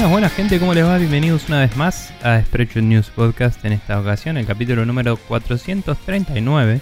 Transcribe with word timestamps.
Buenas, 0.00 0.10
buenas 0.12 0.32
gente, 0.32 0.58
¿cómo 0.58 0.72
les 0.72 0.84
va? 0.84 0.96
Bienvenidos 0.96 1.46
una 1.48 1.60
vez 1.60 1.76
más 1.76 2.10
a 2.22 2.40
Spreadshot 2.40 2.82
News 2.82 3.10
Podcast 3.14 3.62
en 3.66 3.72
esta 3.74 4.00
ocasión, 4.00 4.38
el 4.38 4.46
capítulo 4.46 4.86
número 4.86 5.18
439. 5.18 6.80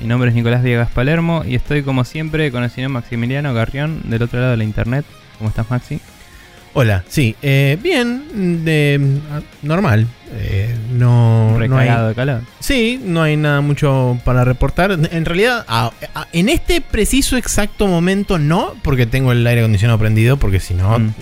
Mi 0.00 0.06
nombre 0.06 0.30
es 0.30 0.34
Nicolás 0.34 0.62
Viegas 0.62 0.90
Palermo 0.90 1.42
y 1.46 1.54
estoy 1.54 1.82
como 1.82 2.04
siempre 2.04 2.50
con 2.50 2.64
el 2.64 2.70
señor 2.70 2.90
Maximiliano 2.90 3.52
Garrión 3.52 4.00
del 4.04 4.22
otro 4.22 4.38
lado 4.40 4.52
de 4.52 4.56
la 4.56 4.64
internet. 4.64 5.04
¿Cómo 5.36 5.50
estás 5.50 5.68
Maxi? 5.70 6.00
Hola, 6.72 7.04
sí, 7.08 7.36
eh, 7.42 7.76
bien, 7.82 8.64
de, 8.64 9.18
normal. 9.62 10.06
eh, 10.32 10.74
no, 10.92 11.58
no 11.58 11.76
hay, 11.78 12.08
de 12.08 12.14
calor. 12.14 12.40
sí, 12.60 12.98
no 13.04 13.22
hay 13.22 13.36
nada 13.36 13.60
mucho 13.60 14.18
para 14.24 14.44
reportar. 14.44 14.92
En 14.92 15.24
realidad, 15.26 15.64
a- 15.68 15.92
a- 16.14 16.26
en 16.32 16.48
este 16.48 16.80
preciso 16.80 17.36
exacto 17.36 17.86
momento 17.86 18.38
no, 18.38 18.74
porque 18.82 19.04
tengo 19.06 19.32
el 19.32 19.46
aire 19.46 19.60
acondicionado 19.60 19.98
prendido, 19.98 20.38
porque 20.38 20.58
si 20.60 20.72
no, 20.74 20.98
Mm. 20.98 21.12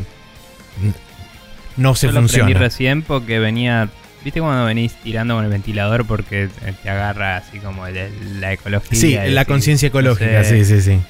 No 1.76 1.94
se 1.94 2.06
Yo 2.06 2.12
lo 2.12 2.20
funciona. 2.20 2.58
recién 2.58 3.02
porque 3.02 3.38
venía... 3.38 3.88
¿Viste 4.24 4.40
cuando 4.40 4.64
venís 4.64 4.94
tirando 5.02 5.34
con 5.34 5.44
el 5.44 5.50
ventilador 5.50 6.06
porque 6.06 6.44
eh, 6.44 6.72
te 6.82 6.88
agarra 6.88 7.36
así 7.36 7.58
como 7.58 7.86
el- 7.86 8.40
la 8.40 8.52
ecología? 8.54 8.98
Sí, 8.98 9.12
la 9.14 9.20
decís, 9.22 9.44
conciencia 9.46 9.88
no 9.88 9.90
ecológica, 9.90 10.42
sé, 10.44 10.64
sí, 10.64 10.80
sí, 10.80 10.82
sí. 10.92 11.00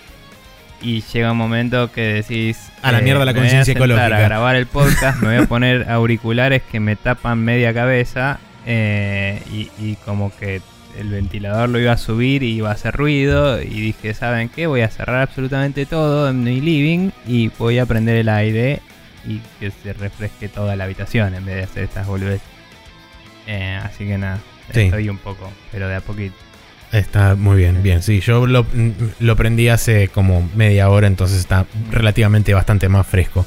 Y 0.83 1.03
llega 1.13 1.31
un 1.33 1.39
momento 1.39 1.93
que 1.93 2.01
decís... 2.03 2.59
A 2.83 2.91
la 2.91 2.99
eh, 2.99 3.03
mierda 3.03 3.25
la 3.25 3.31
a 3.31 3.35
conciencia 3.35 3.73
ecológica. 3.73 4.07
A 4.07 4.21
grabar 4.21 4.57
el 4.57 4.67
podcast, 4.67 5.21
me 5.23 5.29
voy 5.37 5.45
a 5.45 5.49
poner 5.49 5.89
auriculares 5.89 6.63
que 6.63 6.81
me 6.81 6.97
tapan 6.97 7.39
media 7.39 7.73
cabeza 7.73 8.41
eh, 8.67 9.41
y, 9.53 9.71
y 9.79 9.95
como 10.05 10.37
que 10.37 10.61
el 10.99 11.09
ventilador 11.11 11.69
lo 11.69 11.79
iba 11.79 11.93
a 11.93 11.97
subir 11.97 12.43
y 12.43 12.53
iba 12.57 12.71
a 12.71 12.75
hacer 12.75 12.95
ruido 12.95 13.63
y 13.63 13.67
dije, 13.81 14.13
¿saben 14.15 14.49
qué? 14.49 14.67
Voy 14.67 14.81
a 14.81 14.89
cerrar 14.89 15.23
absolutamente 15.23 15.87
todo 15.87 16.29
en 16.31 16.43
mi 16.45 16.61
living 16.61 17.11
y 17.29 17.49
voy 17.59 17.79
a 17.79 17.87
prender 17.87 18.17
el 18.17 18.29
aire 18.29 18.81
y 19.27 19.41
que 19.61 19.71
se 19.83 19.93
refresque 19.93 20.49
toda 20.49 20.77
la 20.77 20.85
habitación 20.85 21.35
en 21.35 21.45
vez 21.45 21.57
de 21.57 21.63
hacer 21.65 21.85
estas 21.85 22.07
boludeces. 22.07 22.43
Eh, 23.47 23.79
así 23.83 24.07
que 24.07 24.19
nada, 24.19 24.39
Sí. 24.73 24.81
estoy 24.83 25.09
un 25.09 25.19
poco, 25.19 25.51
pero 25.71 25.89
de 25.89 25.97
a 25.97 26.01
poquito. 26.01 26.35
Está 26.93 27.35
muy 27.35 27.57
bien, 27.57 27.83
bien. 27.83 28.03
Sí, 28.03 28.21
yo 28.21 28.47
lo, 28.47 28.65
lo 29.19 29.37
prendí 29.37 29.69
hace 29.69 30.09
como 30.09 30.49
media 30.55 30.89
hora, 30.89 31.07
entonces 31.07 31.39
está 31.41 31.67
relativamente 31.91 32.55
bastante 32.55 32.89
más 32.89 33.07
fresco. 33.07 33.45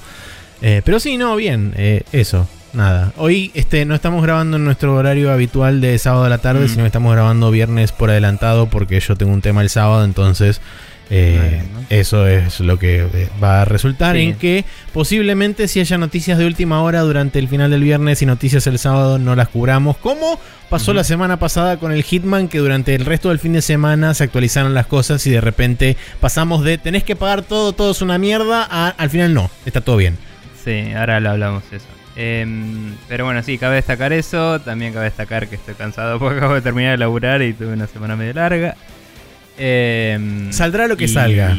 Eh, 0.61 0.81
pero 0.83 0.99
sí, 0.99 1.17
no, 1.17 1.35
bien, 1.35 1.73
eh, 1.77 2.03
eso, 2.11 2.47
nada. 2.73 3.13
Hoy 3.15 3.51
este, 3.53 3.85
no 3.85 3.95
estamos 3.95 4.21
grabando 4.21 4.57
en 4.57 4.65
nuestro 4.65 4.93
horario 4.95 5.31
habitual 5.31 5.79
de 5.81 5.97
sábado 5.97 6.25
a 6.25 6.29
la 6.29 6.39
tarde, 6.39 6.65
Mm. 6.65 6.69
sino 6.69 6.83
que 6.83 6.87
estamos 6.87 7.13
grabando 7.13 7.49
viernes 7.49 7.91
por 7.93 8.09
adelantado 8.09 8.69
porque 8.69 8.99
yo 8.99 9.15
tengo 9.15 9.31
un 9.33 9.41
tema 9.41 9.61
el 9.61 9.69
sábado, 9.69 10.03
entonces 10.03 10.59
eh, 11.09 11.61
eso 11.89 12.27
es 12.27 12.59
lo 12.59 12.77
que 12.77 13.01
eh, 13.01 13.29
va 13.41 13.61
a 13.61 13.65
resultar 13.65 14.15
Sí. 14.15 14.21
en 14.23 14.35
que 14.35 14.65
posiblemente 14.93 15.67
si 15.67 15.79
haya 15.79 15.97
noticias 15.97 16.37
de 16.37 16.45
última 16.45 16.81
hora 16.81 17.01
durante 17.01 17.39
el 17.39 17.47
final 17.47 17.71
del 17.71 17.81
viernes 17.83 18.21
y 18.21 18.25
noticias 18.25 18.67
el 18.67 18.77
sábado 18.79 19.17
no 19.19 19.35
las 19.35 19.47
cubramos, 19.47 19.97
como 19.97 20.39
pasó 20.69 20.93
la 20.93 21.03
semana 21.03 21.37
pasada 21.39 21.77
con 21.77 21.91
el 21.91 22.03
Hitman, 22.03 22.47
que 22.49 22.57
durante 22.57 22.93
el 22.95 23.05
resto 23.05 23.29
del 23.29 23.39
fin 23.39 23.53
de 23.53 23.61
semana 23.61 24.13
se 24.13 24.25
actualizaron 24.25 24.73
las 24.73 24.85
cosas 24.87 25.25
y 25.27 25.31
de 25.31 25.39
repente 25.41 25.95
pasamos 26.19 26.63
de 26.63 26.77
tenés 26.77 27.03
que 27.03 27.15
pagar 27.15 27.41
todo, 27.43 27.71
todo 27.73 27.91
es 27.91 28.01
una 28.01 28.17
mierda, 28.17 28.67
a 28.69 28.89
al 28.89 29.09
final 29.09 29.33
no, 29.33 29.49
está 29.65 29.81
todo 29.81 29.95
bien. 29.97 30.17
Sí, 30.65 30.91
ahora 30.93 31.19
lo 31.21 31.29
hablamos 31.29 31.63
eso. 31.71 31.85
Em, 32.19 32.95
pero 33.07 33.25
bueno, 33.25 33.43
sí, 33.43 33.57
cabe 33.59 33.75
destacar 33.75 34.11
eso. 34.11 34.59
También 34.59 34.91
cabe 34.91 35.05
destacar 35.05 35.47
que 35.47 35.55
estoy 35.55 35.75
cansado 35.75 36.17
porque 36.19 36.39
acabo 36.39 36.55
de 36.55 36.61
terminar 36.61 36.91
de 36.91 36.97
laburar 36.97 37.41
y 37.43 37.53
tuve 37.53 37.73
una 37.73 37.85
semana 37.87 38.15
medio 38.15 38.33
larga. 38.33 38.75
Em, 39.57 40.51
Saldrá 40.51 40.87
lo 40.87 40.97
que 40.97 41.05
y- 41.05 41.09
salga. 41.09 41.57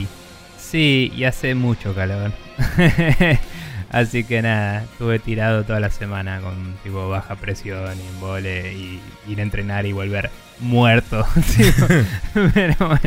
Sí, 0.58 1.12
y 1.16 1.24
hace 1.24 1.54
mucho 1.54 1.94
calor. 1.94 2.32
Así 3.90 4.22
que 4.24 4.42
nada, 4.42 4.82
estuve 4.82 5.18
tirado 5.18 5.64
toda 5.64 5.80
la 5.80 5.88
semana 5.90 6.40
con 6.40 6.74
tipo 6.84 7.08
baja 7.08 7.36
presión 7.36 7.96
y 7.98 8.06
embole 8.14 8.74
y 8.74 9.00
ir 9.26 9.40
a 9.40 9.42
entrenar 9.42 9.86
y 9.86 9.92
volver 9.92 10.30
muerto. 10.60 11.26
Pero 12.54 12.74
bueno. 12.78 13.00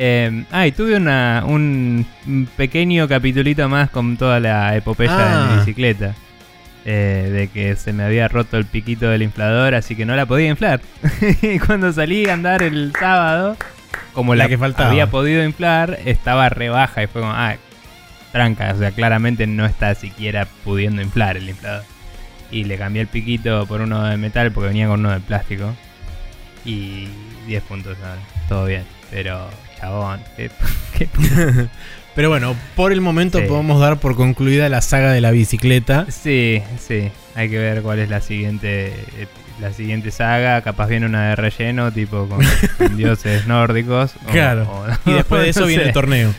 Eh, 0.00 0.44
ah, 0.52 0.66
y 0.66 0.72
tuve 0.72 0.94
una, 0.96 1.42
un 1.46 2.06
pequeño 2.56 3.08
capitulito 3.08 3.68
más 3.68 3.88
con 3.90 4.16
toda 4.16 4.38
la 4.40 4.76
epopeya 4.76 5.16
de 5.16 5.22
Ah. 5.24 5.48
mi 5.52 5.58
bicicleta. 5.60 6.14
Eh, 6.84 7.28
de 7.32 7.48
que 7.48 7.74
se 7.76 7.92
me 7.92 8.04
había 8.04 8.28
roto 8.28 8.56
el 8.58 8.64
piquito 8.64 9.08
del 9.10 9.22
inflador, 9.22 9.74
así 9.74 9.96
que 9.96 10.06
no 10.06 10.14
la 10.16 10.26
podía 10.26 10.48
inflar. 10.48 10.80
y 11.42 11.58
cuando 11.58 11.92
salí 11.92 12.26
a 12.28 12.34
andar 12.34 12.62
el 12.62 12.92
sábado, 12.98 13.56
como 14.18 14.34
La 14.34 14.44
la, 14.44 14.48
que 14.48 14.58
faltaba. 14.58 14.90
había 14.90 15.06
podido 15.10 15.44
inflar, 15.44 16.00
estaba 16.04 16.48
rebaja 16.48 17.04
y 17.04 17.06
fue 17.06 17.20
como, 17.20 17.32
ah, 17.32 17.54
tranca, 18.32 18.72
o 18.74 18.78
sea, 18.78 18.90
claramente 18.90 19.46
no 19.46 19.64
está 19.64 19.94
siquiera 19.94 20.48
pudiendo 20.64 21.00
inflar 21.02 21.36
el 21.36 21.48
inflador. 21.48 21.84
Y 22.50 22.64
le 22.64 22.76
cambié 22.76 23.02
el 23.02 23.06
piquito 23.06 23.64
por 23.66 23.80
uno 23.80 24.02
de 24.02 24.16
metal 24.16 24.50
porque 24.50 24.70
venía 24.70 24.88
con 24.88 24.98
uno 25.00 25.12
de 25.12 25.20
plástico. 25.20 25.72
Y 26.64 27.06
10 27.46 27.62
puntos 27.62 27.96
ahora, 28.02 28.20
todo 28.48 28.64
bien. 28.66 28.82
Pero, 29.12 29.48
chabón, 29.78 30.20
qué, 30.36 30.50
qué 30.98 31.08
Pero 32.16 32.28
bueno, 32.28 32.56
por 32.74 32.92
el 32.92 33.00
momento 33.00 33.38
Sí. 33.38 33.44
podemos 33.46 33.80
dar 33.80 33.98
por 34.00 34.16
concluida 34.16 34.68
la 34.68 34.80
saga 34.80 35.12
de 35.12 35.20
la 35.20 35.30
bicicleta. 35.30 36.06
Sí, 36.10 36.60
sí. 36.84 37.12
Hay 37.36 37.48
que 37.48 37.58
ver 37.58 37.82
cuál 37.82 38.00
es 38.00 38.08
la 38.08 38.20
siguiente 38.20 38.92
la 39.60 39.72
siguiente 39.72 40.10
saga. 40.10 40.60
Capaz 40.62 40.88
viene 40.88 41.06
una 41.06 41.30
de 41.30 41.36
relleno, 41.36 41.90
tipo 41.92 42.26
con, 42.28 42.40
con 42.78 42.96
dioses 42.96 43.46
nórdicos. 43.46 44.14
o- 44.16 44.30
Claro. 44.30 44.62
o- 44.70 44.86
Y 45.10 45.14
después 45.14 45.42
de 45.42 45.48
eso 45.50 45.60
no 45.60 45.66
viene 45.66 45.82
sé. 45.84 45.88
el 45.88 45.94
torneo. 45.94 46.34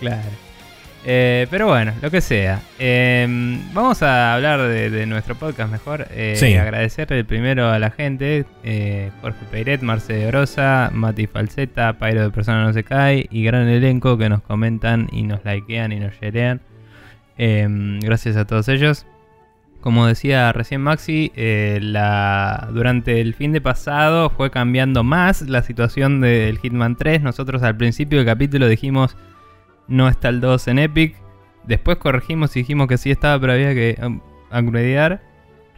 Claro. 0.00 0.28
Eh, 1.08 1.46
pero 1.52 1.68
bueno, 1.68 1.92
lo 2.02 2.10
que 2.10 2.20
sea. 2.20 2.60
Eh, 2.80 3.24
vamos 3.72 4.02
a 4.02 4.34
hablar 4.34 4.60
de, 4.60 4.90
de 4.90 5.06
nuestro 5.06 5.36
podcast 5.36 5.70
mejor. 5.70 6.08
Eh, 6.10 6.34
Sí. 6.36 6.54
Agradecerle 6.56 7.22
primero 7.24 7.70
a 7.70 7.78
la 7.78 7.92
gente: 7.92 8.44
eh, 8.64 9.10
Jorge 9.20 9.38
Peiret, 9.50 9.82
Marce 9.82 10.14
de 10.14 10.26
Brosa, 10.26 10.90
Mati 10.92 11.28
Falseta, 11.28 11.92
Pairo 11.92 12.22
de 12.24 12.30
Persona 12.30 12.64
No 12.64 12.72
Se 12.72 12.82
Cae 12.82 13.26
y 13.30 13.44
gran 13.44 13.68
elenco 13.68 14.18
que 14.18 14.28
nos 14.28 14.42
comentan 14.42 15.08
y 15.12 15.22
nos 15.22 15.44
likean 15.44 15.92
y 15.92 16.00
nos 16.00 16.12
sharean. 16.20 16.60
Eh, 17.38 17.68
gracias 18.02 18.36
a 18.36 18.44
todos 18.44 18.68
ellos. 18.68 19.06
Como 19.86 20.08
decía 20.08 20.50
recién 20.50 20.80
Maxi, 20.80 21.30
eh, 21.36 21.78
durante 22.72 23.20
el 23.20 23.34
fin 23.34 23.52
de 23.52 23.60
pasado 23.60 24.30
fue 24.30 24.50
cambiando 24.50 25.04
más 25.04 25.42
la 25.42 25.62
situación 25.62 26.20
del 26.20 26.58
Hitman 26.58 26.96
3. 26.96 27.22
Nosotros 27.22 27.62
al 27.62 27.76
principio 27.76 28.18
del 28.18 28.26
capítulo 28.26 28.66
dijimos 28.66 29.16
no 29.86 30.08
está 30.08 30.30
el 30.30 30.40
2 30.40 30.66
en 30.66 30.80
Epic. 30.80 31.14
Después 31.68 31.98
corregimos 31.98 32.56
y 32.56 32.62
dijimos 32.62 32.88
que 32.88 32.98
sí 32.98 33.12
estaba, 33.12 33.40
pero 33.40 33.52
había 33.52 33.74
que 33.74 33.96
um, 34.04 34.20
upgradear. 34.50 35.22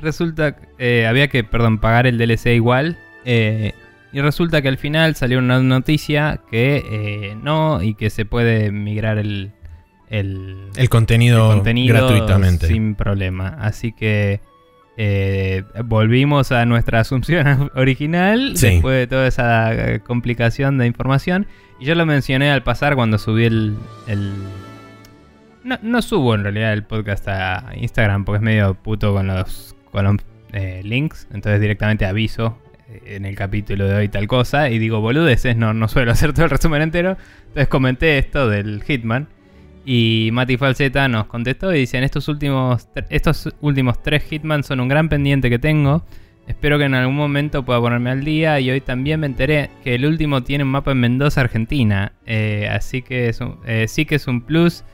Resulta 0.01 0.57
eh, 0.79 1.07
había 1.07 1.29
que, 1.29 1.45
perdón, 1.45 1.77
pagar 1.77 2.07
el 2.07 2.17
DLC 2.17 2.55
igual. 2.55 2.99
eh, 3.27 3.75
y 4.11 4.23
resulta 4.23 4.63
que 4.63 4.69
al 4.69 4.79
final 4.79 5.17
salió 5.17 5.39
una 5.39 5.61
noticia 5.61 6.41
que 6.51 6.83
eh, 6.91 7.37
no 7.43 7.83
y 7.83 7.93
que 7.93 8.09
se 8.09 8.25
puede 8.25 8.73
migrar 8.73 9.19
el, 9.19 9.53
el, 10.11 10.57
El 10.77 10.89
contenido, 10.89 11.51
el 11.51 11.57
contenido 11.57 11.95
gratuitamente. 11.95 12.67
sin 12.67 12.95
problema. 12.95 13.57
Así 13.61 13.93
que 13.93 14.41
eh, 14.97 15.63
volvimos 15.85 16.51
a 16.53 16.65
nuestra 16.67 17.01
asunción 17.01 17.71
original 17.75 18.57
Sí. 18.57 18.67
después 18.69 18.97
de 18.99 19.07
toda 19.07 19.27
esa 19.27 19.73
eh, 19.75 20.01
complicación 20.01 20.79
de 20.79 20.87
información. 20.87 21.47
Y 21.81 21.85
yo 21.85 21.95
lo 21.95 22.05
mencioné 22.07 22.51
al 22.51 22.63
pasar 22.63 22.95
cuando 22.97 23.19
subí 23.19 23.45
el... 23.45 23.77
el- 24.09 24.33
No, 25.65 25.79
no 25.83 26.03
subo 26.03 26.35
en 26.35 26.43
realidad 26.43 26.73
el 26.73 26.83
podcast 26.85 27.29
a 27.29 27.73
Instagram 27.77 28.25
porque 28.25 28.37
es 28.39 28.43
medio 28.43 28.75
puto 28.75 29.13
con 29.13 29.27
los, 29.29 29.77
con 29.93 30.05
los 30.05 30.17
eh, 30.53 30.81
links. 30.85 31.29
Entonces 31.33 31.61
directamente 31.61 32.07
aviso 32.07 32.59
eh, 32.91 33.17
en 33.17 33.27
el 33.27 33.37
capítulo 33.37 33.87
de 33.87 33.95
hoy 33.95 34.09
tal 34.09 34.27
cosa. 34.27 34.71
Y 34.71 34.79
digo 34.79 35.01
boludeces, 35.01 35.57
no, 35.57 35.75
no 35.75 35.87
suelo 35.89 36.11
hacer 36.13 36.33
todo 36.33 36.45
el 36.47 36.51
resumen 36.51 36.83
entero. 36.83 37.17
Entonces 37.49 37.69
comenté 37.69 38.19
esto 38.19 38.49
del 38.49 38.83
Hitman. 38.83 39.29
Y 39.91 40.29
Mati 40.33 40.59
Falseta 40.59 41.09
nos 41.09 41.29
contestó 41.29 41.75
y 41.75 41.79
dice, 41.81 41.97
"En 41.97 42.05
estos 42.05 42.29
últimos, 42.29 42.89
estos 43.09 43.49
últimos 43.63 44.03
tres 44.03 44.23
Hitman 44.25 44.63
son 44.63 44.81
un 44.81 44.89
gran 44.89 45.09
pendiente 45.09 45.49
que 45.49 45.59
tengo. 45.59 46.05
Espero 46.47 46.77
que 46.77 46.85
en 46.85 46.95
algún 46.95 47.17
momento 47.17 47.65
pueda 47.65 47.81
ponerme 47.81 48.11
al 48.11 48.23
día 48.23 48.61
y 48.61 48.71
hoy 48.71 48.83
también 48.83 49.21
me 49.21 49.27
enteré 49.27 49.71
que 49.83 49.95
el 49.95 50.05
último 50.05 50.43
tiene 50.43 50.65
un 50.65 50.71
mapa 50.71 50.91
en 50.93 51.01
Mendoza, 51.01 51.41
Argentina. 51.41 52.13
Eh, 52.27 52.69
así 52.71 53.01
que 53.01 53.31
es 53.31 53.41
un- 53.41 53.57
eh, 53.67 53.87
sí 53.89 54.05
que 54.05 54.17
es 54.17 54.27
un 54.27 54.43
plus 54.43 54.85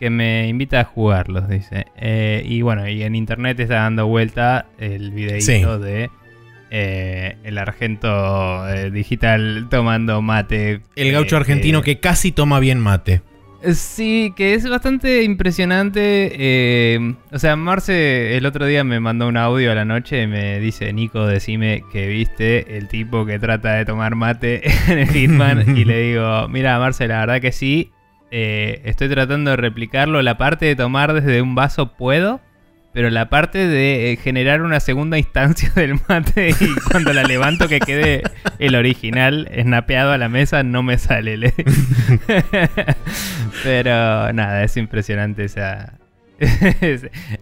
que 0.00 0.08
me 0.08 0.48
invita 0.48 0.80
a 0.80 0.84
jugarlos, 0.84 1.46
dice. 1.46 1.84
Eh, 1.98 2.42
y 2.46 2.62
bueno, 2.62 2.88
y 2.88 3.02
en 3.02 3.16
internet 3.16 3.60
está 3.60 3.74
dando 3.82 4.06
vuelta 4.06 4.64
el 4.78 5.10
videito 5.10 5.78
de 5.78 6.08
eh, 6.70 7.36
el 7.44 7.58
argento 7.58 8.66
eh, 8.68 8.90
digital 8.90 9.66
tomando 9.70 10.22
mate. 10.22 10.80
El 10.96 11.12
gaucho 11.12 11.36
eh, 11.36 11.38
argentino 11.38 11.82
que 11.82 12.00
casi 12.00 12.32
toma 12.32 12.60
bien 12.60 12.78
mate. 12.80 13.20
Sí, 13.60 14.32
que 14.36 14.54
es 14.54 14.68
bastante 14.68 15.24
impresionante. 15.24 16.30
eh, 16.32 17.14
o 17.32 17.38
sea, 17.40 17.56
Marce 17.56 18.36
el 18.36 18.46
otro 18.46 18.66
día 18.66 18.84
me 18.84 19.00
mandó 19.00 19.26
un 19.26 19.36
audio 19.36 19.72
a 19.72 19.74
la 19.74 19.84
noche 19.84 20.22
y 20.22 20.26
me 20.28 20.60
dice, 20.60 20.92
Nico, 20.92 21.26
decime 21.26 21.82
que 21.92 22.06
viste 22.06 22.76
el 22.78 22.86
tipo 22.86 23.26
que 23.26 23.40
trata 23.40 23.72
de 23.74 23.84
tomar 23.84 24.14
mate 24.14 24.62
en 24.88 24.98
el 25.00 25.08
Hitman. 25.08 25.64
y 25.76 25.84
le 25.84 26.00
digo, 26.02 26.46
mira, 26.48 26.78
Marce, 26.78 27.08
la 27.08 27.20
verdad 27.20 27.40
que 27.40 27.50
sí. 27.50 27.90
eh, 28.30 28.80
estoy 28.84 29.08
tratando 29.08 29.50
de 29.50 29.56
replicarlo. 29.56 30.22
La 30.22 30.38
parte 30.38 30.66
de 30.66 30.76
tomar 30.76 31.12
desde 31.12 31.42
un 31.42 31.54
vaso 31.56 31.94
puedo. 31.96 32.40
Pero 32.98 33.10
la 33.10 33.30
parte 33.30 33.68
de 33.68 34.10
eh, 34.10 34.16
generar 34.16 34.60
una 34.62 34.80
segunda 34.80 35.18
instancia 35.18 35.70
del 35.76 36.00
mate 36.08 36.50
y 36.50 36.74
cuando 36.90 37.12
la 37.12 37.22
levanto 37.22 37.68
que 37.68 37.78
quede 37.78 38.24
el 38.58 38.74
original 38.74 39.48
snapeado 39.56 40.10
a 40.10 40.18
la 40.18 40.28
mesa 40.28 40.64
no 40.64 40.82
me 40.82 40.98
sale. 40.98 41.36
le- 41.36 41.54
pero 43.62 44.32
nada, 44.32 44.64
es 44.64 44.76
impresionante 44.76 45.44
esa... 45.44 45.92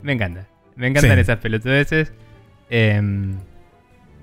me 0.03 0.13
encanta. 0.13 0.47
Me 0.77 0.89
encantan 0.89 1.15
Sí. 1.15 1.21
esas 1.21 1.39
pelotudeces. 1.39 2.13
Em, 2.69 3.37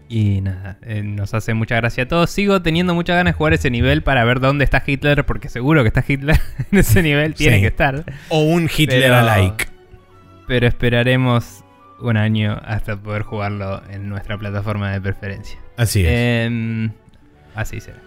y 0.10 0.40
nada, 0.42 0.78
eh, 0.84 1.02
nos 1.02 1.34
hace 1.34 1.56
mucha 1.56 1.78
gracia 1.78 2.04
a 2.04 2.08
todos. 2.08 2.30
Sigo 2.30 2.62
teniendo 2.62 2.94
muchas 2.94 3.16
ganas 3.16 3.34
de 3.34 3.38
jugar 3.40 3.54
ese 3.54 3.72
nivel 3.72 4.04
para 4.04 4.24
ver 4.24 4.40
dónde 4.40 4.66
está 4.66 4.84
Hitler, 4.86 5.26
porque 5.26 5.50
seguro 5.50 5.82
que 5.82 5.88
está 5.88 6.06
Hitler 6.08 6.40
en 6.72 6.78
ese 6.78 7.02
nivel, 7.02 7.34
tiene 7.34 7.56
Sí. 7.56 7.62
que 7.62 7.68
estar. 7.70 8.04
O 8.30 8.44
un 8.44 8.70
Hitler 8.76 9.02
Pero- 9.02 9.16
alike. 9.18 9.73
Pero 10.48 10.68
esperaremos 10.68 11.64
un 12.00 12.18
año 12.18 12.60
hasta 12.66 12.98
poder 12.98 13.22
jugarlo 13.24 13.82
en 13.90 14.10
nuestra 14.10 14.38
plataforma 14.38 14.92
de 14.92 15.00
preferencia. 15.02 15.58
Así 15.78 16.02
es. 16.02 16.08
Em, 16.12 16.92
así 17.56 17.80
será. 17.80 17.98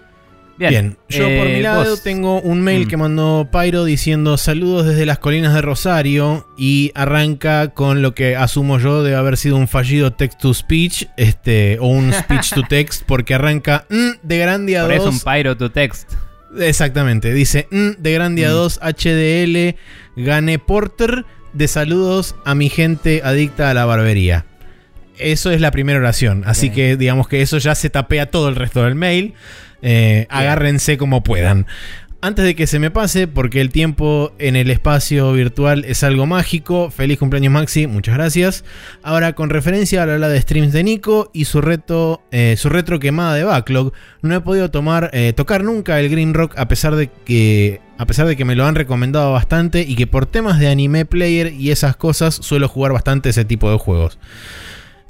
Bien, 0.59 0.71
Bien, 0.71 0.97
yo 1.11 1.25
por 1.39 1.47
eh, 1.49 1.55
mi 1.57 1.61
lado 1.63 1.85
vos- 1.91 2.03
tengo 2.03 2.41
un 2.41 2.63
mail 2.63 2.87
Mm. 2.87 2.89
que 2.89 2.97
mandó 2.97 3.49
Pyro 3.53 3.85
diciendo 3.85 4.39
saludos 4.39 4.87
desde 4.87 5.05
las 5.05 5.19
colinas 5.19 5.53
de 5.53 5.61
Rosario 5.61 6.47
y 6.57 6.93
arranca 6.95 7.69
con 7.75 8.01
lo 8.01 8.15
que 8.15 8.37
asumo 8.37 8.79
yo 8.79 9.03
de 9.03 9.15
haber 9.15 9.37
sido 9.37 9.57
un 9.57 9.69
fallido 9.69 10.15
text 10.15 10.41
to 10.41 10.55
speech, 10.55 11.09
este, 11.19 11.79
o 11.79 11.89
un 11.89 12.11
speech 12.13 12.55
to 12.55 12.63
text, 12.63 13.03
porque 13.07 13.35
arranca 13.35 13.85
"Mm, 13.91 14.13
de 14.27 14.39
Grandia 14.39 14.83
Por 14.87 14.97
2. 14.97 15.01
eso 15.01 15.11
un 15.11 15.21
pyro 15.35 15.57
to 15.59 15.71
text. 15.71 16.11
Exactamente, 16.59 17.35
dice 17.35 17.69
"Mm, 17.71 17.91
de 17.99 18.13
Grandia 18.15 18.49
Mm. 18.49 18.53
2 18.53 18.79
HDL, 18.83 19.77
gané 20.17 20.59
Porter, 20.59 21.27
de 21.57 21.69
saludos 21.69 22.35
a 22.45 22.55
mi 22.55 22.69
gente 22.69 23.23
adicta 23.25 23.71
a 23.71 23.75
la 23.75 23.85
barbería. 23.85 24.45
Eso 25.19 25.51
es 25.51 25.61
la 25.61 25.71
primera 25.71 25.99
oración, 25.99 26.43
así 26.47 26.69
Bien. 26.69 26.75
que 26.75 26.97
digamos 26.97 27.29
que 27.29 27.41
eso 27.41 27.57
ya 27.59 27.75
se 27.75 27.89
tapea 27.89 28.31
todo 28.31 28.49
el 28.49 28.57
resto 28.57 28.85
del 28.85 28.95
mail. 28.95 29.35
Eh, 29.83 30.27
agárrense 30.29 30.99
como 30.99 31.23
puedan. 31.23 31.67
Antes 32.27 32.45
de 32.45 32.57
que 32.57 32.67
se 32.67 32.81
me 32.81 32.91
pase, 32.91 33.29
porque 33.29 33.61
el 33.61 33.71
tiempo 33.71 34.33
en 34.41 34.57
el 34.57 34.69
espacio 34.69 35.33
virtual 35.33 35.85
es 35.85 36.03
algo 36.03 36.27
mágico. 36.27 36.91
Feliz 36.91 37.21
cumpleaños 37.21 37.53
Maxi, 37.53 37.87
muchas 37.87 38.17
gracias. 38.17 38.65
Ahora, 39.05 39.35
con 39.35 39.49
referencia 39.49 40.03
a 40.03 40.07
la 40.07 40.15
habla 40.15 40.29
de 40.29 40.41
streams 40.41 40.73
de 40.73 40.83
Nico 40.83 41.31
y 41.33 41.45
su 41.45 41.61
reto, 41.61 42.25
eh, 42.33 42.57
su 42.59 42.69
retro 42.69 42.99
quemada 42.99 43.35
de 43.35 43.45
backlog, 43.45 43.93
no 44.23 44.35
he 44.35 44.41
podido 44.41 44.73
tomar, 44.73 45.09
eh, 45.13 45.35
tocar 45.37 45.63
nunca 45.63 46.01
el 46.01 46.09
Green 46.09 46.35
Rock 46.35 46.59
a 46.59 46.67
pesar 46.67 46.97
de 46.97 47.11
que, 47.25 47.81
a 47.97 48.07
pesar 48.07 48.27
de 48.27 48.35
que 48.35 48.45
me 48.45 48.57
lo 48.57 48.67
han 48.67 48.75
recomendado 48.75 49.33
bastante 49.33 49.83
y 49.83 49.95
que 49.95 50.09
por 50.09 50.27
temas 50.27 50.59
de 50.59 50.67
anime 50.67 51.05
player 51.05 51.53
y 51.53 51.71
esas 51.71 51.95
cosas 51.95 52.35
suelo 52.35 52.67
jugar 52.67 52.93
bastante 52.93 53.29
ese 53.29 53.45
tipo 53.45 53.71
de 53.71 53.79
juegos. 53.79 54.19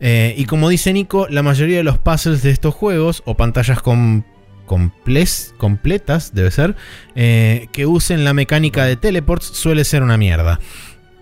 Eh, 0.01 0.35
y 0.37 0.45
como 0.45 0.69
dice 0.69 0.93
Nico, 0.93 1.29
la 1.31 1.43
mayoría 1.43 1.79
de 1.79 1.83
los 1.83 1.97
puzzles 1.97 2.43
de 2.43 2.51
estos 2.51 2.75
juegos, 2.75 3.23
o 3.25 3.39
pantallas 3.39 3.81
con, 3.81 4.27
comples- 4.67 5.55
completas, 5.57 6.35
debe 6.35 6.51
ser, 6.51 6.77
eh, 7.15 7.69
que 7.73 7.87
usen 7.87 8.25
la 8.25 8.35
mecánica 8.35 8.85
de 8.85 8.97
teleports, 8.97 9.47
suele 9.47 9.85
ser 9.85 10.03
una 10.03 10.17
mierda. 10.17 10.61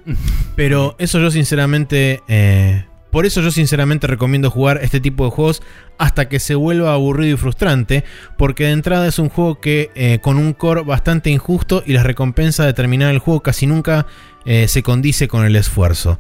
Pero 0.57 0.97
eso 0.99 1.21
yo 1.21 1.31
sinceramente... 1.31 2.21
eh, 2.29 2.85
por 3.11 3.27
eso 3.27 3.41
yo 3.43 3.53
sinceramente 3.53 4.09
recomiendo 4.09 4.51
jugar 4.51 4.81
este 4.83 4.99
tipo 4.99 5.25
de 5.25 5.31
juegos 5.31 5.63
hasta 5.99 6.29
que 6.29 6.41
se 6.41 6.57
vuelva 6.57 6.95
aburrido 6.95 7.35
y 7.35 7.39
frustrante, 7.39 8.03
porque 8.37 8.65
de 8.65 8.73
entrada 8.73 9.07
es 9.07 9.21
un 9.21 9.29
juego 9.29 9.61
que 9.61 9.93
eh, 9.95 10.19
con 10.21 10.37
un 10.37 10.53
core 10.53 10.83
bastante 10.83 11.31
injusto 11.31 11.85
y 11.87 11.93
la 11.93 12.03
recompensa 12.03 12.67
de 12.67 12.73
terminar 12.73 13.13
el 13.13 13.21
juego 13.21 13.41
casi 13.41 13.69
nunca 13.69 14.09
eh, 14.47 14.67
se 14.67 14.83
condice 14.83 15.29
con 15.29 15.45
el 15.47 15.55
esfuerzo. 15.55 16.19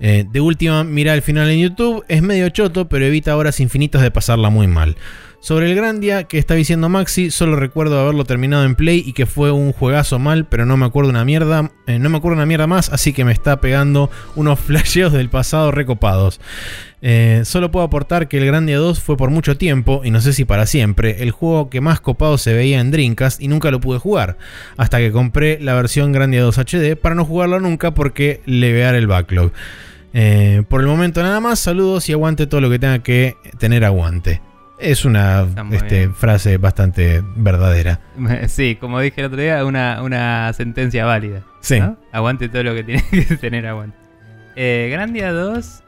Eh, 0.00 0.24
de 0.28 0.40
última, 0.40 0.82
mira 0.82 1.14
el 1.14 1.22
final 1.22 1.48
en 1.50 1.60
YouTube, 1.60 2.04
es 2.08 2.20
medio 2.20 2.48
choto, 2.48 2.88
pero 2.88 3.04
evita 3.06 3.36
horas 3.36 3.60
infinitas 3.60 4.02
de 4.02 4.10
pasarla 4.10 4.50
muy 4.50 4.66
mal. 4.66 4.96
Sobre 5.44 5.70
el 5.70 5.76
Grandia 5.76 6.24
que 6.24 6.38
está 6.38 6.54
diciendo 6.54 6.88
Maxi, 6.88 7.30
solo 7.30 7.56
recuerdo 7.56 8.00
haberlo 8.00 8.24
terminado 8.24 8.64
en 8.64 8.74
Play 8.74 9.04
y 9.06 9.12
que 9.12 9.26
fue 9.26 9.50
un 9.50 9.74
juegazo 9.74 10.18
mal, 10.18 10.46
pero 10.46 10.64
no 10.64 10.78
me 10.78 10.86
acuerdo 10.86 11.10
una 11.10 11.26
mierda, 11.26 11.70
eh, 11.86 11.98
no 11.98 12.08
me 12.08 12.16
acuerdo 12.16 12.36
una 12.36 12.46
mierda 12.46 12.66
más, 12.66 12.88
así 12.88 13.12
que 13.12 13.26
me 13.26 13.32
está 13.32 13.60
pegando 13.60 14.10
unos 14.36 14.58
flasheos 14.66 15.12
del 15.12 15.28
pasado 15.28 15.70
recopados. 15.70 16.40
Eh, 17.02 17.42
solo 17.44 17.70
puedo 17.70 17.84
aportar 17.84 18.26
que 18.26 18.38
el 18.38 18.46
Grandia 18.46 18.78
2 18.78 19.00
fue 19.00 19.18
por 19.18 19.28
mucho 19.28 19.58
tiempo, 19.58 20.00
y 20.02 20.10
no 20.10 20.22
sé 20.22 20.32
si 20.32 20.46
para 20.46 20.64
siempre, 20.64 21.22
el 21.22 21.30
juego 21.30 21.68
que 21.68 21.82
más 21.82 22.00
copado 22.00 22.38
se 22.38 22.54
veía 22.54 22.80
en 22.80 22.90
Dreamcast 22.90 23.42
y 23.42 23.48
nunca 23.48 23.70
lo 23.70 23.80
pude 23.80 23.98
jugar, 23.98 24.38
hasta 24.78 24.96
que 24.96 25.12
compré 25.12 25.60
la 25.60 25.74
versión 25.74 26.12
Grandia 26.12 26.40
2 26.40 26.56
HD 26.56 26.96
para 26.96 27.14
no 27.14 27.26
jugarlo 27.26 27.60
nunca 27.60 27.92
porque 27.92 28.40
levear 28.46 28.94
el 28.94 29.08
backlog. 29.08 29.52
Eh, 30.14 30.62
por 30.70 30.80
el 30.80 30.86
momento 30.86 31.22
nada 31.22 31.40
más, 31.40 31.58
saludos 31.58 32.08
y 32.08 32.12
aguante 32.12 32.46
todo 32.46 32.62
lo 32.62 32.70
que 32.70 32.78
tenga 32.78 33.00
que 33.00 33.36
tener 33.58 33.84
aguante. 33.84 34.40
Es 34.78 35.04
una 35.04 35.46
este, 35.70 36.08
frase 36.08 36.58
bastante 36.58 37.22
verdadera. 37.36 38.00
Sí, 38.48 38.76
como 38.76 39.00
dije 39.00 39.20
el 39.20 39.26
otro 39.28 39.40
día, 39.40 39.64
una, 39.64 40.02
una 40.02 40.52
sentencia 40.52 41.04
válida. 41.04 41.42
Sí. 41.60 41.80
¿no? 41.80 41.96
Aguante 42.12 42.48
todo 42.48 42.62
lo 42.62 42.74
que 42.74 42.84
tiene 42.84 43.04
que 43.10 43.36
tener 43.36 43.66
aguante. 43.66 43.96
Eh, 44.56 44.88
Grandia 44.92 45.32
2 45.32 45.82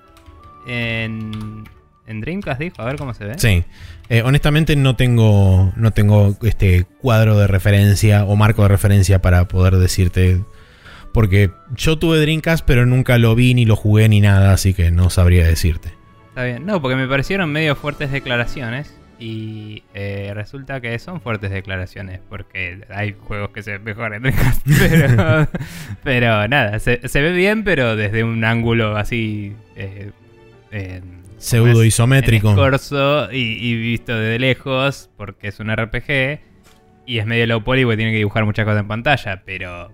en, 0.66 1.64
en 2.06 2.20
Dreamcast 2.20 2.60
dijo, 2.60 2.82
a 2.82 2.84
ver 2.84 2.96
cómo 2.96 3.14
se 3.14 3.24
ve. 3.24 3.34
Sí. 3.38 3.64
Eh, 4.08 4.22
honestamente 4.22 4.76
no 4.76 4.94
tengo, 4.96 5.72
no 5.76 5.90
tengo 5.92 6.36
este 6.42 6.84
cuadro 7.00 7.38
de 7.38 7.48
referencia 7.48 8.24
o 8.24 8.36
marco 8.36 8.62
de 8.62 8.68
referencia 8.68 9.20
para 9.20 9.48
poder 9.48 9.76
decirte. 9.76 10.42
Porque 11.12 11.50
yo 11.74 11.98
tuve 11.98 12.20
Dreamcast, 12.20 12.64
pero 12.64 12.84
nunca 12.86 13.18
lo 13.18 13.34
vi, 13.34 13.54
ni 13.54 13.64
lo 13.64 13.74
jugué, 13.74 14.08
ni 14.08 14.20
nada, 14.20 14.52
así 14.52 14.74
que 14.74 14.90
no 14.90 15.08
sabría 15.10 15.46
decirte. 15.46 15.94
Está 16.36 16.44
bien. 16.44 16.66
No, 16.66 16.82
porque 16.82 16.96
me 16.96 17.08
parecieron 17.08 17.50
medio 17.50 17.74
fuertes 17.74 18.12
declaraciones. 18.12 18.94
Y 19.18 19.84
eh, 19.94 20.32
resulta 20.34 20.82
que 20.82 20.98
son 20.98 21.22
fuertes 21.22 21.50
declaraciones. 21.50 22.20
Porque 22.28 22.84
hay 22.90 23.16
juegos 23.18 23.52
que 23.52 23.62
se 23.62 23.72
ven 23.72 23.84
mejor 23.84 24.12
en 24.12 24.24
Dreamcast. 24.24 24.66
Pero, 24.78 25.48
pero 26.04 26.46
nada, 26.46 26.78
se, 26.78 27.08
se 27.08 27.22
ve 27.22 27.32
bien, 27.32 27.64
pero 27.64 27.96
desde 27.96 28.22
un 28.22 28.44
ángulo 28.44 28.98
así. 28.98 29.54
Eh, 29.76 30.10
Pseudo 31.38 31.82
isométrico. 31.82 32.54
y, 33.32 33.38
y 33.38 33.76
visto 33.80 34.14
desde 34.14 34.38
lejos. 34.38 35.08
Porque 35.16 35.48
es 35.48 35.58
un 35.58 35.74
RPG. 35.74 36.40
Y 37.06 37.16
es 37.16 37.24
medio 37.24 37.46
low 37.46 37.64
poly 37.64 37.84
porque 37.84 37.96
tiene 37.96 38.12
que 38.12 38.18
dibujar 38.18 38.44
muchas 38.44 38.66
cosas 38.66 38.82
en 38.82 38.88
pantalla. 38.88 39.42
Pero. 39.46 39.90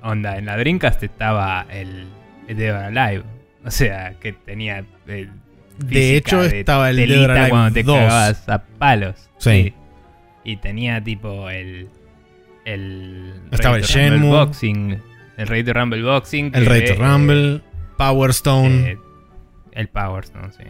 Onda, 0.00 0.38
en 0.38 0.46
la 0.46 0.56
Dreamcast 0.56 1.02
estaba 1.02 1.66
el, 1.70 2.06
el 2.46 2.56
Dead 2.56 2.96
Alive. 2.96 3.24
O 3.64 3.70
sea, 3.72 4.14
que 4.20 4.32
tenía. 4.32 4.84
Eh, 5.82 5.94
De 5.94 6.16
hecho, 6.16 6.42
de 6.42 6.60
estaba 6.60 6.90
el 6.90 6.96
Dead 6.96 7.24
or 7.24 7.30
Alive 7.30 7.48
cuando 7.50 7.72
te 7.74 7.82
2. 7.82 7.96
cagabas 7.98 8.48
a 8.48 8.62
palos. 8.64 9.30
Sí. 9.38 9.74
Y 10.44 10.56
tenía 10.56 11.02
tipo 11.02 11.48
el. 11.50 11.88
El. 12.64 13.34
Estaba 13.50 13.76
el 13.76 13.82
Shenmue. 13.82 14.30
Boxing. 14.30 14.98
El 15.36 15.46
Rey 15.48 15.64
to 15.64 15.72
Rumble 15.72 16.02
Boxing. 16.02 16.52
El 16.54 16.66
Rey 16.66 16.84
to 16.86 16.92
eh, 16.92 16.96
Rumble, 16.96 17.60
Power 17.96 18.30
Stone. 18.30 18.90
eh, 18.92 18.98
el 19.72 19.88
Power 19.88 20.24
Stone, 20.24 20.52
sí. 20.52 20.64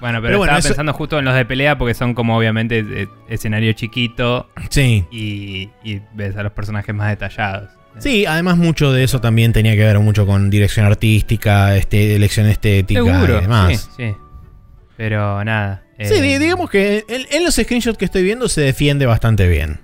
Bueno, 0.00 0.18
pero, 0.18 0.22
Pero 0.22 0.38
bueno, 0.38 0.42
estaba 0.52 0.58
eso- 0.60 0.68
pensando 0.68 0.92
justo 0.92 1.18
en 1.18 1.24
los 1.24 1.34
de 1.34 1.44
pelea 1.44 1.76
porque 1.76 1.92
son 1.94 2.14
como 2.14 2.36
obviamente 2.38 2.84
eh, 2.88 3.08
escenario 3.28 3.72
chiquito 3.72 4.48
sí. 4.70 5.04
y, 5.10 5.70
y 5.82 6.00
ves 6.14 6.36
a 6.36 6.44
los 6.44 6.52
personajes 6.52 6.94
más 6.94 7.08
detallados. 7.10 7.70
Sí, 7.98 8.24
además 8.24 8.56
mucho 8.58 8.92
de 8.92 9.02
eso 9.02 9.20
también 9.20 9.52
tenía 9.52 9.72
que 9.72 9.80
ver 9.82 9.98
mucho 9.98 10.24
con 10.24 10.50
dirección 10.50 10.86
artística, 10.86 11.76
este, 11.76 12.14
elección 12.14 12.46
estética 12.46 13.02
Seguro, 13.02 13.38
y 13.38 13.40
demás. 13.40 13.90
sí, 13.96 14.04
sí. 14.10 14.16
Pero 14.98 15.42
nada. 15.44 15.82
Sí, 15.98 16.14
eh, 16.14 16.20
di- 16.20 16.38
digamos 16.38 16.68
que 16.68 17.04
en, 17.08 17.22
en 17.30 17.44
los 17.44 17.54
screenshots 17.54 17.96
que 17.96 18.04
estoy 18.04 18.22
viendo 18.22 18.48
se 18.50 18.60
defiende 18.60 19.06
bastante 19.06 19.48
bien. 19.48 19.80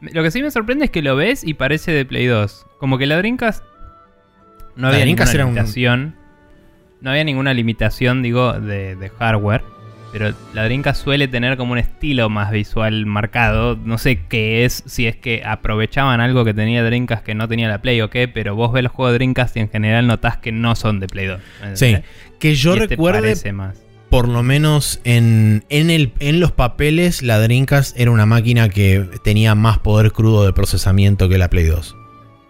Lo 0.00 0.22
que 0.22 0.30
sí 0.30 0.40
me 0.42 0.50
sorprende 0.52 0.84
es 0.84 0.90
que 0.92 1.02
lo 1.02 1.16
ves 1.16 1.42
y 1.42 1.54
parece 1.54 1.90
de 1.90 2.04
Play 2.04 2.26
2. 2.26 2.66
Como 2.78 2.98
que 2.98 3.06
la 3.06 3.16
Dreamcast 3.16 3.64
no 4.76 4.82
La 4.82 4.88
había 4.94 5.00
Dreamcast 5.00 5.32
ninguna 5.32 5.42
era 5.42 5.46
un- 5.46 5.54
limitación. 5.54 6.14
No 7.00 7.10
había 7.10 7.24
ninguna 7.24 7.54
limitación, 7.54 8.22
digo, 8.22 8.52
de, 8.54 8.94
de 8.96 9.08
hardware. 9.08 9.62
Pero 10.12 10.32
la 10.54 10.64
Dreamcast 10.64 11.02
suele 11.04 11.28
tener 11.28 11.56
como 11.56 11.72
un 11.72 11.78
estilo 11.78 12.28
más 12.30 12.50
visual 12.50 13.04
marcado. 13.06 13.76
No 13.76 13.98
sé 13.98 14.20
qué 14.28 14.64
es, 14.64 14.82
si 14.86 15.06
es 15.06 15.16
que 15.16 15.42
aprovechaban 15.44 16.20
algo 16.20 16.44
que 16.44 16.54
tenía 16.54 16.82
Dreamcast 16.84 17.24
que 17.24 17.34
no 17.34 17.46
tenía 17.48 17.68
la 17.68 17.80
Play 17.82 18.00
o 18.00 18.08
qué, 18.10 18.26
pero 18.28 18.54
vos 18.54 18.72
ves 18.72 18.82
los 18.82 18.92
juegos 18.92 19.12
de 19.12 19.18
Dreamcast 19.18 19.56
y 19.56 19.60
en 19.60 19.68
general 19.70 20.06
notás 20.06 20.38
que 20.38 20.50
no 20.52 20.74
son 20.76 20.98
de 21.00 21.06
Play 21.08 21.26
2. 21.26 21.40
¿me 21.62 21.76
Sí. 21.76 21.96
Que 22.38 22.54
yo 22.54 22.74
Y 22.74 22.78
este 22.80 22.94
recuerde, 22.94 23.20
parece 23.20 23.52
más. 23.52 23.78
Por 24.10 24.28
lo 24.28 24.42
menos 24.42 25.00
en, 25.04 25.64
en, 25.68 25.90
el, 25.90 26.12
en 26.20 26.40
los 26.40 26.52
papeles, 26.52 27.22
la 27.22 27.38
Dreamcast 27.38 27.98
era 27.98 28.10
una 28.10 28.26
máquina 28.26 28.68
que 28.68 29.06
tenía 29.22 29.54
más 29.54 29.78
poder 29.78 30.12
crudo 30.12 30.44
de 30.44 30.52
procesamiento 30.52 31.28
que 31.28 31.38
la 31.38 31.48
Play 31.50 31.64
2. 31.64 31.96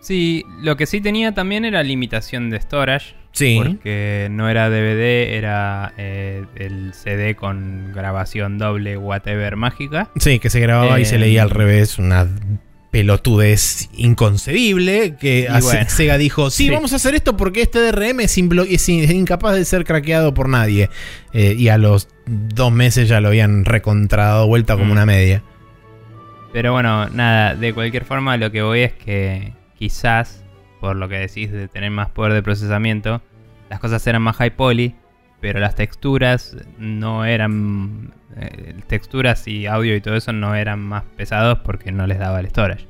Sí, 0.00 0.44
lo 0.60 0.76
que 0.76 0.86
sí 0.86 1.00
tenía 1.00 1.34
también 1.34 1.64
era 1.64 1.82
limitación 1.82 2.50
de 2.50 2.60
storage. 2.60 3.14
Sí. 3.32 3.60
Porque 3.62 4.28
no 4.30 4.48
era 4.48 4.70
DVD, 4.70 5.36
era 5.36 5.92
eh, 5.98 6.44
el 6.56 6.94
CD 6.94 7.36
con 7.36 7.92
grabación 7.92 8.58
doble, 8.58 8.96
whatever, 8.96 9.56
mágica. 9.56 10.10
Sí, 10.18 10.38
que 10.38 10.50
se 10.50 10.60
grababa 10.60 10.98
y 10.98 11.04
se 11.04 11.18
leía 11.18 11.42
al 11.42 11.50
revés, 11.50 11.98
una 11.98 12.26
pelotudez 12.90 13.88
inconcebible 13.96 15.16
que 15.16 15.46
bueno. 15.62 15.88
Sega 15.88 16.16
dijo, 16.18 16.50
sí, 16.50 16.64
Sí. 16.64 16.70
vamos 16.70 16.92
a 16.92 16.96
hacer 16.96 17.14
esto 17.14 17.36
porque 17.36 17.62
este 17.62 17.80
DRM 17.80 18.20
es, 18.20 18.32
es 18.36 18.38
in- 18.88 19.04
es 19.04 19.10
incapaz 19.10 19.54
de 19.56 19.64
ser 19.64 19.84
craqueado 19.84 20.32
por 20.34 20.48
nadie. 20.48 20.88
Eh, 21.32 21.54
y 21.58 21.68
a 21.68 21.78
los 21.78 22.08
dos 22.26 22.72
meses 22.72 23.08
ya 23.08 23.20
lo 23.20 23.28
habían 23.28 23.64
recontrado 23.64 24.46
vuelta 24.46 24.74
como 24.74 24.86
Mm. 24.88 24.92
una 24.92 25.06
media. 25.06 25.42
Pero 26.52 26.72
bueno, 26.72 27.08
nada, 27.10 27.54
de 27.54 27.74
cualquier 27.74 28.04
forma 28.04 28.36
lo 28.36 28.50
que 28.50 28.62
voy 28.62 28.80
es 28.80 28.92
que 28.94 29.52
quizás, 29.78 30.42
por 30.80 30.96
lo 30.96 31.08
que 31.08 31.16
decís 31.16 31.52
de 31.52 31.68
tener 31.68 31.90
más 31.90 32.08
poder 32.08 32.32
de 32.32 32.42
procesamiento, 32.42 33.20
las 33.68 33.80
cosas 33.80 34.06
eran 34.06 34.22
más 34.22 34.36
high 34.36 34.56
poly, 34.56 34.94
pero 35.40 35.60
las 35.60 35.74
texturas 35.74 36.56
no 36.78 37.24
eran... 37.24 38.12
eh, 38.36 38.74
texturas 38.86 39.46
y 39.48 39.66
audio 39.66 39.94
y 39.96 40.00
todo 40.00 40.16
eso 40.16 40.32
no 40.32 40.54
eran 40.54 40.80
más 40.80 41.04
pesados 41.16 41.58
porque 41.60 41.92
no 41.92 42.06
les 42.06 42.18
daba 42.18 42.40
el 42.40 42.48
storage. 42.48 42.86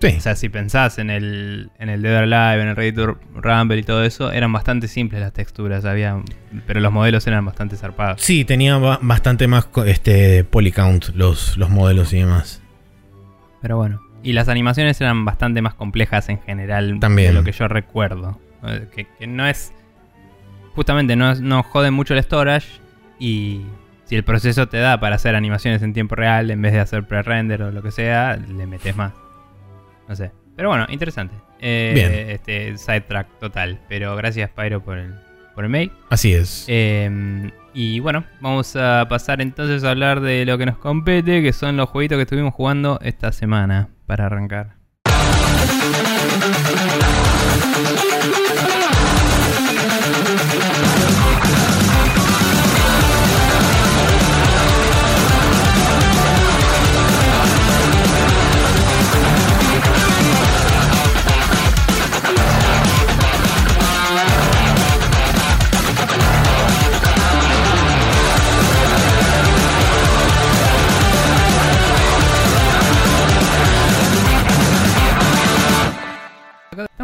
Sí. 0.00 0.14
O 0.16 0.20
sea, 0.20 0.34
si 0.34 0.48
pensás 0.48 0.98
en 0.98 1.10
el, 1.10 1.70
en 1.78 1.88
el 1.88 2.02
Dead 2.02 2.16
or 2.16 2.22
Alive, 2.24 2.60
en 2.62 2.68
el 2.70 2.74
Ready 2.76 2.90
to 2.92 3.16
Rumble 3.36 3.78
y 3.78 3.84
todo 3.84 4.02
eso, 4.02 4.32
eran 4.32 4.52
bastante 4.52 4.88
simples 4.88 5.20
las 5.22 5.32
texturas, 5.32 5.84
había, 5.84 6.20
pero 6.66 6.80
los 6.80 6.90
modelos 6.92 7.24
eran 7.28 7.44
bastante 7.44 7.76
zarpados. 7.76 8.20
Sí, 8.20 8.44
tenía 8.44 8.78
ba- 8.78 8.98
bastante 9.00 9.46
más 9.46 9.68
este 9.86 10.42
polycount 10.42 11.10
los, 11.14 11.56
los 11.56 11.70
modelos 11.70 12.12
y 12.12 12.18
demás. 12.18 12.60
Pero 13.60 13.76
bueno. 13.76 14.00
Y 14.24 14.32
las 14.32 14.48
animaciones 14.48 15.00
eran 15.00 15.24
bastante 15.24 15.62
más 15.62 15.74
complejas 15.74 16.28
en 16.28 16.40
general 16.40 16.98
También. 16.98 17.28
de 17.28 17.34
lo 17.34 17.44
que 17.44 17.52
yo 17.52 17.68
recuerdo. 17.68 18.40
Eh, 18.66 18.88
Que, 18.94 19.06
que 19.18 19.26
no 19.28 19.46
es. 19.46 19.72
Justamente 20.74 21.16
no, 21.16 21.34
no 21.34 21.62
jode 21.62 21.90
mucho 21.90 22.14
el 22.14 22.22
storage. 22.22 22.80
Y 23.18 23.62
si 24.04 24.16
el 24.16 24.24
proceso 24.24 24.68
te 24.68 24.78
da 24.78 24.98
para 25.00 25.16
hacer 25.16 25.34
animaciones 25.34 25.82
en 25.82 25.92
tiempo 25.92 26.14
real 26.14 26.50
en 26.50 26.60
vez 26.60 26.72
de 26.72 26.80
hacer 26.80 27.04
pre-render 27.04 27.62
o 27.62 27.70
lo 27.70 27.82
que 27.82 27.90
sea, 27.90 28.36
le 28.36 28.66
metes 28.66 28.96
más. 28.96 29.12
No 30.08 30.16
sé. 30.16 30.32
Pero 30.56 30.68
bueno, 30.68 30.86
interesante. 30.88 31.34
Eh, 31.60 31.92
Bien. 31.94 32.30
Este 32.30 32.76
sidetrack 32.76 33.38
total. 33.38 33.80
Pero 33.88 34.14
gracias, 34.16 34.50
Pyro, 34.50 34.82
por 34.82 34.98
el, 34.98 35.14
por 35.54 35.64
el 35.64 35.70
mail. 35.70 35.92
Así 36.10 36.32
es. 36.32 36.66
Eh, 36.68 37.50
y 37.74 38.00
bueno, 38.00 38.24
vamos 38.40 38.76
a 38.76 39.06
pasar 39.08 39.40
entonces 39.40 39.84
a 39.84 39.90
hablar 39.90 40.20
de 40.20 40.44
lo 40.44 40.58
que 40.58 40.66
nos 40.66 40.76
compete, 40.76 41.42
que 41.42 41.52
son 41.52 41.76
los 41.76 41.88
jueguitos 41.88 42.16
que 42.16 42.22
estuvimos 42.22 42.52
jugando 42.52 42.98
esta 43.02 43.32
semana 43.32 43.88
para 44.06 44.26
arrancar. 44.26 44.81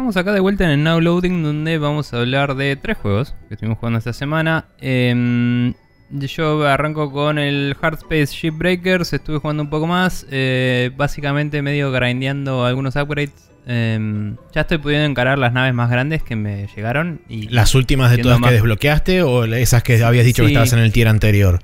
Estamos 0.09 0.25
acá 0.25 0.33
de 0.33 0.39
vuelta 0.39 0.63
en 0.63 0.71
el 0.71 0.83
Now 0.83 0.99
Loading 0.99 1.43
donde 1.43 1.77
vamos 1.77 2.11
a 2.15 2.17
hablar 2.17 2.55
de 2.55 2.75
tres 2.75 2.97
juegos 2.97 3.35
que 3.47 3.53
estuvimos 3.53 3.77
jugando 3.77 3.99
esta 3.99 4.11
semana. 4.11 4.65
Em, 4.81 5.75
yo 6.09 6.65
arranco 6.65 7.11
con 7.11 7.37
el 7.37 7.77
Hard 7.79 7.99
Space 7.99 8.33
Shipbreakers, 8.33 9.13
estuve 9.13 9.37
jugando 9.37 9.61
un 9.61 9.69
poco 9.69 9.85
más, 9.85 10.25
eh, 10.31 10.89
básicamente 10.97 11.61
medio 11.61 11.91
grindeando 11.91 12.65
algunos 12.65 12.95
upgrades. 12.95 13.51
Em, 13.67 14.35
ya 14.51 14.61
estoy 14.61 14.79
pudiendo 14.79 15.05
encarar 15.05 15.37
las 15.37 15.53
naves 15.53 15.75
más 15.75 15.91
grandes 15.91 16.23
que 16.23 16.35
me 16.35 16.65
llegaron. 16.75 17.21
Y 17.29 17.47
¿Las 17.49 17.75
últimas 17.75 18.09
de 18.09 18.17
todas 18.17 18.39
más- 18.39 18.49
que 18.49 18.55
desbloqueaste 18.55 19.21
o 19.21 19.43
esas 19.45 19.83
que 19.83 20.03
habías 20.03 20.25
dicho 20.25 20.41
que 20.41 20.47
estabas 20.47 20.73
en 20.73 20.79
el 20.79 20.91
tier 20.91 21.07
anterior? 21.07 21.59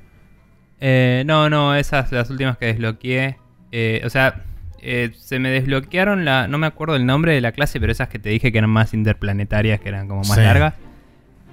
Eh, 0.80 1.24
no, 1.26 1.50
no, 1.50 1.74
esas 1.74 2.12
las 2.12 2.30
últimas 2.30 2.58
que 2.58 2.66
desbloqueé. 2.66 3.38
Eh, 3.72 4.02
o 4.04 4.08
sea, 4.08 4.44
eh, 4.88 5.10
se 5.16 5.38
me 5.40 5.50
desbloquearon 5.50 6.24
la. 6.24 6.46
No 6.48 6.58
me 6.58 6.66
acuerdo 6.68 6.94
el 6.96 7.04
nombre 7.06 7.32
de 7.34 7.40
la 7.40 7.50
clase, 7.52 7.80
pero 7.80 7.90
esas 7.90 8.08
que 8.08 8.18
te 8.20 8.28
dije 8.28 8.52
que 8.52 8.58
eran 8.58 8.70
más 8.70 8.94
interplanetarias, 8.94 9.80
que 9.80 9.88
eran 9.88 10.06
como 10.06 10.20
más 10.20 10.34
Sí. 10.36 10.40
largas. 10.40 10.74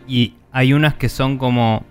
Y 0.08 0.36
hay 0.52 0.74
unas 0.74 0.94
que 0.94 1.10
son 1.10 1.38
como 1.38 1.84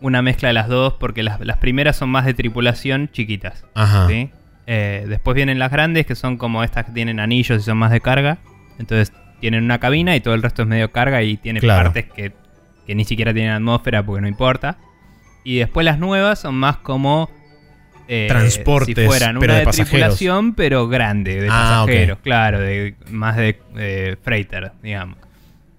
una 0.00 0.20
mezcla 0.22 0.48
de 0.48 0.54
las 0.54 0.66
dos, 0.68 0.94
porque 0.94 1.22
las, 1.22 1.38
las 1.40 1.58
primeras 1.58 1.96
son 1.96 2.08
más 2.10 2.24
de 2.24 2.34
tripulación 2.34 3.08
chiquitas. 3.12 3.64
Ajá. 3.74 4.08
¿sí? 4.08 4.30
Eh, 4.66 5.04
después 5.08 5.34
vienen 5.34 5.58
las 5.58 5.70
grandes, 5.70 6.06
que 6.06 6.14
son 6.14 6.36
como 6.38 6.64
estas 6.64 6.86
que 6.86 6.92
tienen 6.92 7.20
anillos 7.20 7.60
y 7.60 7.64
son 7.64 7.76
más 7.78 7.90
de 7.92 8.00
carga. 8.00 8.38
Entonces 8.78 9.12
tienen 9.40 9.62
una 9.64 9.78
cabina 9.78 10.16
y 10.16 10.20
todo 10.20 10.34
el 10.34 10.42
resto 10.42 10.62
es 10.62 10.68
medio 10.68 10.90
carga 10.90 11.22
y 11.22 11.36
tiene 11.36 11.60
Claro. 11.60 11.84
partes 11.92 12.06
que, 12.12 12.32
que 12.86 12.94
ni 12.94 13.04
siquiera 13.04 13.32
tienen 13.34 13.52
atmósfera 13.52 14.02
porque 14.04 14.22
no 14.22 14.28
importa. 14.28 14.78
Y 15.44 15.58
después 15.58 15.84
las 15.84 15.98
nuevas 15.98 16.38
son 16.40 16.54
más 16.56 16.78
como... 16.78 17.30
eh, 18.12 18.26
Transportes, 18.28 18.96
si 18.96 19.06
fueran 19.06 19.38
pero 19.38 19.54
de 19.54 19.66
tripulación, 19.66 20.54
pero 20.54 20.88
grande, 20.88 21.40
de 21.40 21.48
Ah, 21.48 21.84
pasajeros, 21.86 22.18
claro, 22.18 22.58
de, 22.58 22.96
más 23.08 23.36
de 23.36 23.60
eh, 23.76 24.16
freighter, 24.20 24.72
digamos. 24.82 25.16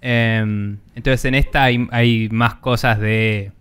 Em, 0.00 0.78
entonces 0.94 1.24
en 1.26 1.34
esta 1.34 1.64
hay, 1.64 1.86
hay 1.90 2.30
más 2.30 2.54
cosas 2.54 2.98
de 2.98 3.52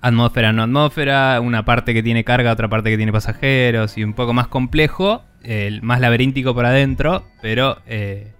atmósfera, 0.00 0.54
no 0.54 0.62
atmósfera, 0.62 1.38
una 1.42 1.66
parte 1.66 1.92
que 1.92 2.02
tiene 2.02 2.24
carga, 2.24 2.52
otra 2.52 2.68
parte 2.68 2.88
que 2.88 2.96
tiene 2.96 3.12
pasajeros 3.12 3.98
y 3.98 4.04
un 4.04 4.14
poco 4.14 4.32
más 4.32 4.48
complejo, 4.48 5.22
más 5.82 6.00
laberíntico 6.00 6.54
por 6.54 6.64
adentro, 6.64 7.26
pero 7.42 7.78
eh, 7.86 8.32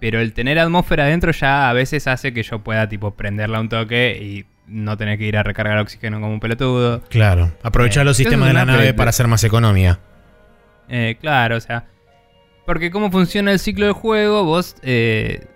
pero 0.00 0.20
el 0.20 0.32
tener 0.32 0.58
atmósfera 0.58 1.04
adentro 1.04 1.32
ya 1.32 1.68
a 1.68 1.72
veces 1.74 2.06
hace 2.06 2.32
que 2.32 2.42
yo 2.42 2.60
pueda 2.60 2.88
tipo 2.88 3.10
prenderla 3.12 3.60
un 3.60 3.68
toque 3.68 4.18
y 4.22 4.46
no 4.66 4.96
tener 4.96 5.18
que 5.18 5.24
ir 5.26 5.36
a 5.36 5.42
recargar 5.42 5.78
oxígeno 5.78 6.20
como 6.20 6.32
un 6.32 6.40
pelotudo. 6.40 7.02
Claro. 7.10 7.52
Aprovechar 7.62 8.02
Eh, 8.02 8.04
los 8.06 8.16
sistemas 8.16 8.48
de 8.48 8.54
la 8.54 8.64
nave 8.64 8.94
para 8.94 9.10
hacer 9.10 9.28
más 9.28 9.44
economía. 9.44 9.98
Eh, 10.88 11.16
claro, 11.20 11.56
o 11.56 11.60
sea. 11.60 11.86
Porque 12.66 12.90
cómo 12.90 13.10
funciona 13.10 13.52
el 13.52 13.58
ciclo 13.58 13.84
del 13.84 13.92
juego, 13.94 14.44
vos 14.44 14.76
eh, 14.82 15.46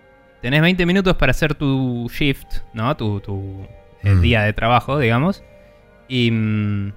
tenés 0.42 0.60
20 0.60 0.84
minutos 0.84 1.16
para 1.16 1.30
hacer 1.30 1.54
tu 1.54 2.08
shift, 2.12 2.46
¿no? 2.74 2.96
Tu, 2.96 3.20
tu 3.20 3.66
Mm. 4.02 4.20
día 4.20 4.42
de 4.42 4.52
trabajo, 4.52 4.98
digamos. 4.98 5.42
Y, 6.06 6.30
mm, 6.30 6.92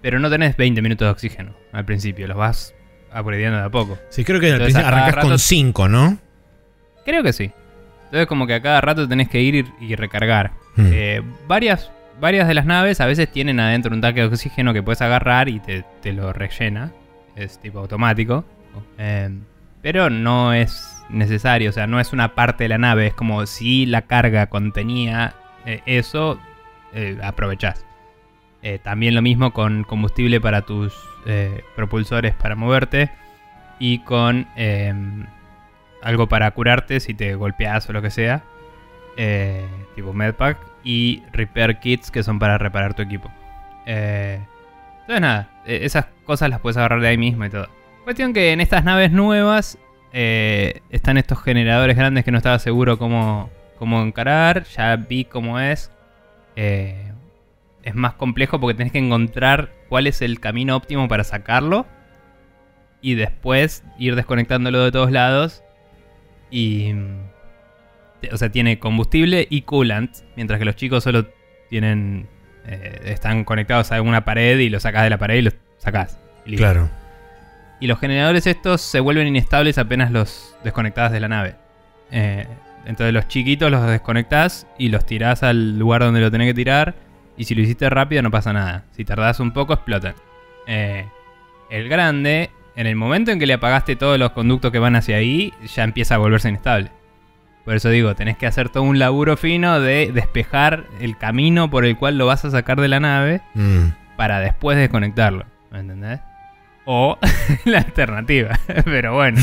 pero 0.00 0.18
no 0.20 0.30
tenés 0.30 0.56
20 0.56 0.80
minutos 0.82 1.06
de 1.06 1.10
oxígeno 1.12 1.54
al 1.72 1.84
principio, 1.84 2.26
los 2.28 2.36
vas 2.36 2.74
upgradeando 3.14 3.58
de 3.58 3.64
a 3.64 3.70
poco. 3.70 3.98
Sí, 4.08 4.24
creo 4.24 4.40
que 4.40 4.52
al 4.52 4.58
principio 4.60 4.86
arrancas 4.86 5.14
rato- 5.16 5.28
con 5.28 5.38
5, 5.38 5.88
¿no? 5.88 6.18
Creo 7.04 7.22
que 7.22 7.32
sí. 7.32 7.50
Entonces 8.06 8.26
como 8.26 8.46
que 8.46 8.54
a 8.54 8.62
cada 8.62 8.80
rato 8.80 9.06
tenés 9.08 9.28
que 9.28 9.40
ir 9.40 9.66
y, 9.80 9.92
y 9.92 9.94
recargar. 9.96 10.52
Hmm. 10.76 10.90
Eh, 10.92 11.22
varias, 11.46 11.90
varias 12.20 12.48
de 12.48 12.54
las 12.54 12.66
naves 12.66 13.00
a 13.00 13.06
veces 13.06 13.30
tienen 13.30 13.60
adentro 13.60 13.94
un 13.94 14.00
tanque 14.00 14.20
de 14.20 14.26
oxígeno 14.26 14.72
que 14.72 14.82
puedes 14.82 15.02
agarrar 15.02 15.48
y 15.48 15.60
te, 15.60 15.84
te 16.00 16.12
lo 16.12 16.32
rellena. 16.32 16.92
Es 17.34 17.60
tipo 17.60 17.80
automático. 17.80 18.44
Eh, 18.98 19.30
pero 19.82 20.10
no 20.10 20.52
es 20.52 21.04
necesario, 21.08 21.70
o 21.70 21.72
sea, 21.72 21.86
no 21.86 22.00
es 22.00 22.12
una 22.12 22.34
parte 22.34 22.64
de 22.64 22.68
la 22.68 22.78
nave. 22.78 23.08
Es 23.08 23.14
como 23.14 23.46
si 23.46 23.86
la 23.86 24.02
carga 24.02 24.46
contenía 24.46 25.34
eh, 25.64 25.82
eso, 25.86 26.40
eh, 26.94 27.18
aprovechás. 27.22 27.84
También 28.82 29.14
lo 29.14 29.22
mismo 29.22 29.52
con 29.52 29.84
combustible 29.84 30.40
para 30.40 30.62
tus 30.62 30.92
propulsores 31.76 32.34
para 32.34 32.56
moverte. 32.56 33.12
Y 33.78 34.00
con 34.00 34.48
eh, 34.56 34.92
algo 36.06 36.28
para 36.28 36.48
curarte 36.52 37.00
si 37.00 37.14
te 37.14 37.34
golpeas 37.34 37.88
o 37.88 37.92
lo 37.92 38.00
que 38.00 38.10
sea. 38.10 38.44
Eh, 39.16 39.66
tipo 39.96 40.12
medpack. 40.12 40.56
Y 40.84 41.24
repair 41.32 41.80
kits 41.80 42.12
que 42.12 42.22
son 42.22 42.38
para 42.38 42.58
reparar 42.58 42.94
tu 42.94 43.02
equipo. 43.02 43.28
Eh, 43.86 44.38
entonces 45.00 45.20
nada, 45.20 45.50
eh, 45.66 45.80
esas 45.82 46.06
cosas 46.24 46.48
las 46.48 46.60
puedes 46.60 46.76
agarrar 46.76 47.00
de 47.00 47.08
ahí 47.08 47.18
mismo 47.18 47.44
y 47.44 47.50
todo. 47.50 47.68
Cuestión 48.04 48.32
que 48.32 48.52
en 48.52 48.60
estas 48.60 48.84
naves 48.84 49.10
nuevas 49.10 49.78
eh, 50.12 50.80
están 50.90 51.18
estos 51.18 51.42
generadores 51.42 51.96
grandes 51.96 52.24
que 52.24 52.30
no 52.30 52.38
estaba 52.38 52.60
seguro 52.60 52.98
cómo, 52.98 53.50
cómo 53.76 54.00
encarar. 54.00 54.62
Ya 54.76 54.94
vi 54.94 55.24
cómo 55.24 55.58
es. 55.58 55.90
Es 56.54 57.94
más 57.94 58.14
complejo 58.14 58.60
porque 58.60 58.76
tenés 58.76 58.92
que 58.92 58.98
encontrar 58.98 59.70
cuál 59.88 60.06
es 60.06 60.22
el 60.22 60.38
camino 60.38 60.76
óptimo 60.76 61.08
para 61.08 61.24
sacarlo. 61.24 61.84
Y 63.00 63.16
después 63.16 63.82
ir 63.98 64.14
desconectándolo 64.14 64.84
de 64.84 64.92
todos 64.92 65.10
lados. 65.10 65.64
Y... 66.50 66.92
te- 68.20 68.32
O 68.32 68.36
sea, 68.36 68.50
tiene 68.50 68.78
combustible 68.78 69.46
y 69.50 69.62
coolant. 69.62 70.16
Mientras 70.36 70.58
que 70.58 70.64
los 70.64 70.76
chicos 70.76 71.04
solo 71.04 71.26
tienen... 71.70 72.26
eh, 72.66 73.02
están 73.06 73.44
conectados 73.44 73.92
a 73.92 73.96
alguna 73.96 74.24
pared 74.24 74.58
y 74.58 74.68
lo 74.68 74.80
sacás 74.80 75.04
de 75.04 75.10
la 75.10 75.18
pared 75.18 75.36
y 75.36 75.42
lo 75.42 75.50
sacás. 75.78 76.18
Y 76.44 76.50
listo. 76.50 76.64
Claro. 76.64 76.90
Y 77.80 77.88
los 77.88 77.98
generadores 78.00 78.46
estos 78.46 78.80
se 78.80 79.00
vuelven 79.00 79.26
inestables 79.26 79.76
apenas 79.78 80.10
los 80.10 80.56
desconectás 80.64 81.12
de 81.12 81.20
la 81.20 81.28
nave. 81.28 81.56
Eh, 82.10 82.46
entonces 82.86 83.12
los 83.12 83.28
chiquitos 83.28 83.70
los 83.70 83.86
desconectás 83.86 84.66
y 84.78 84.88
los 84.88 85.04
tirás 85.04 85.42
al 85.42 85.78
lugar 85.78 86.00
donde 86.02 86.20
lo 86.20 86.30
tenés 86.30 86.46
que 86.48 86.54
tirar. 86.54 86.94
Y 87.36 87.44
si 87.44 87.54
lo 87.54 87.60
hiciste 87.60 87.90
rápido 87.90 88.22
no 88.22 88.30
pasa 88.30 88.52
nada. 88.54 88.84
Si 88.92 89.04
tardás 89.04 89.40
un 89.40 89.52
poco 89.52 89.74
explotan. 89.74 90.14
Eh, 90.66 91.04
el 91.68 91.88
grande 91.88 92.50
en 92.76 92.86
el 92.86 92.94
momento 92.96 93.30
en 93.30 93.38
que 93.38 93.46
le 93.46 93.54
apagaste 93.54 93.96
todos 93.96 94.18
los 94.18 94.30
conductos 94.32 94.70
que 94.70 94.78
van 94.78 94.96
hacia 94.96 95.16
ahí, 95.16 95.52
ya 95.74 95.82
empieza 95.84 96.14
a 96.14 96.18
volverse 96.18 96.48
inestable. 96.48 96.90
Por 97.64 97.74
eso 97.74 97.88
digo, 97.90 98.14
tenés 98.14 98.36
que 98.36 98.46
hacer 98.46 98.68
todo 98.68 98.84
un 98.84 98.98
laburo 99.00 99.36
fino 99.36 99.80
de 99.80 100.12
despejar 100.14 100.84
el 101.00 101.16
camino 101.18 101.68
por 101.68 101.84
el 101.84 101.96
cual 101.96 102.16
lo 102.18 102.26
vas 102.26 102.44
a 102.44 102.50
sacar 102.50 102.80
de 102.80 102.86
la 102.88 103.00
nave 103.00 103.40
Mm. 103.54 103.88
para 104.16 104.38
después 104.40 104.78
desconectarlo. 104.78 105.46
¿Me 105.72 105.80
entendés? 105.80 106.20
O 106.84 107.18
la 107.64 107.78
alternativa. 107.78 108.56
Pero 108.84 109.14
bueno, 109.14 109.40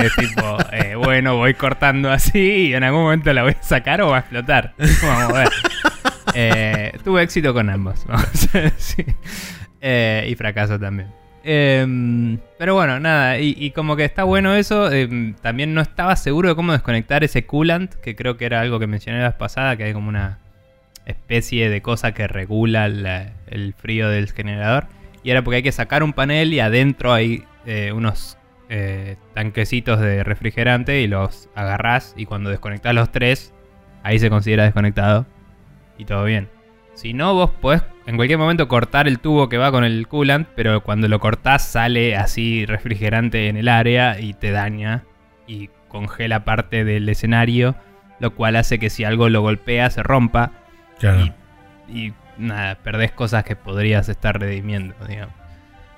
es 0.00 0.16
tipo, 0.16 0.56
eh, 0.72 0.96
bueno, 0.96 1.36
voy 1.36 1.54
cortando 1.54 2.10
así 2.10 2.68
y 2.70 2.74
en 2.74 2.82
algún 2.82 3.02
momento 3.02 3.32
la 3.32 3.44
voy 3.44 3.52
a 3.52 3.62
sacar 3.62 4.00
o 4.02 4.08
va 4.08 4.16
a 4.16 4.20
explotar. 4.20 4.74
Vamos 5.02 5.32
a 5.34 5.38
ver. 5.38 5.48
Eh, 6.34 6.98
tuve 7.04 7.22
éxito 7.22 7.52
con 7.54 7.68
ambos, 7.70 8.04
vamos 8.06 8.54
a 8.54 8.58
decir. 8.58 9.14
Eh, 9.80 10.26
y 10.30 10.34
fracaso 10.34 10.80
también. 10.80 11.08
Em, 11.44 12.38
pero 12.58 12.74
bueno, 12.74 13.00
nada, 13.00 13.38
y, 13.40 13.70
como 13.72 13.96
que 13.96 14.04
está 14.04 14.24
bueno 14.24 14.54
eso. 14.54 14.90
em, 14.92 15.34
también 15.34 15.74
no 15.74 15.80
estaba 15.80 16.14
seguro 16.16 16.50
de 16.50 16.54
cómo 16.54 16.72
desconectar 16.72 17.24
ese 17.24 17.44
coolant, 17.46 17.94
que 17.94 18.14
creo 18.14 18.36
que 18.36 18.44
era 18.46 18.60
algo 18.60 18.78
que 18.78 18.86
mencioné 18.86 19.18
la 19.20 19.28
vez 19.28 19.36
pasada, 19.36 19.76
que 19.76 19.84
hay 19.84 19.92
como 19.92 20.08
una 20.08 20.38
especie 21.06 21.68
de 21.68 21.82
cosa 21.82 22.12
que 22.14 22.28
regula 22.28 22.88
la- 22.88 23.32
el 23.48 23.74
frío 23.74 24.08
del 24.08 24.30
generador. 24.30 24.86
Y 25.24 25.30
era 25.30 25.42
porque 25.42 25.56
hay 25.56 25.62
que 25.62 25.72
sacar 25.72 26.02
un 26.02 26.12
panel 26.12 26.52
y 26.52 26.60
adentro 26.60 27.12
hay 27.12 27.44
eh, 27.66 27.92
unos 27.92 28.38
eh, 28.68 29.16
tanquecitos 29.34 30.00
de 30.00 30.24
refrigerante 30.24 31.00
y 31.02 31.06
los 31.06 31.48
agarrás 31.54 32.14
y 32.16 32.24
cuando 32.26 32.50
desconectás 32.50 32.94
los 32.94 33.12
tres, 33.12 33.52
ahí 34.02 34.18
se 34.18 34.30
considera 34.30 34.64
desconectado 34.64 35.26
y 35.98 36.04
todo 36.06 36.24
bien. 36.24 36.48
Si 36.94 37.12
no, 37.12 37.34
vos 37.34 37.50
podés 37.50 37.82
en 38.06 38.16
cualquier 38.16 38.38
momento 38.38 38.68
cortar 38.68 39.06
el 39.08 39.18
tubo 39.20 39.48
que 39.48 39.58
va 39.58 39.70
con 39.70 39.84
el 39.84 40.08
coolant, 40.08 40.48
pero 40.54 40.82
cuando 40.82 41.08
lo 41.08 41.20
cortás 41.20 41.64
sale 41.66 42.16
así 42.16 42.66
refrigerante 42.66 43.48
en 43.48 43.56
el 43.56 43.68
área 43.68 44.18
y 44.20 44.34
te 44.34 44.50
daña 44.50 45.04
y 45.46 45.70
congela 45.88 46.44
parte 46.44 46.84
del 46.84 47.08
escenario, 47.08 47.74
lo 48.18 48.34
cual 48.34 48.56
hace 48.56 48.78
que 48.78 48.90
si 48.90 49.04
algo 49.04 49.28
lo 49.28 49.40
golpea 49.42 49.90
se 49.90 50.02
rompa 50.02 50.52
Claro. 50.98 51.32
y, 51.88 52.06
y 52.06 52.14
nada, 52.38 52.76
perdés 52.76 53.12
cosas 53.12 53.44
que 53.44 53.56
podrías 53.56 54.08
estar 54.08 54.38
redimiendo, 54.40 54.94
digamos. 55.06 55.34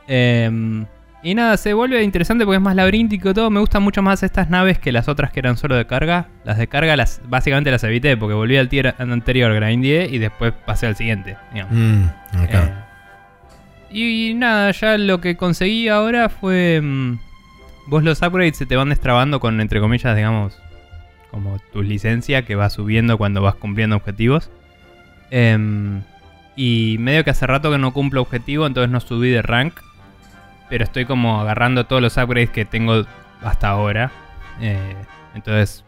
Em, 0.06 0.86
y 1.24 1.34
nada, 1.34 1.56
se 1.56 1.72
vuelve 1.72 2.02
interesante 2.02 2.44
porque 2.44 2.56
es 2.56 2.62
más 2.62 2.76
laberíntico 2.76 3.30
y 3.30 3.34
todo. 3.34 3.48
Me 3.48 3.58
gustan 3.58 3.82
mucho 3.82 4.02
más 4.02 4.22
estas 4.22 4.50
naves 4.50 4.78
que 4.78 4.92
las 4.92 5.08
otras 5.08 5.32
que 5.32 5.40
eran 5.40 5.56
solo 5.56 5.74
de 5.74 5.86
carga. 5.86 6.28
Las 6.44 6.58
de 6.58 6.68
carga 6.68 6.96
las 6.98 7.22
básicamente 7.26 7.70
las 7.70 7.82
evité 7.82 8.14
porque 8.18 8.34
volví 8.34 8.58
al 8.58 8.68
tier 8.68 8.94
anterior, 8.98 9.54
grindé 9.54 10.06
y 10.10 10.18
después 10.18 10.52
pasé 10.66 10.86
al 10.86 10.96
siguiente. 10.96 11.38
Mm. 11.70 12.04
Eh, 12.46 12.70
y 13.90 14.34
nada, 14.34 14.70
ya 14.72 14.98
lo 14.98 15.22
que 15.22 15.38
conseguí 15.38 15.88
ahora 15.88 16.28
fue. 16.28 16.82
mm, 16.82 17.18
vos 17.86 18.04
los 18.04 18.20
upgrades 18.20 18.58
se 18.58 18.66
te 18.66 18.76
van 18.76 18.90
destrabando 18.90 19.40
con, 19.40 19.62
entre 19.62 19.80
comillas, 19.80 20.14
digamos, 20.14 20.60
como 21.30 21.58
tu 21.72 21.82
licencia 21.82 22.42
que 22.44 22.54
va 22.54 22.68
subiendo 22.68 23.16
cuando 23.16 23.40
vas 23.40 23.54
cumpliendo 23.54 23.96
objetivos. 23.96 24.50
Em, 25.30 26.02
y 26.54 26.96
medio 26.98 27.24
que 27.24 27.30
hace 27.30 27.46
rato 27.46 27.70
que 27.70 27.78
no 27.78 27.94
cumplo 27.94 28.20
objetivo, 28.20 28.66
entonces 28.66 28.90
no 28.90 29.00
subí 29.00 29.30
de 29.30 29.40
rank. 29.40 29.80
Pero 30.68 30.84
estoy 30.84 31.04
como 31.04 31.40
agarrando 31.40 31.84
todos 31.86 32.00
los 32.00 32.16
upgrades 32.16 32.50
que 32.50 32.64
tengo 32.64 33.04
hasta 33.42 33.68
ahora. 33.68 34.10
Eh, 34.60 34.94
entonces 35.34 35.84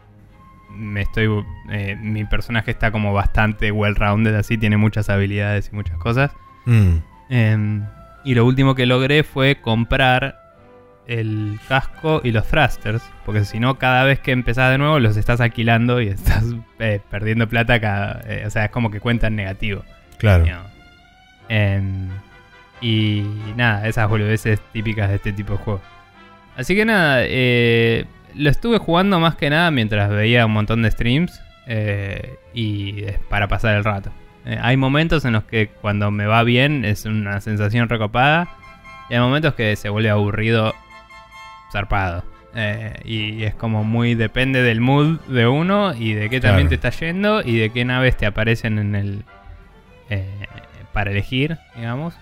me 0.69 1.01
estoy. 1.01 1.27
eh, 1.71 1.95
mi 1.95 2.25
personaje 2.25 2.71
está 2.71 2.91
como 2.91 3.13
bastante 3.13 3.71
well 3.71 3.95
rounded 3.95 4.35
así, 4.35 4.57
tiene 4.57 4.77
muchas 4.77 5.09
habilidades 5.09 5.69
y 5.71 5.75
muchas 5.75 5.97
cosas. 5.97 6.31
Mm. 6.65 6.97
Em, 7.29 7.85
y 8.23 8.35
lo 8.35 8.45
último 8.45 8.75
que 8.75 8.85
logré 8.85 9.23
fue 9.23 9.59
comprar 9.61 10.39
el 11.07 11.59
casco 11.67 12.21
y 12.23 12.31
los 12.31 12.47
thrusters. 12.47 13.01
Porque 13.25 13.45
si 13.45 13.59
no, 13.59 13.77
cada 13.77 14.03
vez 14.03 14.19
que 14.19 14.31
empezás 14.31 14.71
de 14.71 14.77
nuevo 14.77 14.99
los 14.99 15.17
estás 15.17 15.41
alquilando 15.41 16.01
y 16.01 16.07
estás 16.09 16.43
eh, 16.79 16.99
perdiendo 17.09 17.47
plata 17.47 17.79
cada. 17.79 18.21
o 18.45 18.49
sea, 18.49 18.65
es 18.65 18.71
como 18.71 18.91
que 18.91 18.99
cuentan 18.99 19.35
negativo. 19.35 19.83
Claro. 20.17 20.45
Em, 21.49 22.09
y 22.81 23.23
nada, 23.55 23.87
esas 23.87 24.07
boludeces 24.09 24.59
típicas 24.71 25.09
de 25.09 25.15
este 25.15 25.33
tipo 25.33 25.53
de 25.53 25.59
juegos. 25.59 25.81
Así 26.55 26.75
que 26.75 26.85
nada, 26.85 27.19
eh, 27.21 28.05
lo 28.35 28.49
estuve 28.49 28.77
jugando 28.77 29.19
más 29.19 29.35
que 29.35 29.49
nada 29.49 29.71
mientras 29.71 30.09
veía 30.09 30.45
un 30.45 30.53
montón 30.53 30.81
de 30.81 30.91
streams 30.91 31.39
eh, 31.67 32.35
y 32.53 33.03
para 33.29 33.47
pasar 33.47 33.75
el 33.75 33.83
rato. 33.83 34.11
Eh, 34.45 34.57
hay 34.61 34.77
momentos 34.77 35.25
en 35.25 35.33
los 35.33 35.43
que 35.43 35.67
cuando 35.69 36.09
me 36.11 36.25
va 36.25 36.43
bien 36.43 36.85
es 36.85 37.05
una 37.05 37.41
sensación 37.41 37.89
recopada 37.89 38.47
y 39.09 39.13
hay 39.15 39.19
momentos 39.19 39.53
que 39.55 39.75
se 39.75 39.89
vuelve 39.89 40.09
aburrido 40.09 40.73
zarpado. 41.71 42.23
Eh, 42.55 42.93
y 43.05 43.43
es 43.43 43.53
como 43.53 43.83
muy 43.83 44.15
depende 44.15 44.63
del 44.63 44.81
mood 44.81 45.19
de 45.27 45.45
uno 45.47 45.93
y 45.93 46.13
de 46.13 46.29
qué 46.29 46.39
también 46.39 46.67
Claro. 46.67 46.81
te 46.81 46.87
está 46.87 47.05
yendo 47.05 47.41
y 47.43 47.57
de 47.57 47.69
qué 47.69 47.85
naves 47.85 48.17
te 48.17 48.25
aparecen 48.25 48.79
en 48.79 48.95
el 48.95 49.25
para 50.93 51.11
elegir, 51.11 51.57
digamos. 51.75 52.15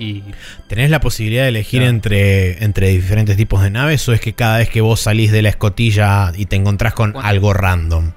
Y 0.00 0.24
¿Tenés 0.68 0.90
la 0.90 0.98
posibilidad 1.00 1.42
de 1.42 1.50
elegir 1.50 1.80
Claro. 1.80 1.90
entre, 1.94 2.64
entre 2.64 2.88
diferentes 2.88 3.36
tipos 3.36 3.62
de 3.62 3.70
naves 3.70 4.08
o 4.08 4.12
es 4.12 4.20
que 4.20 4.32
cada 4.32 4.58
vez 4.58 4.68
que 4.70 4.80
vos 4.80 5.00
salís 5.00 5.30
de 5.30 5.42
la 5.42 5.50
escotilla 5.50 6.32
y 6.36 6.46
te 6.46 6.56
encontrás 6.56 6.94
con 6.94 7.14
algo 7.16 7.52
random? 7.52 8.12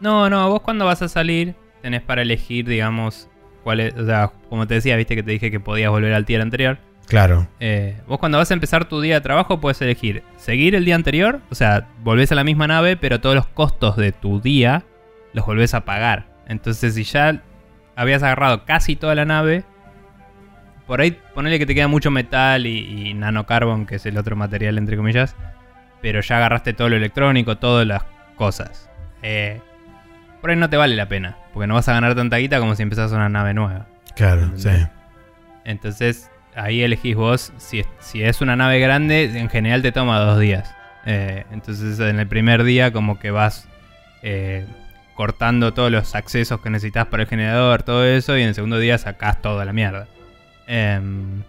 No, 0.00 0.30
no, 0.30 0.48
vos 0.48 0.60
cuando 0.62 0.84
vas 0.84 1.02
a 1.02 1.08
salir 1.08 1.54
tenés 1.82 2.02
para 2.02 2.22
elegir, 2.22 2.66
digamos, 2.66 3.28
cuál 3.62 3.80
es, 3.80 3.94
o 3.94 4.06
sea, 4.06 4.30
como 4.48 4.66
te 4.66 4.74
decía, 4.74 4.96
viste 4.96 5.14
que 5.16 5.22
te 5.22 5.32
dije 5.32 5.50
que 5.50 5.60
podías 5.60 5.90
volver 5.90 6.14
al 6.14 6.24
tier 6.24 6.40
anterior. 6.40 6.78
Claro. 7.06 7.48
Eh, 7.60 7.96
vos 8.06 8.18
cuando 8.18 8.38
vas 8.38 8.50
a 8.50 8.54
empezar 8.54 8.86
tu 8.88 9.00
día 9.02 9.16
de 9.16 9.20
trabajo 9.20 9.60
puedes 9.60 9.80
elegir 9.82 10.22
seguir 10.38 10.74
el 10.74 10.84
día 10.86 10.94
anterior, 10.94 11.40
o 11.50 11.54
sea, 11.54 11.88
volvés 12.02 12.32
a 12.32 12.34
la 12.34 12.44
misma 12.44 12.66
nave, 12.66 12.96
pero 12.96 13.20
todos 13.20 13.34
los 13.34 13.46
costos 13.46 13.96
de 13.96 14.12
tu 14.12 14.40
día 14.40 14.84
los 15.34 15.44
volvés 15.44 15.74
a 15.74 15.84
pagar. 15.84 16.26
Entonces, 16.46 16.94
si 16.94 17.04
ya 17.04 17.42
habías 17.96 18.22
agarrado 18.22 18.64
casi 18.64 18.96
toda 18.96 19.14
la 19.14 19.24
nave, 19.24 19.64
por 20.86 21.00
ahí 21.00 21.18
ponele 21.34 21.58
que 21.58 21.66
te 21.66 21.74
queda 21.74 21.88
mucho 21.88 22.10
metal 22.10 22.66
y, 22.66 23.10
y 23.10 23.14
nanocarbon, 23.14 23.86
que 23.86 23.96
es 23.96 24.06
el 24.06 24.18
otro 24.18 24.36
material, 24.36 24.78
entre 24.78 24.96
comillas, 24.96 25.34
pero 26.00 26.20
ya 26.20 26.36
agarraste 26.36 26.72
todo 26.72 26.88
lo 26.88 26.96
electrónico, 26.96 27.56
todas 27.56 27.86
las 27.86 28.02
cosas. 28.36 28.90
Eh, 29.22 29.60
por 30.40 30.50
ahí 30.50 30.56
no 30.56 30.68
te 30.68 30.76
vale 30.76 30.94
la 30.94 31.08
pena, 31.08 31.38
porque 31.54 31.66
no 31.66 31.74
vas 31.74 31.88
a 31.88 31.94
ganar 31.94 32.14
tanta 32.14 32.36
guita 32.36 32.58
como 32.58 32.74
si 32.74 32.82
empezás 32.82 33.12
una 33.12 33.30
nave 33.30 33.54
nueva. 33.54 33.86
Claro, 34.14 34.52
sí. 34.56 34.68
Entonces, 35.64 36.30
ahí 36.54 36.82
elegís 36.82 37.16
vos. 37.16 37.52
Si 37.56 37.80
es, 37.80 37.86
si 37.98 38.22
es 38.22 38.42
una 38.42 38.54
nave 38.54 38.78
grande, 38.78 39.38
en 39.38 39.48
general 39.48 39.80
te 39.80 39.92
toma 39.92 40.18
dos 40.18 40.38
días. 40.38 40.74
Eh, 41.06 41.44
entonces, 41.50 41.98
en 41.98 42.20
el 42.20 42.26
primer 42.26 42.64
día, 42.64 42.92
como 42.92 43.18
que 43.18 43.30
vas 43.30 43.66
eh, 44.22 44.66
cortando 45.14 45.72
todos 45.72 45.90
los 45.90 46.14
accesos 46.14 46.60
que 46.60 46.70
necesitas 46.70 47.06
para 47.06 47.22
el 47.22 47.28
generador, 47.28 47.82
todo 47.82 48.04
eso. 48.04 48.36
Y 48.36 48.42
en 48.42 48.48
el 48.48 48.54
segundo 48.54 48.78
día 48.78 48.98
sacás 48.98 49.40
toda 49.40 49.64
la 49.64 49.72
mierda. 49.72 50.06
Em, 50.66 51.42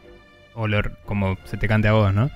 o 0.54 0.67
lo- 0.67 0.82
como 1.06 1.38
se 1.45 1.58
te 1.58 1.67
cante 1.67 1.88
a 1.88 1.93
vos, 1.93 2.13
¿no? 2.13 2.30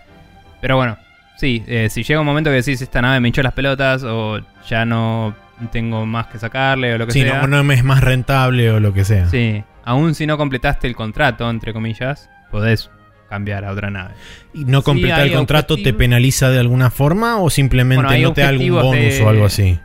Pero 0.61 0.75
bueno, 0.77 0.97
sí, 1.37 1.63
eh, 1.67 1.87
si 1.89 2.03
llega 2.03 2.19
un 2.19 2.25
momento 2.25 2.49
que 2.49 2.57
decís 2.57 2.81
esta 2.81 3.01
nave 3.01 3.19
me 3.19 3.27
hinchó 3.29 3.41
las 3.43 3.53
pelotas 3.53 4.03
o 4.03 4.39
ya 4.67 4.85
no 4.85 5.35
tengo 5.71 6.05
más 6.05 6.27
que 6.27 6.37
sacarle 6.39 6.93
o 6.93 6.97
lo 6.97 7.05
que 7.05 7.13
Sí, 7.13 7.21
sea. 7.21 7.41
no, 7.41 7.47
no 7.47 7.63
me 7.63 7.73
es 7.75 7.83
más 7.83 8.01
rentable 8.01 8.71
o 8.71 8.79
lo 8.79 8.93
que 8.93 9.03
sea. 9.05 9.27
Sí, 9.27 9.63
aún 9.83 10.15
si 10.15 10.25
no 10.25 10.37
completaste 10.37 10.87
el 10.87 10.95
contrato, 10.95 11.49
entre 11.49 11.73
comillas, 11.73 12.29
podés 12.51 12.89
cambiar 13.29 13.63
a 13.65 13.71
otra 13.71 13.89
nave. 13.89 14.13
¿Y 14.53 14.65
no 14.65 14.79
Sí, 14.79 14.85
completar 14.85 15.21
el 15.27 15.33
contrato 15.33 15.75
te 15.77 15.93
penaliza 15.93 16.49
de 16.49 16.59
alguna 16.59 16.89
forma 16.89 17.37
o 17.39 17.49
simplemente 17.49 18.03
Bueno, 18.05 18.27
no 18.29 18.33
te 18.33 18.41
da 18.41 18.47
algún 18.49 18.71
bonus 18.71 19.19
de- 19.19 19.23
o 19.23 19.29
algo 19.29 19.45
así? 19.45 19.79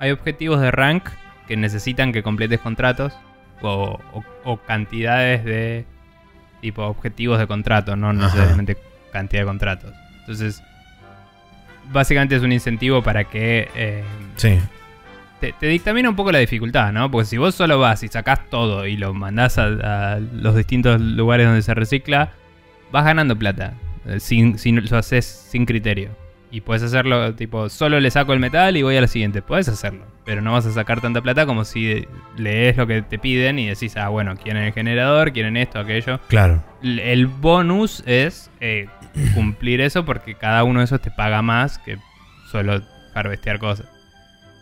Hay 0.00 0.10
objetivos 0.12 0.60
de 0.60 0.70
rank 0.70 1.04
que 1.48 1.56
necesitan 1.56 2.12
que 2.12 2.22
completes 2.22 2.60
contratos 2.60 3.12
o, 3.62 3.98
o- 4.12 4.24
o 4.44 4.56
cantidades 4.58 5.44
de 5.44 5.86
tipo 6.60 6.82
objetivos 6.84 7.38
de 7.38 7.46
contrato, 7.46 7.96
no 7.96 8.10
Ajá. 8.10 8.18
necesariamente 8.18 8.76
cantidad 9.12 9.42
de 9.42 9.46
contratos. 9.46 9.92
Entonces, 10.20 10.62
básicamente 11.92 12.36
es 12.36 12.42
un 12.42 12.52
incentivo 12.52 13.02
para 13.02 13.24
que 13.24 13.68
eh, 13.74 14.04
Sí. 14.36 14.58
te, 15.40 15.52
te 15.58 15.66
dictamina 15.66 16.08
un 16.08 16.16
poco 16.16 16.32
la 16.32 16.38
dificultad, 16.38 16.92
¿no? 16.92 17.10
Porque 17.10 17.26
si 17.26 17.36
vos 17.38 17.54
solo 17.54 17.78
vas 17.78 18.02
y 18.02 18.08
sacás 18.08 18.40
todo 18.50 18.86
y 18.86 18.96
lo 18.96 19.14
mandás 19.14 19.58
a, 19.58 20.14
a 20.14 20.18
los 20.20 20.54
distintos 20.56 21.00
lugares 21.00 21.46
donde 21.46 21.62
se 21.62 21.74
recicla, 21.74 22.30
vas 22.92 23.04
ganando 23.04 23.36
plata. 23.36 23.74
eh, 24.06 24.20
Sin, 24.20 24.58
sin, 24.58 24.84
lo 24.88 24.98
haces 24.98 25.24
sin 25.26 25.64
criterio. 25.66 26.10
Y 26.50 26.62
puedes 26.62 26.82
hacerlo, 26.82 27.34
tipo, 27.34 27.68
solo 27.68 28.00
le 28.00 28.10
saco 28.10 28.32
el 28.32 28.40
metal 28.40 28.76
y 28.76 28.82
voy 28.82 28.96
a 28.96 29.02
la 29.02 29.06
siguiente. 29.06 29.42
Puedes 29.42 29.68
hacerlo. 29.68 30.04
Pero 30.28 30.42
no 30.42 30.52
vas 30.52 30.66
a 30.66 30.72
sacar 30.72 31.00
tanta 31.00 31.22
plata 31.22 31.46
como 31.46 31.64
si 31.64 32.06
lees 32.36 32.76
lo 32.76 32.86
que 32.86 33.00
te 33.00 33.18
piden 33.18 33.58
y 33.58 33.66
decís, 33.66 33.96
ah, 33.96 34.10
bueno, 34.10 34.36
quieren 34.36 34.62
el 34.64 34.74
generador, 34.74 35.32
quieren 35.32 35.56
esto, 35.56 35.78
aquello. 35.80 36.20
Claro. 36.28 36.62
El 36.82 37.26
bonus 37.28 38.02
es 38.04 38.50
eh, 38.60 38.88
cumplir 39.32 39.80
eso 39.80 40.04
porque 40.04 40.34
cada 40.34 40.64
uno 40.64 40.80
de 40.80 40.84
esos 40.84 41.00
te 41.00 41.10
paga 41.10 41.40
más 41.40 41.78
que 41.78 41.96
solo 42.50 42.82
harvestear 43.14 43.58
cosas. 43.58 43.86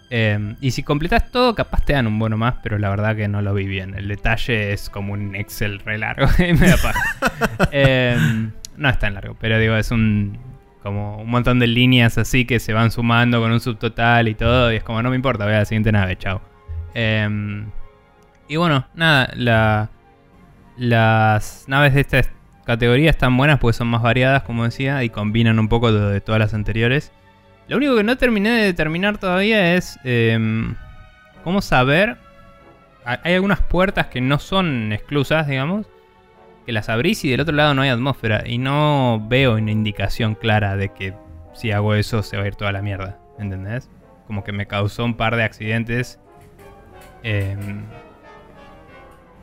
Eh, 0.09 0.55
y 0.61 0.71
si 0.71 0.85
completas 0.85 1.33
todo, 1.33 1.57
capaz 1.57 1.85
te 1.85 1.95
dan 1.95 2.07
un 2.07 2.17
bono 2.21 2.37
más, 2.37 2.55
pero 2.63 2.79
la 2.79 2.89
verdad 2.89 3.17
que 3.17 3.27
no 3.27 3.43
lo 3.43 3.53
vi 3.53 3.67
bien. 3.67 3.97
El 3.97 4.07
detalle 4.07 4.73
es 4.73 4.89
como 4.89 5.15
un 5.15 5.35
Excel 5.35 5.81
re 5.81 5.99
largo 5.99 6.29
me 6.39 6.55
da 6.69 6.77
paja. 6.77 7.69
Eh, 7.73 8.17
No 8.77 8.89
es 8.89 8.99
tan 9.01 9.15
largo, 9.15 9.37
pero 9.41 9.59
digo, 9.59 9.75
es 9.75 9.91
un. 9.91 10.39
Como 10.87 11.17
un 11.19 11.29
montón 11.29 11.59
de 11.59 11.67
líneas 11.67 12.17
así 12.17 12.45
que 12.45 12.61
se 12.61 12.73
van 12.73 12.93
sumando 12.93 13.41
con 13.41 13.51
un 13.51 13.59
subtotal 13.59 14.29
y 14.29 14.35
todo. 14.37 14.73
Y 14.73 14.77
es 14.77 14.85
como, 14.85 15.03
no 15.03 15.11
me 15.11 15.17
importa, 15.17 15.45
voy 15.45 15.55
a 15.55 15.59
la 15.59 15.65
siguiente 15.65 15.91
nave, 15.91 16.17
chao. 16.17 16.41
Em, 16.95 17.67
y 18.47 18.55
bueno, 18.55 18.87
nada, 18.95 19.29
la, 19.35 19.91
las 20.77 21.65
naves 21.69 21.95
de 21.95 22.01
esta 22.03 22.23
categoría 22.65 23.11
están 23.11 23.37
buenas 23.37 23.59
porque 23.59 23.77
son 23.77 23.89
más 23.89 24.03
variadas, 24.03 24.43
como 24.45 24.65
decía, 24.65 25.03
y 25.03 25.11
combinan 25.11 25.59
un 25.59 25.69
poco 25.69 25.93
de, 25.93 26.13
de 26.13 26.21
todas 26.21 26.39
las 26.39 26.55
anteriores. 26.55 27.13
Lo 27.69 27.79
único 27.79 27.97
que 27.97 28.05
no 28.05 28.17
terminé 28.17 28.51
de 28.51 28.63
determinar 28.63 29.19
todavía 29.19 29.75
es 29.75 29.99
em, 30.05 30.77
cómo 31.43 31.63
saber. 31.63 32.17
ha- 33.05 33.21
Hay 33.25 33.35
algunas 33.35 33.61
puertas 33.61 34.07
que 34.07 34.21
no 34.21 34.39
son 34.39 34.93
exclusas, 34.93 35.49
digamos, 35.49 35.87
que 36.67 36.73
las 36.73 36.89
abrís 36.89 37.25
y 37.25 37.31
del 37.31 37.41
otro 37.41 37.55
lado 37.55 37.73
no 37.75 37.83
hay 37.83 37.89
atmósfera. 37.89 38.43
Y 38.45 38.59
no 38.59 39.25
veo 39.29 39.55
una 39.55 39.71
indicación 39.71 40.35
clara 40.35 40.77
de 40.77 40.91
que 40.91 41.15
si 41.55 41.71
hago 41.71 41.95
eso 41.95 42.23
se 42.23 42.37
va 42.37 42.43
a 42.43 42.47
ir 42.49 42.57
toda 42.57 42.73
la 42.73 42.83
mierda. 42.83 43.19
¿Entendés? 43.39 43.89
Como 44.27 44.43
que 44.43 44.53
me 44.53 44.67
causó 44.67 45.05
un 45.05 45.15
par 45.15 45.37
de 45.37 45.45
accidentes. 45.45 46.19
em, 47.23 47.85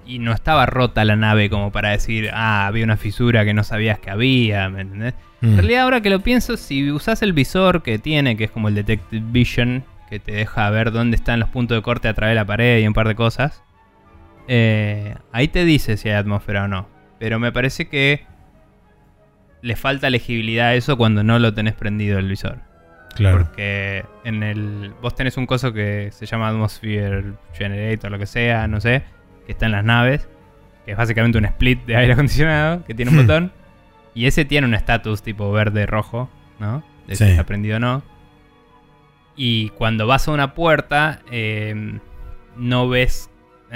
y 0.06 0.20
no 0.20 0.34
estaba 0.34 0.66
rota 0.66 1.06
la 1.06 1.16
nave 1.16 1.50
como 1.50 1.72
para 1.72 1.92
decir, 1.92 2.30
ah, 2.34 2.68
había 2.68 2.84
una 2.84 2.98
fisura 2.98 3.46
que 3.46 3.54
no 3.54 3.64
sabías 3.64 4.00
que 4.00 4.10
había, 4.10 4.70
¿me 4.70 4.82
entendés? 4.82 5.14
Mm. 5.40 5.46
En 5.46 5.58
realidad, 5.58 5.84
ahora 5.84 6.02
que 6.02 6.10
lo 6.10 6.20
pienso, 6.20 6.58
si 6.58 6.92
usas 6.92 7.22
el 7.22 7.32
visor 7.32 7.84
que 7.84 8.00
tiene, 8.00 8.36
que 8.36 8.46
es 8.46 8.52
como 8.52 8.68
el 8.68 8.76
Detective 8.76 9.26
Vision, 9.32 9.86
que 10.10 10.20
te 10.20 10.34
deja 10.34 10.70
ver 10.70 10.92
dónde 10.92 11.16
están 11.16 11.40
los 11.40 11.50
puntos 11.50 11.78
de 11.78 11.82
corte 11.82 12.08
a 12.10 12.14
través 12.14 12.32
de 12.32 12.36
la 12.36 12.46
pared 12.46 12.80
y 12.82 12.88
un 12.88 12.94
par 12.94 13.08
de 13.08 13.16
cosas, 13.16 13.64
eh, 14.48 15.16
ahí 15.32 15.48
te 15.48 15.64
dice 15.64 15.96
si 15.98 16.10
hay 16.10 16.16
atmósfera 16.16 16.66
o 16.66 16.68
no. 16.68 16.93
Pero 17.24 17.40
me 17.40 17.54
parece 17.54 17.88
que 17.88 18.26
le 19.62 19.78
falta 19.78 20.10
legibilidad 20.10 20.68
a 20.68 20.74
eso 20.76 20.98
cuando 20.98 21.24
no 21.24 21.40
lo 21.40 21.54
tenés 21.54 21.74
prendido 21.74 22.20
el 22.20 22.28
visor. 22.28 22.58
Claro. 23.16 23.46
Porque 23.46 24.04
en 24.26 24.44
el. 24.44 24.94
Vos 25.02 25.16
tenés 25.16 25.38
un 25.38 25.46
coso 25.46 25.72
que 25.72 26.10
se 26.12 26.26
llama 26.26 26.50
Atmosphere 26.50 27.32
Generator, 27.54 28.12
lo 28.12 28.20
que 28.20 28.26
sea, 28.26 28.68
no 28.68 28.82
sé, 28.82 29.04
que 29.46 29.54
está 29.54 29.68
en 29.68 29.72
las 29.72 29.86
naves, 29.86 30.28
que 30.84 30.92
es 30.92 30.98
básicamente 30.98 31.38
un 31.38 31.46
split 31.46 31.86
de 31.86 31.96
aire 31.96 32.12
acondicionado, 32.12 32.84
que 32.84 32.94
tiene 32.94 33.12
un 33.12 33.16
Hmm. 33.20 33.22
botón. 33.22 33.52
Y 34.14 34.26
ese 34.26 34.44
tiene 34.44 34.68
un 34.68 34.74
estatus 34.74 35.24
tipo 35.24 35.50
verde-rojo, 35.54 36.30
¿no? 36.60 36.84
De 37.08 37.16
si 37.16 37.24
está 37.24 37.46
prendido 37.46 37.78
o 37.78 37.80
no. 37.80 38.04
Y 39.38 39.70
cuando 39.70 40.08
vas 40.08 40.28
a 40.28 40.32
una 40.32 40.56
puerta, 40.56 41.22
eh, 41.32 42.00
no 42.58 42.90
ves. 42.90 43.30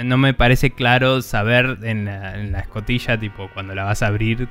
No 0.04 0.16
me 0.18 0.32
parece 0.34 0.70
claro 0.70 1.22
saber 1.22 1.78
en 1.82 2.04
la, 2.04 2.36
en 2.38 2.52
la 2.52 2.60
escotilla, 2.60 3.18
tipo, 3.18 3.48
cuando 3.54 3.74
la 3.74 3.84
vas 3.84 4.02
a 4.02 4.06
abrir, 4.08 4.48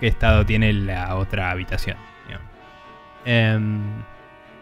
qué 0.00 0.06
estado 0.08 0.44
tiene 0.44 0.72
la 0.72 1.14
otra 1.16 1.50
habitación. 1.50 1.96
digamos. 2.26 2.46
Em, 3.24 3.80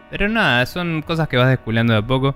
pero 0.09 0.29
nada, 0.29 0.65
son 0.65 1.01
cosas 1.01 1.27
que 1.27 1.37
vas 1.37 1.49
descubriendo 1.49 1.93
de 1.93 1.99
a 1.99 2.01
poco. 2.03 2.35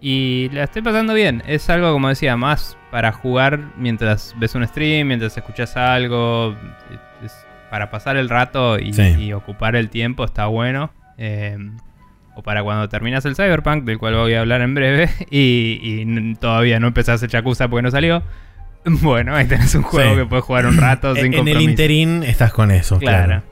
Y 0.00 0.50
la 0.52 0.64
estoy 0.64 0.82
pasando 0.82 1.14
bien. 1.14 1.42
Es 1.46 1.70
algo, 1.70 1.92
como 1.92 2.08
decía, 2.08 2.36
más 2.36 2.76
para 2.90 3.12
jugar 3.12 3.60
mientras 3.76 4.34
ves 4.38 4.54
un 4.54 4.66
stream, 4.66 5.08
mientras 5.08 5.36
escuchas 5.36 5.76
algo. 5.76 6.54
Es- 7.24 7.46
para 7.70 7.90
pasar 7.90 8.16
el 8.16 8.28
rato 8.28 8.78
y, 8.78 8.92
Sí. 8.92 9.02
y 9.18 9.32
ocupar 9.32 9.74
el 9.74 9.90
tiempo 9.90 10.24
está 10.24 10.46
bueno. 10.46 10.90
Em, 11.18 11.76
o 12.36 12.42
para 12.42 12.62
cuando 12.62 12.88
terminas 12.88 13.24
el 13.24 13.34
Cyberpunk, 13.34 13.84
del 13.84 13.98
cual 13.98 14.14
voy 14.14 14.34
a 14.34 14.40
hablar 14.40 14.60
en 14.60 14.74
breve, 14.74 15.10
y, 15.30 16.34
todavía 16.36 16.78
no 16.78 16.88
empezás 16.88 17.22
el 17.22 17.30
Yakuza 17.30 17.68
porque 17.68 17.82
no 17.82 17.90
salió. 17.90 18.22
Bueno, 18.88 19.34
ahí 19.34 19.46
tenés 19.46 19.74
un 19.74 19.82
juego 19.82 20.10
Sí. 20.12 20.16
que 20.16 20.26
puedes 20.26 20.44
jugar 20.44 20.64
un 20.66 20.76
rato 20.76 21.12
sin 21.16 21.34
en 21.34 21.48
el 21.48 21.60
interín 21.60 22.22
estás 22.22 22.52
con 22.52 22.70
eso. 22.70 23.00
Claro. 23.00 23.26
Claro. 23.26 23.42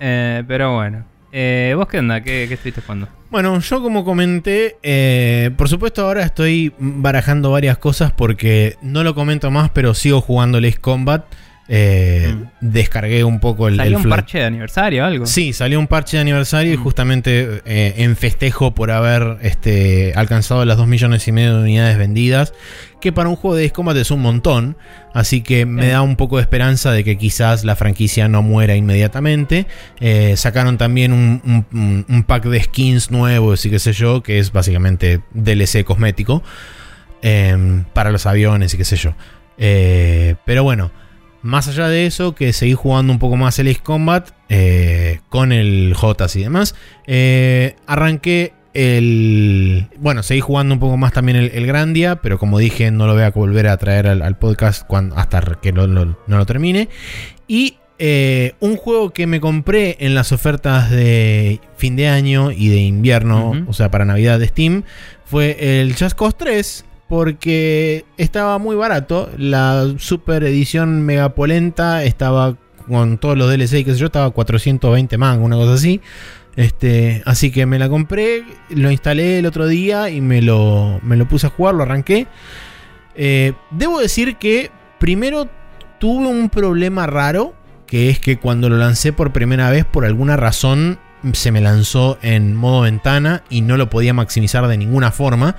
Eh, 0.00 0.44
pero 0.46 0.74
bueno. 0.74 1.04
Eh, 1.32 1.72
¿Vos 1.74 1.88
qué 1.88 2.00
onda? 2.00 2.20
¿Qué, 2.20 2.44
qué 2.46 2.54
estuviste 2.54 2.82
jugando? 2.82 3.08
Bueno, 3.30 3.58
yo 3.58 3.82
como 3.82 4.04
comenté, 4.04 4.76
eh, 4.82 5.50
por 5.56 5.70
supuesto 5.70 6.04
ahora 6.04 6.22
estoy 6.22 6.74
barajando 6.78 7.50
varias 7.50 7.78
cosas 7.78 8.12
porque 8.12 8.76
no 8.82 9.02
lo 9.02 9.14
comento 9.14 9.50
más, 9.50 9.70
pero 9.70 9.94
sigo 9.94 10.20
jugando 10.20 10.58
Ace 10.58 10.76
Combat. 10.78 11.24
Eh, 11.68 12.34
Mm. 12.34 12.42
Descargué 12.60 13.24
un 13.24 13.40
poco 13.40 13.68
el, 13.68 13.76
¿Salió 13.76 13.98
el 13.98 14.04
un 14.04 14.10
parche 14.10 14.38
de 14.38 14.44
aniversario 14.44 15.02
o 15.02 15.06
algo? 15.06 15.26
Sí, 15.26 15.52
salió 15.52 15.78
un 15.78 15.86
parche 15.86 16.16
de 16.16 16.20
aniversario 16.20 16.72
y 16.74 16.76
Mm. 16.76 16.82
justamente 16.82 17.60
eh, 17.64 17.94
en 17.98 18.16
festejo 18.16 18.74
por 18.74 18.90
haber 18.90 19.38
este, 19.42 20.12
alcanzado 20.16 20.64
las 20.64 20.76
2 20.76 20.86
millones 20.88 21.26
y 21.28 21.32
medio 21.32 21.56
de 21.56 21.62
unidades 21.62 21.96
vendidas, 21.98 22.52
que 23.00 23.12
para 23.12 23.28
un 23.28 23.36
juego 23.36 23.56
de 23.56 23.64
Ace 23.64 23.72
Combat 23.72 23.96
es 23.96 24.10
un 24.10 24.20
montón, 24.20 24.76
así 25.14 25.40
que 25.42 25.66
me 25.66 25.88
da 25.88 26.02
un 26.02 26.16
poco 26.16 26.36
de 26.36 26.42
esperanza 26.42 26.92
de 26.92 27.04
que 27.04 27.16
quizás 27.18 27.64
la 27.64 27.74
franquicia 27.76 28.28
no 28.28 28.42
muera 28.42 28.74
inmediatamente. 28.76 29.66
Eh, 30.00 30.34
sacaron 30.36 30.78
también 30.78 31.12
un, 31.12 31.64
un- 32.08 32.22
pack 32.24 32.44
de 32.44 32.62
skins 32.62 33.10
nuevos 33.10 33.64
y 33.66 33.70
qué 33.70 33.78
sé 33.78 33.92
yo, 33.92 34.22
que 34.22 34.38
es 34.38 34.52
básicamente 34.52 35.20
DLC 35.32 35.84
cosmético 35.84 36.42
em, 37.22 37.84
para 37.92 38.10
los 38.10 38.26
aviones 38.26 38.74
y 38.74 38.76
qué 38.78 38.84
sé 38.84 38.96
yo. 38.96 39.14
Eh, 39.58 40.34
pero 40.44 40.62
bueno, 40.64 40.90
más 41.42 41.68
allá 41.68 41.88
de 41.88 42.06
eso, 42.06 42.34
que 42.34 42.52
seguí 42.52 42.74
jugando 42.74 43.12
un 43.12 43.18
poco 43.18 43.36
más 43.36 43.58
el 43.58 43.68
Ace 43.68 43.80
Combat 43.82 44.30
eh, 44.48 45.20
con 45.28 45.52
el 45.52 45.92
JOTAS 45.94 46.36
y 46.36 46.42
demás, 46.42 46.74
eh, 47.06 47.76
arranqué 47.86 48.52
el... 48.74 49.86
Bueno, 49.98 50.22
seguí 50.22 50.40
jugando 50.40 50.74
un 50.74 50.80
poco 50.80 50.96
más 50.96 51.12
también 51.12 51.36
el, 51.36 51.50
el 51.54 51.66
Grandia, 51.66 52.16
pero 52.16 52.38
como 52.38 52.58
dije, 52.58 52.90
no 52.90 53.06
lo 53.06 53.14
voy 53.14 53.22
a 53.22 53.30
volver 53.30 53.66
a 53.68 53.76
traer 53.76 54.06
al, 54.06 54.22
al 54.22 54.38
podcast 54.38 54.86
cuando, 54.86 55.16
hasta 55.16 55.40
que 55.60 55.72
lo- 55.72 55.86
lo- 55.86 56.18
no 56.26 56.38
lo 56.38 56.46
termine. 56.46 56.88
Y 57.48 57.76
eh, 57.98 58.54
un 58.60 58.76
juego 58.76 59.10
que 59.10 59.26
me 59.26 59.40
compré 59.40 59.96
en 60.00 60.14
las 60.14 60.32
ofertas 60.32 60.90
de 60.90 61.60
fin 61.76 61.96
de 61.96 62.08
año 62.08 62.50
y 62.50 62.68
de 62.68 62.78
invierno, 62.80 63.52
o 63.66 63.72
sea, 63.72 63.90
para 63.90 64.04
Navidad 64.04 64.38
de 64.38 64.48
Steam, 64.48 64.84
fue 65.24 65.80
el 65.80 65.94
Just 65.94 66.16
Cause 66.18 66.36
3. 66.38 66.84
Porque 67.12 68.06
estaba 68.16 68.56
muy 68.56 68.74
barato. 68.74 69.28
La 69.36 69.84
super 69.98 70.44
edición 70.44 71.02
mega 71.02 71.34
polenta 71.34 72.04
estaba 72.04 72.56
con 72.88 73.18
todos 73.18 73.36
los 73.36 73.50
DLC 73.50 73.80
y 73.80 73.84
qué 73.84 73.92
sé 73.92 73.98
yo, 73.98 74.06
estaba 74.06 74.24
a 74.24 74.30
420 74.30 75.18
mangos, 75.18 75.44
una 75.44 75.56
cosa 75.56 75.74
así. 75.74 76.00
Este, 76.56 77.20
así 77.26 77.52
que 77.52 77.66
me 77.66 77.78
la 77.78 77.90
compré, 77.90 78.44
lo 78.70 78.90
instalé 78.90 79.40
el 79.40 79.44
otro 79.44 79.66
día 79.66 80.08
y 80.08 80.22
me 80.22 80.40
lo, 80.40 81.00
me 81.02 81.18
lo 81.18 81.28
puse 81.28 81.48
a 81.48 81.50
jugar, 81.50 81.74
lo 81.74 81.82
arranqué. 81.82 82.28
Eh, 83.14 83.52
debo 83.72 84.00
decir 84.00 84.36
que 84.36 84.70
primero 84.98 85.50
tuve 86.00 86.28
un 86.28 86.48
problema 86.48 87.06
raro, 87.06 87.52
que 87.86 88.08
es 88.08 88.20
que 88.20 88.38
cuando 88.38 88.70
lo 88.70 88.78
lancé 88.78 89.12
por 89.12 89.34
primera 89.34 89.68
vez, 89.68 89.84
por 89.84 90.06
alguna 90.06 90.38
razón, 90.38 90.98
se 91.34 91.52
me 91.52 91.60
lanzó 91.60 92.16
en 92.22 92.56
modo 92.56 92.80
ventana 92.80 93.44
y 93.50 93.60
no 93.60 93.76
lo 93.76 93.90
podía 93.90 94.14
maximizar 94.14 94.66
de 94.66 94.78
ninguna 94.78 95.12
forma. 95.12 95.56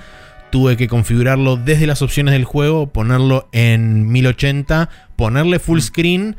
Tuve 0.54 0.76
que 0.76 0.86
configurarlo 0.86 1.56
desde 1.56 1.88
las 1.88 2.00
opciones 2.00 2.30
del 2.30 2.44
juego, 2.44 2.86
ponerlo 2.92 3.48
en 3.50 4.06
1080, 4.12 4.88
ponerle 5.16 5.58
full 5.58 5.80
screen, 5.80 6.36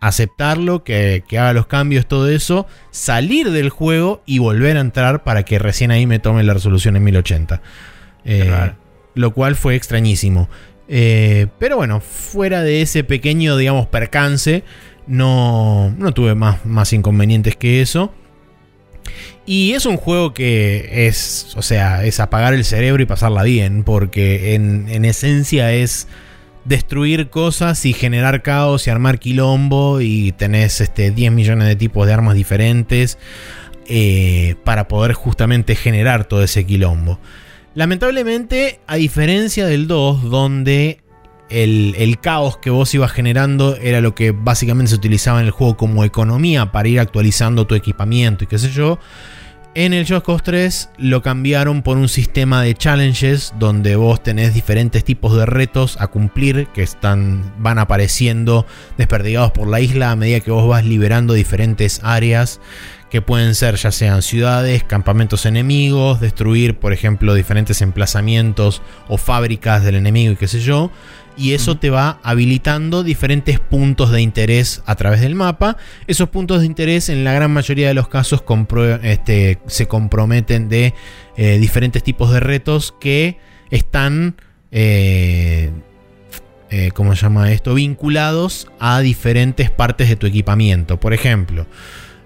aceptarlo, 0.00 0.82
que, 0.82 1.22
que 1.28 1.38
haga 1.38 1.52
los 1.52 1.68
cambios, 1.68 2.06
todo 2.08 2.28
eso, 2.28 2.66
salir 2.90 3.52
del 3.52 3.70
juego 3.70 4.20
y 4.26 4.40
volver 4.40 4.76
a 4.76 4.80
entrar 4.80 5.22
para 5.22 5.44
que 5.44 5.60
recién 5.60 5.92
ahí 5.92 6.08
me 6.08 6.18
tome 6.18 6.42
la 6.42 6.54
resolución 6.54 6.96
en 6.96 7.04
1080. 7.04 7.62
Eh, 8.24 8.72
lo 9.14 9.32
cual 9.32 9.54
fue 9.54 9.76
extrañísimo. 9.76 10.48
Eh, 10.88 11.46
pero 11.60 11.76
bueno, 11.76 12.00
fuera 12.00 12.64
de 12.64 12.82
ese 12.82 13.04
pequeño, 13.04 13.56
digamos, 13.56 13.86
percance, 13.86 14.64
no, 15.06 15.94
no 15.96 16.10
tuve 16.10 16.34
más, 16.34 16.66
más 16.66 16.92
inconvenientes 16.92 17.54
que 17.54 17.80
eso. 17.80 18.12
Y 19.44 19.72
es 19.72 19.86
un 19.86 19.96
juego 19.96 20.34
que 20.34 21.06
es, 21.08 21.52
o 21.56 21.62
sea, 21.62 22.04
es 22.04 22.20
apagar 22.20 22.54
el 22.54 22.64
cerebro 22.64 23.02
y 23.02 23.06
pasarla 23.06 23.42
bien, 23.42 23.82
porque 23.82 24.54
en, 24.54 24.88
en 24.88 25.04
esencia 25.04 25.72
es 25.72 26.06
destruir 26.64 27.28
cosas 27.28 27.84
y 27.86 27.92
generar 27.92 28.42
caos 28.42 28.86
y 28.86 28.90
armar 28.90 29.18
quilombo 29.18 30.00
y 30.00 30.32
tenés 30.32 30.80
este, 30.80 31.10
10 31.10 31.32
millones 31.32 31.66
de 31.66 31.76
tipos 31.76 32.06
de 32.06 32.12
armas 32.12 32.34
diferentes 32.34 33.18
eh, 33.86 34.54
para 34.64 34.86
poder 34.86 35.12
justamente 35.12 35.74
generar 35.74 36.24
todo 36.24 36.42
ese 36.42 36.64
quilombo. 36.64 37.18
Lamentablemente, 37.74 38.80
a 38.86 38.96
diferencia 38.96 39.66
del 39.66 39.88
2, 39.88 40.30
donde 40.30 41.01
el, 41.48 42.18
caos 42.20 42.56
que 42.56 42.70
vos 42.70 42.94
ibas 42.94 43.12
generando 43.12 43.76
era 43.76 44.00
lo 44.00 44.14
que 44.14 44.32
básicamente 44.32 44.90
se 44.90 44.96
utilizaba 44.96 45.40
en 45.40 45.46
el 45.46 45.52
juego 45.52 45.76
como 45.76 46.04
economía 46.04 46.72
para 46.72 46.88
ir 46.88 47.00
actualizando 47.00 47.66
tu 47.66 47.74
equipamiento 47.74 48.44
y 48.44 48.46
qué 48.46 48.58
sé 48.58 48.70
yo. 48.70 48.98
En 49.74 49.94
el 49.94 50.06
Just 50.06 50.26
Cause 50.26 50.42
3 50.44 50.90
lo 50.98 51.22
cambiaron 51.22 51.80
por 51.80 51.96
un 51.96 52.10
sistema 52.10 52.60
de 52.60 52.74
challenges 52.74 53.54
donde 53.58 53.96
vos 53.96 54.22
tenés 54.22 54.52
diferentes 54.52 55.02
tipos 55.02 55.34
de 55.34 55.46
retos 55.46 55.96
a 55.98 56.08
cumplir 56.08 56.66
que 56.74 56.82
están, 56.82 57.54
van 57.58 57.78
apareciendo 57.78 58.66
desperdigados 58.98 59.52
por 59.52 59.68
la 59.68 59.80
isla 59.80 60.10
a 60.10 60.16
medida 60.16 60.40
que 60.40 60.50
vos 60.50 60.68
vas 60.68 60.84
liberando 60.84 61.32
diferentes 61.32 62.00
áreas 62.02 62.60
que 63.12 63.20
pueden 63.20 63.54
ser 63.54 63.76
ya 63.76 63.92
sean 63.92 64.22
ciudades, 64.22 64.84
campamentos 64.84 65.44
enemigos, 65.44 66.18
destruir 66.18 66.78
por 66.78 66.94
ejemplo 66.94 67.34
diferentes 67.34 67.82
emplazamientos 67.82 68.80
o 69.06 69.18
fábricas 69.18 69.84
del 69.84 69.96
enemigo 69.96 70.32
y 70.32 70.36
qué 70.36 70.48
sé 70.48 70.60
yo. 70.60 70.90
Y 71.36 71.52
eso 71.52 71.76
te 71.78 71.90
va 71.90 72.18
habilitando 72.22 73.02
diferentes 73.02 73.58
puntos 73.58 74.10
de 74.10 74.20
interés 74.20 74.82
a 74.86 74.94
través 74.94 75.20
del 75.20 75.34
mapa. 75.34 75.76
Esos 76.06 76.28
puntos 76.28 76.60
de 76.60 76.66
interés 76.66 77.08
en 77.08 77.24
la 77.24 77.32
gran 77.32 77.50
mayoría 77.52 77.88
de 77.88 77.94
los 77.94 78.08
casos 78.08 78.42
este, 79.02 79.58
se 79.66 79.86
comprometen 79.86 80.68
de 80.68 80.94
eh, 81.36 81.58
diferentes 81.58 82.02
tipos 82.02 82.32
de 82.32 82.40
retos 82.40 82.94
que 83.00 83.38
están... 83.70 84.36
Eh, 84.70 85.70
eh, 86.74 86.90
¿cómo 86.94 87.14
se 87.14 87.20
llama 87.20 87.52
esto? 87.52 87.74
Vinculados 87.74 88.66
a 88.80 89.00
diferentes 89.00 89.70
partes 89.70 90.08
de 90.08 90.16
tu 90.16 90.26
equipamiento. 90.26 90.98
Por 90.98 91.12
ejemplo, 91.12 91.66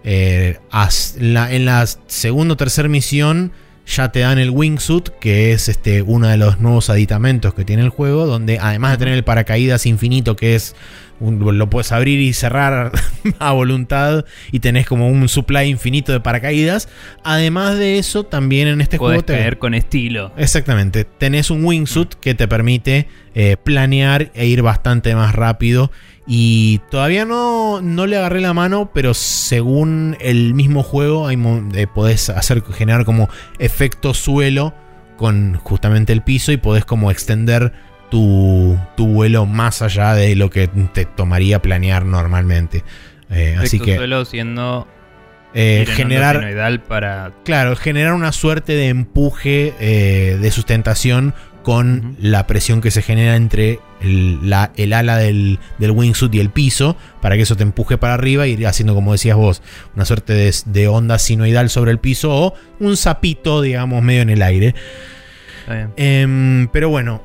en 0.05 1.65
la 1.65 1.87
segunda 2.07 2.55
o 2.55 2.57
tercera 2.57 2.89
misión 2.89 3.51
ya 3.87 4.11
te 4.11 4.21
dan 4.21 4.39
el 4.39 4.51
wingsuit, 4.51 5.09
que 5.21 5.53
es 5.53 5.69
este, 5.69 6.03
uno 6.03 6.27
de 6.29 6.37
los 6.37 6.61
nuevos 6.61 6.91
aditamentos 6.91 7.55
que 7.55 7.65
tiene 7.65 7.83
el 7.83 7.91
juego, 7.91 8.27
donde 8.27 8.59
además 8.59 8.93
de 8.93 8.99
tener 8.99 9.15
el 9.15 9.25
paracaídas 9.25 9.87
infinito, 9.87 10.37
que 10.37 10.55
es 10.57 10.75
lo 11.21 11.71
puedes 11.71 11.93
abrir 11.93 12.21
y 12.21 12.35
cerrar 12.35 12.93
a 13.39 13.53
voluntad 13.53 14.27
y 14.53 14.61
tenés 14.61 14.87
como 14.87 15.09
un 15.09 15.29
supply 15.29 15.65
infinito 15.65 16.13
de 16.13 16.21
paracaídas. 16.21 16.89
Además 17.25 17.79
de 17.79 17.99
eso, 17.99 18.25
también 18.25 18.69
en 18.69 18.81
este 18.81 18.99
juego 18.99 19.23
te 19.23 19.35
caer 19.35 19.59
con 19.59 19.73
estilo. 19.75 20.33
Exactamente, 20.37 21.05
tenés 21.05 21.51
un 21.51 21.65
wingsuit 21.65 22.15
que 22.15 22.35
te 22.35 22.49
permite 22.49 23.09
eh, 23.35 23.57
planear 23.63 24.31
e 24.35 24.47
ir 24.47 24.63
bastante 24.63 25.15
más 25.15 25.35
rápido 25.35 25.91
y 26.27 26.81
todavía 26.91 27.25
no, 27.25 27.81
no 27.81 28.07
le 28.07 28.17
agarré 28.17 28.41
la 28.41 28.53
mano, 28.53 28.91
pero 28.93 29.15
según 29.15 30.17
el 30.21 30.55
mismo 30.55 30.83
juego, 30.83 31.29
hay, 31.29 31.39
eh, 31.75 31.87
podés 31.87 32.31
hacer, 32.31 32.65
generar 32.65 33.05
como 33.05 33.29
efecto 33.61 34.13
suelo 34.13 34.75
con 35.17 35.55
justamente 35.55 36.13
el 36.13 36.23
piso 36.23 36.51
y 36.51 36.57
podés 36.57 36.85
como 36.85 37.13
extender 37.13 37.73
tu, 38.11 38.77
vuelo 38.97 39.47
más 39.47 39.83
allá 39.83 40.15
de 40.15 40.35
lo 40.35 40.51
que 40.51 40.67
te 40.93 41.05
tomaría 41.05 41.63
planear 41.63 42.05
normalmente. 42.05 42.83
Eh, 43.31 43.57
así 43.59 43.79
que... 43.79 43.97
suelo 43.97 44.25
siendo 44.25 44.89
eh, 45.55 45.87
generar 45.89 46.83
para 46.83 47.33
claro 47.45 47.77
generar 47.77 48.13
una 48.13 48.33
suerte 48.33 48.75
de 48.75 48.89
empuje 48.89 49.75
de 49.79 50.51
sustentación 50.51 51.35
con 51.67 52.15
la 52.21 52.47
presión 52.47 52.81
que 52.81 52.93
se 52.93 53.03
genera 53.03 53.35
entre 53.35 53.81
el, 54.01 54.53
ala 54.53 55.17
del, 55.17 55.59
wingsuit 55.81 56.33
y 56.33 56.39
el 56.39 56.51
piso, 56.51 56.97
para 57.21 57.35
que 57.35 57.43
eso 57.43 57.57
te 57.57 57.65
empuje 57.65 57.99
para 57.99 58.15
arriba 58.15 58.47
y 58.47 58.53
ir 58.53 58.69
haciendo, 58.69 58.95
como 58.95 59.11
decías 59.11 59.37
vos, 59.37 59.63
una 59.97 60.05
suerte 60.05 60.53
de, 60.65 60.87
onda 60.87 61.19
sinoidal 61.19 61.69
sobre 61.69 61.91
el 61.91 61.99
piso 61.99 62.33
o 62.33 62.55
un 62.79 62.97
sapito, 62.97 63.63
digamos, 63.63 64.01
medio 64.01 64.23
en 64.23 64.31
el 64.31 64.43
aire. 64.43 64.77
Em, 65.97 66.69
pero 66.69 66.89
bueno, 66.89 67.21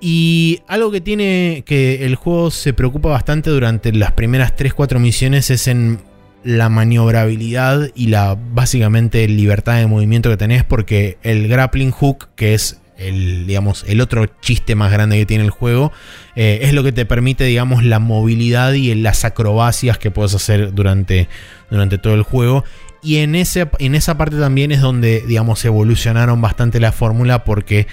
y 0.00 0.60
algo 0.68 0.92
que 0.92 1.00
tiene 1.00 1.64
que 1.66 2.06
el 2.06 2.14
juego 2.14 2.52
se 2.52 2.74
preocupa 2.74 3.08
bastante 3.08 3.50
durante 3.50 3.92
las 3.92 4.12
primeras 4.12 4.54
3-4 4.54 5.00
misiones 5.00 5.50
es 5.50 5.66
en 5.66 5.98
la 6.44 6.68
maniobrabilidad 6.68 7.90
y 7.96 8.06
la 8.06 8.38
básicamente 8.52 9.26
libertad 9.26 9.78
de 9.78 9.88
movimiento 9.88 10.30
que 10.30 10.36
tenés 10.36 10.62
porque 10.62 11.18
el 11.24 11.48
grappling 11.48 11.90
hook, 11.90 12.28
que 12.36 12.54
es 12.54 12.80
el, 12.96 13.46
digamos, 13.46 13.84
el 13.88 14.00
otro 14.00 14.26
chiste 14.40 14.74
más 14.74 14.92
grande 14.92 15.18
que 15.18 15.26
tiene 15.26 15.44
el 15.44 15.50
juego, 15.50 15.92
eh, 16.36 16.60
es 16.62 16.72
lo 16.72 16.82
que 16.82 16.92
te 16.92 17.06
permite, 17.06 17.44
digamos, 17.44 17.84
la 17.84 17.98
movilidad 17.98 18.72
y 18.72 18.94
las 18.94 19.24
acrobacias 19.24 19.98
que 19.98 20.10
puedes 20.10 20.34
hacer 20.34 20.72
durante, 20.74 21.28
durante 21.70 21.98
todo 21.98 22.14
el 22.14 22.22
juego. 22.22 22.64
Y 23.02 23.18
en, 23.18 23.34
ese, 23.34 23.68
en 23.78 23.94
esa 23.94 24.16
parte 24.16 24.38
también 24.38 24.72
es 24.72 24.80
donde, 24.80 25.22
digamos, 25.26 25.64
evolucionaron 25.64 26.40
bastante 26.40 26.80
la 26.80 26.92
fórmula 26.92 27.44
porque 27.44 27.86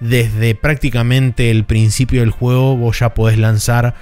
desde 0.00 0.54
prácticamente 0.54 1.50
el 1.50 1.64
principio 1.64 2.20
del 2.20 2.30
juego 2.30 2.76
vos 2.76 2.98
ya 2.98 3.14
podés 3.14 3.38
lanzar 3.38 3.94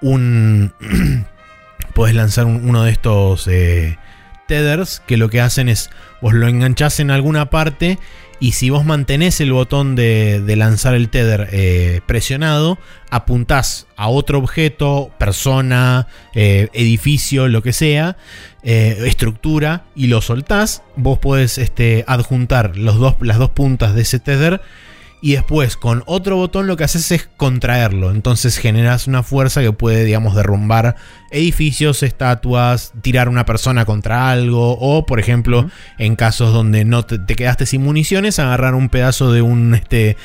un... 0.00 0.72
podés 1.94 2.14
lanzar 2.14 2.46
uno 2.46 2.84
de 2.84 2.92
estos 2.92 3.48
eh, 3.48 3.98
tethers 4.46 5.02
que 5.06 5.16
lo 5.16 5.28
que 5.30 5.40
hacen 5.40 5.68
es 5.68 5.90
vos 6.20 6.32
lo 6.32 6.46
enganchás 6.48 7.00
en 7.00 7.10
alguna 7.10 7.50
parte 7.50 7.98
y 8.40 8.52
si 8.52 8.70
vos 8.70 8.84
mantenés 8.84 9.40
el 9.40 9.52
botón 9.52 9.96
de, 9.96 10.42
lanzar 10.56 10.94
el 10.94 11.08
tether 11.08 11.48
eh, 11.52 12.00
presionado, 12.06 12.78
apuntás 13.10 13.86
a 13.96 14.08
otro 14.08 14.38
objeto, 14.38 15.10
persona, 15.18 16.06
eh, 16.34 16.68
edificio, 16.72 17.48
lo 17.48 17.62
que 17.62 17.72
sea, 17.72 18.16
eh, 18.62 18.96
estructura, 19.06 19.84
y 19.96 20.06
lo 20.06 20.20
soltás, 20.20 20.82
vos 20.94 21.18
podés 21.18 21.58
este, 21.58 22.04
adjuntar 22.06 22.76
los 22.76 22.98
dos, 22.98 23.16
las 23.20 23.38
dos 23.38 23.50
puntas 23.50 23.94
de 23.94 24.02
ese 24.02 24.20
tether 24.20 24.60
y 25.20 25.32
después 25.32 25.76
con 25.76 26.02
otro 26.06 26.36
botón 26.36 26.66
lo 26.66 26.76
que 26.76 26.84
haces 26.84 27.10
es 27.10 27.28
contraerlo. 27.36 28.10
Entonces 28.10 28.58
generas 28.58 29.06
una 29.06 29.22
fuerza 29.22 29.62
que 29.62 29.72
puede, 29.72 30.04
digamos, 30.04 30.34
derrumbar 30.34 30.96
edificios, 31.30 32.02
estatuas, 32.02 32.92
tirar 33.02 33.28
una 33.28 33.44
persona 33.44 33.84
contra 33.84 34.30
algo 34.30 34.78
o, 34.78 35.06
por 35.06 35.20
ejemplo, 35.20 35.70
en 35.98 36.16
casos 36.16 36.52
donde 36.52 36.84
no 36.84 37.04
te, 37.04 37.18
quedaste 37.34 37.66
sin 37.66 37.82
municiones, 37.82 38.38
agarrar 38.38 38.74
un 38.74 38.88
pedazo 38.88 39.32
de 39.32 39.42
un 39.42 39.74
este 39.74 40.16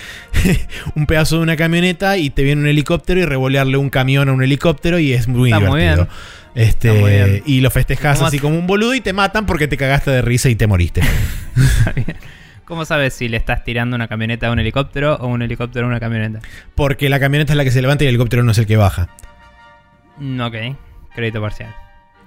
un 0.95 1.05
pedazo 1.05 1.37
de 1.37 1.43
una 1.43 1.55
camioneta 1.55 2.17
y 2.17 2.29
te 2.29 2.43
viene 2.43 2.61
un 2.61 2.67
helicóptero 2.67 3.19
y 3.19 3.25
revolearle 3.25 3.77
un 3.77 3.89
camión 3.89 4.29
a 4.29 4.33
un 4.33 4.43
helicóptero 4.43 4.99
y 4.99 5.13
es 5.13 5.27
muy 5.27 5.51
divertido. 5.51 6.07
Este, 6.55 7.41
y 7.47 7.61
lo 7.61 7.71
festejas 7.71 8.21
así 8.21 8.37
como 8.37 8.59
un 8.59 8.67
boludo 8.67 8.93
y 8.93 9.01
te 9.01 9.11
matan 9.11 9.47
porque 9.47 9.67
te 9.67 9.75
cagaste 9.75 10.11
de 10.11 10.21
risa 10.21 10.49
y 10.49 10.55
te 10.55 10.67
moriste. 10.67 11.01
¿Cómo 12.65 12.85
sabes 12.85 13.13
si 13.13 13.27
le 13.27 13.37
estás 13.37 13.63
tirando 13.63 13.95
una 13.95 14.07
camioneta 14.07 14.47
a 14.47 14.51
un 14.51 14.59
helicóptero 14.59 15.15
o 15.15 15.27
un 15.27 15.41
helicóptero 15.41 15.85
a 15.85 15.89
una 15.89 15.99
camioneta? 15.99 16.39
Porque 16.75 17.09
la 17.09 17.19
camioneta 17.19 17.53
es 17.53 17.57
la 17.57 17.63
que 17.63 17.71
se 17.71 17.81
levanta 17.81 18.03
y 18.03 18.07
el 18.07 18.11
helicóptero 18.11 18.43
no 18.43 18.51
es 18.51 18.57
el 18.57 18.65
que 18.65 18.77
baja. 18.77 19.09
Mm, 20.17 20.39
ok, 20.39 20.55
crédito 21.13 21.41
parcial. 21.41 21.75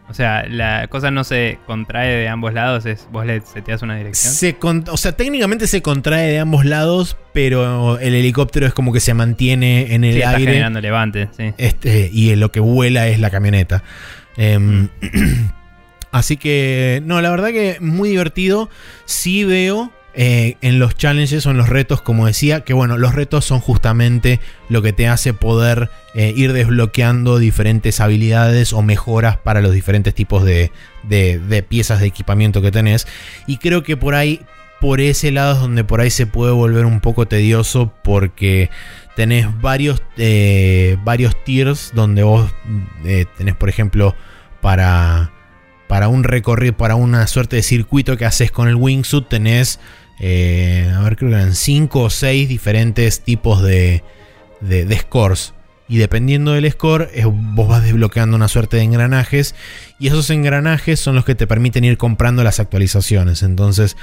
O 0.08 0.14
sea, 0.14 0.46
la 0.48 0.86
cosa 0.88 1.10
no 1.10 1.24
se 1.24 1.58
contrae 1.66 2.14
de 2.14 2.28
ambos 2.28 2.52
lados, 2.54 2.86
es 2.86 3.08
vos 3.10 3.26
le 3.26 3.40
seteas 3.40 3.82
una 3.82 3.96
dirección. 3.96 4.32
Se 4.32 4.56
o 4.60 4.96
sea, 4.96 5.12
técnicamente 5.12 5.66
se 5.66 5.82
contrae 5.82 6.28
de 6.28 6.38
ambos 6.38 6.64
lados, 6.64 7.16
pero 7.32 7.98
el 7.98 8.14
helicóptero 8.14 8.66
es 8.66 8.74
como 8.74 8.92
que 8.92 9.00
se 9.00 9.14
mantiene 9.14 9.94
en 9.94 10.04
el 10.04 10.14
sí, 10.14 10.22
aire. 10.22 10.42
Está 10.42 10.50
generando 10.50 10.80
levante, 10.80 11.28
sí. 11.36 11.54
Este, 11.58 12.08
y 12.12 12.36
lo 12.36 12.52
que 12.52 12.60
vuela 12.60 13.08
es 13.08 13.18
la 13.18 13.30
camioneta. 13.30 13.82
Em, 14.36 14.82
mm. 14.82 15.50
así 16.12 16.36
que, 16.36 17.02
no, 17.04 17.20
la 17.20 17.30
verdad 17.30 17.48
que 17.48 17.78
muy 17.80 18.10
divertido. 18.10 18.70
Sí 19.06 19.44
veo 19.44 19.90
eh, 20.18 20.56
en 20.62 20.78
los 20.78 20.96
challenges 20.96 21.44
o 21.44 21.50
en 21.50 21.58
los 21.58 21.68
retos, 21.68 22.00
como 22.00 22.26
decía, 22.26 22.62
que 22.62 22.72
bueno, 22.72 22.96
los 22.96 23.14
retos 23.14 23.44
son 23.44 23.60
justamente 23.60 24.40
lo 24.70 24.80
que 24.80 24.94
te 24.94 25.08
hace 25.08 25.34
poder 25.34 25.90
eh, 26.14 26.32
ir 26.34 26.54
desbloqueando 26.54 27.38
diferentes 27.38 28.00
habilidades 28.00 28.72
o 28.72 28.80
mejoras 28.80 29.36
para 29.36 29.60
los 29.60 29.72
diferentes 29.72 30.14
tipos 30.14 30.42
de, 30.42 30.72
piezas 31.68 32.00
de 32.00 32.06
equipamiento 32.06 32.62
que 32.62 32.70
tenés. 32.70 33.06
Y 33.46 33.58
creo 33.58 33.82
que 33.82 33.98
por 33.98 34.14
ahí, 34.14 34.40
por 34.80 35.02
ese 35.02 35.30
lado 35.32 35.52
es 35.52 35.60
donde 35.60 35.84
por 35.84 36.00
ahí 36.00 36.08
se 36.08 36.26
puede 36.26 36.52
volver 36.52 36.86
un 36.86 37.00
poco 37.00 37.28
tedioso 37.28 37.92
porque 38.02 38.70
tenés 39.16 39.46
varios, 39.60 40.02
eh, 40.16 40.96
varios 41.04 41.44
tiers 41.44 41.92
donde 41.94 42.22
vos 42.22 42.50
tenés, 43.36 43.54
por 43.54 43.68
ejemplo, 43.68 44.14
para 44.62 45.30
para 45.88 46.08
un 46.08 46.24
recorrido, 46.24 46.76
para 46.76 46.96
una 46.96 47.26
suerte 47.26 47.56
de 47.56 47.62
circuito 47.62 48.16
que 48.16 48.24
haces 48.24 48.50
con 48.50 48.68
el 48.68 48.74
wingsuit, 48.74 49.28
tenés 49.28 49.78
eh, 50.18 50.92
a 50.94 51.00
ver, 51.02 51.16
creo 51.16 51.30
que 51.30 51.36
eran 51.36 51.54
5 51.54 52.02
o 52.02 52.10
6 52.10 52.48
diferentes 52.48 53.20
tipos 53.20 53.62
de, 53.62 54.02
de, 54.60 54.98
scores. 54.98 55.52
Y 55.88 55.98
dependiendo 55.98 56.52
del 56.52 56.68
score, 56.72 57.10
vos 57.54 57.68
vas 57.68 57.82
desbloqueando 57.82 58.36
una 58.36 58.48
suerte 58.48 58.76
de 58.76 58.82
engranajes. 58.82 59.54
Y 60.00 60.08
esos 60.08 60.30
engranajes 60.30 60.98
son 60.98 61.14
los 61.14 61.24
que 61.24 61.36
te 61.36 61.46
permiten 61.46 61.84
ir 61.84 61.96
comprando 61.96 62.42
las 62.42 62.58
actualizaciones. 62.58 63.42
Entonces, 63.42 63.96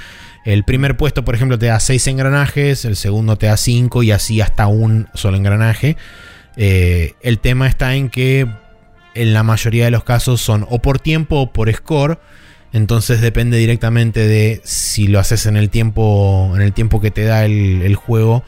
el 0.46 0.64
primer 0.64 0.96
puesto, 0.96 1.24
por 1.24 1.34
ejemplo, 1.34 1.58
te 1.58 1.66
da 1.66 1.78
6 1.78 2.06
engranajes. 2.06 2.84
El 2.86 2.96
segundo 2.96 3.36
te 3.36 3.46
da 3.46 3.56
5 3.56 4.02
y 4.02 4.12
así 4.12 4.40
hasta 4.40 4.66
un 4.66 5.08
solo 5.12 5.36
engranaje. 5.36 5.98
Eh, 6.56 7.14
el 7.20 7.38
tema 7.38 7.66
está 7.66 7.96
en 7.96 8.08
que 8.08 8.46
en 9.14 9.32
la 9.32 9.42
mayoría 9.42 9.84
de 9.84 9.90
los 9.90 10.04
casos 10.04 10.40
son 10.40 10.66
o 10.70 10.80
por 10.80 10.98
tiempo 10.98 11.40
o 11.40 11.52
por 11.52 11.72
score. 11.72 12.18
Entonces 12.74 13.20
depende 13.20 13.56
directamente 13.56 14.26
de 14.26 14.60
si 14.64 15.06
lo 15.06 15.20
haces 15.20 15.46
en 15.46 15.56
el 15.56 15.70
tiempo, 15.70 16.50
en 16.56 16.60
el 16.60 16.72
tiempo 16.72 17.00
que 17.00 17.12
te 17.12 17.22
da 17.22 17.44
el, 17.44 17.94
juego. 17.94 18.42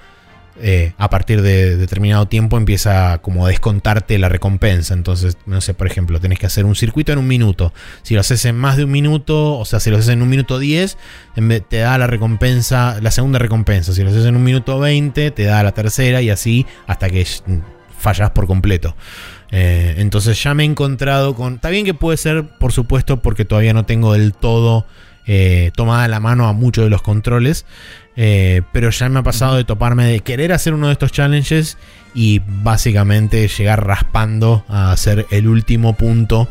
Eh, 0.60 0.94
a 0.98 1.08
partir 1.10 1.42
de 1.42 1.76
determinado 1.76 2.26
tiempo 2.26 2.56
empieza 2.56 3.18
como 3.18 3.46
a 3.46 3.50
descontarte 3.50 4.18
la 4.18 4.28
recompensa. 4.28 4.94
Entonces, 4.94 5.38
no 5.46 5.60
sé, 5.60 5.74
por 5.74 5.86
ejemplo, 5.86 6.18
tenés 6.18 6.40
que 6.40 6.46
hacer 6.46 6.64
un 6.64 6.74
circuito 6.74 7.12
en 7.12 7.18
un 7.18 7.28
minuto. 7.28 7.72
Si 8.02 8.14
lo 8.14 8.20
haces 8.20 8.44
en 8.46 8.56
más 8.56 8.76
de 8.76 8.82
un 8.82 8.90
minuto, 8.90 9.56
o 9.56 9.64
sea, 9.64 9.78
si 9.78 9.90
lo 9.90 9.98
haces 9.98 10.08
en 10.08 10.22
un 10.22 10.28
minuto 10.28 10.58
10, 10.58 10.98
te 11.68 11.76
da 11.76 11.96
la 11.96 12.08
recompensa, 12.08 12.98
la 13.00 13.12
segunda 13.12 13.38
recompensa. 13.38 13.92
Si 13.92 14.02
lo 14.02 14.10
haces 14.10 14.26
en 14.26 14.34
un 14.34 14.42
minuto 14.42 14.80
20, 14.80 15.30
te 15.30 15.44
da 15.44 15.62
la 15.62 15.70
tercera 15.70 16.20
y 16.20 16.30
así 16.30 16.66
hasta 16.88 17.08
que 17.10 17.24
fallas 17.96 18.30
por 18.30 18.48
completo. 18.48 18.96
Eh, 19.50 19.94
entonces 19.98 20.42
ya 20.42 20.54
me 20.54 20.64
he 20.64 20.66
encontrado 20.66 21.34
con... 21.34 21.54
Está 21.54 21.70
bien 21.70 21.84
que 21.84 21.94
puede 21.94 22.16
ser, 22.16 22.44
por 22.44 22.72
supuesto, 22.72 23.18
porque 23.18 23.44
todavía 23.44 23.72
no 23.72 23.84
tengo 23.84 24.12
del 24.12 24.32
todo 24.32 24.86
eh, 25.26 25.70
tomada 25.74 26.08
la 26.08 26.20
mano 26.20 26.48
a 26.48 26.52
muchos 26.52 26.84
de 26.84 26.90
los 26.90 27.02
controles. 27.02 27.66
Eh, 28.16 28.62
pero 28.72 28.90
ya 28.90 29.08
me 29.08 29.20
ha 29.20 29.22
pasado 29.22 29.56
de 29.56 29.64
toparme 29.64 30.06
de 30.06 30.20
querer 30.20 30.52
hacer 30.52 30.72
uno 30.74 30.86
de 30.86 30.94
estos 30.94 31.12
challenges 31.12 31.76
y 32.14 32.40
básicamente 32.46 33.46
llegar 33.48 33.86
raspando 33.86 34.64
a 34.68 34.92
hacer 34.92 35.26
el 35.30 35.48
último 35.48 35.94
punto 35.96 36.48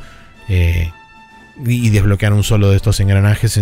y 0.47 1.89
desbloquear 1.89 2.33
un 2.33 2.43
solo 2.43 2.69
de 2.69 2.75
estos 2.75 2.99
engranajes. 2.99 3.59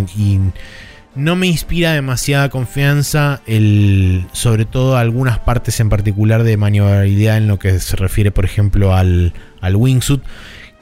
No 1.14 1.36
me 1.36 1.46
inspira 1.46 1.92
demasiada 1.92 2.48
confianza, 2.48 3.40
el, 3.46 4.26
sobre 4.32 4.64
todo 4.64 4.96
algunas 4.96 5.38
partes 5.38 5.78
en 5.80 5.88
particular 5.88 6.42
de 6.42 6.56
maniobrabilidad 6.56 7.36
en 7.36 7.46
lo 7.48 7.58
que 7.58 7.78
se 7.80 7.96
refiere, 7.96 8.30
por 8.30 8.44
ejemplo, 8.44 8.94
al, 8.94 9.32
al 9.60 9.76
wingsuit, 9.76 10.22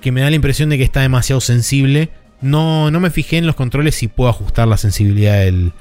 que 0.01 0.11
me 0.12 0.21
da 0.23 0.31
la 0.31 0.37
impresión 0.37 0.71
de 0.71 0.79
que 0.79 0.85
está 0.85 1.01
demasiado 1.01 1.40
sensible. 1.40 2.09
No, 2.40 2.90
no 2.90 2.99
me 2.99 3.11
fijé 3.11 3.37
en 3.38 3.47
los 3.47 3.55
controles 3.55 3.95
si 3.95 4.09
puedo 4.09 4.29
ajustar 4.31 4.66
la 4.66 4.77
sensibilidad 4.77 5.38
del, 5.40 5.73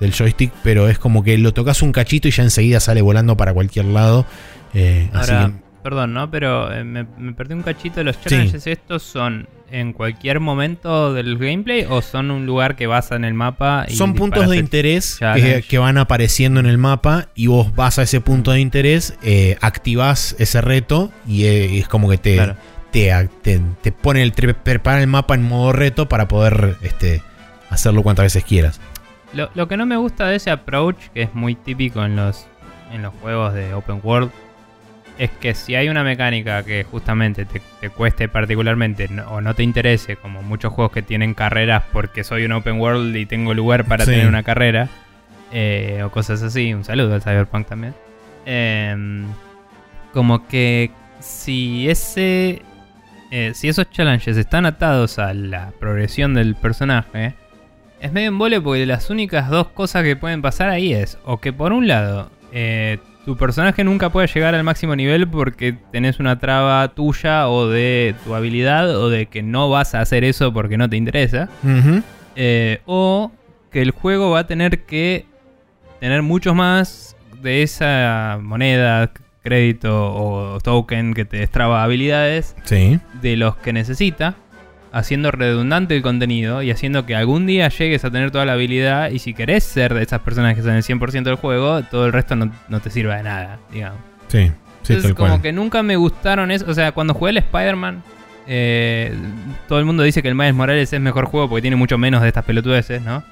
del 0.00 0.12
joystick, 0.12 0.52
pero 0.62 0.88
es 0.88 0.98
como 0.98 1.24
que 1.24 1.36
lo 1.38 1.52
tocas 1.52 1.82
un 1.82 1.90
cachito 1.92 2.28
y 2.28 2.30
ya 2.30 2.42
enseguida 2.44 2.78
sale 2.80 3.02
volando 3.02 3.36
para 3.36 3.52
cualquier 3.52 3.86
lado. 3.86 4.26
Eh, 4.74 5.08
así 5.12 5.30
que- 5.48 5.63
perdón, 5.84 6.14
¿no? 6.14 6.30
Pero 6.30 6.72
eh, 6.72 6.82
me, 6.82 7.04
me 7.18 7.34
perdí 7.34 7.52
un 7.52 7.62
cachito. 7.62 8.02
¿Los 8.02 8.18
challenges 8.18 8.66
estos 8.66 9.02
son 9.02 9.46
en 9.70 9.92
cualquier 9.92 10.40
momento 10.40 11.12
del 11.12 11.36
gameplay 11.36 11.84
o 11.86 12.00
son 12.00 12.30
un 12.30 12.46
lugar 12.46 12.74
que 12.74 12.86
vas 12.86 13.12
en 13.12 13.22
el 13.22 13.34
mapa? 13.34 13.84
Y 13.86 13.94
son 13.94 14.14
puntos 14.14 14.48
de 14.48 14.56
interés 14.56 15.20
que, 15.68 15.78
van 15.78 15.98
apareciendo 15.98 16.58
en 16.58 16.66
el 16.66 16.78
mapa 16.78 17.28
y 17.34 17.48
vos 17.48 17.76
vas 17.76 17.98
a 17.98 18.02
ese 18.04 18.22
punto 18.22 18.52
de 18.52 18.60
interés, 18.60 19.18
eh, 19.22 19.58
activás 19.60 20.34
ese 20.38 20.62
reto 20.62 21.12
y 21.28 21.44
eh, 21.44 21.78
es 21.80 21.86
como 21.86 22.08
que 22.08 22.16
te, 22.16 22.36
Claro. 22.36 22.56
te, 22.90 23.12
te, 23.42 23.60
te 23.82 23.92
pone 23.92 24.22
el, 24.22 24.32
te 24.32 24.54
prepara 24.54 25.02
el 25.02 25.06
mapa 25.06 25.34
en 25.34 25.42
modo 25.42 25.74
reto 25.74 26.08
para 26.08 26.28
poder 26.28 26.76
este, 26.80 27.20
hacerlo 27.68 28.02
cuantas 28.02 28.24
veces 28.24 28.42
quieras. 28.42 28.80
Lo, 29.34 29.50
lo 29.54 29.68
que 29.68 29.76
no 29.76 29.84
me 29.84 29.98
gusta 29.98 30.28
de 30.28 30.36
ese 30.36 30.50
approach, 30.50 30.96
que 31.12 31.20
es 31.24 31.34
muy 31.34 31.54
típico 31.56 32.02
en 32.02 32.16
los, 32.16 32.46
en 32.90 33.02
los 33.02 33.12
juegos 33.20 33.52
de 33.52 33.74
open 33.74 34.00
world, 34.02 34.30
es 35.18 35.30
que 35.30 35.54
si 35.54 35.74
hay 35.76 35.88
una 35.88 36.02
mecánica 36.02 36.62
que 36.64 36.84
justamente 36.84 37.44
te, 37.44 37.60
te 37.80 37.90
cueste 37.90 38.28
particularmente 38.28 39.08
no- 39.08 39.28
o 39.28 39.40
no 39.40 39.54
te 39.54 39.62
interese, 39.62 40.16
como 40.16 40.42
muchos 40.42 40.72
juegos 40.72 40.92
que 40.92 41.02
tienen 41.02 41.34
carreras 41.34 41.84
porque 41.92 42.24
soy 42.24 42.44
un 42.44 42.52
open 42.52 42.80
world 42.80 43.14
y 43.16 43.24
tengo 43.26 43.54
lugar 43.54 43.84
para 43.84 44.04
Sí. 44.04 44.10
tener 44.10 44.26
una 44.26 44.42
carrera, 44.42 44.88
eh, 45.52 46.02
o 46.04 46.10
cosas 46.10 46.42
así, 46.42 46.74
un 46.74 46.84
saludo 46.84 47.14
al 47.14 47.22
Cyberpunk 47.22 47.66
también. 47.68 47.94
Em, 48.44 49.26
como 50.12 50.46
que 50.48 50.90
si 51.20 51.88
ese... 51.88 52.62
eh, 53.30 53.52
si 53.54 53.68
esos 53.68 53.90
challenges 53.90 54.36
están 54.36 54.66
atados 54.66 55.18
a 55.18 55.32
la 55.34 55.72
progresión 55.80 56.34
del 56.34 56.54
personaje, 56.56 57.34
es 58.00 58.12
medio 58.12 58.28
embole 58.28 58.60
porque 58.60 58.84
las 58.86 59.10
únicas 59.10 59.48
dos 59.48 59.68
cosas 59.68 60.02
que 60.04 60.14
pueden 60.16 60.42
pasar 60.42 60.68
ahí 60.68 60.92
es 60.92 61.18
o 61.24 61.40
que 61.40 61.52
por 61.52 61.72
un 61.72 61.88
lado 61.88 62.30
eh, 62.52 62.98
tu 63.24 63.36
personaje 63.36 63.84
nunca 63.84 64.10
puede 64.10 64.26
llegar 64.28 64.54
al 64.54 64.64
máximo 64.64 64.94
nivel 64.96 65.26
porque 65.28 65.74
tenés 65.92 66.20
una 66.20 66.38
traba 66.38 66.88
tuya 66.88 67.48
o 67.48 67.68
de 67.68 68.14
tu 68.24 68.34
habilidad 68.34 68.96
o 68.96 69.08
de 69.10 69.26
que 69.26 69.42
no 69.42 69.70
vas 69.70 69.94
a 69.94 70.00
hacer 70.00 70.24
eso 70.24 70.52
porque 70.52 70.76
no 70.76 70.88
te 70.90 70.96
interesa. 70.96 71.48
Eh, 72.36 72.80
o 72.86 73.32
que 73.70 73.82
el 73.82 73.90
juego 73.92 74.30
va 74.30 74.40
a 74.40 74.46
tener 74.46 74.84
que 74.84 75.26
tener 76.00 76.22
muchos 76.22 76.54
más 76.54 77.16
de 77.42 77.62
esa 77.62 78.38
moneda, 78.42 79.10
crédito 79.42 80.12
o 80.14 80.58
token 80.60 81.12
que 81.14 81.24
te 81.24 81.36
destraba 81.38 81.82
habilidades 81.84 82.56
Sí. 82.64 82.98
de 83.20 83.36
los 83.36 83.56
que 83.56 83.72
necesita, 83.72 84.34
haciendo 84.94 85.32
redundante 85.32 85.96
el 85.96 86.02
contenido 86.02 86.62
y 86.62 86.70
haciendo 86.70 87.04
que 87.04 87.16
algún 87.16 87.46
día 87.46 87.68
llegues 87.68 88.04
a 88.04 88.10
tener 88.10 88.30
toda 88.30 88.44
la 88.44 88.52
habilidad 88.52 89.10
y 89.10 89.18
si 89.18 89.34
querés 89.34 89.64
ser 89.64 89.92
de 89.92 90.02
esas 90.02 90.20
personas 90.20 90.54
que 90.54 90.62
son 90.62 90.74
el 90.74 90.84
100% 90.84 91.24
del 91.24 91.34
juego, 91.34 91.82
todo 91.82 92.06
el 92.06 92.12
resto 92.12 92.36
no, 92.36 92.52
no 92.68 92.80
te 92.80 92.90
sirve 92.90 93.16
de 93.16 93.24
nada, 93.24 93.58
digamos. 93.72 93.98
Sí. 94.28 94.52
Sí, 94.82 94.92
Entonces 94.92 95.02
tal 95.02 95.14
como 95.14 95.28
cual. 95.30 95.42
que 95.42 95.52
nunca 95.52 95.82
me 95.82 95.96
gustaron 95.96 96.50
eso, 96.50 96.66
o 96.68 96.74
sea, 96.74 96.92
cuando 96.92 97.12
jugué 97.12 97.30
el 97.30 97.38
Spider-Man, 97.38 98.02
eh, 98.46 99.12
todo 99.66 99.80
el 99.80 99.84
mundo 99.84 100.02
dice 100.02 100.22
que 100.22 100.28
el 100.28 100.34
Miles 100.34 100.54
Morales 100.54 100.92
es 100.92 101.00
mejor 101.00 101.24
juego 101.24 101.48
porque 101.48 101.62
tiene 101.62 101.76
mucho 101.76 101.98
menos 101.98 102.22
de 102.22 102.28
estas 102.28 102.44
pelotudeces, 102.44 103.02
¿no? 103.02 103.24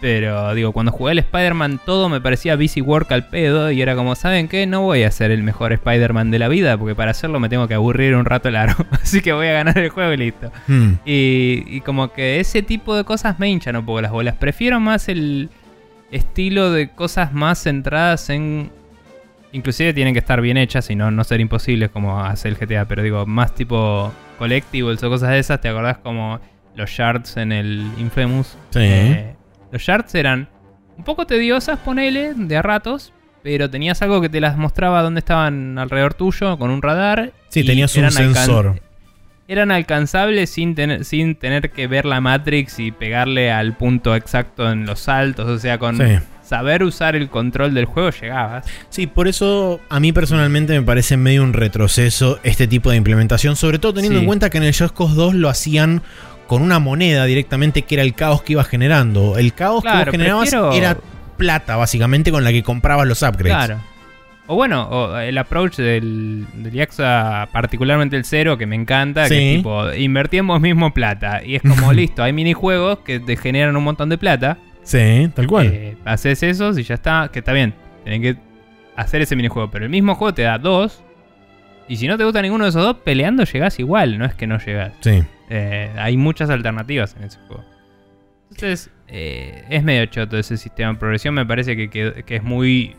Pero 0.00 0.54
digo, 0.54 0.72
cuando 0.72 0.92
jugué 0.92 1.12
el 1.12 1.18
Spider-Man 1.20 1.80
todo 1.84 2.08
me 2.08 2.20
parecía 2.20 2.54
busy 2.56 2.82
work 2.82 3.10
al 3.12 3.28
pedo 3.28 3.70
y 3.70 3.80
era 3.80 3.96
como, 3.96 4.14
¿saben 4.14 4.46
qué? 4.46 4.66
No 4.66 4.82
voy 4.82 5.04
a 5.04 5.10
ser 5.10 5.30
el 5.30 5.42
mejor 5.42 5.72
Spider-Man 5.72 6.30
de 6.30 6.38
la 6.38 6.48
vida 6.48 6.76
porque 6.76 6.94
para 6.94 7.12
hacerlo 7.12 7.40
me 7.40 7.48
tengo 7.48 7.66
que 7.66 7.74
aburrir 7.74 8.14
un 8.14 8.26
rato 8.26 8.50
largo. 8.50 8.84
Así 9.02 9.22
que 9.22 9.32
voy 9.32 9.46
a 9.46 9.52
ganar 9.52 9.78
el 9.78 9.88
juego 9.88 10.12
y 10.12 10.16
listo. 10.18 10.52
Mm. 10.66 10.92
Y, 11.06 11.64
y 11.66 11.80
como 11.80 12.12
que 12.12 12.40
ese 12.40 12.62
tipo 12.62 12.94
de 12.94 13.04
cosas 13.04 13.38
me 13.38 13.48
hinchan 13.48 13.76
un 13.76 13.86
poco 13.86 14.02
las 14.02 14.12
bolas. 14.12 14.34
Prefiero 14.36 14.80
más 14.80 15.08
el 15.08 15.48
estilo 16.10 16.70
de 16.70 16.90
cosas 16.90 17.32
más 17.32 17.62
centradas 17.62 18.30
en... 18.30 18.70
Inclusive 19.52 19.94
tienen 19.94 20.12
que 20.12 20.18
estar 20.18 20.42
bien 20.42 20.58
hechas 20.58 20.90
y 20.90 20.96
no, 20.96 21.10
no 21.10 21.24
ser 21.24 21.40
imposibles 21.40 21.88
como 21.90 22.20
hace 22.20 22.48
el 22.48 22.56
GTA. 22.56 22.84
Pero 22.84 23.02
digo, 23.02 23.24
más 23.24 23.54
tipo 23.54 24.12
collectibles 24.38 25.02
o 25.02 25.08
cosas 25.08 25.30
de 25.30 25.38
esas. 25.38 25.60
¿Te 25.62 25.68
acordás 25.68 25.96
como 25.98 26.38
los 26.74 26.90
shards 26.90 27.38
en 27.38 27.52
el 27.52 27.90
Infamous? 27.96 28.58
Sí. 28.70 28.80
Eh, 28.82 29.34
los 29.70 29.82
shards 29.82 30.14
eran 30.14 30.48
un 30.96 31.04
poco 31.04 31.26
tediosas, 31.26 31.78
ponele, 31.78 32.32
de 32.34 32.56
a 32.56 32.62
ratos. 32.62 33.12
Pero 33.42 33.70
tenías 33.70 34.02
algo 34.02 34.20
que 34.20 34.28
te 34.28 34.40
las 34.40 34.56
mostraba 34.56 35.02
dónde 35.02 35.20
estaban 35.20 35.78
alrededor 35.78 36.14
tuyo 36.14 36.58
con 36.58 36.70
un 36.70 36.82
radar. 36.82 37.32
Sí, 37.48 37.62
tenías 37.64 37.94
un 37.96 38.04
alcan- 38.04 38.34
sensor. 38.34 38.80
eran 39.48 39.70
alcanzables 39.70 40.50
sin 40.50 40.74
tener, 40.74 41.04
sin 41.04 41.36
tener 41.36 41.70
que 41.70 41.86
ver 41.86 42.04
la 42.06 42.20
Matrix 42.20 42.80
y 42.80 42.90
pegarle 42.90 43.52
al 43.52 43.76
punto 43.76 44.16
exacto 44.16 44.68
en 44.72 44.84
los 44.86 44.98
saltos. 44.98 45.46
O 45.48 45.58
sea, 45.60 45.78
con 45.78 45.96
Sí. 45.96 46.18
Saber 46.46 46.82
usar 46.82 47.16
el 47.16 47.28
control 47.28 47.74
del 47.74 47.84
juego 47.86 48.10
llegabas. 48.10 48.64
Sí, 48.88 49.06
por 49.06 49.28
eso 49.28 49.80
a 49.88 49.98
mí 50.00 50.12
personalmente 50.12 50.72
me 50.78 50.82
parece 50.86 51.16
medio 51.16 51.42
un 51.42 51.52
retroceso 51.52 52.38
este 52.42 52.66
tipo 52.68 52.90
de 52.90 52.96
implementación, 52.96 53.56
sobre 53.56 53.78
todo 53.78 53.94
teniendo 53.94 54.18
Sí. 54.18 54.22
en 54.22 54.26
cuenta 54.26 54.50
que 54.50 54.58
en 54.58 54.64
el 54.64 54.74
Just 54.76 54.96
Cause 54.96 55.14
2 55.14 55.34
lo 55.34 55.48
hacían 55.48 56.02
con 56.46 56.62
una 56.62 56.78
moneda 56.78 57.24
directamente 57.24 57.82
que 57.82 57.96
era 57.96 58.04
el 58.04 58.14
caos 58.14 58.42
que 58.42 58.52
ibas 58.52 58.68
generando. 58.68 59.36
El 59.38 59.52
caos 59.54 59.82
que 59.82 59.88
vos 59.90 60.08
generabas 60.10 60.50
prefiero- 60.50 60.72
era 60.72 60.96
plata 61.36 61.76
básicamente 61.76 62.30
con 62.30 62.44
la 62.44 62.52
que 62.52 62.62
comprabas 62.62 63.06
los 63.06 63.22
upgrades. 63.22 63.66
Claro. 63.66 63.80
O 64.48 64.54
bueno, 64.54 64.84
o 64.88 65.16
el 65.18 65.36
approach 65.38 65.76
del, 65.78 66.46
del 66.54 66.72
Yakuza, 66.72 67.48
particularmente 67.50 68.16
el 68.16 68.24
cero, 68.24 68.56
que 68.56 68.64
me 68.64 68.76
encanta, 68.76 69.28
que 69.28 69.54
es 69.54 69.56
tipo, 69.58 69.92
invertimos 69.92 70.60
mismo 70.60 70.94
plata. 70.94 71.42
Y 71.44 71.56
es 71.56 71.62
como, 71.62 71.92
listo, 71.92 72.22
hay 72.22 72.32
minijuegos 72.32 73.00
que 73.00 73.18
te 73.18 73.36
generan 73.36 73.76
un 73.76 73.82
montón 73.82 74.08
de 74.08 74.16
plata. 74.18 74.56
Sí, 74.86 75.30
tal 75.34 75.46
cual. 75.46 75.66
Eh, 75.66 75.96
haces 76.04 76.42
esos 76.42 76.78
y 76.78 76.82
ya 76.84 76.94
está, 76.94 77.28
que 77.32 77.40
está 77.40 77.52
bien. 77.52 77.74
Tenés 78.04 78.20
que 78.20 78.40
hacer 78.94 79.20
ese 79.20 79.34
minijuego. 79.36 79.70
Pero 79.70 79.84
el 79.84 79.90
mismo 79.90 80.14
juego 80.14 80.32
te 80.32 80.42
da 80.42 80.58
dos. 80.58 81.02
Y 81.88 81.96
si 81.96 82.06
no 82.08 82.16
te 82.16 82.24
gusta 82.24 82.40
ninguno 82.42 82.64
de 82.64 82.70
esos 82.70 82.82
dos, 82.82 82.96
peleando 83.04 83.44
llegás 83.44 83.78
igual, 83.78 84.18
no 84.18 84.24
es 84.24 84.34
que 84.34 84.46
no 84.46 84.58
llegás. 84.58 84.92
Sí. 85.00 85.22
Eh, 85.50 85.90
hay 85.96 86.16
muchas 86.16 86.50
alternativas 86.50 87.14
en 87.18 87.24
ese 87.24 87.38
juego. 87.46 87.64
Entonces, 88.50 88.90
eh, 89.08 89.64
es 89.70 89.82
medio 89.82 90.06
choto 90.06 90.38
ese 90.38 90.56
sistema 90.56 90.92
de 90.92 90.98
progresión. 90.98 91.34
Me 91.34 91.44
parece 91.46 91.76
que, 91.76 91.90
que- 91.90 92.22
que 92.24 92.36
es 92.36 92.42
muy. 92.42 92.94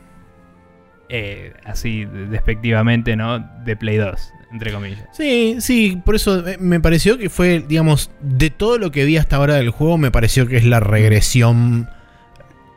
Eh, 1.10 1.54
así, 1.66 2.06
despectivamente, 2.06 3.16
¿no? 3.16 3.40
De 3.64 3.76
Play 3.76 3.98
2, 3.98 4.34
entre 4.52 4.74
comillas. 4.74 5.04
Sí, 5.14 5.58
sí, 5.60 6.02
por 6.04 6.16
eso 6.16 6.48
eh, 6.48 6.58
me 6.60 6.80
pareció 6.80 7.18
que 7.18 7.30
fue, 7.30 7.64
digamos, 7.68 8.12
de 8.22 8.50
todo 8.50 8.78
lo 8.78 8.92
que 8.92 9.06
vi 9.06 9.18
hasta 9.18 9.36
ahora 9.38 9.56
del 9.56 9.70
juego, 9.70 9.98
me 9.98 10.12
pareció 10.12 10.48
que 10.48 10.58
es 10.58 10.66
la 10.66 10.80
regresión 10.80 11.90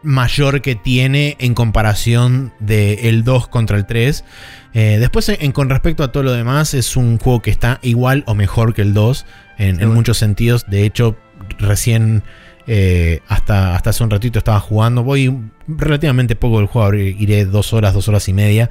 mayor 0.03 0.63
que 0.63 0.75
tiene 0.75 1.37
en 1.41 1.55
comparación 1.55 2.53
de 2.59 3.09
el 3.09 3.25
2 3.25 3.49
contra 3.49 3.77
el 3.77 3.87
3. 3.87 4.25
Eh, 4.73 4.97
después, 5.01 5.29
en, 5.29 5.53
con 5.53 5.69
respecto 5.69 6.03
a 6.05 6.13
todo 6.13 6.23
lo 6.23 6.33
demás, 6.33 6.75
es 6.75 6.97
un 6.97 7.19
juego 7.19 7.43
que 7.43 7.51
está 7.51 7.79
igual 7.83 8.25
o 8.27 8.35
mejor 8.35 8.75
que 8.75 8.83
el 8.83 8.95
2 8.95 9.27
en, 9.59 9.93
muchos 9.93 10.19
sentidos. 10.19 10.67
De 10.69 10.85
hecho, 10.85 11.17
recién, 11.59 12.23
eh, 12.67 13.21
hasta, 13.29 13.75
hasta 13.75 13.91
hace 13.91 14.03
un 14.05 14.11
ratito 14.11 14.39
estaba 14.39 14.61
jugando. 14.61 15.03
Voy 15.03 15.35
relativamente 15.69 16.37
poco 16.37 16.59
del 16.59 16.67
juego, 16.67 16.95
iré 16.95 17.45
dos 17.45 17.73
horas, 17.73 17.95
dos 17.95 18.09
horas 18.09 18.29
y 18.29 18.33
media. 18.33 18.71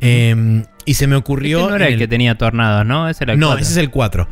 Eh, 0.00 0.62
y 0.84 0.94
se 0.94 1.06
me 1.06 1.16
ocurrió... 1.16 1.58
Este 1.60 1.70
no 1.70 1.76
era 1.76 1.88
el, 1.88 1.98
que 1.98 2.08
tenía 2.08 2.36
tornados, 2.38 2.86
¿no? 2.86 3.08
Ese 3.08 3.24
era 3.24 3.32
el 3.34 3.38
no, 3.40 3.54
ese 3.56 3.72
es 3.72 3.76
el 3.78 3.90
4. 3.90 4.28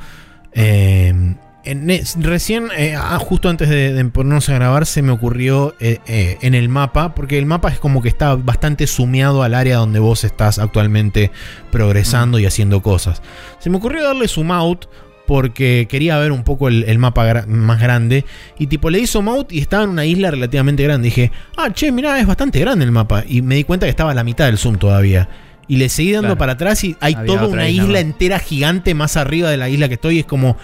Eh, 0.53 1.35
en 1.65 1.91
es- 1.91 2.17
recién, 2.21 2.69
eh, 2.77 2.95
ah, 2.97 3.19
justo 3.19 3.49
antes 3.49 3.69
de, 3.71 3.93
de 3.95 4.05
ponernos 4.05 4.49
a 4.51 4.55
grabar, 4.55 4.85
se 4.85 5.01
me 5.01 5.13
ocurrió 5.13 5.75
eh, 5.81 5.99
eh, 6.07 6.37
en 6.43 6.55
el 6.55 6.69
mapa, 6.69 7.15
porque 7.15 7.39
el 7.39 7.47
mapa 7.47 7.71
es 7.71 7.79
como 7.79 8.03
que 8.03 8.09
está 8.09 8.35
bastante 8.37 8.87
sumeado 8.87 9.43
al 9.43 9.55
área 9.55 9.79
donde 9.79 9.99
vos 9.99 10.25
estás 10.25 10.59
actualmente 10.59 11.31
progresando 11.73 12.39
y 12.39 12.45
haciendo 12.47 12.83
cosas. 12.83 13.23
Se 13.59 13.71
me 13.71 13.79
ocurrió 13.79 14.05
darle 14.05 14.29
zoom 14.29 14.53
out 14.53 14.85
porque 15.27 15.87
quería 15.89 16.19
ver 16.19 16.33
un 16.33 16.45
poco 16.45 16.69
el, 16.69 16.85
el 16.85 16.99
mapa 16.99 17.25
gra- 17.27 17.47
más 17.47 17.81
grande. 17.81 18.25
Y 18.59 18.67
tipo 18.67 18.91
le 18.91 18.99
di 18.99 19.07
zoom 19.07 19.29
out 19.29 19.53
y 19.53 19.59
estaba 19.61 19.85
en 19.85 19.91
una 19.91 20.05
isla 20.05 20.31
relativamente 20.31 20.83
grande. 20.83 21.07
Dije, 21.07 21.33
ah, 21.57 21.71
che, 21.73 21.91
mirá, 21.93 22.19
es 22.21 22.27
bastante 22.27 22.59
grande 22.61 22.85
el 22.85 22.93
mapa. 22.93 23.25
Y 23.27 23.43
me 23.43 23.55
di 23.57 23.65
cuenta 23.65 23.87
que 23.87 23.91
estaba 23.91 24.11
a 24.11 24.15
la 24.15 24.25
mitad 24.25 24.47
del 24.47 24.59
zoom 24.59 24.77
todavía. 24.77 25.29
Y 25.67 25.77
le 25.77 25.89
seguí 25.89 26.13
dando 26.13 26.29
Claro. 26.29 26.39
para 26.39 26.53
atrás 26.53 26.85
y 26.85 26.95
hay 27.01 27.15
Había 27.15 27.27
toda 27.27 27.47
una 27.49 27.69
isla 27.69 28.01
entera 28.01 28.39
gigante 28.39 28.95
más 28.95 29.17
arriba 29.17 29.49
de 29.51 29.57
la 29.57 29.69
isla 29.71 29.89
que 29.89 29.95
estoy. 29.95 30.17
Y 30.17 30.21
es 30.21 30.27
como, 30.27 30.57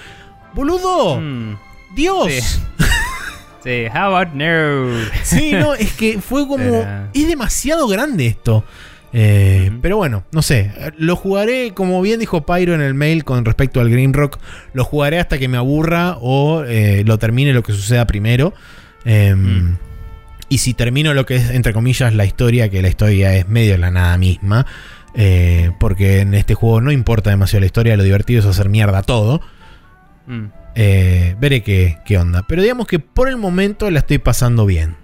boludo, 0.54 1.20
Mm, 1.20 1.56
Dios. 1.94 2.28
Sí. 2.32 2.60
Sí, 3.62 3.84
how 3.94 4.14
about 4.16 4.32
no? 4.32 4.88
Sí, 5.22 5.52
no, 5.52 5.74
es 5.74 5.92
que 5.92 6.18
fue 6.18 6.48
como. 6.48 6.82
Es 7.12 7.28
demasiado 7.28 7.86
grande 7.88 8.26
esto. 8.26 8.64
Eh. 9.12 9.72
Pero 9.82 9.96
bueno, 9.96 10.24
no 10.32 10.40
sé. 10.42 10.70
Lo 10.96 11.16
jugaré, 11.16 11.72
como 11.74 12.00
bien 12.00 12.20
dijo 12.20 12.46
Pyro 12.46 12.74
en 12.74 12.80
el 12.80 12.94
mail 12.94 13.24
con 13.24 13.44
respecto 13.44 13.80
al 13.80 13.90
Green 13.90 14.12
Rock. 14.12 14.38
Lo 14.72 14.84
jugaré 14.84 15.18
hasta 15.18 15.38
que 15.38 15.48
me 15.48 15.56
aburra 15.56 16.16
o 16.20 16.62
eh, 16.64 17.02
lo 17.04 17.18
termine 17.18 17.52
lo 17.52 17.62
que 17.62 17.72
suceda 17.72 18.06
primero. 18.06 18.54
Eh, 19.04 19.34
Mm. 19.34 19.76
Y 20.48 20.58
si 20.58 20.74
termino 20.74 21.14
lo 21.14 21.26
que 21.26 21.36
es, 21.36 21.50
entre 21.50 21.72
comillas, 21.72 22.12
la 22.12 22.24
historia, 22.24 22.68
que 22.68 22.82
la 22.82 22.88
historia 22.88 23.36
es 23.36 23.48
medio 23.48 23.78
la 23.78 23.90
nada 23.90 24.16
misma. 24.18 24.66
eh, 25.14 25.72
porque 25.80 26.20
en 26.20 26.34
este 26.34 26.54
juego 26.54 26.80
no 26.80 26.92
importa 26.92 27.30
demasiado 27.30 27.60
la 27.60 27.66
historia, 27.66 27.96
lo 27.96 28.04
divertido 28.04 28.40
es 28.40 28.46
hacer 28.46 28.68
mierda 28.68 29.02
todo. 29.02 29.40
Mm. 30.26 30.46
Veré 30.74 31.62
qué, 31.62 31.98
qué 32.04 32.16
onda. 32.18 32.44
Pero 32.48 32.62
digamos 32.62 32.86
que 32.86 33.00
por 33.00 33.28
el 33.28 33.36
momento 33.36 33.90
la 33.90 33.98
estoy 34.00 34.18
pasando 34.18 34.66
bien. 34.66 34.96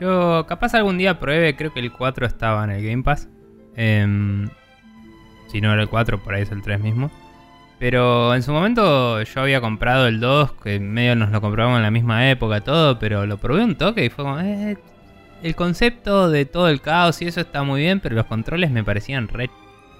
Yo 0.00 0.46
capaz 0.46 0.74
algún 0.74 0.98
día 0.98 1.18
pruebe, 1.18 1.56
creo 1.56 1.72
que 1.72 1.80
el 1.80 1.92
4 1.92 2.26
estaba 2.26 2.64
en 2.64 2.70
el 2.70 2.84
Game 2.84 3.02
Pass. 3.02 3.28
Em, 3.74 4.48
si 5.48 5.60
no 5.60 5.72
era 5.72 5.82
el 5.82 5.88
4, 5.88 6.22
por 6.22 6.34
ahí 6.34 6.42
es 6.42 6.52
el 6.52 6.62
3 6.62 6.80
mismo. 6.80 7.10
Pero 7.78 8.34
en 8.34 8.42
su 8.42 8.52
momento 8.52 9.22
yo 9.22 9.40
había 9.40 9.60
comprado 9.60 10.08
el 10.08 10.20
2, 10.20 10.52
que 10.62 10.80
medio 10.80 11.14
nos 11.14 11.30
lo 11.30 11.40
comprobamos 11.40 11.76
en 11.76 11.84
la 11.84 11.90
misma 11.90 12.28
época, 12.30 12.60
todo, 12.60 12.98
pero 12.98 13.24
lo 13.26 13.38
probé 13.38 13.62
un 13.64 13.76
toque 13.76 14.04
y 14.04 14.10
fue 14.10 14.24
como... 14.24 14.40
eh, 14.40 14.76
el 15.42 15.54
concepto 15.54 16.28
de 16.30 16.44
todo 16.46 16.68
el 16.68 16.80
caos 16.80 17.22
y 17.22 17.26
eso 17.26 17.40
está 17.40 17.62
muy 17.62 17.82
bien, 17.82 18.00
pero 18.00 18.16
los 18.16 18.26
controles 18.26 18.70
me 18.70 18.82
parecían 18.82 19.28
re 19.28 19.50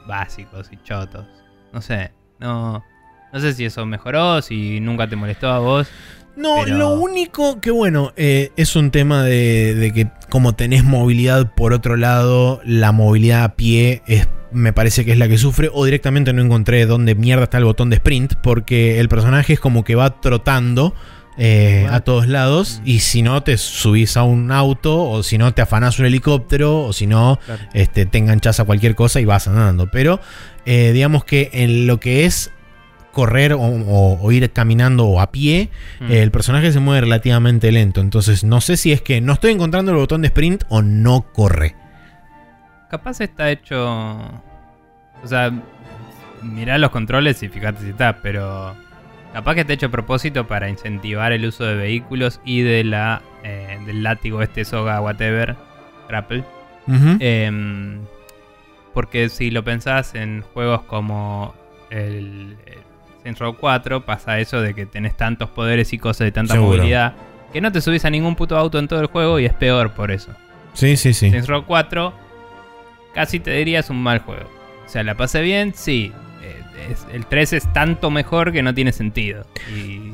básicos 0.06 0.70
y 0.72 0.78
chotos. 0.82 1.26
No 1.72 1.80
sé, 1.80 2.12
no, 2.40 2.84
no 3.32 3.40
sé 3.40 3.52
si 3.52 3.64
eso 3.64 3.86
mejoró, 3.86 4.42
si 4.42 4.80
nunca 4.80 5.06
te 5.06 5.16
molestó 5.16 5.48
a 5.48 5.58
vos. 5.60 5.88
No, 6.38 6.62
Pero- 6.64 6.78
lo 6.78 6.90
único 6.94 7.60
que 7.60 7.70
bueno, 7.70 8.12
eh, 8.16 8.52
es 8.56 8.76
un 8.76 8.90
tema 8.90 9.22
de, 9.24 9.74
de 9.74 9.92
que 9.92 10.08
como 10.30 10.54
tenés 10.54 10.84
movilidad 10.84 11.52
por 11.54 11.72
otro 11.72 11.96
lado, 11.96 12.60
la 12.64 12.92
movilidad 12.92 13.42
a 13.44 13.54
pie 13.56 14.02
es, 14.06 14.28
me 14.52 14.72
parece 14.72 15.04
que 15.04 15.12
es 15.12 15.18
la 15.18 15.26
que 15.28 15.36
sufre, 15.36 15.68
o 15.72 15.84
directamente 15.84 16.32
no 16.32 16.40
encontré 16.42 16.86
dónde 16.86 17.14
mierda 17.14 17.44
está 17.44 17.58
el 17.58 17.64
botón 17.64 17.90
de 17.90 17.96
sprint, 17.96 18.34
porque 18.42 19.00
el 19.00 19.08
personaje 19.08 19.54
es 19.54 19.60
como 19.60 19.82
que 19.84 19.94
va 19.96 20.20
trotando 20.20 20.94
eh, 21.40 21.86
a 21.90 22.00
todos 22.00 22.26
lados, 22.26 22.80
Mm. 22.82 22.88
y 22.88 22.98
si 22.98 23.22
no 23.22 23.42
te 23.44 23.56
subís 23.58 24.16
a 24.16 24.24
un 24.24 24.50
auto, 24.50 25.04
o 25.08 25.22
si 25.22 25.38
no 25.38 25.54
te 25.54 25.62
afanás 25.62 25.98
un 26.00 26.06
helicóptero, 26.06 26.80
o 26.84 26.92
si 26.92 27.06
no 27.06 27.38
este, 27.74 28.06
te 28.06 28.18
enganchas 28.18 28.58
a 28.58 28.64
cualquier 28.64 28.94
cosa 28.96 29.20
y 29.20 29.24
vas 29.24 29.46
andando. 29.46 29.88
Pero 29.90 30.18
eh, 30.66 30.90
digamos 30.92 31.24
que 31.24 31.50
en 31.52 31.86
lo 31.86 32.00
que 32.00 32.24
es 32.24 32.50
correr 33.18 33.52
o, 33.52 33.58
o- 33.60 34.18
o 34.20 34.32
ir 34.32 34.50
caminando 34.52 35.06
o 35.06 35.20
a 35.20 35.30
pie, 35.32 35.68
Mm. 36.00 36.12
el 36.12 36.30
personaje 36.30 36.70
se 36.72 36.80
mueve 36.80 37.00
relativamente 37.02 37.72
lento. 37.72 38.00
Entonces 38.00 38.44
no 38.44 38.60
sé 38.60 38.76
si 38.76 38.92
es 38.92 39.02
que 39.02 39.20
no 39.20 39.32
estoy 39.32 39.52
encontrando 39.52 39.90
el 39.92 39.98
botón 39.98 40.22
de 40.22 40.28
sprint 40.28 40.62
o 40.68 40.82
no 40.82 41.26
corre. 41.32 41.74
Capaz 42.90 43.20
está 43.20 43.50
hecho. 43.50 43.86
O 45.22 45.26
sea, 45.26 45.50
mirá 46.42 46.78
los 46.78 46.90
controles 46.90 47.42
y 47.42 47.48
fíjate 47.48 47.82
si 47.82 47.90
está, 47.90 48.18
pero. 48.22 48.74
Capaz 49.32 49.54
que 49.56 49.60
está 49.60 49.74
hecho 49.74 49.86
a 49.86 49.90
propósito 49.90 50.46
para 50.46 50.70
incentivar 50.70 51.32
el 51.32 51.44
uso 51.44 51.64
de 51.64 51.74
vehículos 51.74 52.40
y 52.46 52.62
de 52.62 52.82
la 52.84 53.20
eh, 53.44 53.78
del 53.84 54.02
látigo 54.02 54.40
este 54.42 54.64
soga 54.64 55.00
whatever 55.02 55.54
grapple. 56.08 56.44
Em, 57.20 58.00
porque 58.94 59.28
si 59.28 59.50
lo 59.50 59.62
pensás 59.64 60.14
en 60.14 60.40
juegos 60.54 60.80
como 60.84 61.54
el 61.90 62.56
Saints 63.22 63.40
Row 63.40 63.56
4, 63.58 64.04
pasa 64.04 64.38
eso 64.40 64.60
de 64.60 64.74
que 64.74 64.86
tenés 64.86 65.16
tantos 65.16 65.50
poderes 65.50 65.92
y 65.92 65.98
cosas 65.98 66.26
de 66.26 66.32
tanta 66.32 66.54
Seguro. 66.54 66.76
movilidad 66.78 67.14
que 67.52 67.60
no 67.60 67.72
te 67.72 67.80
subís 67.80 68.04
a 68.04 68.10
ningún 68.10 68.36
puto 68.36 68.56
auto 68.56 68.78
en 68.78 68.88
todo 68.88 69.00
el 69.00 69.06
juego 69.06 69.38
y 69.40 69.46
es 69.46 69.54
peor 69.54 69.92
por 69.92 70.10
eso. 70.10 70.30
Sí, 70.74 70.96
sí, 70.96 71.12
sí. 71.14 71.30
Saints 71.30 71.48
Row 71.48 71.64
4 71.66 72.12
casi 73.14 73.40
te 73.40 73.50
diría 73.52 73.80
es 73.80 73.90
un 73.90 74.02
mal 74.02 74.20
juego. 74.20 74.48
O 74.86 74.88
sea, 74.88 75.02
la 75.02 75.14
pasé 75.16 75.42
bien, 75.42 75.72
sí. 75.74 76.12
Eh, 76.42 76.94
el 77.12 77.26
3 77.26 77.52
es 77.54 77.72
tanto 77.72 78.10
mejor 78.10 78.52
que 78.52 78.62
no 78.62 78.74
tiene 78.74 78.92
sentido. 78.92 79.44
Y 79.74 80.12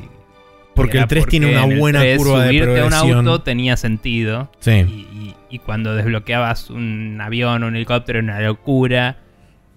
Porque 0.74 0.98
el 0.98 1.06
3 1.06 1.26
tiene 1.26 1.50
una 1.50 1.66
buena 1.76 2.00
3 2.00 2.18
curva 2.18 2.40
de 2.44 2.46
subirte 2.48 2.80
a 2.80 2.84
un 2.84 2.90
progresión. 2.90 3.18
auto 3.28 3.42
tenía 3.42 3.76
sentido. 3.76 4.50
Sí. 4.60 4.70
Y, 4.72 4.82
y- 4.82 5.34
y 5.50 5.58
cuando 5.60 5.94
desbloqueabas 5.94 6.70
un 6.70 7.20
avión 7.20 7.62
o 7.62 7.66
un 7.68 7.76
helicóptero 7.76 8.18
era 8.18 8.24
una 8.24 8.40
locura. 8.40 9.18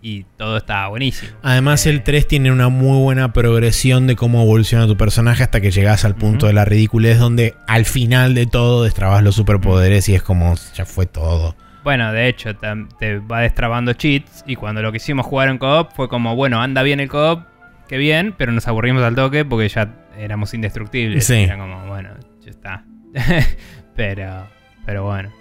Y 0.10 0.26
todo 0.38 0.55
estaba 0.55 0.88
buenísimo. 0.88 1.34
Además, 1.43 1.86
Eh, 1.86 1.89
el 1.89 2.01
3 2.01 2.26
tiene 2.30 2.49
una 2.49 2.70
muy 2.70 2.97
buena 2.97 3.34
progresión 3.34 4.08
de 4.08 4.16
cómo 4.16 4.41
evoluciona 4.41 4.88
tu 4.88 4.95
personaje 4.95 5.43
hasta 5.43 5.60
que 5.60 5.70
llegas 5.70 6.05
al 6.05 6.16
punto 6.16 6.47
de 6.47 6.53
la 6.53 6.64
ridiculez, 6.64 7.20
donde 7.20 7.55
al 7.68 7.84
final 7.84 8.34
de 8.34 8.45
todo 8.45 8.86
destrabas 8.86 9.22
los 9.22 9.36
superpoderes 9.36 10.08
y 10.08 10.16
es 10.16 10.24
como 10.24 10.55
ya 10.74 10.86
fue 10.86 11.08
todo. 11.08 11.58
Bueno, 11.84 12.14
de 12.14 12.30
hecho, 12.30 12.55
te 12.55 13.20
va 13.20 13.41
destrabando 13.41 13.91
cheats. 13.91 14.45
Y 14.47 14.55
cuando 14.55 14.82
lo 14.82 14.93
quisimos 14.93 15.26
jugar 15.26 15.49
en 15.49 15.58
co-op 15.58 15.91
fue 15.93 16.08
como, 16.08 16.38
bueno, 16.38 16.62
anda 16.62 16.84
bien 16.84 17.01
el 17.01 17.10
co-op, 17.10 17.41
qué 17.89 17.97
bien, 17.97 18.34
pero 18.38 18.53
nos 18.53 18.66
aburrimos 18.66 19.03
al 19.03 19.14
toque 19.14 19.43
porque 19.43 19.68
ya 19.68 19.93
éramos 20.18 20.53
indestructibles. 20.53 21.26
Sí. 21.26 21.34
Era 21.34 21.58
como, 21.58 21.86
bueno, 21.86 22.12
ya 22.45 22.49
está. 22.49 22.86
pero, 23.97 24.47
pero 24.86 25.03
bueno. 25.03 25.34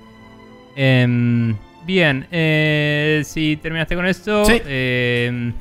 Em, 0.75 1.55
bien, 1.87 2.27
eh, 2.31 3.23
si 3.25 3.57
terminaste 3.57 3.95
con 3.95 4.07
esto, 4.07 4.45
Sí. 4.45 4.61
em, 4.67 5.53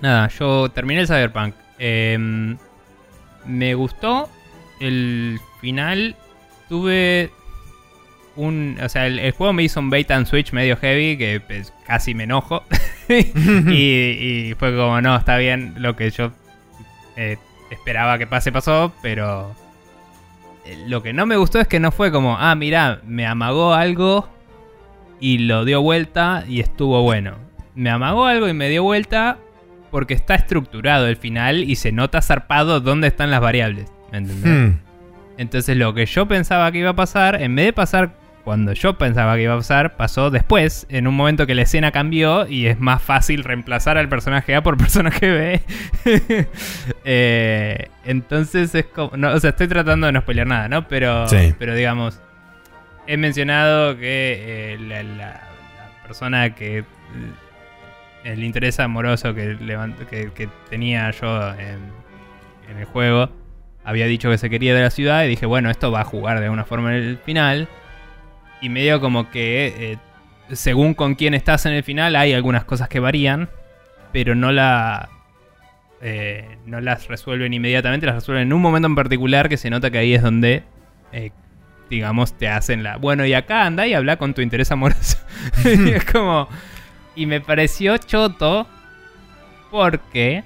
nada, 0.00 0.28
yo 0.28 0.68
terminé 0.70 1.00
el 1.00 1.06
Cyberpunk. 1.06 1.54
Em, 1.78 2.56
me 3.46 3.74
gustó 3.74 4.28
el 4.80 5.40
final. 5.60 6.14
Tuve 6.68 7.30
un. 8.36 8.76
O 8.82 8.88
sea, 8.88 9.06
el, 9.06 9.18
el 9.18 9.32
juego 9.32 9.52
me 9.52 9.62
hizo 9.62 9.80
un 9.80 9.90
bait 9.90 10.10
and 10.10 10.26
switch 10.26 10.52
medio 10.52 10.76
heavy 10.76 11.16
que 11.16 11.40
pues, 11.40 11.72
casi 11.86 12.14
me 12.14 12.24
enojo. 12.24 12.62
y, 13.08 14.50
y 14.50 14.54
fue 14.58 14.76
como, 14.76 15.00
no, 15.00 15.16
está 15.16 15.38
bien, 15.38 15.74
lo 15.78 15.96
que 15.96 16.10
yo 16.10 16.30
eh, 17.16 17.38
esperaba 17.70 18.18
que 18.18 18.26
pase 18.26 18.52
pasó, 18.52 18.92
pero. 19.02 19.54
eh, 20.66 20.84
Lo 20.88 21.02
que 21.02 21.12
no 21.14 21.24
me 21.26 21.36
gustó 21.36 21.58
es 21.58 21.66
que 21.68 21.80
no 21.80 21.90
fue 21.90 22.12
como, 22.12 22.36
ah, 22.38 22.54
mira, 22.54 23.00
me 23.06 23.26
amagó 23.26 23.72
algo 23.72 24.28
y 25.20 25.38
lo 25.38 25.64
dio 25.64 25.80
vuelta 25.82 26.44
y 26.48 26.60
estuvo 26.60 27.02
bueno. 27.02 27.36
Me 27.74 27.90
amagó 27.90 28.26
algo 28.26 28.48
y 28.48 28.52
me 28.54 28.68
dio 28.68 28.82
vuelta 28.82 29.38
porque 29.90 30.14
está 30.14 30.34
estructurado 30.34 31.06
el 31.06 31.16
final 31.16 31.64
y 31.64 31.76
se 31.76 31.92
nota 31.92 32.20
zarpado 32.22 32.80
dónde 32.80 33.08
están 33.08 33.30
las 33.30 33.40
variables. 33.40 33.90
¿Me 34.12 34.18
entendés? 34.18 34.52
Hmm. 34.52 34.78
Entonces 35.38 35.76
lo 35.76 35.94
que 35.94 36.04
yo 36.06 36.26
pensaba 36.26 36.70
que 36.72 36.78
iba 36.78 36.90
a 36.90 36.96
pasar, 36.96 37.40
en 37.40 37.54
vez 37.54 37.66
de 37.66 37.72
pasar 37.72 38.10
cuando 38.44 38.72
yo 38.72 38.96
pensaba 38.96 39.36
que 39.36 39.42
iba 39.42 39.52
a 39.54 39.58
pasar, 39.58 39.96
pasó 39.96 40.30
después, 40.30 40.86
en 40.88 41.06
un 41.06 41.14
momento 41.14 41.46
que 41.46 41.54
la 41.54 41.62
escena 41.62 41.92
cambió 41.92 42.46
y 42.48 42.66
es 42.66 42.80
más 42.80 43.02
fácil 43.02 43.44
reemplazar 43.44 43.98
al 43.98 44.08
personaje 44.08 44.54
A 44.54 44.62
por 44.62 44.76
personaje 44.78 45.60
B. 46.04 46.46
Eh, 47.04 47.88
entonces 48.04 48.74
es 48.74 48.86
como... 48.86 49.16
No, 49.16 49.32
o 49.32 49.40
sea, 49.40 49.50
estoy 49.50 49.68
tratando 49.68 50.06
de 50.06 50.12
no 50.12 50.20
spoilear 50.20 50.46
nada, 50.46 50.68
¿no? 50.68 50.88
Pero, 50.88 51.26
Sí. 51.28 51.54
pero 51.58 51.74
digamos, 51.74 52.20
he 53.08 53.16
mencionado 53.16 53.96
que 53.96 54.74
eh, 54.74 54.78
la, 54.78 55.40
persona 56.06 56.54
que... 56.54 56.78
eh, 56.78 56.84
El 58.22 58.44
interés 58.44 58.78
amoroso 58.80 59.34
que, 59.34 60.48
tenía 60.68 61.10
yo 61.10 61.54
en, 61.54 62.78
el 62.78 62.84
juego 62.84 63.30
había 63.82 64.04
dicho 64.04 64.30
que 64.30 64.36
se 64.36 64.50
quería 64.50 64.74
de 64.74 64.82
la 64.82 64.90
ciudad 64.90 65.24
y 65.24 65.28
dije, 65.28 65.46
bueno, 65.46 65.70
esto 65.70 65.90
va 65.90 66.02
a 66.02 66.04
jugar 66.04 66.38
de 66.38 66.44
alguna 66.44 66.66
forma 66.66 66.94
en 66.94 67.02
el 67.02 67.18
final. 67.18 67.66
Y 68.60 68.68
medio 68.68 69.00
como 69.00 69.30
que, 69.30 69.92
eh, 69.92 69.98
según 70.54 70.92
con 70.92 71.14
quién 71.14 71.32
estás 71.32 71.64
en 71.64 71.72
el 71.72 71.82
final, 71.82 72.14
hay 72.14 72.34
algunas 72.34 72.64
cosas 72.64 72.90
que 72.90 73.00
varían, 73.00 73.48
pero 74.12 74.34
no 74.34 74.52
la... 74.52 75.08
no 76.66 76.80
las 76.82 77.08
resuelven 77.08 77.54
inmediatamente, 77.54 78.04
las 78.04 78.16
resuelven 78.16 78.48
en 78.48 78.52
un 78.52 78.60
momento 78.60 78.86
en 78.86 78.94
particular 78.94 79.48
que 79.48 79.56
se 79.56 79.70
nota 79.70 79.90
que 79.90 79.96
ahí 79.96 80.12
es 80.12 80.22
donde, 80.22 80.64
digamos, 81.90 82.34
te 82.36 82.48
hacen 82.48 82.82
la... 82.82 82.96
Bueno, 82.96 83.24
y 83.24 83.34
acá 83.34 83.66
anda 83.66 83.86
y 83.86 83.94
habla 83.94 84.16
con 84.16 84.34
tu 84.34 84.42
interés 84.42 84.70
amoroso. 84.70 85.18
y 85.64 85.90
es 85.90 86.04
como... 86.04 86.48
Y 87.14 87.26
me 87.26 87.40
pareció 87.40 87.96
choto 87.98 88.66
porque... 89.70 90.44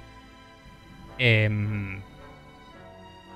em, 1.17 2.01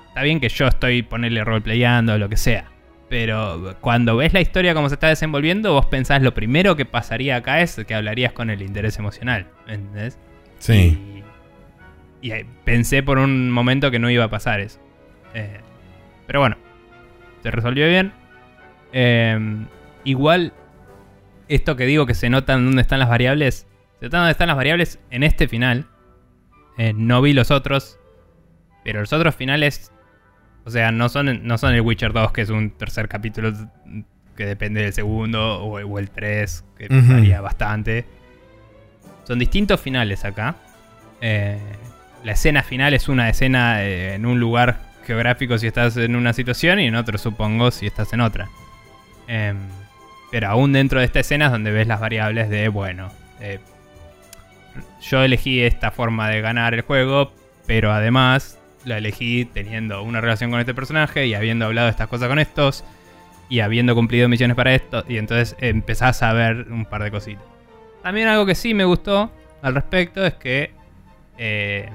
Está 0.08 0.22
bien 0.22 0.40
que 0.40 0.48
yo 0.48 0.66
estoy 0.66 1.02
ponerle 1.02 1.44
roleplayando 1.44 2.14
o 2.14 2.18
lo 2.18 2.28
que 2.28 2.36
sea. 2.36 2.64
Pero 3.08 3.76
cuando 3.80 4.16
ves 4.16 4.32
la 4.32 4.40
historia 4.40 4.74
como 4.74 4.88
se 4.88 4.96
está 4.96 5.06
desenvolviendo, 5.06 5.72
vos 5.72 5.86
pensás 5.86 6.22
lo 6.22 6.34
primero 6.34 6.74
que 6.74 6.84
pasaría 6.84 7.36
acá 7.36 7.60
es 7.60 7.76
que 7.86 7.94
hablarías 7.94 8.32
con 8.32 8.50
el 8.50 8.60
interés 8.62 8.98
emocional. 8.98 9.46
¿me 9.66 9.74
¿Entendés? 9.74 10.18
Sí. 10.58 11.22
Y, 12.20 12.26
y, 12.26 12.32
eh, 12.32 12.46
pensé 12.64 13.04
por 13.04 13.18
un 13.18 13.50
momento 13.50 13.92
que 13.92 14.00
no 14.00 14.10
iba 14.10 14.24
a 14.24 14.28
pasar 14.28 14.58
eso. 14.58 14.80
Eh, 15.34 15.60
pero 16.26 16.40
bueno, 16.40 16.56
se 17.42 17.50
resolvió 17.50 17.86
bien. 17.88 18.12
Eh, 18.92 19.66
igual, 20.04 20.52
esto 21.48 21.76
que 21.76 21.86
digo 21.86 22.06
que 22.06 22.14
se 22.14 22.30
notan 22.30 22.64
dónde 22.64 22.82
están 22.82 22.98
las 22.98 23.08
variables, 23.08 23.66
se 23.98 24.06
notan 24.06 24.20
dónde 24.20 24.32
están 24.32 24.48
las 24.48 24.56
variables 24.56 24.98
en 25.10 25.22
este 25.22 25.48
final. 25.48 25.86
Eh, 26.78 26.92
no 26.94 27.20
vi 27.22 27.32
los 27.32 27.50
otros, 27.50 27.98
pero 28.84 29.00
los 29.00 29.12
otros 29.12 29.34
finales, 29.34 29.92
O 30.64 30.70
sea, 30.70 30.92
no 30.92 31.08
son, 31.08 31.46
no 31.46 31.58
son 31.58 31.74
el 31.74 31.80
Witcher 31.80 32.12
2, 32.12 32.32
que 32.32 32.42
es 32.42 32.50
un 32.50 32.70
tercer 32.70 33.08
capítulo 33.08 33.52
que 34.36 34.46
depende 34.46 34.82
del 34.82 34.92
segundo, 34.92 35.62
o, 35.62 35.80
o 35.80 35.98
el 35.98 36.10
3, 36.10 36.64
que 36.76 36.88
varía 36.88 37.40
bastante. 37.40 38.04
Son 39.24 39.38
distintos 39.38 39.80
finales 39.80 40.24
acá. 40.24 40.56
Eh, 41.20 41.58
la 42.24 42.32
escena 42.32 42.62
final 42.62 42.94
es 42.94 43.08
una 43.08 43.28
escena 43.28 43.82
eh, 43.84 44.14
en 44.14 44.26
un 44.26 44.40
lugar 44.40 44.78
geográfico 45.08 45.58
si 45.58 45.66
estás 45.66 45.96
en 45.96 46.14
una 46.14 46.34
situación 46.34 46.78
y 46.78 46.86
en 46.86 46.94
otro 46.94 47.16
supongo 47.18 47.70
si 47.70 47.86
estás 47.86 48.12
en 48.12 48.20
otra. 48.20 48.48
Em, 49.26 49.56
pero 50.30 50.48
aún 50.48 50.72
dentro 50.72 51.00
de 51.00 51.06
esta 51.06 51.20
escena 51.20 51.46
es 51.46 51.50
donde 51.50 51.70
ves 51.70 51.86
las 51.86 51.98
variables 51.98 52.50
de, 52.50 52.68
bueno, 52.68 53.10
eh, 53.40 53.58
yo 55.00 55.22
elegí 55.22 55.62
esta 55.62 55.90
forma 55.90 56.28
de 56.28 56.42
ganar 56.42 56.74
el 56.74 56.82
juego, 56.82 57.32
pero 57.66 57.90
además 57.90 58.58
la 58.84 58.98
elegí 58.98 59.46
teniendo 59.46 60.02
una 60.02 60.20
relación 60.20 60.50
con 60.50 60.60
este 60.60 60.74
personaje 60.74 61.26
y 61.26 61.34
habiendo 61.34 61.64
hablado 61.64 61.88
estas 61.88 62.08
cosas 62.08 62.28
con 62.28 62.38
estos 62.38 62.84
y 63.48 63.60
habiendo 63.60 63.94
cumplido 63.94 64.28
misiones 64.28 64.56
para 64.56 64.74
esto 64.74 65.04
y 65.08 65.16
entonces 65.16 65.56
empezás 65.58 66.22
a 66.22 66.34
ver 66.34 66.70
un 66.70 66.84
par 66.84 67.02
de 67.02 67.10
cositas. 67.10 67.44
También 68.02 68.28
algo 68.28 68.44
que 68.44 68.54
sí 68.54 68.74
me 68.74 68.84
gustó 68.84 69.32
al 69.62 69.74
respecto 69.74 70.24
es 70.24 70.34
que 70.34 70.72
eh, 71.38 71.88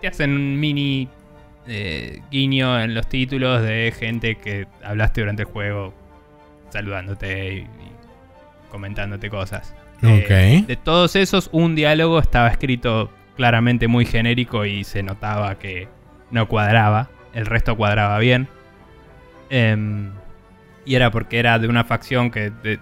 te 0.00 0.06
hacen 0.06 0.30
un 0.30 0.60
mini 0.60 1.08
eh, 1.72 2.20
guiño 2.32 2.80
en 2.80 2.94
los 2.94 3.08
títulos 3.08 3.62
de 3.62 3.94
gente 3.96 4.34
que 4.36 4.66
hablaste 4.84 5.20
durante 5.20 5.42
el 5.42 5.48
juego 5.48 5.94
saludándote 6.70 7.54
y, 7.54 7.56
y 7.58 7.66
comentándote 8.70 9.30
cosas. 9.30 9.74
Eh, 10.02 10.60
Ok. 10.62 10.66
de 10.66 10.76
todos 10.76 11.14
esos, 11.16 11.48
un 11.52 11.74
diálogo 11.76 12.18
estaba 12.18 12.48
escrito 12.48 13.10
claramente 13.36 13.86
muy 13.88 14.04
genérico 14.04 14.64
y 14.66 14.84
se 14.84 15.02
notaba 15.02 15.58
que 15.58 15.88
no 16.30 16.48
cuadraba. 16.48 17.08
El 17.34 17.46
resto 17.46 17.76
cuadraba 17.76 18.18
bien. 18.18 18.48
Em, 19.50 20.10
y 20.84 20.94
era 20.94 21.10
porque 21.10 21.38
era 21.38 21.58
de 21.58 21.68
una 21.68 21.84
facción 21.84 22.30
que 22.30 22.50
de- 22.62 22.78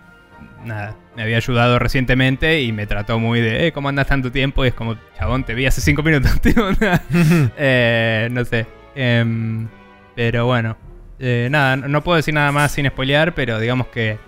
nada, 0.64 0.96
me 1.16 1.22
había 1.22 1.36
ayudado 1.38 1.78
recientemente 1.78 2.60
y 2.62 2.72
me 2.72 2.86
trató 2.86 3.18
muy 3.18 3.40
de, 3.40 3.66
eh, 3.66 3.72
¿cómo 3.72 3.88
andas 3.88 4.06
tanto 4.06 4.30
tiempo? 4.32 4.64
Y 4.64 4.68
es 4.68 4.74
como, 4.74 4.96
chabón, 5.18 5.44
te 5.44 5.54
vi 5.54 5.66
hace 5.66 5.80
cinco 5.80 6.02
minutos. 6.02 6.30
Eh, 7.58 8.28
no 8.30 8.44
sé. 8.44 8.66
Em, 9.00 9.68
pero 10.16 10.46
bueno. 10.46 10.76
Eh, 11.20 11.48
nada, 11.50 11.76
no 11.76 12.02
puedo 12.02 12.16
decir 12.16 12.34
nada 12.34 12.50
más 12.52 12.72
sin 12.72 12.86
spoilear, 12.88 13.34
pero 13.34 13.58
digamos 13.60 13.86
que... 13.88 14.18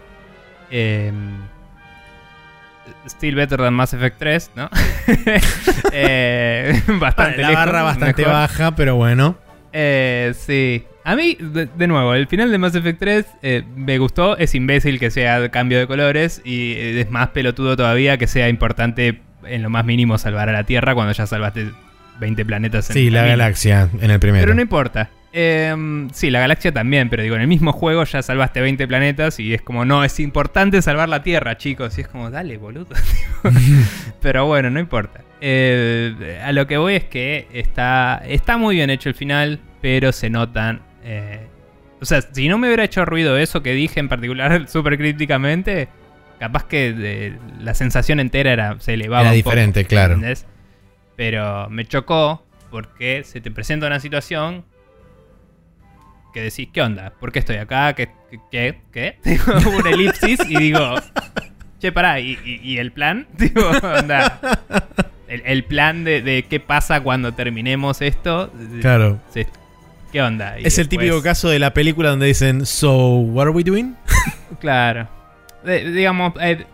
em, 0.71 1.39
still 3.07 3.35
better 3.35 3.59
than 3.59 3.75
Mass 3.75 3.95
Effect 3.95 4.19
3, 4.19 4.51
¿no? 4.57 4.71
Eh, 5.93 6.81
bastante 7.01 7.43
la 7.43 7.49
lejos, 7.51 7.67
barra 7.67 7.83
bastante 7.83 8.23
mejor. 8.23 8.33
baja, 8.33 8.77
pero 8.77 8.95
bueno. 8.97 9.37
Eh, 9.73 10.33
sí. 10.37 10.85
A 11.03 11.17
mí, 11.17 11.37
de, 11.41 11.67
de 11.67 11.87
nuevo, 11.89 12.15
el 12.15 12.29
final 12.29 12.51
de 12.53 12.59
Mass 12.59 12.75
Effect 12.77 12.99
3 13.01 13.27
eh, 13.43 13.65
me 13.75 13.99
gustó. 13.99 14.37
Es 14.37 14.55
imbécil 14.55 15.01
que 15.01 15.11
sea 15.11 15.49
cambio 15.51 15.79
de 15.79 15.87
colores 15.89 16.43
y 16.45 16.73
eh, 16.75 17.01
es 17.01 17.11
más 17.11 17.29
pelotudo 17.31 17.77
todavía 17.77 18.19
que 18.19 18.29
sea 18.29 18.49
importante 18.49 19.21
en 19.45 19.63
lo 19.63 19.71
más 19.71 19.85
mínimo 19.85 20.17
salvar 20.19 20.49
a 20.49 20.53
la 20.53 20.65
Tierra 20.65 20.95
cuando 20.95 21.13
ya 21.13 21.27
salvaste 21.27 21.71
20 22.21 22.45
planetas 22.45 22.91
en 22.91 22.95
Sí, 22.95 23.11
la 23.11 23.27
galaxia 23.27 23.89
en 24.01 24.11
el 24.11 24.21
primero. 24.21 24.43
Pero 24.43 24.55
no 24.55 24.63
importa. 24.63 25.11
Eh, 25.33 26.09
sí, 26.13 26.31
la 26.31 26.41
galaxia 26.41 26.73
también, 26.73 27.09
pero 27.09 27.23
digo, 27.23 27.37
en 27.37 27.43
el 27.43 27.49
mismo 27.49 27.73
juego 27.73 28.05
ya 28.05 28.21
salvaste 28.23 28.61
20 28.61 28.87
planetas 28.89 29.39
y 29.39 29.55
es 29.55 29.63
como, 29.63 29.85
no, 29.85 30.03
es 30.05 30.19
importante 30.21 30.83
salvar 30.83 31.09
la 31.09 31.23
Tierra, 31.23 31.57
chicos. 31.57 31.97
Y 31.99 32.03
es 32.03 32.09
como, 32.09 32.31
dale, 32.31 32.57
boludo. 32.57 32.95
pero 34.21 34.47
bueno, 34.47 34.71
no 34.71 34.81
importa. 34.81 35.23
Eh, 35.41 36.41
a 36.45 36.53
lo 36.53 36.67
que 36.67 36.77
voy 36.77 36.95
es 36.97 37.05
que 37.05 37.49
está, 37.53 38.23
está 38.27 38.57
muy 38.59 38.77
bien 38.77 38.91
hecho 38.91 39.09
el 39.09 39.15
final, 39.15 39.61
pero 39.81 40.13
se 40.13 40.31
notan... 40.31 40.83
eh, 41.05 41.47
o 42.01 42.05
sea, 42.05 42.23
si 42.23 42.49
no 42.49 42.59
me 42.59 42.67
hubiera 42.67 42.85
hecho 42.85 43.05
ruido 43.05 43.37
eso 43.37 43.63
que 43.63 43.73
dije 43.75 44.01
en 44.01 44.09
particular 44.09 44.69
súper 44.69 44.97
críticamente, 44.97 45.89
capaz 46.39 46.65
que 46.65 47.37
la 47.61 47.75
sensación 47.75 48.21
entera 48.21 48.53
era, 48.53 48.81
se 48.81 48.95
elevaba 48.95 49.23
Era 49.23 49.33
un 49.33 49.43
poco, 49.43 49.51
diferente, 49.51 49.85
claro. 49.85 50.15
¿entendés? 50.15 50.47
Pero 51.21 51.69
me 51.69 51.85
chocó 51.85 52.43
porque 52.71 53.25
se 53.25 53.43
te 53.43 53.51
presenta 53.51 53.87
una 53.87 54.01
situación 54.01 54.65
que 56.33 56.41
decís, 56.41 56.71
¿qué 56.73 56.81
onda? 56.81 57.13
¿Por 57.21 57.31
qué 57.31 57.41
estoy 57.41 57.57
acá? 57.57 57.93
¿Qué? 57.93 58.09
¿Qué? 58.51 58.81
¿Qué? 58.91 59.19
Digo, 59.25 59.53
una 59.79 59.91
elipsis 59.91 60.41
y 60.49 60.57
digo, 60.57 60.95
che, 61.79 61.93
pará, 61.93 62.21
¿y, 62.21 62.39
y- 62.43 62.61
y 62.63 62.79
el 62.79 62.91
plan? 62.93 63.27
Digo, 63.37 63.69
onda. 63.83 64.41
El, 65.29 65.43
el 65.45 65.65
plan 65.65 66.05
de, 66.05 66.23
de 66.23 66.45
qué 66.45 66.59
pasa 66.59 67.03
cuando 67.03 67.35
terminemos 67.35 68.01
esto. 68.01 68.51
Claro. 68.81 69.21
se- 69.29 69.47
¿Qué 70.13 70.23
onda? 70.23 70.59
Y 70.59 70.65
Es 70.67 70.79
el 70.79 70.89
típico 70.89 71.21
caso 71.21 71.51
de 71.51 71.59
la 71.59 71.75
película 71.75 72.09
donde 72.09 72.29
dicen, 72.29 72.65
So, 72.65 73.17
what 73.19 73.43
are 73.43 73.51
we 73.51 73.63
doing? 73.63 73.95
Claro. 74.59 75.07
De- 75.65 75.85
digamos, 75.93 76.33
eh, 76.41 76.65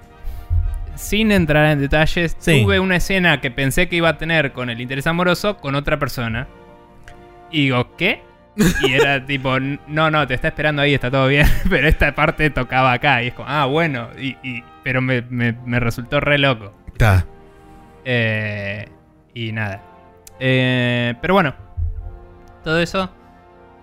sin 0.97 1.33
entrar 1.33 1.67
en 1.73 1.81
detalles, 1.81 2.37
Sí. 2.39 2.63
tuve 2.63 2.81
una 2.81 2.97
escena 2.97 3.41
que 3.41 3.51
pensé 3.51 3.89
que 3.89 3.97
iba 3.97 4.09
a 4.11 4.19
tener 4.19 4.53
con 4.53 4.71
el 4.71 4.81
interés 4.81 5.07
amoroso 5.07 5.57
con 5.59 5.75
otra 5.75 5.99
persona. 5.99 6.47
Y 7.51 7.65
digo, 7.65 7.97
¿qué? 7.97 8.23
Y 8.83 8.93
era 8.95 9.25
tipo, 9.27 9.59
no, 9.61 10.11
no, 10.11 10.27
te 10.27 10.35
está 10.35 10.49
esperando 10.49 10.83
ahí, 10.83 10.95
está 10.95 11.11
todo 11.11 11.29
bien. 11.29 11.47
Pero 11.71 11.87
esta 11.89 12.15
parte 12.15 12.51
tocaba 12.51 12.93
acá. 12.93 13.23
Y 13.23 13.29
es 13.29 13.35
como, 13.35 13.49
ah, 13.49 13.67
bueno. 13.67 14.09
Y, 14.19 14.37
y- 14.43 14.65
pero 14.83 15.01
me, 15.03 15.23
me- 15.23 15.53
me 15.65 15.81
resultó 15.81 16.21
re 16.21 16.39
loco. 16.39 16.73
Está. 16.87 17.27
Eh, 18.05 18.89
y 19.35 19.51
nada. 19.53 19.83
Eh, 20.39 21.15
pero 21.21 21.35
bueno, 21.35 21.55
todo 22.63 22.79
eso. 22.81 23.11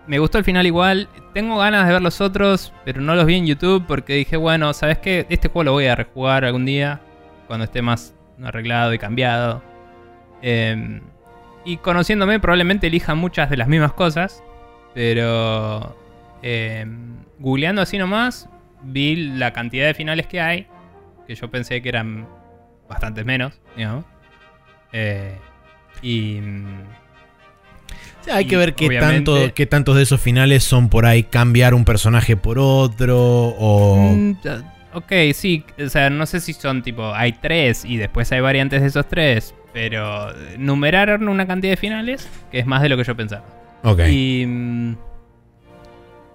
Me 0.08 0.20
gustó 0.20 0.38
el 0.38 0.44
final 0.44 0.66
igual. 0.66 1.08
Tengo 1.34 1.58
ganas 1.58 1.88
de 1.88 1.94
ver 1.94 2.02
los 2.02 2.20
otros, 2.22 2.74
pero 2.84 3.02
no 3.02 3.16
los 3.16 3.26
vi 3.26 3.36
en 3.36 3.46
YouTube 3.46 3.86
porque 3.88 4.14
dije, 4.16 4.38
bueno, 4.38 4.74
¿sabes 4.74 4.98
qué? 4.98 5.26
Este 5.30 5.48
juego 5.48 5.64
lo 5.64 5.72
voy 5.74 5.86
a 5.86 5.96
rejugar 5.96 6.46
algún 6.46 6.66
día, 6.66 7.02
cuando 7.48 7.66
esté 7.66 7.82
más 7.82 8.14
arreglado 8.44 8.94
y 8.94 9.00
cambiado. 9.00 9.64
Eh, 10.42 11.02
y 11.66 11.78
conociéndome, 11.78 12.40
probablemente 12.40 12.88
elija 12.88 13.16
muchas 13.16 13.50
de 13.50 13.58
las 13.58 13.68
mismas 13.68 13.94
cosas, 13.94 14.44
pero 14.94 15.96
eh, 16.42 16.86
googleando 17.40 17.82
así 17.82 17.98
nomás, 17.98 18.50
vi 18.82 19.16
la 19.16 19.54
cantidad 19.54 19.88
de 19.88 19.94
finales 19.94 20.28
que 20.28 20.42
hay, 20.42 20.68
que 21.26 21.36
yo 21.36 21.50
pensé 21.50 21.82
que 21.82 21.90
eran 21.90 22.28
bastantes 22.90 23.26
menos, 23.26 23.62
digamos. 23.76 24.06
Eh, 24.92 25.38
y. 26.02 26.42
Sí, 28.24 28.32
hay 28.32 28.46
que 28.46 28.56
ver 28.58 28.74
qué, 28.74 28.88
tanto, 29.00 29.54
qué 29.54 29.66
tantos 29.66 29.96
de 29.98 30.04
esos 30.04 30.22
finales 30.22 30.64
son 30.64 30.90
por 30.90 31.06
ahí 31.06 31.24
cambiar 31.24 31.74
un 31.74 31.84
personaje 31.86 32.38
por 32.38 32.58
otro 32.60 33.20
o... 33.20 34.14
mm, 34.16 34.36
ok, 34.94 35.12
sí, 35.34 35.64
o 35.84 35.90
sea, 35.90 36.10
no 36.10 36.26
sé 36.26 36.40
si 36.40 36.54
son 36.54 36.84
tipo. 36.84 37.14
Hay 37.14 37.34
tres 37.34 37.84
y 37.84 37.98
después 37.98 38.32
hay 38.32 38.40
variantes 38.40 38.82
de 38.82 38.88
esos 38.88 39.08
tres, 39.10 39.54
pero 39.74 40.28
numeraron 40.58 41.28
una 41.28 41.46
cantidad 41.46 41.74
de 41.74 41.78
finales 41.78 42.30
que 42.52 42.60
es 42.60 42.66
más 42.66 42.82
de 42.82 42.90
lo 42.90 42.98
que 42.98 43.04
yo 43.04 43.16
pensaba. 43.16 43.44
Ok. 43.84 44.00
Y. 44.10 44.46
mm, 44.48 44.96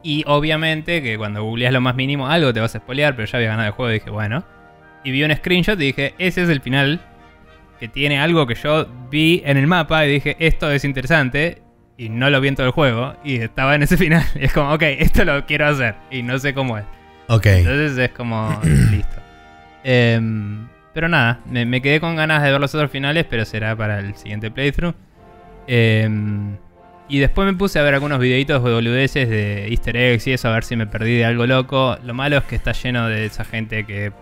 Y 0.02 0.24
obviamente 0.26 1.02
que 1.02 1.16
cuando 1.16 1.42
googleas 1.42 1.72
lo 1.72 1.80
más 1.80 1.94
mínimo, 1.96 2.28
algo 2.28 2.52
te 2.52 2.60
vas 2.60 2.74
a 2.74 2.78
spoilear, 2.78 3.16
pero 3.16 3.26
ya 3.26 3.38
había 3.38 3.48
ganado 3.48 3.68
el 3.68 3.72
juego 3.74 3.90
y 3.90 3.94
dije, 3.94 4.10
bueno. 4.10 4.44
Y 5.04 5.10
vi 5.10 5.22
un 5.24 5.34
screenshot 5.34 5.80
y 5.80 5.84
dije, 5.86 6.14
ese 6.18 6.42
es 6.42 6.48
el 6.50 6.60
final. 6.60 7.00
Que 7.80 7.88
tiene 7.88 8.18
algo 8.18 8.46
que 8.46 8.56
yo 8.56 8.86
vi 9.10 9.40
en 9.44 9.56
el 9.56 9.66
mapa 9.68 10.04
y 10.04 10.10
dije, 10.10 10.36
esto 10.40 10.70
es 10.70 10.84
interesante. 10.84 11.62
Y 11.98 12.08
no 12.08 12.30
lo 12.30 12.40
vi 12.40 12.48
en 12.48 12.54
todo 12.54 12.66
el 12.66 12.72
juego. 12.72 13.14
Y 13.24 13.36
estaba 13.40 13.74
en 13.74 13.82
ese 13.82 13.96
final. 13.98 14.24
Y 14.36 14.44
es 14.44 14.52
como, 14.54 14.72
ok, 14.72 14.82
esto 14.82 15.24
lo 15.24 15.44
quiero 15.44 15.66
hacer. 15.66 15.96
Y 16.10 16.22
no 16.22 16.38
sé 16.38 16.54
cómo 16.54 16.78
es. 16.78 16.84
Ok. 17.28 17.46
Entonces 17.46 17.98
es 17.98 18.10
como, 18.10 18.58
listo. 18.90 19.16
Em, 19.84 20.68
pero 20.94 21.08
nada, 21.08 21.40
me, 21.44 21.66
me 21.66 21.82
quedé 21.82 22.00
con 22.00 22.16
ganas 22.16 22.42
de 22.42 22.50
ver 22.50 22.60
los 22.60 22.74
otros 22.74 22.90
finales, 22.90 23.26
pero 23.28 23.44
será 23.44 23.76
para 23.76 23.98
el 23.98 24.14
siguiente 24.14 24.50
playthrough. 24.50 24.94
Em, 25.66 26.56
y 27.08 27.18
después 27.18 27.46
me 27.46 27.56
puse 27.56 27.78
a 27.78 27.82
ver 27.82 27.94
algunos 27.94 28.18
videitos 28.18 28.62
de 28.62 28.72
boludeces 28.72 29.28
de 29.28 29.68
easter 29.68 29.96
eggs 29.96 30.26
y 30.26 30.32
eso, 30.32 30.48
a 30.48 30.52
ver 30.52 30.64
si 30.64 30.76
me 30.76 30.86
perdí 30.86 31.16
de 31.16 31.24
algo 31.24 31.46
loco. 31.46 31.98
Lo 32.04 32.14
malo 32.14 32.38
es 32.38 32.44
que 32.44 32.56
está 32.56 32.72
lleno 32.72 33.08
de 33.08 33.26
esa 33.26 33.44
gente 33.44 33.84
que 33.84 34.12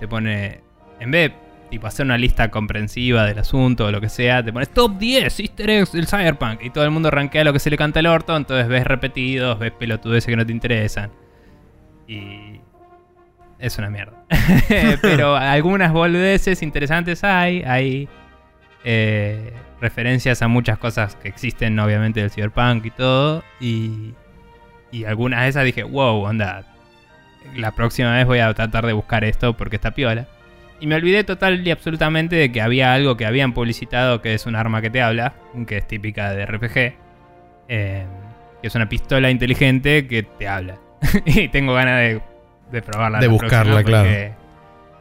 te 0.00 0.08
pone, 0.08 0.60
en 1.00 1.10
vez 1.10 1.30
de 1.30 1.36
tipo, 1.70 1.86
hacer 1.86 2.06
una 2.06 2.18
lista 2.18 2.50
comprensiva 2.50 3.24
del 3.24 3.38
asunto 3.38 3.86
o 3.86 3.90
lo 3.90 4.00
que 4.00 4.08
sea, 4.08 4.42
te 4.42 4.52
pones 4.52 4.70
top 4.70 4.98
10 4.98 5.40
easter 5.40 5.70
eggs 5.70 5.92
del 5.92 6.06
Cyberpunk 6.06 6.62
y 6.62 6.70
todo 6.70 6.84
el 6.84 6.90
mundo 6.90 7.10
rankea 7.10 7.44
lo 7.44 7.52
que 7.52 7.58
se 7.58 7.70
le 7.70 7.76
canta 7.76 8.00
al 8.00 8.06
orto, 8.06 8.36
entonces 8.36 8.68
ves 8.68 8.84
repetidos, 8.84 9.58
ves 9.58 9.72
pelotudeces 9.72 10.26
que 10.26 10.36
no 10.36 10.46
te 10.46 10.52
interesan. 10.52 11.10
Y 12.06 12.60
es 13.58 13.76
una 13.78 13.90
mierda. 13.90 14.24
Pero 15.02 15.36
algunas 15.36 15.92
boludeces 15.92 16.62
interesantes 16.62 17.24
hay. 17.24 17.62
Hay 17.62 18.08
eh, 18.84 19.52
referencias 19.80 20.42
a 20.42 20.48
muchas 20.48 20.78
cosas 20.78 21.16
que 21.16 21.28
existen, 21.28 21.78
obviamente, 21.78 22.20
del 22.20 22.30
Cyberpunk 22.30 22.86
y 22.86 22.90
todo. 22.90 23.44
Y, 23.60 24.14
y 24.90 25.04
algunas 25.04 25.42
de 25.42 25.48
esas 25.48 25.64
dije, 25.64 25.82
wow, 25.82 26.22
onda. 26.22 26.64
La 27.54 27.72
próxima 27.72 28.14
vez 28.14 28.26
voy 28.26 28.40
a 28.40 28.52
tratar 28.52 28.84
de 28.86 28.92
buscar 28.92 29.24
esto 29.24 29.56
porque 29.56 29.76
está 29.76 29.92
piola. 29.92 30.26
Y 30.80 30.86
me 30.86 30.94
olvidé 30.94 31.24
total 31.24 31.66
y 31.66 31.70
absolutamente 31.70 32.36
de 32.36 32.52
que 32.52 32.60
había 32.62 32.92
algo 32.94 33.16
que 33.16 33.26
habían 33.26 33.52
publicitado 33.52 34.22
que 34.22 34.34
es 34.34 34.46
un 34.46 34.54
arma 34.54 34.80
que 34.80 34.90
te 34.90 35.02
habla, 35.02 35.34
que 35.66 35.78
es 35.78 35.86
típica 35.88 36.32
de 36.32 36.46
RPG. 36.46 36.94
eh, 37.68 38.06
que 38.60 38.66
es 38.66 38.74
una 38.74 38.88
pistola 38.88 39.30
inteligente 39.30 40.06
que 40.06 40.22
te 40.22 40.48
habla. 40.48 40.76
y 41.26 41.48
tengo 41.48 41.74
ganas 41.74 42.00
de, 42.00 42.20
de 42.72 42.82
probarla. 42.82 43.18
De 43.20 43.26
la 43.26 43.32
buscarla, 43.32 43.82
claro. 43.84 44.04
porque- 44.08 44.32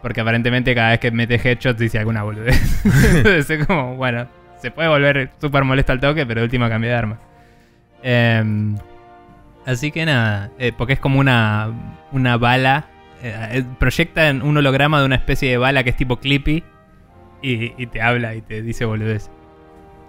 Porque 0.02 0.22
aparentemente 0.22 0.74
cada 0.76 0.90
vez 0.92 1.00
que 1.00 1.12
metes 1.12 1.44
headshots 1.46 1.80
dice 1.80 1.98
alguna 2.00 2.24
boludez. 2.24 2.86
Entonces 3.16 3.50
es 3.50 3.66
como, 3.66 3.96
bueno, 3.96 4.28
se 4.62 4.70
puede 4.72 4.90
volver 4.90 5.30
súper 5.42 5.64
molesto 5.64 5.92
al 5.92 6.00
toque, 6.00 6.26
pero 6.26 6.42
de 6.42 6.46
última 6.46 6.70
cambia 6.70 6.92
de 6.92 6.96
arma. 6.98 7.20
Em, 8.04 8.76
así 9.66 9.92
que 9.92 10.06
nada, 10.06 10.52
eh, 10.60 10.72
porque 10.78 10.94
es 10.94 11.00
como 11.00 11.20
una, 11.20 11.72
una 12.12 12.38
bala. 12.38 12.86
Eh, 13.24 13.50
eh, 13.52 13.64
proyecta 13.80 14.30
en 14.30 14.42
un 14.42 14.58
holograma 14.58 15.00
de 15.00 15.06
una 15.06 15.16
especie 15.16 15.50
de 15.50 15.58
bala 15.58 15.84
que 15.84 15.92
es 15.92 15.98
tipo 15.98 16.18
Clippy. 16.20 16.64
Y, 17.42 17.74
y 17.82 17.88
te 17.88 18.02
habla 18.02 18.36
y 18.36 18.42
te 18.42 18.62
dice 18.62 18.86
boludez. 18.86 19.30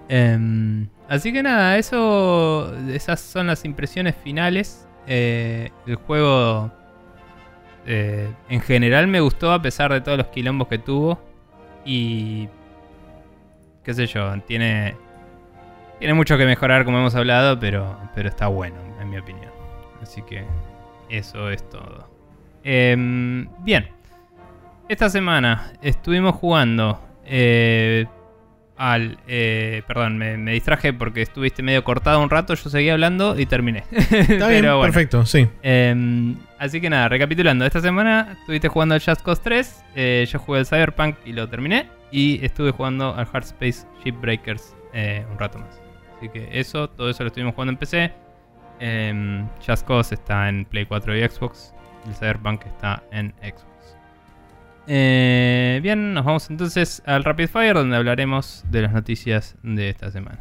Em, 0.09 0.89
así 1.09 1.33
que 1.33 1.43
nada, 1.43 1.77
eso. 1.79 2.75
Esas 2.89 3.21
son 3.21 3.47
las 3.49 3.65
impresiones 3.65 4.15
finales. 4.17 4.89
Eh, 5.07 5.71
el 5.87 5.97
juego. 5.97 6.71
eh, 7.87 8.33
en 8.49 8.61
general 8.61 9.07
me 9.09 9.21
gustó 9.21 9.53
a 9.53 9.63
pesar 9.63 9.93
de 9.93 10.01
todos 10.01 10.19
los 10.19 10.29
quilombos 10.29 10.69
que 10.69 10.79
tuvo. 10.79 11.19
Y. 11.85 12.49
qué 13.85 13.95
sé 13.95 14.07
yo, 14.07 14.41
tiene. 14.43 14.97
Tiene 15.99 16.15
mucho 16.15 16.39
que 16.39 16.47
mejorar 16.47 16.85
como 16.85 16.99
hemos 16.99 17.15
hablado, 17.17 17.59
pero, 17.59 17.99
pero 18.15 18.29
está 18.29 18.47
bueno, 18.47 18.77
en 19.01 19.11
mi 19.11 19.19
opinión. 19.19 19.51
Así 20.01 20.23
que 20.23 20.45
eso 21.11 21.51
es 21.51 21.69
todo. 21.69 22.09
Em, 22.65 23.49
bien. 23.65 23.89
Esta 24.89 25.11
semana 25.11 25.73
estuvimos 25.83 26.35
jugando 26.35 27.01
eh, 27.25 28.07
al... 28.77 29.19
eh, 29.27 29.83
perdón, 29.87 30.17
me, 30.17 30.39
me 30.39 30.53
distraje 30.53 30.93
porque 30.95 31.21
estuviste 31.23 31.63
medio 31.63 31.85
cortado 31.85 32.23
un 32.23 32.31
rato, 32.31 32.55
yo 32.55 32.71
seguía 32.71 32.95
hablando 32.95 33.39
y 33.39 33.45
terminé. 33.47 33.85
Está 33.91 34.49
bien, 34.49 34.65
perfecto, 34.65 35.27
sí. 35.27 35.47
Em, 35.63 36.37
así 36.59 36.81
que 36.81 36.89
nada, 36.89 37.09
recapitulando, 37.09 37.67
esta 37.67 37.81
semana 37.81 38.37
estuviste 38.41 38.69
jugando 38.69 38.95
al 38.95 39.03
Just 39.03 39.23
Cause 39.23 39.43
3, 39.45 39.85
eh, 39.95 40.27
yo 40.31 40.39
jugué 40.39 40.61
al 40.61 40.67
Cyberpunk 40.67 41.17
y 41.27 41.33
lo 41.33 41.49
terminé, 41.49 41.87
y 42.11 42.43
estuve 42.45 42.71
jugando 42.71 43.15
al 43.15 43.29
Hard 43.31 43.45
Space 43.45 43.87
Shipbreakers 44.03 44.75
eh, 44.95 45.25
un 45.31 45.39
rato 45.39 45.59
más. 45.59 45.83
Así 46.17 46.31
que 46.31 46.49
eso, 46.59 46.89
todo 46.89 47.11
eso 47.11 47.23
lo 47.25 47.29
estuvimos 47.29 47.55
jugando 47.55 47.73
en 47.73 47.77
PC. 47.77 48.13
Em, 48.81 49.47
Just 49.67 49.87
Cause 49.87 50.15
está 50.15 50.49
en 50.49 50.65
Play 50.65 50.87
4 50.87 51.17
y 51.17 51.29
Xbox, 51.29 51.75
el 52.09 52.15
Cyberpunk 52.15 52.67
está 52.67 53.03
en 53.13 53.35
Xbox. 53.41 53.97
Eh, 54.87 55.81
bien, 55.83 56.15
nos 56.15 56.25
vamos 56.25 56.49
entonces 56.51 57.03
al 57.05 57.23
Rapid 57.23 57.49
Fire 57.49 57.75
donde 57.75 57.97
hablaremos 57.97 58.65
de 58.71 58.83
las 58.83 58.93
noticias 58.93 59.57
de 59.63 59.91
esta 59.91 60.11
semana. 60.11 60.41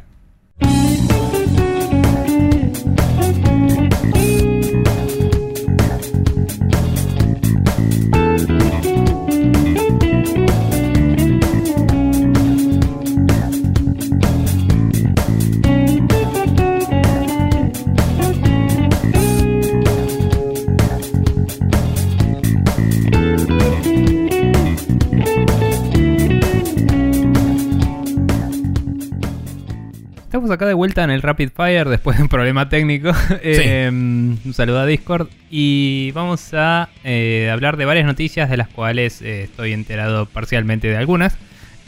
Estamos 30.38 30.54
acá 30.54 30.66
de 30.66 30.74
vuelta 30.74 31.02
en 31.02 31.10
el 31.10 31.20
Rapid 31.20 31.48
Fire 31.52 31.88
después 31.88 32.16
de 32.16 32.22
un 32.22 32.28
problema 32.28 32.68
técnico. 32.68 33.10
Eh, 33.42 33.88
un 33.90 34.54
saludo 34.54 34.78
a 34.78 34.86
Discord. 34.86 35.26
Y 35.50 36.12
vamos 36.12 36.54
a 36.54 36.90
eh, 37.02 37.50
hablar 37.52 37.76
de 37.76 37.84
varias 37.84 38.06
noticias 38.06 38.48
de 38.48 38.56
las 38.56 38.68
cuales 38.68 39.20
eh, 39.20 39.42
estoy 39.42 39.72
enterado 39.72 40.26
parcialmente 40.26 40.86
de 40.86 40.96
algunas. 40.96 41.36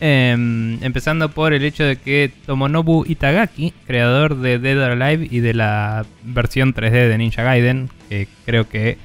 Eh, 0.00 0.32
empezando 0.80 1.30
por 1.30 1.52
el 1.52 1.62
hecho 1.62 1.84
de 1.84 1.94
que 1.94 2.32
Tomonobu 2.44 3.04
Itagaki, 3.06 3.72
creador 3.86 4.40
de 4.40 4.58
Dead 4.58 4.84
or 4.84 5.00
Alive 5.00 5.28
y 5.30 5.38
de 5.38 5.54
la 5.54 6.04
versión 6.24 6.74
3D 6.74 7.06
de 7.08 7.18
Ninja 7.18 7.44
Gaiden, 7.44 7.88
que 8.08 8.26
creo 8.46 8.68
que 8.68 8.98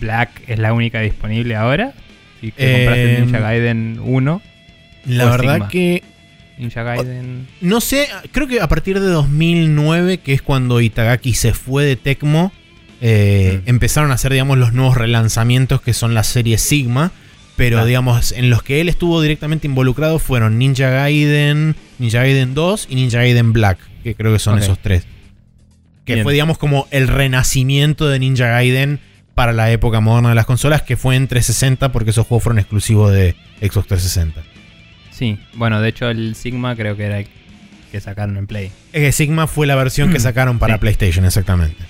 Black 0.00 0.42
es 0.48 0.58
la 0.58 0.72
única 0.72 0.98
disponible 1.02 1.54
ahora. 1.54 1.92
Y 2.42 2.50
que 2.50 2.72
compraste 2.72 3.20
Ninja 3.20 3.38
Gaiden 3.38 4.00
1. 4.02 4.42
La 5.04 5.24
verdad 5.26 5.54
Sigma. 5.54 5.68
que 5.68 6.02
Ninja 6.58 6.82
Gaiden. 6.82 7.46
No 7.60 7.80
sé, 7.80 8.08
creo 8.32 8.46
que 8.48 8.60
a 8.60 8.68
partir 8.68 8.98
de 9.00 9.06
2009, 9.08 10.18
que 10.18 10.32
es 10.32 10.42
cuando 10.42 10.80
Itagaki 10.80 11.34
se 11.34 11.52
fue 11.52 11.84
de 11.84 11.96
Tecmo, 11.96 12.52
eh, 13.00 13.60
Mm. 13.66 13.68
empezaron 13.70 14.10
a 14.10 14.14
hacer, 14.14 14.32
digamos, 14.32 14.56
los 14.58 14.72
nuevos 14.72 14.96
relanzamientos 14.96 15.82
que 15.82 15.92
son 15.92 16.14
la 16.14 16.24
serie 16.24 16.56
Sigma. 16.58 17.12
Pero, 17.56 17.76
Claro. 17.76 17.86
digamos, 17.86 18.32
en 18.32 18.50
los 18.50 18.62
que 18.62 18.80
él 18.82 18.88
estuvo 18.90 19.20
directamente 19.22 19.66
involucrado 19.66 20.18
fueron 20.18 20.58
Ninja 20.58 20.90
Gaiden, 20.90 21.74
Ninja 21.98 22.18
Gaiden 22.18 22.52
2 22.54 22.86
y 22.90 22.96
Ninja 22.96 23.18
Gaiden 23.18 23.52
Black, 23.54 23.78
que 24.04 24.14
creo 24.14 24.32
que 24.32 24.38
son 24.38 24.58
esos 24.58 24.78
tres. 24.78 25.06
Que 26.04 26.14
Bien. 26.14 26.22
fue, 26.24 26.34
digamos, 26.34 26.58
como 26.58 26.86
el 26.90 27.08
renacimiento 27.08 28.08
de 28.08 28.18
Ninja 28.18 28.46
Gaiden 28.48 29.00
para 29.34 29.52
la 29.54 29.70
época 29.70 30.00
moderna 30.00 30.28
de 30.30 30.34
las 30.34 30.44
consolas, 30.46 30.82
que 30.82 30.96
fue 30.98 31.16
en 31.16 31.28
360 31.28 31.92
porque 31.92 32.10
esos 32.10 32.26
juegos 32.26 32.44
fueron 32.44 32.58
exclusivos 32.58 33.10
de 33.12 33.34
Xbox 33.60 33.88
360. 33.88 34.42
Sí, 35.16 35.38
bueno, 35.54 35.80
de 35.80 35.88
hecho 35.88 36.10
el 36.10 36.34
Sigma 36.34 36.76
creo 36.76 36.94
que 36.96 37.04
era 37.04 37.20
el 37.20 37.26
que 37.90 38.00
sacaron 38.00 38.36
en 38.36 38.46
Play. 38.46 38.66
Es 38.92 39.00
que 39.02 39.12
Sigma 39.12 39.46
fue 39.46 39.66
la 39.66 39.74
versión 39.74 40.12
que 40.12 40.20
sacaron 40.20 40.58
para 40.58 40.74
Sí. 40.74 40.80
PlayStation, 40.80 41.24
exactamente. 41.24 41.82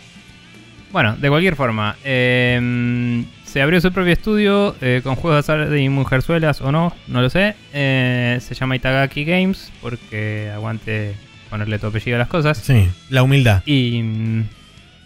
Bueno, 0.93 1.17
de 1.17 1.29
cualquier 1.29 1.57
forma, 1.57 1.97
eh, 2.05 3.25
se 3.45 3.61
abrió 3.61 3.81
su 3.81 3.91
propio 3.93 4.13
estudio 4.13 4.77
eh, 4.81 5.01
con 5.03 5.17
juegos 5.17 5.45
de 5.47 5.53
azar 5.53 5.77
y 5.77 5.89
mujerzuelas 5.89 6.61
o 6.61 6.71
no, 6.71 6.95
no 7.09 7.21
lo 7.21 7.29
sé. 7.29 7.57
Eh, 7.73 8.39
se 8.41 8.55
llama 8.55 8.77
Itagaki 8.77 9.25
Games 9.25 9.73
porque 9.83 10.51
aguante 10.55 11.15
ponerle 11.51 11.79
tu 11.81 11.89
apellido 11.89 12.17
a 12.17 12.21
las 12.21 12.29
cosas. 12.29 12.59
Sí, 12.59 12.89
la 13.11 13.25
humildad. 13.25 13.63
Y, 13.67 14.03
mm, 14.03 14.45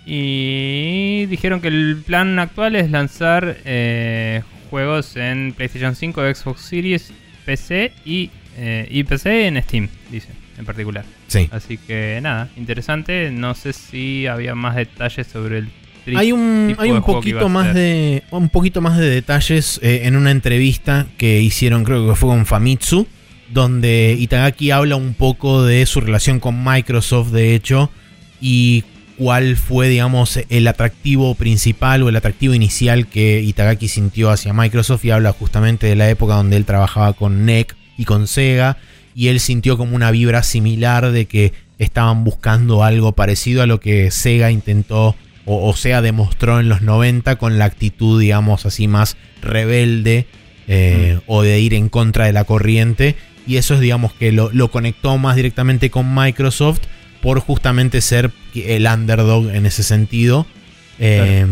y 0.07 1.27
dijeron 1.27 1.61
que 1.61 1.69
el 1.69 2.03
plan 2.05 2.39
actual 2.39 2.77
es 2.77 2.91
lanzar 2.91 3.57
eh, 3.65 4.43
juegos 4.69 5.17
en 5.17 5.53
PlayStation 5.57 5.95
5, 5.97 6.35
Xbox 6.35 6.61
Series, 6.63 7.13
PC 7.45 7.93
y, 8.05 8.31
eh, 8.57 8.87
y 8.91 9.05
PC 9.05 9.47
en 9.47 9.63
Steam, 9.63 9.89
dicen 10.11 10.41
en 10.61 10.67
particular. 10.67 11.05
Sí. 11.27 11.49
Así 11.51 11.79
que 11.79 12.21
nada, 12.23 12.49
interesante. 12.57 13.31
No 13.33 13.55
sé 13.55 13.73
si 13.73 14.27
había 14.27 14.55
más 14.55 14.77
detalles 14.77 15.27
sobre 15.27 15.59
el 15.59 15.69
Hay 16.15 16.33
un, 16.33 16.77
hay 16.79 16.91
un 16.91 17.03
poquito 17.03 17.49
más 17.49 17.75
de 17.75 18.23
un 18.31 18.49
poquito 18.49 18.81
más 18.81 18.99
de 18.99 19.09
detalles 19.11 19.81
eh, 19.83 20.03
en 20.05 20.17
una 20.17 20.31
entrevista 20.31 21.07
que 21.17 21.41
hicieron, 21.41 21.83
creo 21.83 22.09
que 22.09 22.15
fue 22.15 22.29
con 22.29 22.47
Famitsu, 22.47 23.09
donde 23.49 24.17
Itagaki 24.19 24.71
habla 24.71 24.97
un 24.97 25.15
poco 25.15 25.65
de 25.65 25.85
su 25.87 26.01
relación 26.01 26.41
con 26.41 26.63
Microsoft, 26.63 27.31
de 27.31 27.55
hecho, 27.55 27.91
y 28.41 28.85
cuál 29.21 29.59
fue, 29.59 29.91
digamos, 29.91 30.41
el 30.49 30.67
atractivo 30.67 31.35
principal 31.35 32.03
o 32.03 32.09
el 32.09 32.17
atractivo 32.17 32.55
inicial 32.55 33.07
que 33.07 33.43
Itagaki 33.43 33.87
sintió 33.87 34.31
hacia 34.31 34.55
Microsoft 34.55 35.05
y 35.05 35.11
habla 35.11 35.33
justamente 35.33 35.87
de 35.87 35.95
la 35.95 36.09
época 36.09 36.37
donde 36.37 36.57
él 36.57 36.65
trabajaba 36.65 37.13
con 37.13 37.45
NEC 37.45 37.77
y 37.99 38.07
con 38.07 38.27
Sega 38.27 38.79
y 39.15 39.29
él 39.29 39.39
sintió 39.39 39.77
como 39.77 39.95
una 39.95 40.11
vibra 40.11 40.43
similar 40.43 41.13
de 41.13 41.27
que 41.27 41.53
estaban 41.79 42.25
buscando 42.25 42.83
algo 42.83 43.13
parecido 43.13 43.61
a 43.61 43.67
lo 43.67 43.79
que 43.79 44.11
Sega 44.11 44.51
intentó 44.51 45.15
o, 45.45 45.69
o 45.69 45.77
Sega 45.77 46.01
demostró 46.01 46.59
en 46.59 46.71
los 46.71 46.81
90 46.81 47.37
con 47.37 47.59
la 47.59 47.67
actitud, 47.67 48.19
digamos 48.23 48.65
así, 48.65 48.89
más 48.89 49.19
rebelde 49.43 50.29
eh, 50.67 51.21
o 51.27 51.43
de 51.43 51.61
ir 51.61 51.75
en 51.75 51.91
contra 51.91 52.25
de 52.25 52.33
la 52.33 52.45
corriente. 52.45 53.17
Y 53.47 53.59
eso 53.59 53.75
es, 53.75 53.81
digamos, 53.81 54.15
que 54.15 54.33
lo, 54.33 54.51
lo 54.55 54.71
conectó 54.71 55.19
más 55.19 55.37
directamente 55.37 55.91
con 55.91 56.15
Microsoft 56.15 56.81
por 57.21 57.41
justamente 57.41 58.01
ser 58.01 58.31
el 58.55 58.87
underdog 58.87 59.51
en 59.51 59.67
ese 59.67 59.83
sentido. 59.83 60.47
Eh, 60.99 61.47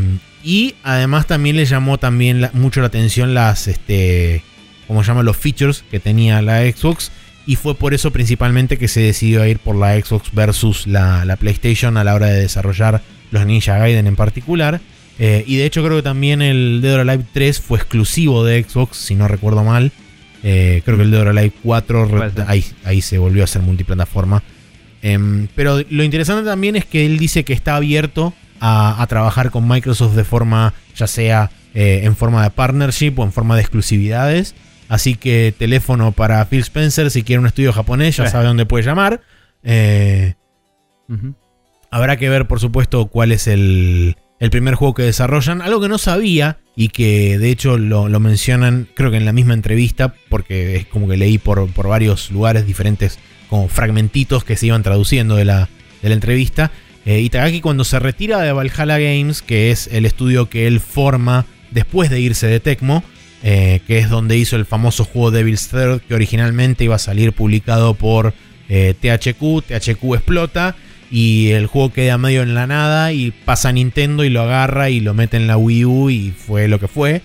Y 0.44 0.76
además 0.84 1.26
también 1.26 1.56
le 1.56 1.64
llamó 1.66 1.98
también 1.98 2.40
la- 2.40 2.50
mucho 2.54 2.80
la 2.80 2.86
atención 2.86 3.34
las, 3.34 3.66
este, 3.66 4.42
como 4.86 5.02
llaman 5.02 5.26
los 5.26 5.36
features 5.36 5.84
que 5.90 5.98
tenía 6.00 6.40
la 6.42 6.60
Xbox. 6.62 7.10
Y 7.44 7.56
fue 7.56 7.74
por 7.74 7.92
eso 7.92 8.12
principalmente 8.12 8.78
que 8.78 8.88
se 8.88 9.00
decidió 9.00 9.42
a 9.42 9.48
ir 9.48 9.58
por 9.58 9.74
la 9.74 9.98
Xbox 10.00 10.32
versus 10.32 10.86
la, 10.86 11.24
la 11.24 11.36
PlayStation 11.36 11.96
a 11.96 12.04
la 12.04 12.14
hora 12.14 12.26
de 12.28 12.40
desarrollar 12.40 13.02
los 13.30 13.44
Ninja 13.46 13.78
Gaiden 13.78 14.06
en 14.06 14.16
particular. 14.16 14.80
Eh, 15.18 15.42
y 15.46 15.56
de 15.56 15.66
hecho 15.66 15.82
creo 15.84 15.96
que 15.96 16.02
también 16.02 16.40
el 16.40 16.80
Dead 16.82 16.94
or 16.94 17.00
Alive 17.00 17.24
3 17.32 17.60
fue 17.60 17.78
exclusivo 17.78 18.44
de 18.44 18.62
Xbox, 18.62 18.96
si 18.96 19.16
no 19.16 19.26
recuerdo 19.28 19.64
mal. 19.64 19.90
Eh, 20.44 20.82
creo 20.84 20.96
que 20.98 21.02
el 21.02 21.10
Dead 21.10 21.20
or 21.22 21.28
Alive 21.28 21.52
4 21.64 22.04
re- 22.04 22.16
Puede 22.16 22.30
ser. 22.32 22.44
ahí, 22.48 22.64
ahí 22.84 23.00
se 23.02 23.18
volvió 23.18 23.42
a 23.42 23.44
hacer 23.44 23.60
multiplataforma. 23.62 24.42
Em, 25.02 25.48
pero 25.54 25.80
lo 25.90 26.02
interesante 26.02 26.44
también 26.44 26.76
es 26.76 26.84
que 26.84 27.06
él 27.06 27.18
dice 27.18 27.44
que 27.44 27.52
está 27.52 27.76
abierto 27.76 28.34
a, 28.60 29.00
a 29.00 29.06
trabajar 29.06 29.50
con 29.50 29.68
Microsoft 29.68 30.14
de 30.14 30.24
forma, 30.24 30.74
ya 30.96 31.06
sea 31.06 31.50
eh, 31.74 32.00
en 32.04 32.16
forma 32.16 32.42
de 32.42 32.50
partnership 32.50 33.14
o 33.18 33.22
en 33.24 33.32
forma 33.32 33.54
de 33.54 33.60
exclusividades. 33.62 34.54
Así 34.88 35.14
que 35.16 35.54
teléfono 35.56 36.12
para 36.12 36.44
Phil 36.46 36.60
Spencer, 36.60 37.10
si 37.10 37.22
quiere 37.22 37.40
un 37.40 37.46
estudio 37.46 37.72
japonés, 37.72 38.16
ya 38.16 38.26
Sí. 38.26 38.32
sabe 38.32 38.46
dónde 38.46 38.66
puede 38.66 38.84
llamar. 38.84 39.20
Eh. 39.62 40.34
Habrá 41.90 42.16
que 42.16 42.28
ver, 42.28 42.46
por 42.46 42.60
supuesto, 42.60 43.06
cuál 43.06 43.32
es 43.32 43.46
el, 43.46 44.16
el 44.40 44.50
primer 44.50 44.74
juego 44.74 44.94
que 44.94 45.02
desarrollan. 45.04 45.62
Algo 45.62 45.80
que 45.80 45.88
no 45.88 45.98
sabía 45.98 46.58
y 46.76 46.88
que 46.88 47.38
de 47.38 47.50
hecho 47.50 47.78
lo, 47.78 48.08
lo 48.08 48.20
mencionan, 48.20 48.88
creo 48.94 49.10
que 49.10 49.16
en 49.16 49.24
la 49.24 49.32
misma 49.32 49.54
entrevista, 49.54 50.14
porque 50.28 50.76
es 50.76 50.86
como 50.86 51.08
que 51.08 51.16
leí 51.16 51.38
por, 51.38 51.70
por 51.72 51.88
varios 51.88 52.30
lugares 52.30 52.66
diferentes, 52.66 53.18
como 53.48 53.68
fragmentitos 53.68 54.44
que 54.44 54.56
se 54.56 54.66
iban 54.66 54.82
traduciendo 54.82 55.36
de 55.36 55.44
la, 55.44 55.68
de 56.02 56.08
la 56.08 56.14
entrevista. 56.14 56.70
Eh, 57.04 57.20
Itagaki 57.20 57.60
cuando 57.60 57.84
se 57.84 57.98
retira 57.98 58.40
de 58.40 58.52
Valhalla 58.52 58.98
Games, 58.98 59.42
que 59.42 59.70
es 59.70 59.88
el 59.92 60.04
estudio 60.04 60.48
que 60.48 60.66
él 60.66 60.80
forma 60.80 61.46
después 61.70 62.10
de 62.10 62.20
irse 62.20 62.46
de 62.46 62.60
Tecmo, 62.60 63.02
eh, 63.42 63.80
que 63.86 63.98
es 63.98 64.10
donde 64.10 64.36
hizo 64.36 64.56
el 64.56 64.66
famoso 64.66 65.04
juego 65.04 65.30
Devil's 65.30 65.68
Third, 65.68 66.00
que 66.00 66.14
originalmente 66.14 66.84
iba 66.84 66.96
a 66.96 66.98
salir 66.98 67.32
publicado 67.32 67.94
por 67.94 68.34
eh, 68.68 68.94
THQ, 69.00 69.62
THQ 69.66 70.14
explota 70.14 70.76
y 71.10 71.50
el 71.52 71.66
juego 71.66 71.92
queda 71.92 72.18
medio 72.18 72.42
en 72.42 72.54
la 72.54 72.66
nada 72.66 73.12
y 73.12 73.30
pasa 73.30 73.70
a 73.70 73.72
Nintendo 73.72 74.24
y 74.24 74.30
lo 74.30 74.42
agarra 74.42 74.90
y 74.90 75.00
lo 75.00 75.14
mete 75.14 75.36
en 75.36 75.46
la 75.46 75.56
Wii 75.56 75.84
U 75.84 76.10
y 76.10 76.32
fue 76.32 76.68
lo 76.68 76.78
que 76.78 76.88
fue. 76.88 77.22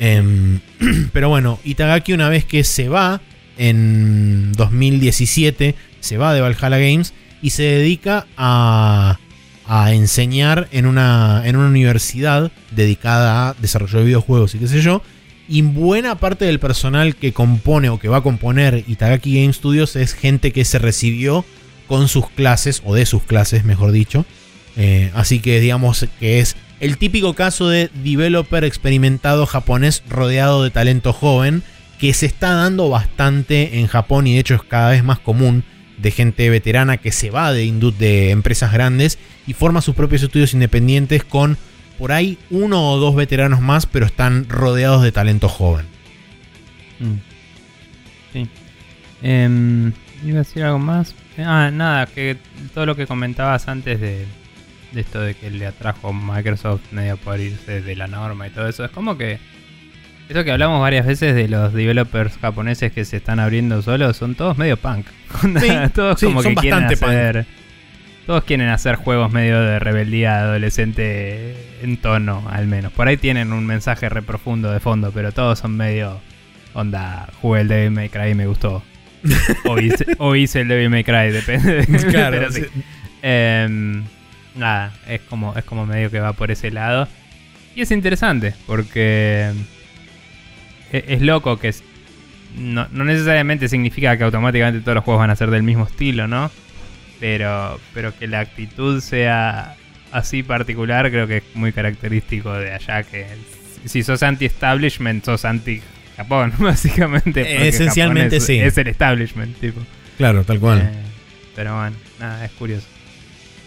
Em, 0.00 0.60
pero 1.12 1.28
bueno, 1.28 1.58
Itagaki 1.64 2.12
una 2.12 2.28
vez 2.28 2.44
que 2.44 2.64
se 2.64 2.88
va 2.88 3.20
en 3.58 4.52
2017, 4.52 5.74
se 6.00 6.16
va 6.16 6.34
de 6.34 6.40
Valhalla 6.40 6.78
Games 6.78 7.14
y 7.42 7.50
se 7.50 7.62
dedica 7.62 8.26
a, 8.36 9.18
a 9.66 9.92
enseñar 9.92 10.68
en 10.72 10.86
una, 10.86 11.42
en 11.44 11.56
una 11.56 11.68
universidad 11.68 12.52
dedicada 12.70 13.48
a 13.48 13.54
desarrollo 13.54 13.98
de 13.98 14.04
videojuegos 14.06 14.54
y 14.54 14.58
qué 14.58 14.68
sé 14.68 14.80
yo. 14.80 15.02
Y 15.46 15.60
buena 15.62 16.14
parte 16.16 16.46
del 16.46 16.58
personal 16.58 17.16
que 17.16 17.32
compone 17.32 17.90
o 17.90 17.98
que 17.98 18.08
va 18.08 18.18
a 18.18 18.22
componer 18.22 18.84
Itagaki 18.86 19.40
Game 19.40 19.52
Studios 19.52 19.94
es 19.94 20.14
gente 20.14 20.52
que 20.52 20.64
se 20.64 20.78
recibió 20.78 21.44
con 21.86 22.08
sus 22.08 22.30
clases, 22.30 22.82
o 22.84 22.94
de 22.94 23.04
sus 23.04 23.22
clases, 23.22 23.64
mejor 23.64 23.92
dicho. 23.92 24.24
Eh, 24.76 25.10
así 25.14 25.40
que 25.40 25.60
digamos 25.60 26.06
que 26.18 26.40
es 26.40 26.56
el 26.80 26.98
típico 26.98 27.34
caso 27.34 27.68
de 27.68 27.90
developer 28.02 28.64
experimentado 28.64 29.46
japonés 29.46 30.02
rodeado 30.08 30.64
de 30.64 30.70
talento 30.70 31.12
joven, 31.12 31.62
que 31.98 32.12
se 32.14 32.26
está 32.26 32.54
dando 32.54 32.88
bastante 32.88 33.78
en 33.78 33.86
Japón 33.86 34.26
y 34.26 34.34
de 34.34 34.40
hecho 34.40 34.54
es 34.54 34.62
cada 34.62 34.90
vez 34.90 35.04
más 35.04 35.18
común 35.18 35.64
de 35.98 36.10
gente 36.10 36.50
veterana 36.50 36.96
que 36.96 37.12
se 37.12 37.30
va 37.30 37.52
de, 37.52 37.70
de 37.98 38.30
empresas 38.30 38.72
grandes 38.72 39.18
y 39.46 39.52
forma 39.52 39.80
sus 39.80 39.94
propios 39.94 40.22
estudios 40.22 40.54
independientes 40.54 41.24
con 41.24 41.56
por 41.98 42.12
ahí 42.12 42.38
uno 42.50 42.90
o 42.90 42.98
dos 42.98 43.14
veteranos 43.14 43.60
más, 43.60 43.86
pero 43.86 44.06
están 44.06 44.48
rodeados 44.48 45.02
de 45.02 45.12
talento 45.12 45.48
joven. 45.48 45.86
Mm. 46.98 47.14
Sí. 48.32 48.48
Em, 49.22 49.92
iba 50.24 50.36
a 50.36 50.42
decir 50.42 50.64
algo 50.64 50.80
más. 50.80 51.14
Ah, 51.38 51.70
nada, 51.72 52.06
que 52.06 52.36
todo 52.74 52.86
lo 52.86 52.96
que 52.96 53.06
comentabas 53.06 53.68
antes 53.68 54.00
de, 54.00 54.26
de 54.92 55.00
esto 55.00 55.20
de 55.20 55.34
que 55.34 55.50
le 55.50 55.66
atrajo 55.66 56.12
Microsoft 56.12 56.92
medio 56.92 57.16
poder 57.16 57.40
irse 57.40 57.80
de 57.80 57.96
la 57.96 58.06
norma 58.06 58.46
y 58.46 58.50
todo 58.50 58.68
eso, 58.68 58.84
es 58.84 58.90
como 58.90 59.16
que 59.16 59.38
eso 60.28 60.44
que 60.44 60.50
hablamos 60.50 60.80
varias 60.80 61.06
veces 61.06 61.34
de 61.34 61.48
los 61.48 61.72
developers 61.72 62.38
japoneses 62.38 62.92
que 62.92 63.04
se 63.04 63.18
están 63.18 63.40
abriendo 63.40 63.82
solos, 63.82 64.16
son 64.16 64.34
todos 64.34 64.56
medio 64.56 64.76
punk. 64.76 65.06
Sí, 65.60 65.68
todos 65.94 66.20
sí, 66.20 66.26
como 66.26 66.42
que 66.42 66.54
quieren 66.54 66.84
hacer. 66.84 67.46
Todos 68.26 68.44
quieren 68.44 68.68
hacer 68.68 68.96
juegos 68.96 69.30
medio 69.30 69.60
de 69.60 69.78
rebeldía 69.78 70.40
adolescente 70.40 71.54
en 71.82 71.98
tono, 71.98 72.42
al 72.50 72.66
menos. 72.66 72.90
Por 72.92 73.06
ahí 73.06 73.18
tienen 73.18 73.52
un 73.52 73.66
mensaje 73.66 74.08
re 74.08 74.22
profundo 74.22 74.72
de 74.72 74.80
fondo, 74.80 75.12
pero 75.12 75.32
todos 75.32 75.58
son 75.58 75.76
medio. 75.76 76.20
Onda, 76.72 77.28
jugué 77.42 77.60
el 77.60 77.68
Devil 77.68 77.90
May 77.90 78.08
Cry 78.08 78.30
y 78.30 78.34
me 78.34 78.46
gustó. 78.46 78.82
o, 79.66 79.78
hice, 79.78 80.06
o 80.18 80.34
hice 80.34 80.62
el 80.62 80.68
Devil 80.68 80.88
May 80.88 81.04
Cry, 81.04 81.30
depende. 81.32 81.86
Claro, 82.10 82.38
pero 82.38 82.50
sí. 82.50 82.62
sí. 82.62 82.82
Em, 83.20 84.04
nada, 84.54 84.92
es 85.06 85.20
como, 85.22 85.54
es 85.56 85.64
como 85.64 85.84
medio 85.84 86.10
que 86.10 86.20
va 86.20 86.32
por 86.32 86.50
ese 86.50 86.70
lado. 86.70 87.06
Y 87.76 87.82
es 87.82 87.90
interesante, 87.90 88.54
porque 88.66 89.52
e- 90.96 91.04
es, 91.14 91.22
loco 91.22 91.58
que 91.58 91.74
no, 92.58 92.86
no 92.92 93.04
necesariamente 93.04 93.68
significa 93.68 94.16
que 94.16 94.24
automáticamente 94.24 94.80
todos 94.80 94.94
los 94.96 95.04
juegos 95.04 95.20
van 95.20 95.30
a 95.30 95.36
ser 95.36 95.50
del 95.50 95.62
mismo 95.62 95.84
estilo, 95.86 96.26
¿no? 96.28 96.50
Pero, 97.20 97.80
pero 97.94 98.16
que 98.16 98.26
la 98.26 98.40
actitud 98.40 99.00
sea 99.00 99.76
así 100.12 100.42
particular 100.42 101.10
creo 101.10 101.26
que 101.26 101.38
es 101.38 101.42
muy 101.54 101.72
característico 101.72 102.52
de 102.52 102.72
allá, 102.72 103.02
que 103.02 103.26
si 103.84 104.02
sos 104.02 104.22
anti-establishment, 104.22 105.24
sos 105.24 105.44
anti-Japón, 105.44 106.52
básicamente. 106.58 107.66
Esencialmente 107.68 108.36
es- 108.36 108.46
sí. 108.46 108.58
Es 108.58 108.76
el 108.78 108.88
establishment, 108.88 109.58
tipo. 109.58 109.80
Claro, 110.16 110.44
tal 110.44 110.60
cual. 110.60 110.80
Eh, 110.80 110.90
pero 111.56 111.76
bueno, 111.76 111.96
nada, 112.20 112.44
es 112.44 112.50
curioso. 112.52 112.86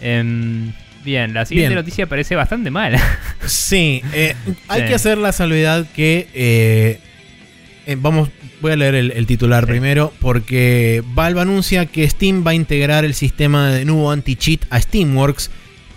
Em, 0.00 0.72
bien, 1.04 1.34
la 1.34 1.44
siguiente 1.44 1.70
Bien. 1.70 1.78
noticia 1.80 2.06
parece 2.06 2.36
bastante 2.36 2.70
mala. 2.70 3.00
Sí, 3.46 4.02
eh, 4.12 4.34
hay 4.68 4.82
Sí. 4.82 4.88
que 4.88 4.94
hacer 4.94 5.18
la 5.18 5.32
salvedad 5.32 5.86
que 5.94 6.28
eh, 6.34 7.00
eh, 7.88 7.96
vamos, 8.00 8.28
voy 8.60 8.72
a 8.72 8.76
leer 8.76 8.94
el, 8.94 9.10
el 9.10 9.26
titular 9.26 9.64
Sí. 9.64 9.70
primero 9.70 10.12
porque 10.20 11.02
Valve 11.14 11.40
anuncia 11.40 11.86
que 11.86 12.08
Steam 12.08 12.44
va 12.46 12.52
a 12.52 12.54
integrar 12.54 13.04
el 13.04 13.14
sistema 13.14 13.70
de 13.70 13.84
nuevo 13.84 14.10
anti-cheat 14.12 14.60
a 14.70 14.80
Steamworks 14.80 15.50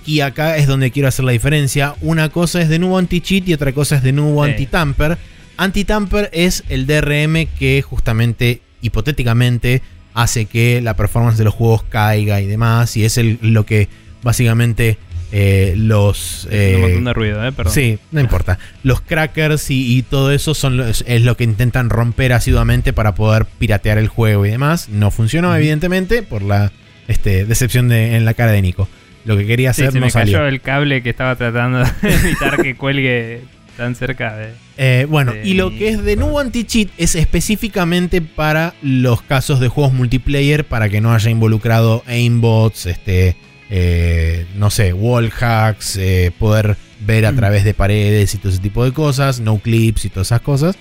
y 0.05 0.21
acá 0.21 0.57
es 0.57 0.65
donde 0.65 0.89
quiero 0.89 1.07
hacer 1.09 1.25
la 1.25 1.31
diferencia. 1.33 1.93
Una 2.01 2.29
cosa 2.29 2.61
es 2.61 2.69
de 2.69 2.79
nuevo 2.79 2.97
anti-cheat 2.97 3.47
y 3.47 3.53
otra 3.53 3.71
cosa 3.73 3.97
es 3.97 4.03
de 4.03 4.11
nuevo 4.13 4.43
Sí. 4.45 4.51
anti-tamper. 4.51 5.17
Anti-tamper 5.57 6.29
es 6.33 6.63
el 6.69 6.87
DRM 6.87 7.45
que 7.59 7.81
justamente, 7.83 8.61
hipotéticamente, 8.81 9.81
hace 10.13 10.45
que 10.45 10.81
la 10.81 10.95
performance 10.95 11.37
de 11.37 11.43
los 11.43 11.53
juegos 11.53 11.83
caiga 11.83 12.41
y 12.41 12.47
demás 12.47 12.97
y 12.97 13.05
es 13.05 13.17
el- 13.17 13.37
lo 13.41 13.65
que 13.65 13.87
básicamente 14.23 14.97
eh, 15.31 15.73
los... 15.77 16.45
Un 16.45 16.49
eh, 16.53 16.77
montón 16.81 17.03
de 17.05 17.13
ruido, 17.13 17.45
¿eh? 17.47 17.51
Perdón. 17.51 17.73
Sí, 17.73 17.97
no 18.11 18.19
importa. 18.19 18.59
Los 18.83 19.01
crackers 19.01 19.69
y, 19.71 19.97
y 19.97 20.01
todo 20.03 20.31
eso 20.31 20.53
son 20.53 20.77
los- 20.77 21.03
es 21.07 21.21
lo 21.23 21.37
que 21.37 21.43
intentan 21.43 21.89
romper 21.89 22.33
asiduamente 22.33 22.93
para 22.93 23.15
poder 23.15 23.45
piratear 23.45 23.97
el 23.97 24.07
juego 24.07 24.45
y 24.45 24.49
demás. 24.51 24.89
No 24.89 25.09
funcionó, 25.11 25.55
evidentemente, 25.55 26.23
por 26.23 26.41
la 26.41 26.71
este, 27.07 27.45
decepción 27.45 27.87
de- 27.89 28.15
en 28.15 28.25
la 28.25 28.33
cara 28.33 28.51
de 28.51 28.61
Nico. 28.61 28.87
Lo 29.23 29.37
que 29.37 29.45
quería 29.45 29.71
Sí, 29.73 29.81
hacer 29.83 29.93
se 29.93 29.99
no 29.99 30.05
me 30.07 30.11
salió. 30.11 30.37
cayó 30.39 30.47
el 30.47 30.61
cable 30.61 31.03
que 31.03 31.09
estaba 31.11 31.35
tratando 31.35 31.79
de 31.79 31.85
evitar 32.03 32.61
que 32.61 32.75
cuelgue 32.75 33.41
tan 33.77 33.95
cerca 33.95 34.35
de. 34.35 34.49
Eh, 34.77 35.05
bueno, 35.07 35.31
de 35.33 35.47
y 35.47 35.53
lo 35.53 35.69
que 35.69 35.89
es 35.89 36.03
de 36.03 36.15
nuevo 36.15 36.39
anti-cheat 36.39 36.89
es 36.97 37.13
específicamente 37.15 38.21
para 38.21 38.73
los 38.81 39.21
casos 39.21 39.59
de 39.59 39.67
juegos 39.67 39.93
multiplayer, 39.93 40.65
para 40.65 40.89
que 40.89 41.01
no 41.01 41.13
haya 41.13 41.29
involucrado 41.29 42.03
aimbots, 42.07 42.87
este, 42.87 43.35
eh, 43.73 44.45
no 44.55 44.69
sé, 44.69 44.93
wall 44.93 45.31
hacks, 45.39 45.95
eh, 45.95 46.31
poder 46.37 46.75
ver 46.99 47.25
a 47.25 47.31
Mm. 47.31 47.35
través 47.37 47.63
de 47.63 47.73
paredes 47.73 48.35
y 48.35 48.37
todo 48.37 48.51
ese 48.51 48.61
tipo 48.61 48.83
de 48.83 48.91
cosas, 48.91 49.39
no 49.39 49.57
clips 49.59 50.05
y 50.05 50.09
todas 50.09 50.27
esas 50.27 50.41
cosas. 50.41 50.75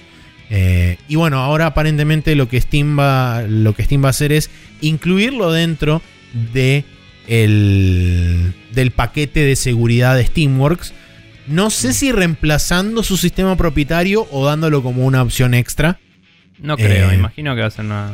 Eh, 0.50 0.98
y 1.08 1.14
bueno, 1.14 1.38
ahora 1.38 1.66
aparentemente 1.66 2.34
lo 2.34 2.48
que 2.48 2.60
Steam 2.60 2.98
va, 2.98 3.42
lo 3.48 3.72
que 3.74 3.84
Steam 3.84 4.02
va 4.02 4.08
a 4.08 4.10
hacer 4.10 4.32
es 4.32 4.50
incluirlo 4.80 5.52
dentro 5.52 6.02
de 6.52 6.84
el, 7.28 8.52
del 8.72 8.90
paquete 8.90 9.40
de 9.40 9.56
seguridad 9.56 10.16
de 10.16 10.26
Steamworks. 10.26 10.92
No 11.46 11.70
sé 11.70 11.92
si 11.92 12.12
reemplazando 12.12 13.02
su 13.02 13.16
sistema 13.16 13.56
propietario 13.56 14.26
o 14.30 14.46
dándolo 14.46 14.82
como 14.82 15.04
una 15.06 15.22
opción 15.22 15.54
extra. 15.54 15.98
No 16.58 16.76
creo, 16.76 17.10
Eh. 17.10 17.14
imagino 17.14 17.54
que 17.54 17.60
va 17.62 17.66
a 17.68 17.70
ser 17.70 17.84
una, 17.86 18.10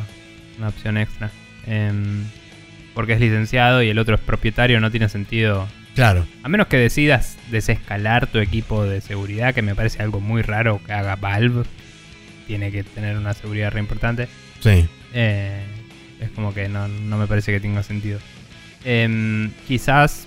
una 0.57 0.69
opción 0.69 0.97
extra. 0.97 1.31
Em, 1.65 2.23
porque 2.97 3.13
es 3.13 3.19
licenciado 3.19 3.83
y 3.83 3.89
el 3.89 3.99
otro 3.99 4.15
es 4.15 4.21
propietario, 4.21 4.79
no 4.79 4.89
tiene 4.89 5.07
sentido. 5.07 5.67
Claro. 5.93 6.25
A 6.41 6.49
menos 6.49 6.65
que 6.65 6.77
decidas 6.77 7.37
desescalar 7.51 8.25
tu 8.25 8.39
equipo 8.39 8.85
de 8.85 9.01
seguridad, 9.01 9.53
que 9.53 9.61
me 9.61 9.75
parece 9.75 10.01
algo 10.01 10.19
muy 10.19 10.41
raro 10.41 10.81
que 10.83 10.93
haga 10.93 11.15
Valve. 11.15 11.63
Tiene 12.47 12.71
que 12.71 12.83
tener 12.83 13.15
una 13.15 13.35
seguridad 13.35 13.71
re 13.71 13.81
importante. 13.81 14.27
Sí. 14.61 14.89
Eh, 15.13 15.61
es 16.19 16.31
como 16.31 16.55
que 16.55 16.69
no, 16.69 16.87
no 16.87 17.19
me 17.19 17.27
parece 17.27 17.51
que 17.51 17.59
tenga 17.59 17.83
sentido. 17.83 18.17
Em, 18.83 19.51
quizás 19.67 20.25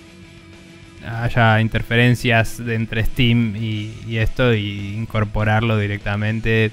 haya 1.05 1.59
interferencias 1.59 2.65
de 2.65 2.75
entre 2.75 3.03
Steam 3.03 3.57
y, 3.57 3.93
y 4.07 4.15
esto 4.19 4.53
y 4.53 4.95
incorporarlo 4.95 5.77
directamente 5.77 6.71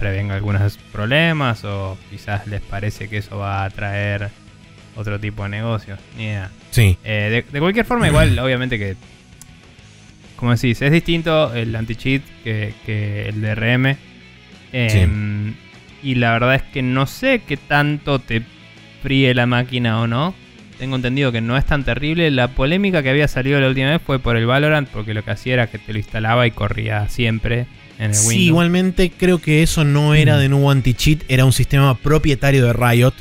prevenga 0.00 0.34
algunos 0.34 0.78
problemas 0.90 1.64
o 1.64 1.96
quizás 2.10 2.48
les 2.48 2.60
parece 2.60 3.08
que 3.08 3.18
eso 3.18 3.38
va 3.38 3.62
a 3.62 3.70
traer 3.70 4.30
otro 4.98 5.18
tipo 5.18 5.44
de 5.44 5.48
negocio. 5.50 5.96
Ni 6.16 6.24
idea. 6.24 6.50
Sí. 6.70 6.98
Eh, 7.04 7.44
de, 7.46 7.52
de 7.52 7.60
cualquier 7.60 7.86
forma, 7.86 8.06
igual, 8.12 8.38
obviamente 8.38 8.78
que. 8.78 8.96
Como 10.36 10.52
decís, 10.54 10.80
es 10.82 10.92
distinto 10.92 11.52
el 11.54 11.74
anti-cheat 11.74 12.22
que, 12.44 12.74
que 12.86 13.28
el 13.28 13.40
DRM. 13.40 13.96
Em, 14.72 15.54
Y 16.02 16.14
la 16.14 16.32
verdad 16.32 16.54
es 16.56 16.62
que 16.62 16.82
no 16.82 17.06
sé 17.06 17.42
qué 17.46 17.56
tanto 17.56 18.20
te 18.20 18.42
fríe 19.02 19.34
la 19.34 19.46
máquina 19.46 20.00
o 20.00 20.06
no. 20.06 20.34
Tengo 20.78 20.94
entendido 20.94 21.32
que 21.32 21.40
no 21.40 21.56
es 21.56 21.64
tan 21.66 21.82
terrible. 21.84 22.30
La 22.30 22.48
polémica 22.48 23.02
que 23.02 23.10
había 23.10 23.26
salido 23.26 23.60
la 23.60 23.66
última 23.66 23.90
vez 23.90 24.00
fue 24.04 24.20
por 24.20 24.36
el 24.36 24.46
Valorant, 24.46 24.88
porque 24.88 25.12
lo 25.12 25.24
que 25.24 25.32
hacía 25.32 25.54
era 25.54 25.66
que 25.66 25.78
te 25.78 25.92
lo 25.92 25.98
instalaba 25.98 26.46
y 26.46 26.52
corría 26.52 27.08
siempre 27.08 27.66
en 27.98 28.10
el 28.10 28.14
Sí, 28.14 28.28
Windows. 28.28 28.46
igualmente 28.46 29.10
creo 29.10 29.38
que 29.40 29.64
eso 29.64 29.82
no 29.82 30.14
era 30.14 30.36
Mm. 30.36 30.40
de 30.40 30.48
nuevo 30.50 30.70
anti-cheat, 30.70 31.22
era 31.28 31.44
un 31.44 31.52
sistema 31.52 31.96
propietario 31.96 32.64
de 32.64 32.72
Riot. 32.74 33.12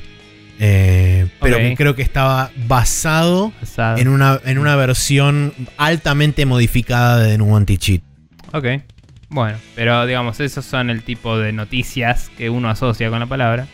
Eh, 0.60 1.28
pero 1.42 1.58
que 1.58 1.76
creo 1.76 1.96
que 1.96 2.02
estaba 2.02 2.52
basado 2.68 3.54
Basado. 3.62 3.98
en 3.98 4.08
una, 4.08 4.40
en 4.46 4.58
una 4.58 4.76
versión 4.76 5.54
altamente 5.78 6.46
modificada 6.46 7.20
de 7.20 7.38
Nu 7.38 7.56
Anti-Cheat. 7.56 8.02
Ok. 8.54 8.66
Bueno, 9.30 9.58
pero 9.76 10.06
digamos, 10.06 10.40
esos 10.40 10.66
son 10.66 10.90
el 10.90 11.04
tipo 11.04 11.38
de 11.38 11.52
noticias 11.52 12.32
que 12.38 12.50
uno 12.50 12.70
asocia 12.70 13.10
con 13.10 13.20
la 13.20 13.26
palabra. 13.26 13.68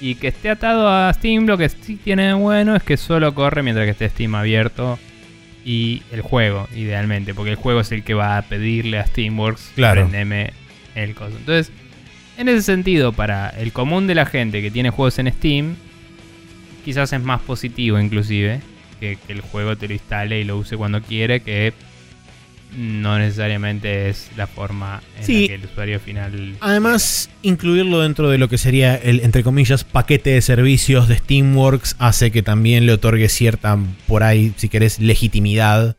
Y 0.00 0.14
que 0.14 0.28
esté 0.28 0.48
atado 0.48 0.88
a 0.88 1.12
Steam, 1.12 1.44
lo 1.46 1.58
que 1.58 1.68
sí 1.68 1.96
tiene 2.02 2.28
de 2.28 2.32
bueno 2.32 2.74
es 2.74 2.82
que 2.82 2.96
solo 2.96 3.34
corre 3.34 3.62
mientras 3.62 3.84
que 3.84 3.90
esté 3.90 4.08
Steam 4.08 4.34
abierto. 4.34 4.98
Y 5.62 6.02
el 6.10 6.22
juego, 6.22 6.66
idealmente, 6.74 7.34
porque 7.34 7.50
el 7.50 7.56
juego 7.56 7.80
es 7.80 7.92
el 7.92 8.02
que 8.02 8.14
va 8.14 8.38
a 8.38 8.42
pedirle 8.42 8.98
a 8.98 9.06
Steamworks 9.06 9.72
Claro. 9.74 10.00
prendeme 10.08 10.54
el 10.94 11.14
coso. 11.14 11.36
Entonces, 11.36 11.70
en 12.38 12.48
ese 12.48 12.62
sentido, 12.62 13.12
para 13.12 13.50
el 13.50 13.72
común 13.74 14.06
de 14.06 14.14
la 14.14 14.24
gente 14.24 14.62
que 14.62 14.70
tiene 14.70 14.88
juegos 14.88 15.18
en 15.18 15.30
Steam, 15.30 15.76
quizás 16.80 17.12
es 17.12 17.22
más 17.22 17.40
positivo 17.42 17.98
inclusive 17.98 18.60
que, 18.98 19.16
que 19.26 19.32
el 19.32 19.40
juego 19.40 19.76
te 19.76 19.88
lo 19.88 19.94
instale 19.94 20.40
y 20.40 20.44
lo 20.44 20.56
use 20.58 20.76
cuando 20.76 21.00
quiere, 21.02 21.40
que 21.40 21.72
no 22.76 23.18
necesariamente 23.18 24.08
es 24.08 24.30
la 24.36 24.46
forma 24.46 25.02
en 25.18 25.24
Sí. 25.24 25.42
la 25.42 25.48
que 25.48 25.54
el 25.54 25.64
usuario 25.64 26.00
final... 26.00 26.56
Además, 26.60 27.30
incluirlo 27.42 28.00
dentro 28.00 28.28
de 28.30 28.38
lo 28.38 28.48
que 28.48 28.58
sería 28.58 28.94
el, 28.94 29.20
entre 29.20 29.42
comillas, 29.42 29.84
paquete 29.84 30.30
de 30.30 30.42
servicios 30.42 31.08
de 31.08 31.16
Steamworks 31.16 31.96
hace 31.98 32.30
que 32.30 32.42
también 32.42 32.86
le 32.86 32.92
otorgue 32.92 33.28
cierta, 33.28 33.78
por 34.06 34.22
ahí, 34.22 34.52
si 34.56 34.68
querés, 34.68 35.00
legitimidad 35.00 35.96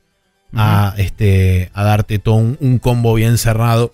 a, 0.53 0.93
este, 0.97 1.69
a 1.73 1.83
darte 1.83 2.19
todo 2.19 2.35
un, 2.35 2.57
un 2.61 2.79
combo 2.79 3.13
bien 3.15 3.37
cerrado. 3.37 3.93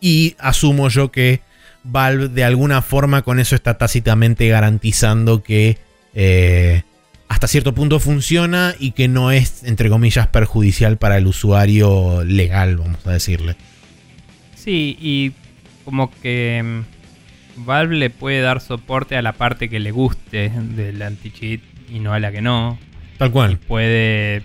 Y 0.00 0.34
asumo 0.38 0.88
yo 0.88 1.12
que 1.12 1.40
Valve 1.84 2.28
de 2.28 2.44
alguna 2.44 2.82
forma 2.82 3.22
con 3.22 3.38
eso 3.38 3.54
está 3.54 3.78
tácitamente 3.78 4.48
garantizando 4.48 5.42
que 5.42 5.78
eh, 6.14 6.82
hasta 7.28 7.46
cierto 7.46 7.74
punto 7.74 8.00
funciona 8.00 8.74
y 8.78 8.92
que 8.92 9.08
no 9.08 9.30
es, 9.30 9.62
entre 9.64 9.88
comillas, 9.88 10.26
perjudicial 10.28 10.96
para 10.98 11.16
el 11.16 11.26
usuario 11.26 12.24
legal, 12.24 12.76
vamos 12.76 13.06
a 13.06 13.12
decirle. 13.12 13.56
Sí, 14.56 14.96
y 15.00 15.32
como 15.84 16.10
que 16.20 16.62
mm, 16.62 17.64
Valve 17.64 17.96
le 17.96 18.10
puede 18.10 18.40
dar 18.40 18.60
soporte 18.60 19.16
a 19.16 19.22
la 19.22 19.32
parte 19.32 19.68
que 19.68 19.78
le 19.80 19.90
guste 19.90 20.50
del 20.50 21.00
anti-cheat 21.02 21.60
y 21.90 21.98
no 22.00 22.12
a 22.12 22.20
la 22.20 22.30
que 22.32 22.42
no. 22.42 22.78
Tal 23.18 23.30
cual. 23.30 23.58
Puede 23.58 24.42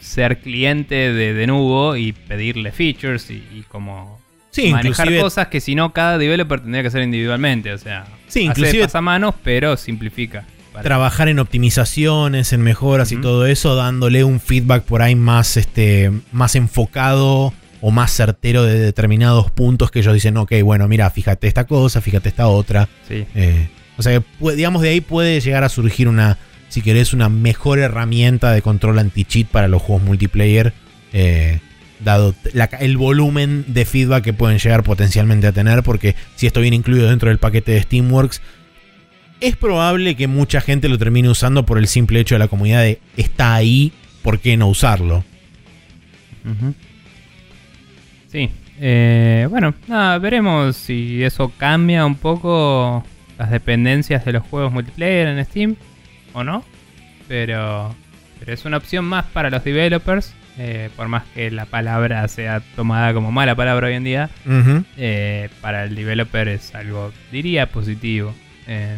ser 0.00 0.40
cliente 0.40 1.12
de 1.12 1.34
Denuvo 1.34 1.96
y 1.96 2.12
pedirle 2.12 2.72
features 2.72 3.30
y, 3.30 3.34
y 3.52 3.64
como 3.68 4.20
Sí, 4.50 4.70
manejar 4.70 5.14
cosas 5.18 5.48
que 5.48 5.60
si 5.60 5.74
no 5.74 5.92
cada 5.92 6.18
developer 6.18 6.60
tendría 6.60 6.82
que 6.82 6.88
hacer 6.88 7.02
individualmente. 7.02 7.72
O 7.72 7.78
sea, 7.78 8.06
Sí, 8.26 8.40
hace 8.46 8.60
inclusive- 8.60 8.84
pasamanos, 8.84 9.34
pero 9.42 9.76
simplifica. 9.76 10.44
Para- 10.78 10.88
trabajar 10.88 11.28
en 11.28 11.38
optimizaciones, 11.38 12.52
en 12.52 12.62
mejoras 12.62 13.12
y 13.12 13.16
todo 13.16 13.46
eso, 13.46 13.74
dándole 13.74 14.24
un 14.24 14.40
feedback 14.40 14.84
por 14.84 15.02
ahí 15.02 15.14
más, 15.14 15.56
este, 15.56 16.10
más 16.32 16.54
enfocado 16.54 17.52
o 17.80 17.90
más 17.90 18.12
certero 18.12 18.64
de 18.64 18.78
determinados 18.78 19.50
puntos 19.50 19.90
que 19.90 20.00
ellos 20.00 20.14
dicen, 20.14 20.36
ok, 20.36 20.52
bueno, 20.64 20.88
mira, 20.88 21.08
fíjate 21.10 21.46
esta 21.46 21.64
cosa, 21.64 22.00
fíjate 22.00 22.28
esta 22.28 22.48
otra. 22.48 22.88
Sí. 23.06 23.24
Eh, 23.34 23.68
o 23.96 24.02
sea, 24.02 24.18
que 24.20 24.54
digamos, 24.56 24.82
de 24.82 24.90
ahí 24.90 25.00
puede 25.00 25.40
llegar 25.40 25.64
a 25.64 25.68
surgir 25.68 26.08
una, 26.08 26.38
si 26.68 26.82
querés, 26.82 27.12
una 27.12 27.28
mejor 27.28 27.78
herramienta 27.78 28.52
de 28.52 28.62
control 28.62 28.98
anti-cheat 28.98 29.48
para 29.48 29.68
los 29.68 29.82
juegos 29.82 30.04
multiplayer, 30.04 30.72
eh, 31.12 31.60
dado 32.00 32.34
la 32.52 32.66
el 32.78 32.96
volumen 32.96 33.64
de 33.66 33.84
feedback 33.84 34.22
que 34.22 34.32
pueden 34.32 34.58
llegar 34.58 34.84
potencialmente 34.84 35.48
a 35.48 35.52
tener, 35.52 35.82
porque 35.82 36.14
si 36.36 36.46
esto 36.46 36.60
viene 36.60 36.76
incluido 36.76 37.08
dentro 37.08 37.28
del 37.28 37.38
paquete 37.38 37.72
de 37.72 37.82
Steamworks, 37.82 38.40
es 39.40 39.56
probable 39.56 40.16
que 40.16 40.26
mucha 40.26 40.60
gente 40.60 40.88
lo 40.88 40.98
termine 40.98 41.28
usando 41.28 41.64
por 41.64 41.78
el 41.78 41.86
simple 41.86 42.20
hecho 42.20 42.34
de 42.34 42.40
la 42.40 42.48
comunidad 42.48 42.82
de 42.82 43.00
está 43.16 43.54
ahí, 43.54 43.92
¿por 44.22 44.38
qué 44.40 44.56
no 44.56 44.68
usarlo? 44.68 45.24
Sí. 48.30 48.50
eh, 48.80 49.46
bueno, 49.50 49.74
nada, 49.86 50.18
veremos 50.18 50.76
si 50.76 51.22
eso 51.22 51.52
cambia 51.56 52.04
un 52.06 52.14
poco 52.16 53.04
las 53.38 53.50
dependencias 53.50 54.24
de 54.24 54.32
los 54.32 54.42
juegos 54.44 54.72
multiplayer 54.72 55.28
en 55.28 55.44
Steam 55.44 55.76
o 56.32 56.42
no. 56.44 56.64
Pero, 57.28 57.94
pero 58.38 58.52
es 58.52 58.64
una 58.64 58.78
opción 58.78 59.04
más 59.04 59.24
para 59.26 59.50
los 59.50 59.62
developers. 59.64 60.34
eh, 60.58 60.90
por 60.96 61.08
más 61.08 61.22
que 61.34 61.50
la 61.50 61.66
palabra 61.66 62.26
sea 62.28 62.60
tomada 62.74 63.14
como 63.14 63.30
mala 63.30 63.54
palabra 63.54 63.86
hoy 63.88 63.94
en 63.94 64.04
día, 64.04 64.30
eh, 64.96 65.48
para 65.60 65.84
el 65.84 65.94
developer 65.94 66.48
es 66.48 66.74
algo, 66.74 67.12
diría, 67.30 67.66
positivo. 67.70 68.34
eh, 68.66 68.96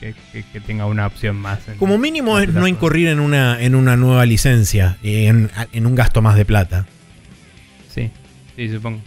que, 0.00 0.14
que- 0.32 0.42
que 0.52 0.60
tenga 0.60 0.86
una 0.86 1.06
opción 1.06 1.36
más. 1.36 1.66
en- 1.68 1.76
Como 1.78 1.98
mínimo 1.98 2.38
es 2.38 2.48
no 2.52 2.66
incurrir 2.66 3.08
en 3.08 3.20
una, 3.20 3.60
en 3.62 3.74
una 3.74 3.96
nueva 3.96 4.24
licencia, 4.26 4.96
en, 5.02 5.50
en 5.72 5.86
un 5.86 5.94
gasto 5.94 6.22
más 6.22 6.36
de 6.36 6.44
plata. 6.44 6.86
Sí, 7.94 8.10
sí, 8.56 8.68
supongo. 8.70 9.00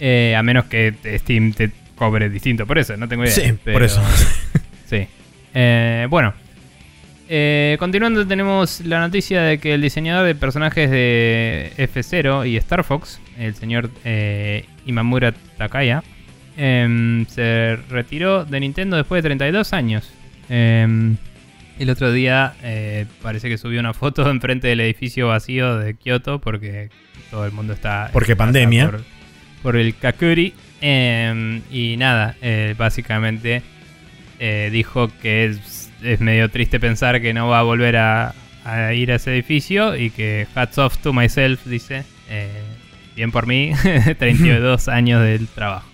Eh, 0.00 0.34
a 0.36 0.42
menos 0.42 0.66
que 0.66 0.92
te- 0.92 1.18
Steam 1.18 1.52
te 1.52 1.70
cobre 1.96 2.30
distinto 2.30 2.66
por 2.66 2.78
eso, 2.78 2.96
no 2.96 3.08
tengo 3.08 3.24
idea. 3.24 3.34
Sí, 3.34 3.52
por 3.72 3.82
eso. 3.82 4.02
Sí. 4.88 5.06
Eh, 5.54 6.06
bueno. 6.08 6.32
Eh, 7.28 7.76
continuando 7.78 8.26
tenemos 8.26 8.80
la 8.80 9.00
noticia 9.00 9.42
de 9.42 9.58
que 9.58 9.74
el 9.74 9.82
diseñador 9.82 10.26
de 10.26 10.34
personajes 10.34 10.90
de 10.90 11.72
F0 11.76 12.48
y 12.48 12.56
Star 12.56 12.84
Fox, 12.84 13.20
el 13.38 13.54
señor 13.54 13.90
Imamura 14.86 15.34
Takaya, 15.58 16.02
em, 16.58 17.24
se 17.26 17.78
retiró 17.88 18.44
de 18.44 18.60
Nintendo 18.60 18.96
después 18.96 19.22
de 19.22 19.28
32 19.28 19.72
años. 19.72 20.12
Em, 20.50 21.16
el 21.78 21.90
otro 21.90 22.10
día 22.10 22.54
eh, 22.62 23.06
parece 23.22 23.48
que 23.48 23.56
subió 23.56 23.78
una 23.80 23.94
foto 23.94 24.28
enfrente 24.30 24.68
del 24.68 24.80
edificio 24.80 25.28
vacío 25.28 25.78
de 25.78 25.94
Kioto 25.94 26.40
porque 26.40 26.90
todo 27.30 27.46
el 27.46 27.52
mundo 27.52 27.72
está... 27.72 28.10
Porque 28.12 28.34
pandemia. 28.34 28.90
Por, 28.90 29.04
por 29.62 29.76
el 29.76 29.94
Kakuri. 29.96 30.52
Em, 30.80 31.62
y 31.70 31.96
nada, 31.96 32.36
eh, 32.42 32.74
básicamente 32.76 33.62
eh, 34.38 34.68
dijo 34.72 35.10
que 35.22 35.46
es, 35.46 35.90
es 36.02 36.20
medio 36.20 36.50
triste 36.50 36.78
pensar 36.78 37.20
que 37.20 37.32
no 37.32 37.48
va 37.48 37.60
a 37.60 37.62
volver 37.62 37.96
a, 37.96 38.34
a 38.64 38.92
ir 38.94 39.12
a 39.12 39.16
ese 39.16 39.32
edificio 39.32 39.96
y 39.96 40.10
que 40.10 40.46
hats 40.54 40.78
off 40.78 40.98
to 40.98 41.12
myself, 41.12 41.64
dice. 41.66 42.04
bien 43.14 43.30
por 43.30 43.46
mí, 43.46 43.72
32 44.18 44.88
años 44.88 45.22
del 45.22 45.46
trabajo. 45.48 45.88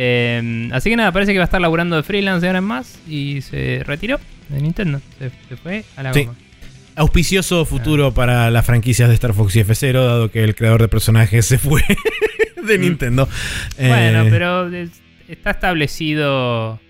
Eh, 0.00 0.68
así 0.72 0.90
que 0.90 0.96
nada, 0.96 1.10
parece 1.10 1.32
que 1.32 1.38
va 1.38 1.44
a 1.44 1.46
estar 1.46 1.60
laburando 1.60 1.96
de 1.96 2.04
freelance 2.04 2.40
de 2.42 2.46
ahora 2.46 2.58
en 2.60 2.64
más 2.64 3.00
y 3.08 3.40
se 3.42 3.82
retiró 3.84 4.20
de 4.48 4.60
Nintendo. 4.62 5.00
Se, 5.18 5.30
se 5.48 5.56
fue 5.56 5.84
a 5.96 6.04
la 6.04 6.12
Sí. 6.14 6.24
goma. 6.24 6.38
Auspicioso 6.94 7.64
futuro 7.64 8.14
para 8.14 8.50
las 8.52 8.64
franquicias 8.64 9.08
de 9.08 9.14
Star 9.14 9.32
Fox 9.34 9.56
y 9.56 9.60
F0, 9.60 10.04
dado 10.04 10.30
que 10.30 10.42
el 10.44 10.54
creador 10.54 10.80
de 10.82 10.88
personajes 10.88 11.46
se 11.46 11.58
fue 11.58 11.82
de 12.66 12.78
Mm. 12.78 12.80
Nintendo. 12.80 13.28
Bueno, 13.76 14.22
Eh, 14.24 14.28
pero 14.30 14.72
es- 14.72 15.00
está 15.28 15.50
establecido 15.50 16.80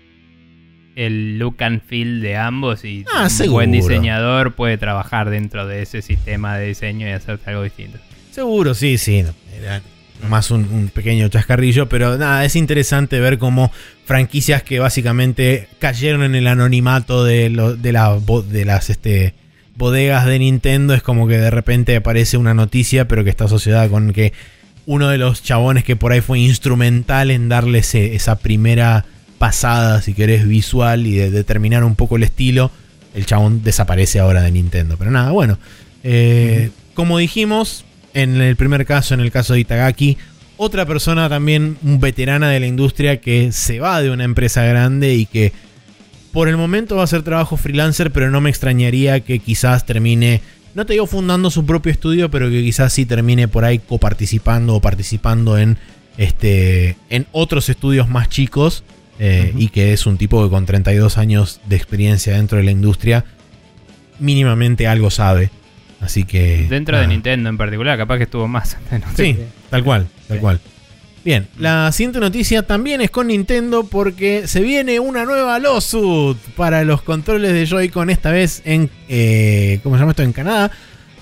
el 0.95 1.39
look 1.39 1.63
and 1.63 1.81
feel 1.87 2.21
de 2.21 2.37
ambos 2.37 2.83
y 2.85 3.05
Ah, 3.13 3.23
un 3.23 3.29
seguro. 3.29 3.53
buen 3.53 3.71
diseñador 3.71 4.53
puede 4.53 4.77
trabajar 4.77 5.29
dentro 5.29 5.65
de 5.65 5.81
ese 5.81 6.01
sistema 6.01 6.57
de 6.57 6.67
diseño 6.67 7.07
y 7.07 7.11
hacerte 7.11 7.49
algo 7.49 7.63
distinto. 7.63 7.97
Seguro, 8.31 8.73
sí, 8.75 8.97
sí. 8.97 9.23
Más 10.27 10.51
un, 10.51 10.65
un 10.71 10.89
pequeño 10.89 11.27
chascarrillo, 11.29 11.87
pero 11.87 12.17
nada, 12.17 12.43
es 12.45 12.55
interesante 12.55 13.19
ver 13.19 13.37
cómo 13.37 13.71
franquicias 14.05 14.63
que 14.63 14.79
básicamente 14.79 15.67
cayeron 15.79 16.23
en 16.23 16.35
el 16.35 16.47
anonimato 16.47 17.23
de, 17.23 17.49
lo- 17.49 17.75
de, 17.75 17.91
la 17.93 18.17
de 18.49 18.65
las 18.65 18.89
este, 18.89 19.33
bodegas 19.77 20.25
de 20.25 20.39
Nintendo, 20.39 20.93
es 20.93 21.01
como 21.01 21.27
que 21.27 21.37
de 21.37 21.49
repente 21.51 21.95
aparece 21.95 22.37
una 22.37 22.53
noticia, 22.53 23.07
pero 23.07 23.23
que 23.23 23.29
está 23.29 23.45
asociada 23.45 23.87
con 23.87 24.11
que 24.13 24.33
uno 24.85 25.07
de 25.07 25.17
los 25.19 25.43
chabones 25.43 25.83
que 25.83 25.95
por 25.95 26.11
ahí 26.11 26.21
fue 26.21 26.39
instrumental 26.39 27.31
en 27.31 27.47
darle 27.47 27.79
ese- 27.79 28.15
esa 28.15 28.39
primera 28.39 29.05
pasada, 29.37 30.01
si 30.01 30.13
querés, 30.13 30.45
visual 30.47 31.07
y 31.07 31.15
de 31.15 31.31
determinar 31.31 31.83
un 31.85 31.95
poco 31.95 32.17
el 32.17 32.23
estilo, 32.23 32.71
el 33.15 33.25
chabón 33.25 33.63
desaparece 33.63 34.19
ahora 34.19 34.41
de 34.41 34.51
Nintendo. 34.51 34.97
Pero 34.97 35.11
nada, 35.11 35.31
bueno. 35.31 35.57
eh, 36.03 36.71
Como 36.93 37.17
dijimos, 37.19 37.85
en 38.13 38.41
el 38.41 38.55
primer 38.55 38.85
caso, 38.85 39.13
en 39.13 39.19
el 39.19 39.31
caso 39.31 39.53
de 39.53 39.61
Itagaki, 39.61 40.17
otra 40.57 40.85
persona 40.85 41.29
también, 41.29 41.77
un 41.83 41.99
veterana 41.99 42.49
de 42.49 42.59
la 42.59 42.67
industria 42.67 43.21
que 43.21 43.51
se 43.51 43.79
va 43.79 44.01
de 44.01 44.09
una 44.09 44.25
empresa 44.25 44.63
grande 44.63 45.15
y 45.15 45.25
que 45.25 45.53
por 46.33 46.49
el 46.49 46.57
momento 46.57 46.95
va 46.95 47.01
a 47.01 47.03
hacer 47.05 47.23
trabajo 47.23 47.57
freelancer, 47.57 48.11
pero 48.11 48.29
no 48.29 48.41
me 48.41 48.49
extrañaría 48.49 49.21
que 49.21 49.39
quizás 49.39 49.85
termine, 49.85 50.41
no 50.75 50.85
te 50.85 50.93
digo 50.93 51.07
fundando 51.07 51.49
su 51.49 51.65
propio 51.65 51.91
estudio, 51.91 52.29
pero 52.29 52.49
que 52.49 52.61
quizás 52.61 52.91
sí 52.93 53.05
termine 53.05 53.47
por 53.47 53.63
ahí 53.63 53.79
coparticipando 53.79 54.75
o 54.75 54.81
participando 54.81 55.57
en, 55.57 55.77
este, 56.17 56.97
en 57.09 57.25
otros 57.31 57.69
estudios 57.69 58.09
más 58.09 58.29
chicos. 58.29 58.83
eh. 59.17 59.53
Y 59.57 59.69
que 59.69 59.93
es 59.93 60.05
un 60.05 60.17
tipo 60.17 60.43
que 60.43 60.49
con 60.49 60.65
32 60.65 61.17
años 61.17 61.61
de 61.67 61.75
experiencia 61.75 62.33
dentro 62.33 62.57
de 62.57 62.65
la 62.65 62.71
industria, 62.71 63.25
mínimamente 64.19 64.87
algo 64.87 65.09
sabe. 65.09 65.51
Así 66.01 66.23
que. 66.23 66.65
Dentro 66.69 66.97
de. 66.99 67.07
Nintendo 67.07 67.49
en 67.49 67.57
particular, 67.57 67.97
capaz 67.97 68.17
que 68.17 68.23
estuvo 68.23 68.47
más. 68.47 68.77
no 68.91 68.99
sé 69.15 69.23
Sí, 69.33 69.37
tal 69.69 69.83
cual, 69.83 70.07
tal 70.27 70.37
Sí. 70.37 70.41
cual. 70.41 70.59
Bien, 71.25 71.47
la 71.57 71.91
siguiente 71.91 72.21
noticia 72.21 72.63
también 72.63 73.01
es 73.01 73.11
con 73.11 73.27
Nintendo 73.27 73.83
porque 73.83 74.47
se 74.47 74.61
viene 74.61 75.01
una 75.01 75.25
nueva 75.25 75.59
lawsuit 75.59 76.37
para 76.55 76.83
los 76.85 77.01
controles 77.01 77.51
de 77.51 77.65
Joy-Con, 77.65 78.09
esta 78.09 78.31
vez 78.31 78.61
en, 78.63 78.89
eh, 79.09 79.81
¿cómo 79.83 79.95
se 79.95 79.99
llama 79.99 80.11
esto? 80.13 80.23
En 80.23 80.31
Canadá, 80.31 80.71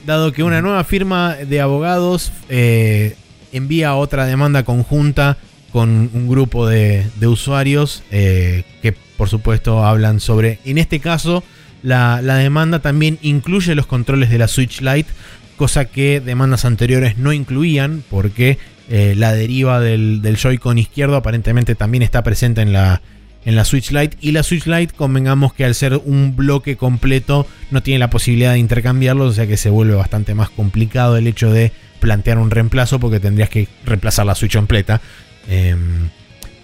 dado 0.06 0.32
que 0.32 0.44
una 0.44 0.62
nueva 0.62 0.84
firma 0.84 1.34
de 1.36 1.60
abogados 1.62 2.32
eh, 2.48 3.16
envía 3.52 3.96
otra 3.96 4.28
demanda 4.28 4.64
conjunta 4.64 5.38
con 5.72 6.12
un 6.14 6.28
grupo 6.30 6.68
de, 6.68 7.08
de 7.20 7.28
usuarios 7.28 8.04
eh, 8.12 8.66
que 8.84 8.94
por 9.18 9.30
supuesto 9.30 9.84
hablan 9.84 10.20
sobre, 10.20 10.60
en 10.64 10.78
este 10.78 11.00
caso, 11.00 11.44
la, 11.84 12.22
la 12.22 12.36
demanda 12.36 12.80
también 12.80 13.20
incluye 13.22 13.76
los 13.76 13.88
controles 13.88 14.30
de 14.30 14.38
la 14.38 14.48
Switch 14.48 14.82
Lite, 14.82 15.10
cosa 15.58 15.86
que 15.86 16.20
demandas 16.20 16.66
anteriores 16.66 17.18
no 17.18 17.34
incluían 17.34 18.04
porque 18.10 18.58
eh, 18.90 19.16
la 19.18 19.34
deriva 19.34 19.80
del, 19.80 20.22
del 20.22 20.38
Joy-Con 20.38 20.78
izquierdo 20.78 21.18
aparentemente 21.18 21.76
también 21.76 22.04
está 22.04 22.24
presente 22.24 22.62
en 22.62 22.72
la, 22.72 23.02
en 23.44 23.56
la 23.56 23.66
Switch 23.66 23.92
Lite. 23.92 24.18
Y 24.22 24.32
la 24.32 24.44
Switch 24.44 24.66
Lite, 24.66 24.94
convengamos 24.94 25.54
que 25.54 25.66
al 25.66 25.76
ser 25.76 26.00
un 26.04 26.36
bloque 26.36 26.78
completo, 26.78 27.48
no 27.72 27.84
tiene 27.84 28.00
la 28.00 28.10
posibilidad 28.10 28.54
de 28.54 28.60
intercambiarlo, 28.60 29.26
o 29.26 29.34
sea 29.34 29.48
que 29.48 29.58
se 29.58 29.70
vuelve 29.70 29.96
bastante 29.96 30.36
más 30.36 30.50
complicado 30.50 31.18
el 31.18 31.28
hecho 31.28 31.52
de 31.52 31.72
plantear 32.00 32.38
un 32.38 32.52
reemplazo 32.52 33.00
porque 33.00 33.20
tendrías 33.20 33.50
que 33.50 33.68
reemplazar 33.86 34.26
la 34.26 34.36
Switch 34.36 34.56
completa. 34.56 35.02
Em, 35.50 36.10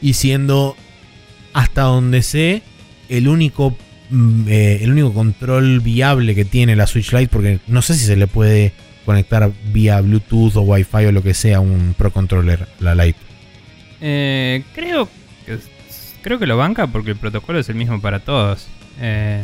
y 0.02 0.14
siendo 0.14 0.76
hasta 1.54 1.84
donde 1.84 2.22
sé 2.22 2.62
el 3.10 3.28
único 3.28 3.78
eh, 4.12 4.80
el 4.82 4.92
único 4.92 5.14
control 5.14 5.80
viable 5.80 6.36
que 6.36 6.46
tiene 6.46 6.76
la 6.76 6.88
Switch 6.88 7.12
Lite 7.12 7.30
porque 7.30 7.60
no 7.68 7.82
sé 7.82 7.96
si 7.96 8.06
se 8.06 8.16
le 8.16 8.28
puede 8.28 8.74
conectar 9.06 9.52
vía 9.72 10.02
Bluetooth 10.02 10.56
o 10.56 10.62
Wi-Fi 10.62 11.06
o 11.06 11.12
lo 11.12 11.24
que 11.24 11.34
sea 11.34 11.60
un 11.60 11.94
Pro 11.98 12.12
Controller 12.12 12.68
la 12.80 12.96
Lite. 12.96 13.20
Eh, 14.02 14.64
creo 14.74 15.10
que 15.46 15.58
creo 16.22 16.40
que 16.40 16.48
lo 16.48 16.58
banca 16.58 16.88
porque 16.88 17.12
el 17.12 17.18
protocolo 17.18 17.60
es 17.60 17.70
el 17.70 17.76
mismo 17.76 18.02
para 18.02 18.20
todos. 18.20 18.68
Eh, 19.00 19.42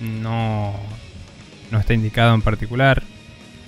no, 0.00 0.74
no 1.70 1.78
está 1.78 1.94
indicado 1.94 2.34
en 2.34 2.42
particular, 2.42 3.02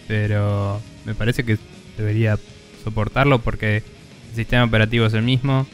pero 0.09 0.81
me 1.05 1.15
parece 1.15 1.45
que 1.45 1.59
debería 1.97 2.39
soportarlo 2.85 3.41
porque 3.41 3.77
el 3.77 4.35
sistema 4.35 4.65
operativo 4.65 5.07
es 5.07 5.15
el 5.15 5.23
mismo. 5.23 5.67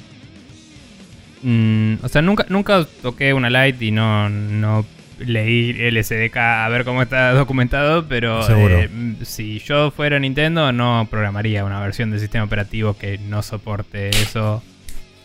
Mm, 1.43 1.95
o 2.03 2.09
sea, 2.09 2.23
nunca, 2.23 2.47
nunca 2.49 2.87
toqué 3.03 3.33
una 3.35 3.51
Lite 3.51 3.85
y 3.85 3.91
no, 3.91 4.29
no 4.29 4.85
leí 5.19 5.77
el 5.79 6.03
SDK 6.03 6.37
a 6.37 6.69
ver 6.69 6.85
cómo 6.85 7.03
está 7.03 7.33
documentado, 7.33 8.07
pero 8.07 8.41
eh, 8.49 8.89
si 9.23 9.59
yo 9.61 9.91
fuera 9.91 10.19
Nintendo 10.19 10.73
no 10.73 11.07
programaría 11.11 11.65
una 11.65 11.81
versión 11.81 12.11
del 12.11 12.21
sistema 12.21 12.45
operativo 12.45 12.97
que 12.97 13.19
no 13.19 13.43
soporte 13.43 14.09
eso 14.09 14.63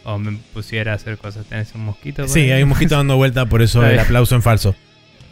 o 0.04 0.18
me 0.18 0.38
pusiera 0.54 0.94
a 0.94 0.96
hacer 0.96 1.18
cosas. 1.18 1.46
¿Tenés 1.46 1.74
un 1.76 1.86
mosquito? 1.86 2.28
Sí, 2.28 2.42
ahí? 2.42 2.52
hay 2.52 2.64
un 2.64 2.70
mosquito 2.70 2.96
dando 2.96 3.18
vuelta, 3.18 3.46
por 3.46 3.62
eso 3.62 3.86
el 3.88 4.00
aplauso 4.00 4.36
en 4.36 4.42
falso. 4.42 4.76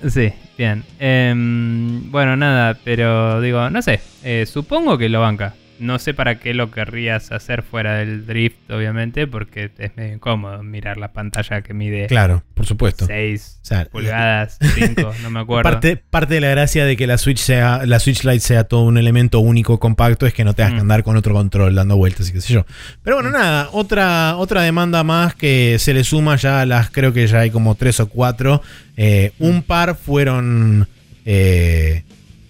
Sí, 0.07 0.33
bien. 0.57 0.83
Em, 0.99 2.11
bueno, 2.11 2.35
nada, 2.35 2.77
pero 2.83 3.39
digo, 3.41 3.69
no 3.69 3.81
sé, 3.81 4.01
eh, 4.23 4.45
supongo 4.45 4.97
que 4.97 5.07
lo 5.07 5.21
banca. 5.21 5.53
No 5.77 5.99
sé 5.99 6.13
para 6.13 6.39
qué 6.39 6.53
lo 6.53 6.71
querrías 6.71 7.31
hacer 7.33 7.61
fuera 7.61 7.95
del 7.97 8.25
drift, 8.25 8.71
obviamente, 8.71 9.27
porque 9.27 9.71
es 9.77 9.91
medio 9.97 10.13
incómodo 10.13 10.63
mirar 10.63 10.95
la 10.97 11.11
pantalla 11.11 11.61
que 11.63 11.73
mide 11.73 12.07
Claro, 12.07 12.43
por 12.53 12.65
supuesto. 12.65 13.05
6 13.07 13.59
O 13.61 13.65
sea, 13.65 13.85
pulgadas, 13.85 14.57
5, 14.75 15.13
no 15.21 15.29
me 15.31 15.39
acuerdo. 15.41 15.63
Parte, 15.69 15.97
parte 15.97 16.35
de 16.35 16.41
la 16.41 16.49
gracia 16.49 16.85
de 16.85 16.95
que 16.95 17.07
la 17.07 17.17
Switch 17.17 17.39
sea 17.39 17.85
la 17.85 17.99
Switch 17.99 18.23
Lite 18.23 18.39
sea 18.39 18.63
todo 18.63 18.83
un 18.83 18.97
elemento 18.97 19.39
único 19.41 19.77
compacto 19.79 20.25
es 20.25 20.33
que 20.33 20.45
no 20.45 20.53
tengas 20.53 20.71
que 20.71 20.77
Mm. 20.77 20.81
andar 20.81 21.03
con 21.03 21.17
otro 21.17 21.33
control 21.33 21.75
dando 21.75 21.97
vueltas 21.97 22.29
y 22.29 22.31
qué 22.33 22.39
sé 22.41 22.53
yo. 22.53 22.65
Pero 23.03 23.17
bueno, 23.17 23.31
nada, 23.31 23.69
otra, 23.73 24.37
otra 24.37 24.61
demanda 24.61 25.03
más 25.03 25.35
que 25.35 25.77
se 25.79 25.93
le 25.93 26.03
suma 26.05 26.35
ya 26.37 26.61
a 26.61 26.65
las, 26.65 26.89
creo 26.89 27.11
que 27.11 27.27
ya 27.27 27.39
hay 27.39 27.51
como 27.51 27.75
tres 27.75 27.99
o 27.99 28.07
cuatro. 28.07 28.61
Eh, 28.97 29.33
Mm. 29.39 29.45
Un 29.45 29.61
par 29.63 29.95
fueron 29.97 30.87
eh, 31.25 32.03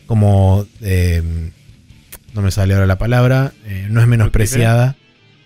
como... 0.05 0.65
eh, 0.81 1.23
no 2.35 2.41
me 2.41 2.51
sale 2.51 2.73
ahora 2.75 2.85
la 2.85 2.97
palabra. 2.97 3.51
eh, 3.65 3.87
no 3.89 3.99
es 4.01 4.07
menospreciada. 4.07 4.95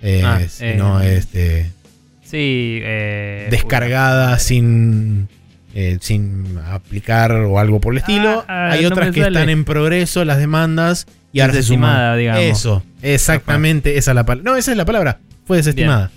eh, 0.02 0.22
Ah, 0.26 0.40
sino 0.50 1.02
eh, 1.02 1.18
este, 1.18 1.72
Sí, 2.24 2.80
eh, 2.84 3.48
descargada 3.50 4.38
sin, 4.40 5.28
sin 6.02 6.58
aplicar 6.72 7.32
o 7.32 7.60
algo 7.60 7.80
por 7.80 7.94
el 7.94 8.00
estilo. 8.00 8.44
Ah, 8.48 8.72
Hay 8.72 8.82
no 8.84 8.90
otras 8.90 9.12
que 9.12 9.22
están 9.22 9.50
en 9.50 9.64
progreso, 9.66 10.26
las 10.26 10.38
demandas, 10.38 11.08
y 11.32 11.40
ahora 11.40 11.54
se 11.54 11.58
Desestimada, 11.60 12.16
digamos. 12.16 12.42
Eso, 12.44 12.84
exactamente, 13.02 13.98
esa 13.98 14.12
es 14.12 14.16
la 14.16 14.26
palabra. 14.26 14.52
No, 14.52 14.58
esa 14.58 14.72
es 14.72 14.78
la 14.78 14.86
palabra, 14.86 15.20
fue 15.46 15.58
desestimada. 15.58 16.12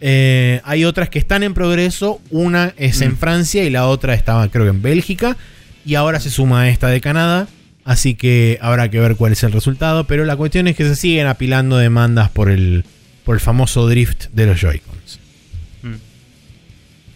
Eh, 0.00 0.60
hay 0.64 0.84
otras 0.84 1.08
que 1.10 1.18
están 1.20 1.42
en 1.44 1.54
progreso, 1.54 2.20
una 2.30 2.74
es 2.76 3.00
en 3.02 3.12
Mm. 3.12 3.16
Francia 3.16 3.62
y 3.64 3.70
la 3.70 3.86
otra 3.86 4.14
estaba 4.14 4.48
creo 4.48 4.64
que 4.64 4.70
en 4.70 4.82
Bélgica, 4.82 5.36
y 5.84 5.94
ahora 5.94 6.18
se 6.18 6.30
suma 6.30 6.68
esta 6.68 6.88
de 6.88 7.00
Canadá. 7.00 7.46
Así 7.84 8.14
que 8.14 8.58
habrá 8.60 8.88
que 8.90 9.00
ver 9.00 9.16
cuál 9.16 9.32
es 9.32 9.42
el 9.42 9.52
resultado. 9.52 10.04
Pero 10.04 10.24
la 10.24 10.36
cuestión 10.36 10.68
es 10.68 10.76
que 10.76 10.84
se 10.84 10.96
siguen 10.96 11.26
apilando 11.26 11.76
demandas 11.76 12.30
por 12.30 12.50
el, 12.50 12.84
por 13.24 13.34
el 13.34 13.40
famoso 13.40 13.88
drift 13.88 14.26
de 14.32 14.46
los 14.46 14.60
Joy-Cons. 14.60 15.20
Mm. 15.82 15.94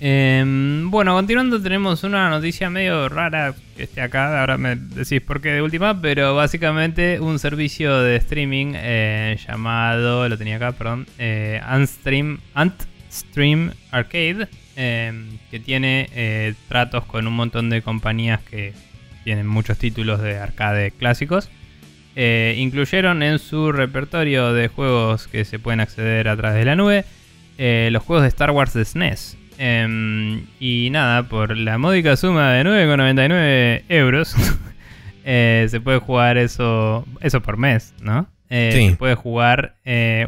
Em, 0.01 0.91
bueno, 0.91 1.15
continuando 1.15 1.61
tenemos 1.63 2.05
una 2.05 2.29
noticia 2.29 2.69
medio 2.69 3.09
rara 3.09 3.55
que 3.77 3.85
esté 3.85 4.03
acá, 4.03 4.41
ahora 4.41 4.59
me 4.59 4.77
decís 4.77 5.23
por 5.23 5.41
qué 5.41 5.51
de 5.51 5.63
última, 5.63 6.01
pero 6.01 6.35
básicamente 6.35 7.19
un 7.21 7.39
servicio 7.39 8.01
de 8.01 8.17
streaming 8.17 8.73
eh, 8.75 9.39
llamado, 9.47 10.29
lo 10.29 10.37
tenía 10.37 10.57
acá, 10.57 10.73
perdón, 10.73 11.07
eh, 11.19 11.61
Antstream, 11.65 12.41
Antstream 12.55 13.73
Arcade, 13.91 14.49
em, 14.77 15.39
que 15.51 15.61
tiene 15.61 16.09
eh, 16.15 16.55
tratos 16.69 17.05
con 17.07 17.27
un 17.27 17.35
montón 17.35 17.71
de 17.71 17.81
compañías 17.81 18.41
que 18.43 18.75
tienen 19.27 19.49
muchos 19.49 19.77
títulos 19.77 20.23
de 20.23 20.39
arcade 20.39 20.93
clásicos. 20.93 21.51
Eh, 22.15 22.55
incluyeron 22.59 23.25
en 23.25 23.41
su 23.41 23.73
repertorio 23.73 24.53
de 24.53 24.69
juegos 24.69 25.27
que 25.27 25.45
se 25.45 25.59
pueden 25.59 25.81
acceder 25.81 26.29
a 26.29 26.37
través 26.37 26.57
de 26.61 26.65
la 26.65 26.77
nube 26.77 27.05
eh, 27.59 27.89
los 27.91 28.05
juegos 28.05 28.23
de 28.23 28.29
Star 28.29 28.53
Wars 28.53 28.73
de 28.73 28.85
SNES. 28.85 29.37
Em, 29.59 30.47
y 30.61 30.91
nada, 30.93 31.25
por 31.25 31.57
la 31.57 31.77
módica 31.77 32.17
suma 32.17 32.53
de 32.53 32.63
9,99 32.63 33.83
euros, 33.89 34.37
eh, 35.25 35.67
se 35.69 35.81
puede 35.81 35.99
jugar 35.99 36.39
eso, 36.39 37.05
eso 37.21 37.41
por 37.43 37.57
mes, 37.57 37.95
¿no? 38.01 38.29
Sí. 38.49 38.91
Se 38.91 38.97
puede 38.97 39.17
jugar 39.17 39.75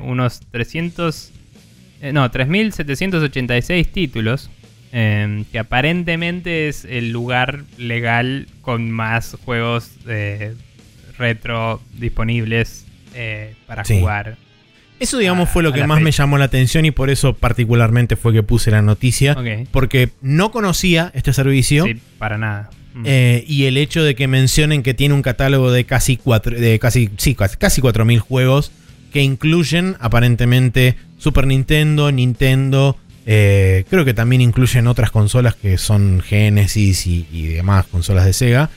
unos 0.03 0.41
300, 0.51 1.33
eh, 2.03 2.13
no, 2.13 2.29
3.786 2.29 3.87
títulos, 3.93 4.51
em, 4.93 5.45
que 5.45 5.59
aparentemente 5.59 6.69
es 6.69 6.85
el 6.85 7.11
lugar 7.11 7.65
legal 7.77 8.47
con 8.63 8.91
más 8.91 9.37
juegos 9.45 9.91
eh, 10.07 10.55
retro 11.19 11.81
disponibles 11.99 12.85
eh, 13.15 13.55
para 13.67 13.85
Sí. 13.85 13.99
jugar. 14.01 14.37
Eso, 15.01 15.19
digamos, 15.19 15.49
a- 15.49 15.53
fue 15.53 15.63
lo 15.63 15.73
que 15.73 15.87
más 15.87 16.01
me 16.01 16.11
llamó 16.11 16.39
la 16.39 16.47
atención 16.47 16.85
y 16.85 16.91
por 16.91 17.09
eso 17.11 17.33
particularmente 17.35 18.17
fue 18.17 18.33
que 18.33 18.43
puse 18.43 18.71
la 18.71 18.83
noticia. 18.83 19.37
Porque 19.71 20.11
no 20.23 20.51
conocía 20.51 21.11
este 21.15 21.33
servicio. 21.33 21.85
Sí, 21.85 21.97
para 22.19 22.37
nada. 22.39 22.71
Mm. 22.95 23.03
eh, 23.07 23.45
y 23.47 23.65
el 23.67 23.77
hecho 23.77 24.03
de 24.03 24.15
que 24.17 24.27
mencionen 24.27 24.83
que 24.83 24.95
tiene 24.95 25.15
un 25.15 25.23
catálogo 25.23 25.71
de 25.71 25.85
casi 25.85 26.17
cuatro, 26.17 26.59
de 26.59 26.79
casi, 26.81 27.11
sí, 27.19 27.35
casi 27.37 27.81
4.000 27.81 28.19
juegos 28.19 28.73
que 29.13 29.23
incluyen 29.23 29.97
aparentemente 30.01 30.97
Super 31.19 31.47
Nintendo, 31.47 32.11
Nintendo, 32.11 32.97
eh, 33.31 33.85
creo 33.91 34.07
que 34.07 34.15
también 34.15 34.41
incluyen 34.41 34.87
otras 34.87 35.11
consolas 35.11 35.55
que 35.55 35.77
son 35.77 36.23
Genesis 36.27 37.07
y, 37.07 37.27
y 37.31 37.49
demás 37.49 37.85
consolas 37.87 38.25
de 38.25 38.33
Sega. 38.33 38.71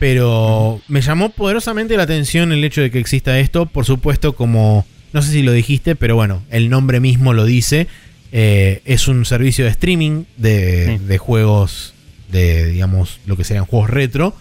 Pero 0.00 0.80
me 0.88 1.00
llamó 1.00 1.28
poderosamente 1.30 1.96
la 1.96 2.02
atención 2.02 2.50
el 2.50 2.64
hecho 2.64 2.80
de 2.80 2.90
que 2.90 2.98
exista 2.98 3.38
esto, 3.38 3.66
por 3.66 3.84
supuesto 3.84 4.34
como, 4.34 4.84
no 5.12 5.22
sé 5.22 5.30
si 5.30 5.42
lo 5.42 5.52
dijiste, 5.52 5.94
pero 5.94 6.16
bueno, 6.16 6.42
el 6.50 6.68
nombre 6.70 6.98
mismo 6.98 7.32
lo 7.32 7.44
dice. 7.44 7.86
eh, 8.32 8.80
es 8.86 9.06
un 9.08 9.24
servicio 9.26 9.64
de 9.66 9.70
streaming 9.70 10.24
de, 10.38 10.96
Sí. 10.98 11.04
de 11.06 11.18
juegos, 11.18 11.94
de 12.32 12.66
digamos, 12.70 13.20
lo 13.26 13.36
que 13.36 13.44
serían 13.44 13.66
juegos 13.66 13.90
retro. 13.90 14.34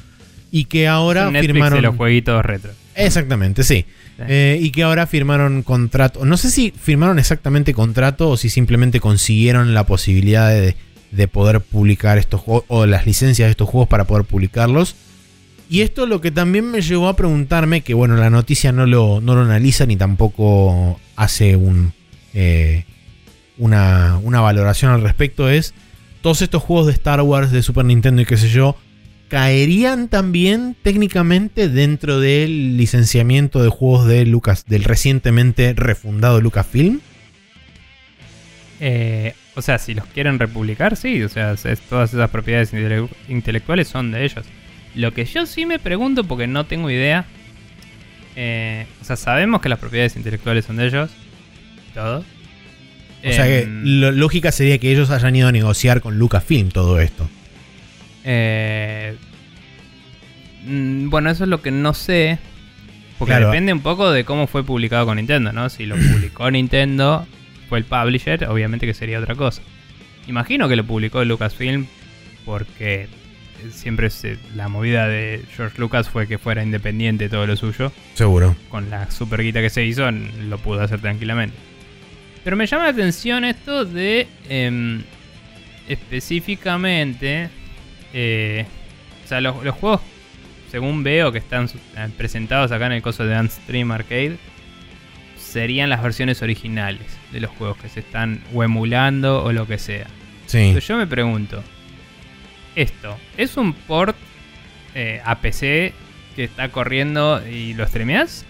Y 0.50 0.66
que 0.66 0.88
ahora 0.88 1.30
Netflix 1.30 1.52
firmaron... 1.54 1.78
de 1.78 1.82
los 1.84 1.96
jueguitos 1.96 2.44
retro. 2.44 2.72
Exactamente, 2.96 3.64
sí. 3.64 3.86
Eh, 4.28 4.60
y 4.62 4.72
que 4.72 4.84
ahora 4.84 5.08
firmaron 5.08 5.64
contrato. 5.64 6.26
No 6.26 6.38
sé 6.38 6.52
si 6.52 6.72
firmaron 6.72 7.20
exactamente 7.20 7.74
contrato 7.74 8.30
o 8.30 8.38
si 8.38 8.50
simplemente 8.50 9.00
consiguieron 9.00 9.74
la 9.74 9.86
posibilidad 9.86 10.50
de, 10.50 10.76
de 11.12 11.28
poder 11.28 11.62
publicar 11.62 12.18
estos 12.18 12.42
juegos 12.42 12.64
o 12.68 12.86
las 12.86 13.06
licencias 13.06 13.48
de 13.48 13.52
estos 13.52 13.70
juegos 13.70 13.90
para 13.90 14.06
poder 14.06 14.26
publicarlos. 14.26 14.96
Y 15.70 15.82
esto 15.82 16.06
lo 16.06 16.20
que 16.20 16.32
también 16.32 16.70
me 16.70 16.82
llevó 16.82 17.08
a 17.08 17.16
preguntarme, 17.16 17.80
que 17.80 17.94
bueno, 17.94 18.18
la 18.18 18.30
noticia 18.30 18.74
no 18.74 18.86
lo, 18.86 19.22
no 19.22 19.36
lo 19.36 19.42
analiza 19.42 19.86
ni 19.86 19.96
tampoco 19.96 21.00
hace 21.16 21.56
un, 21.56 21.94
eh, 22.34 22.84
una, 23.58 24.20
una 24.22 24.42
valoración 24.42 24.92
al 24.92 25.02
respecto, 25.02 25.50
es 25.50 25.74
todos 26.22 26.42
estos 26.42 26.62
juegos 26.62 26.88
de 26.88 26.94
Star 26.94 27.22
Wars, 27.22 27.52
de 27.52 27.64
Super 27.64 27.86
Nintendo 27.86 28.22
y 28.22 28.26
qué 28.26 28.36
sé 28.36 28.50
yo, 28.50 28.76
caerían 29.32 30.10
también 30.10 30.76
técnicamente 30.84 31.70
dentro 31.70 32.20
del 32.20 32.76
licenciamiento 32.76 33.64
de 33.64 33.70
juegos 33.70 34.06
de 34.06 34.26
Lucas, 34.26 34.66
del 34.68 34.84
recientemente 34.84 35.74
refundado 35.74 36.42
Lucasfilm. 36.42 37.00
Eh, 38.82 39.34
o 39.56 39.62
sea, 39.62 39.78
si 39.78 39.94
los 39.94 40.06
quieren 40.08 40.38
republicar, 40.38 40.98
sí. 40.98 41.24
O 41.24 41.30
sea, 41.30 41.54
es- 41.54 41.80
todas 41.90 42.14
esas 42.14 42.30
propiedades 42.30 42.74
intele- 42.74 43.08
intelectuales 43.30 43.88
son 43.88 44.12
de 44.12 44.26
ellos. 44.26 44.46
Lo 44.96 45.14
que 45.14 45.24
yo 45.24 45.46
sí 45.46 45.66
me 45.66 45.80
pregunto, 45.80 46.26
porque 46.26 46.48
no 46.48 46.66
tengo 46.66 46.90
idea. 46.92 47.26
eh, 48.38 48.86
o 49.02 49.04
sea, 49.06 49.18
sabemos 49.18 49.62
que 49.62 49.68
las 49.68 49.78
propiedades 49.80 50.16
intelectuales 50.16 50.64
son 50.66 50.78
de 50.78 50.88
ellos. 50.88 51.10
Todo. 51.94 52.20
O 52.20 53.32
sea 53.34 53.46
que 53.46 53.64
Em, 53.64 53.84
lógica 54.16 54.52
sería 54.54 54.78
que 54.78 54.90
ellos 54.90 55.10
hayan 55.10 55.36
ido 55.36 55.50
a 55.50 55.52
negociar 55.52 56.00
con 56.02 56.18
Lucasfilm 56.18 56.70
todo 56.70 57.00
esto. 57.02 57.30
Eh, 58.24 59.16
mm, 60.66 61.10
bueno, 61.10 61.30
eso 61.30 61.44
es 61.44 61.50
lo 61.50 61.62
que 61.62 61.72
no 61.72 61.94
sé. 61.94 62.40
Porque 63.18 63.32
Claro. 63.34 63.48
depende 63.48 63.72
un 63.74 63.82
poco 63.82 64.12
de 64.12 64.24
cómo 64.26 64.48
fue 64.48 64.64
publicado 64.64 65.06
con 65.06 65.18
Nintendo, 65.18 65.54
¿no? 65.54 65.70
Si 65.70 65.86
lo 65.86 65.96
publicó 65.96 66.50
Nintendo, 66.50 67.28
fue 67.70 67.78
el 67.80 67.86
publisher, 67.86 68.46
obviamente 68.50 68.86
que 68.88 68.94
sería 68.94 69.20
otra 69.20 69.36
cosa. 69.36 69.62
Imagino 70.28 70.68
que 70.68 70.76
lo 70.76 70.84
publicó 70.86 71.24
Lucasfilm 71.24 71.86
porque 72.46 73.08
siempre 73.72 74.10
se- 74.10 74.38
la 74.56 74.68
movida 74.70 75.08
de 75.08 75.44
George 75.56 75.78
Lucas 75.80 76.10
fue 76.10 76.28
que 76.28 76.38
fuera 76.40 76.64
independiente 76.64 77.30
todo 77.30 77.46
lo 77.46 77.56
suyo. 77.56 77.92
Seguro. 78.16 78.56
Con 78.70 78.90
la 78.90 79.10
super 79.12 79.44
guita 79.44 79.62
que 79.62 79.70
se 79.70 79.86
hizo, 79.86 80.10
lo 80.12 80.58
pudo 80.58 80.82
hacer 80.82 81.00
tranquilamente. 81.00 81.56
Pero 82.44 82.56
me 82.56 82.66
llama 82.66 82.86
la 82.86 82.90
atención 82.90 83.46
esto 83.46 83.86
de 83.86 84.28
em, 84.50 85.04
específicamente. 85.88 87.50
Eh, 88.14 88.66
o 89.24 89.28
sea, 89.28 89.42
los, 89.42 89.64
los 89.64 89.76
juegos, 89.76 90.02
según 90.70 91.04
veo 91.04 91.32
que 91.32 91.38
están 91.38 91.70
eh, 91.98 92.10
presentados 92.18 92.72
acá 92.72 92.86
en 92.88 92.94
el 92.94 93.02
coso 93.02 93.24
de 93.24 93.32
Dance 93.32 93.62
Stream 93.62 93.92
Arcade, 93.92 94.38
serían 95.38 95.90
las 95.90 96.02
versiones 96.02 96.42
originales 96.42 97.06
de 97.32 97.42
los 97.42 97.52
juegos 97.52 97.78
que 97.78 97.90
se 97.90 98.00
están 98.00 98.42
o 98.54 98.64
emulando 98.64 99.44
o 99.44 99.52
lo 99.52 99.68
que 99.68 99.78
sea. 99.78 100.08
Sí. 100.46 100.72
Pero 100.74 100.80
yo 100.80 100.98
me 100.98 101.08
pregunto, 101.08 101.62
¿esto 102.76 103.18
es 103.38 103.58
un 103.58 103.74
port 103.74 104.16
eh, 104.96 105.22
a 105.26 105.40
PC 105.40 105.94
que 106.36 106.44
está 106.46 106.70
corriendo 106.70 107.46
y 107.46 107.74
lo 107.74 107.86
streameas? 107.86 108.46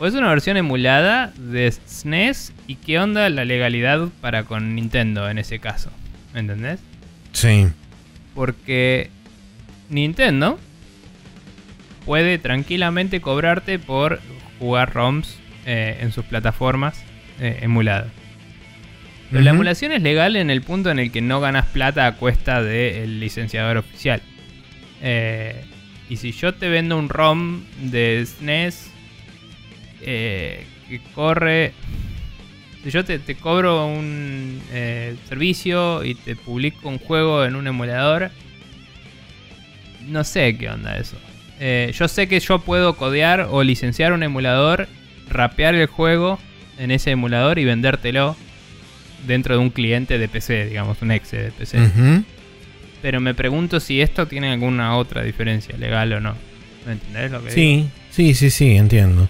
¿O 0.00 0.06
es 0.06 0.14
una 0.14 0.28
versión 0.28 0.56
emulada 0.56 1.32
de 1.36 1.70
SNES? 1.70 2.52
¿Y 2.66 2.76
qué 2.76 2.98
onda 2.98 3.28
la 3.28 3.44
legalidad 3.44 4.08
para 4.20 4.42
con 4.42 4.74
Nintendo 4.74 5.28
en 5.30 5.38
ese 5.38 5.60
caso? 5.60 5.90
¿Me 6.32 6.40
entendés? 6.40 6.80
Sí. 7.32 7.68
Porque 8.34 9.10
Nintendo 9.88 10.58
puede 12.04 12.38
tranquilamente 12.38 13.20
cobrarte 13.20 13.78
por 13.78 14.20
jugar 14.58 14.92
ROMs 14.92 15.38
eh, 15.66 15.98
en 16.00 16.12
sus 16.12 16.24
plataformas 16.24 17.02
eh, 17.40 17.60
emuladas. 17.62 18.12
Pero 19.30 19.42
la 19.42 19.50
emulación 19.50 19.90
es 19.92 20.02
legal 20.02 20.36
en 20.36 20.50
el 20.50 20.62
punto 20.62 20.90
en 20.90 20.98
el 20.98 21.10
que 21.10 21.20
no 21.20 21.40
ganas 21.40 21.66
plata 21.66 22.06
a 22.06 22.16
cuesta 22.16 22.62
del 22.62 23.18
licenciador 23.18 23.78
oficial. 23.78 24.22
Eh, 25.02 25.64
y 26.08 26.16
si 26.18 26.32
yo 26.32 26.54
te 26.54 26.68
vendo 26.68 26.96
un 26.96 27.08
ROM 27.08 27.64
de 27.82 28.24
SNES 28.26 28.90
eh, 30.02 30.66
que 30.88 31.00
corre... 31.14 31.72
Si 32.84 32.90
yo 32.90 33.04
te, 33.04 33.18
te 33.18 33.34
cobro 33.34 33.86
un 33.86 34.60
eh, 34.72 35.16
servicio 35.28 36.04
y 36.04 36.14
te 36.14 36.36
publico 36.36 36.88
un 36.88 36.98
juego 36.98 37.44
en 37.44 37.56
un 37.56 37.66
emulador, 37.66 38.30
no 40.06 40.22
sé 40.22 40.56
qué 40.58 40.68
onda 40.68 40.98
eso. 40.98 41.16
Eh, 41.60 41.92
yo 41.94 42.08
sé 42.08 42.28
que 42.28 42.38
yo 42.40 42.58
puedo 42.58 42.94
codear 42.94 43.48
o 43.50 43.62
licenciar 43.62 44.12
un 44.12 44.22
emulador, 44.22 44.86
rapear 45.30 45.74
el 45.74 45.86
juego 45.86 46.38
en 46.78 46.90
ese 46.90 47.10
emulador 47.12 47.58
y 47.58 47.64
vendértelo 47.64 48.36
dentro 49.26 49.54
de 49.54 49.62
un 49.62 49.70
cliente 49.70 50.18
de 50.18 50.28
PC, 50.28 50.66
digamos, 50.66 51.00
un 51.00 51.10
exe 51.10 51.38
de 51.38 51.50
PC. 51.52 51.78
Pero 53.00 53.20
me 53.20 53.34
pregunto 53.34 53.80
si 53.80 54.02
esto 54.02 54.26
tiene 54.26 54.52
alguna 54.52 54.96
otra 54.96 55.22
diferencia 55.22 55.76
legal 55.78 56.12
o 56.12 56.20
no. 56.20 56.34
¿Me 56.86 56.92
entendés 56.92 57.30
lo 57.30 57.42
que 57.42 57.54
digo? 57.54 57.54
Sí, 57.54 57.88
sí, 58.10 58.34
sí, 58.34 58.50
sí, 58.50 58.76
entiendo. 58.76 59.28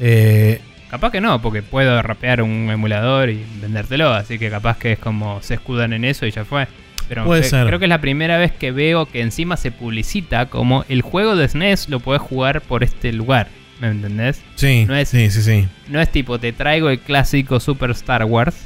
Eh, 0.00 0.60
Capaz 0.90 1.12
que 1.12 1.20
no, 1.20 1.40
porque 1.40 1.62
puedo 1.62 2.02
rapear 2.02 2.42
un 2.42 2.68
emulador 2.70 3.30
y 3.30 3.44
vendértelo, 3.60 4.12
así 4.12 4.38
que 4.38 4.50
capaz 4.50 4.76
que 4.78 4.92
es 4.92 4.98
como 4.98 5.40
se 5.42 5.54
escudan 5.54 5.92
en 5.92 6.04
eso 6.04 6.26
y 6.26 6.30
ya 6.32 6.44
fue. 6.44 6.66
Pero 7.08 7.24
Puede 7.24 7.42
ser. 7.44 7.66
creo 7.66 7.78
que 7.78 7.84
es 7.86 7.88
la 7.88 8.00
primera 8.00 8.38
vez 8.38 8.52
que 8.52 8.70
veo 8.72 9.06
que 9.06 9.20
encima 9.20 9.56
se 9.56 9.70
publicita 9.72 10.46
como 10.46 10.84
el 10.88 11.02
juego 11.02 11.36
de 11.36 11.48
SNES 11.48 11.88
lo 11.88 12.00
puedes 12.00 12.22
jugar 12.22 12.60
por 12.60 12.82
este 12.84 13.12
lugar. 13.12 13.48
¿Me 13.80 13.88
entendés? 13.88 14.42
sí, 14.56 14.84
No 14.86 14.94
es- 14.94 15.08
sí, 15.08 15.30
sí, 15.30 15.42
sí. 15.42 15.68
No 15.88 16.00
es 16.00 16.10
tipo, 16.10 16.38
te 16.38 16.52
traigo 16.52 16.90
el 16.90 16.98
clásico 17.00 17.58
Super 17.60 17.90
Star 17.92 18.24
Wars, 18.24 18.56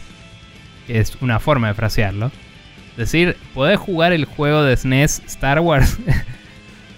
que 0.87 0.99
es 0.99 1.16
una 1.20 1.39
forma 1.41 1.68
de 1.68 1.75
frasearlo. 1.75 2.33
Decir, 2.97 3.37
podés 3.55 3.79
jugar 3.79 4.12
el 4.12 4.25
juego 4.25 4.62
de 4.62 4.77
SNES 4.77 5.22
Star 5.27 5.61
Wars. 5.61 5.99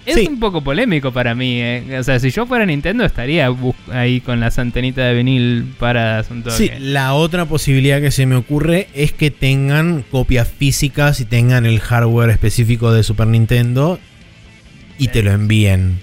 es 0.06 0.14
Sí. 0.14 0.26
un 0.28 0.38
poco 0.40 0.62
polémico 0.62 1.12
para 1.12 1.34
mí. 1.34 1.60
eh. 1.60 1.98
O 1.98 2.02
sea, 2.02 2.18
si 2.20 2.30
yo 2.30 2.46
fuera 2.46 2.64
Nintendo 2.64 3.04
estaría 3.04 3.48
ahí 3.92 4.20
con 4.20 4.40
las 4.40 4.58
antenitas 4.58 5.04
de 5.04 5.14
vinil 5.14 5.74
paradas 5.78 6.30
un 6.30 6.42
toque. 6.42 6.56
Sí, 6.56 6.70
la 6.78 7.12
otra 7.14 7.44
posibilidad 7.46 8.00
que 8.00 8.10
se 8.10 8.24
me 8.26 8.36
ocurre 8.36 8.88
es 8.94 9.12
que 9.12 9.30
tengan 9.30 10.02
copias 10.10 10.48
físicas 10.48 11.20
y 11.20 11.24
tengan 11.24 11.66
el 11.66 11.80
hardware 11.80 12.30
específico 12.30 12.92
de 12.92 13.02
Super 13.02 13.26
Nintendo 13.26 13.98
y 14.98 15.08
te 15.08 15.22
lo 15.22 15.32
envíen. 15.32 16.00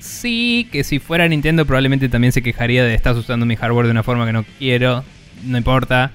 Sí, 0.00 0.68
que 0.72 0.84
si 0.84 0.98
fuera 0.98 1.28
Nintendo 1.28 1.64
probablemente 1.66 2.08
también 2.08 2.32
se 2.32 2.42
quejaría 2.42 2.82
de 2.84 2.94
estás 2.94 3.16
usando 3.16 3.46
mi 3.46 3.56
hardware 3.56 3.86
de 3.86 3.92
una 3.92 4.02
forma 4.02 4.26
que 4.26 4.32
no 4.32 4.44
quiero. 4.58 5.04
No 5.44 5.56
importa. 5.58 6.12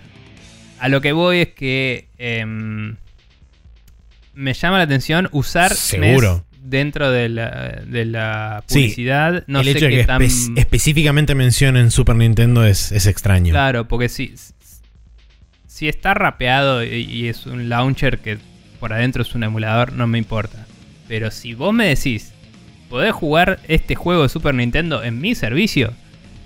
A 0.79 0.89
lo 0.89 1.01
que 1.01 1.11
voy 1.11 1.39
es 1.39 1.47
que 1.49 2.07
em, 2.17 2.95
me 4.33 4.53
llama 4.53 4.77
la 4.77 4.83
atención 4.83 5.27
usar 5.31 5.73
Seguro. 5.73 6.45
Dentro 6.61 7.09
de 7.11 7.29
la, 7.29 7.81
de 7.85 8.05
la 8.05 8.63
Sí, 8.67 8.79
publicidad. 8.81 9.43
no 9.47 9.59
el 9.61 9.65
sé 9.65 9.71
hecho 9.71 9.85
de 9.85 9.91
qué 9.91 9.97
que 9.97 10.03
tan... 10.05 10.21
espe- 10.21 10.53
específicamente 10.59 11.35
mencionen 11.35 11.89
Super 11.91 12.15
Nintendo 12.15 12.65
es, 12.65 12.91
es 12.91 13.05
extraño. 13.07 13.51
Claro, 13.51 13.87
porque 13.87 14.09
si, 14.09 14.33
si 15.67 15.87
está 15.87 16.13
rapeado 16.13 16.83
y, 16.83 16.89
y 17.03 17.27
es 17.27 17.45
un 17.45 17.69
launcher 17.69 18.19
que 18.19 18.37
por 18.79 18.93
adentro 18.93 19.21
es 19.23 19.35
un 19.35 19.43
emulador, 19.43 19.93
no 19.93 20.07
me 20.07 20.17
importa. 20.17 20.65
Pero 21.07 21.31
si 21.31 21.53
vos 21.53 21.73
me 21.73 21.87
decís, 21.87 22.33
podés 22.89 23.13
jugar 23.13 23.59
este 23.67 23.95
juego 23.95 24.23
de 24.23 24.29
Super 24.29 24.53
Nintendo 24.55 25.03
en 25.03 25.19
mi 25.19 25.35
servicio, 25.35 25.93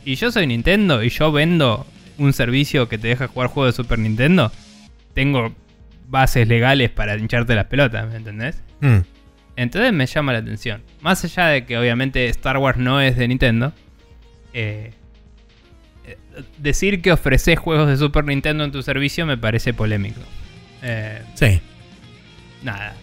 y 0.05 0.16
yo 0.16 0.32
soy 0.32 0.47
Nintendo 0.47 1.03
y 1.03 1.09
yo 1.09 1.32
vendo 1.32 1.86
un 2.18 2.34
servicio 2.34 2.89
que 2.89 2.97
te 2.97 3.07
deja 3.07 3.28
jugar 3.28 3.49
juegos 3.49 3.74
de 3.76 3.84
Super 3.84 3.99
Nintendo, 3.99 4.51
tengo 5.14 5.53
bases 6.07 6.47
legales 6.47 6.89
para 6.92 7.16
hincharte 7.17 7.55
las 7.55 7.66
pelotas, 7.66 8.08
¿me 8.09 8.17
entendés? 8.17 8.62
Mm, 8.82 8.97
Entonces 9.55 9.93
me 9.93 10.05
llama 10.08 10.34
la 10.34 10.39
atención. 10.39 10.82
Más 11.01 11.24
allá 11.24 11.47
de 11.47 11.66
que 11.66 11.78
obviamente 11.78 12.28
Star 12.30 12.58
Wars 12.58 12.78
no 12.78 13.00
es 13.01 13.16
de 13.17 13.28
Nintendo. 13.28 13.74
eh, 14.54 14.92
decir 16.58 17.01
que 17.01 17.12
ofreces 17.12 17.59
juegos 17.59 17.88
de 17.88 17.97
Super 17.97 18.25
Nintendo 18.25 18.63
en 18.63 18.71
tu 18.71 18.82
servicio 18.84 19.25
me 19.25 19.38
parece 19.38 19.74
polémico. 19.74 20.20
Eh, 20.82 21.21
sí. 21.36 21.62
nada. 22.63 22.96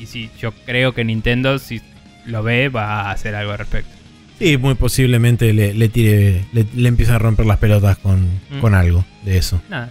Y 0.00 0.06
si 0.06 0.30
yo 0.40 0.52
creo 0.64 0.94
que 0.94 1.04
Nintendo, 1.04 1.58
si 1.58 1.80
lo 2.26 2.42
ve, 2.42 2.68
va 2.68 3.02
a 3.02 3.10
hacer 3.10 3.34
algo 3.34 3.52
al 3.52 3.58
respecto. 3.58 3.90
Sí, 4.38 4.56
muy 4.56 4.74
posiblemente 4.76 5.52
le, 5.52 5.74
le 5.74 5.88
tire, 5.88 6.44
le, 6.52 6.64
le 6.74 6.88
empiece 6.88 7.10
a 7.12 7.18
romper 7.18 7.44
las 7.46 7.58
pelotas 7.58 7.98
con, 7.98 8.38
Mm. 8.50 8.60
con 8.60 8.74
algo 8.74 9.04
de 9.24 9.36
eso. 9.38 9.60
Nada. 9.68 9.90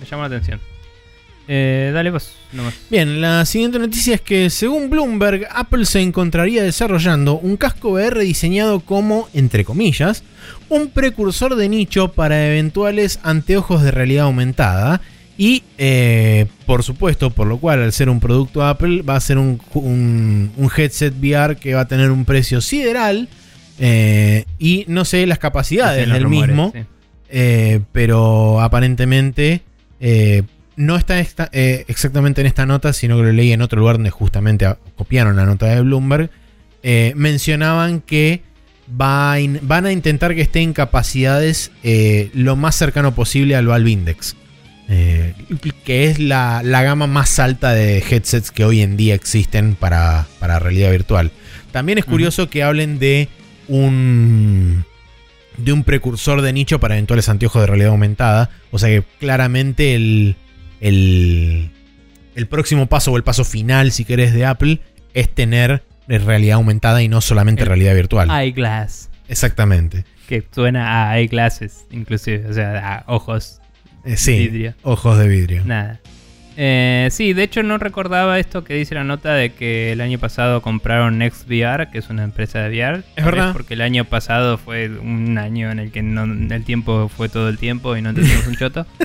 Me 0.00 0.06
llama 0.06 0.28
la 0.28 0.36
atención. 0.36 0.60
Eh, 1.50 1.90
dale 1.94 2.10
vos, 2.10 2.32
nomás. 2.52 2.74
Bien, 2.90 3.20
la 3.22 3.44
siguiente 3.46 3.78
noticia 3.78 4.14
es 4.16 4.20
que 4.20 4.50
según 4.50 4.90
Bloomberg, 4.90 5.46
Apple 5.50 5.86
se 5.86 6.00
encontraría 6.02 6.62
desarrollando 6.62 7.38
un 7.38 7.56
casco 7.56 7.88
VR 7.92 8.20
diseñado 8.20 8.80
como, 8.80 9.28
entre 9.32 9.64
comillas, 9.64 10.22
un 10.68 10.90
precursor 10.90 11.56
de 11.56 11.68
nicho 11.70 12.12
para 12.12 12.46
eventuales 12.46 13.18
anteojos 13.22 13.82
de 13.82 13.90
realidad 13.90 14.26
aumentada. 14.26 15.00
Y, 15.38 15.62
eh, 15.78 16.46
por 16.66 16.82
supuesto, 16.82 17.30
por 17.30 17.46
lo 17.46 17.58
cual, 17.58 17.80
al 17.82 17.92
ser 17.92 18.10
un 18.10 18.18
producto 18.20 18.66
Apple, 18.66 19.02
va 19.02 19.16
a 19.16 19.20
ser 19.20 19.38
un, 19.38 19.60
un- 19.74 20.50
un 20.56 20.70
headset 20.76 21.14
VR 21.18 21.56
que 21.56 21.74
va 21.74 21.82
a 21.82 21.88
tener 21.88 22.10
un 22.10 22.24
precio 22.24 22.60
sideral. 22.60 23.28
eh, 23.78 24.44
y 24.58 24.84
no 24.88 25.04
sé 25.04 25.24
las 25.26 25.38
capacidades 25.38 26.08
del 26.12 26.24
rumores, 26.24 26.48
mismo. 26.48 26.72
sí. 26.74 27.80
Pero 27.92 28.60
aparentemente 28.60 29.62
no 30.78 30.96
está 30.96 31.20
esta- 31.20 31.50
eh, 31.52 31.84
exactamente 31.88 32.40
en 32.40 32.46
esta 32.46 32.64
nota, 32.64 32.92
sino 32.94 33.16
que 33.18 33.24
lo 33.24 33.32
leí 33.32 33.52
en 33.52 33.60
otro 33.60 33.78
lugar 33.80 33.96
donde 33.96 34.10
justamente 34.10 34.64
a- 34.64 34.78
copiaron 34.96 35.36
la 35.36 35.44
nota 35.44 35.66
de 35.66 35.82
Bloomberg. 35.82 36.30
Eh, 36.82 37.12
mencionaban 37.16 38.00
que 38.00 38.40
va 38.98 39.32
a 39.32 39.40
in- 39.40 39.58
van 39.62 39.84
a 39.84 39.92
intentar 39.92 40.34
que 40.34 40.40
esté 40.40 40.60
en 40.60 40.72
capacidades 40.72 41.70
eh, 41.82 42.30
lo 42.32 42.56
más 42.56 42.74
cercano 42.76 43.14
posible 43.14 43.54
al 43.56 43.66
Valve 43.66 43.90
Index. 43.90 44.36
que 45.84 46.04
es 46.04 46.18
la, 46.18 46.62
la 46.64 46.82
gama 46.82 47.06
más 47.06 47.38
alta 47.38 47.74
de 47.74 47.98
headsets 47.98 48.50
que 48.50 48.64
hoy 48.64 48.80
en 48.80 48.96
día 48.96 49.14
existen 49.14 49.74
para, 49.74 50.26
para 50.38 50.58
realidad 50.58 50.90
virtual. 50.90 51.30
También 51.72 51.98
es 51.98 52.06
curioso 52.06 52.48
que 52.48 52.62
hablen 52.62 52.98
de 52.98 53.28
un 53.68 54.84
de 55.58 55.72
un 55.72 55.82
precursor 55.84 56.40
de 56.40 56.52
nicho 56.52 56.78
para 56.78 56.94
eventuales 56.94 57.28
anteojos 57.28 57.60
de 57.62 57.66
realidad 57.66 57.90
aumentada. 57.90 58.48
O 58.70 58.78
sea 58.78 58.88
que 58.88 59.02
claramente 59.18 59.94
el, 59.94 60.36
el, 60.80 61.70
el 62.34 62.46
próximo 62.46 62.86
paso 62.86 63.12
o 63.12 63.16
el 63.16 63.24
paso 63.24 63.44
final, 63.44 63.92
si 63.92 64.04
querés, 64.04 64.32
de 64.32 64.46
Apple 64.46 64.80
es 65.14 65.28
tener 65.34 65.82
realidad 66.08 66.56
aumentada 66.56 67.02
y 67.02 67.08
no 67.08 67.20
solamente 67.20 67.62
El 67.62 67.68
realidad 67.68 67.94
virtual. 67.94 68.30
Eyeglass. 68.30 69.10
Exactamente. 69.28 70.04
Que 70.26 70.44
suena 70.50 71.10
a 71.10 71.18
eyeglasses, 71.18 71.86
inclusive. 71.90 72.46
O 72.48 72.52
sea, 72.52 72.96
a 72.98 73.04
ojos. 73.12 73.60
Eh, 74.04 74.16
sí, 74.16 74.48
Vidrio. 74.48 74.74
ojos 74.82 75.18
de 75.18 75.28
vidrio. 75.28 75.64
Nada. 75.64 76.00
Eh, 76.60 77.06
sí, 77.12 77.34
de 77.34 77.44
hecho 77.44 77.62
no 77.62 77.78
recordaba 77.78 78.40
esto 78.40 78.64
que 78.64 78.74
dice 78.74 78.96
la 78.96 79.04
nota 79.04 79.32
de 79.34 79.52
que 79.52 79.92
el 79.92 80.00
año 80.00 80.18
pasado 80.18 80.60
compraron 80.60 81.16
NextVR, 81.16 81.88
que 81.88 81.98
es 81.98 82.10
una 82.10 82.24
empresa 82.24 82.58
de 82.58 82.70
VR. 82.70 82.96
Vez 82.96 83.24
verdad. 83.24 83.52
Porque 83.52 83.74
el 83.74 83.80
año 83.80 84.04
pasado 84.04 84.58
fue 84.58 84.88
un 84.88 85.38
año 85.38 85.70
en 85.70 85.78
el 85.78 85.92
que 85.92 86.02
no, 86.02 86.24
el 86.24 86.64
tiempo 86.64 87.08
fue 87.08 87.28
todo 87.28 87.48
el 87.48 87.58
tiempo 87.58 87.96
y 87.96 88.02
no 88.02 88.08
entendimos 88.08 88.44
un 88.48 88.56
choto. 88.56 88.86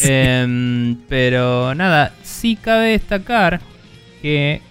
Em, 0.00 0.96
pero 1.08 1.74
nada, 1.74 2.12
sí 2.22 2.56
cabe 2.56 2.92
destacar 2.92 3.60
que... 4.22 4.62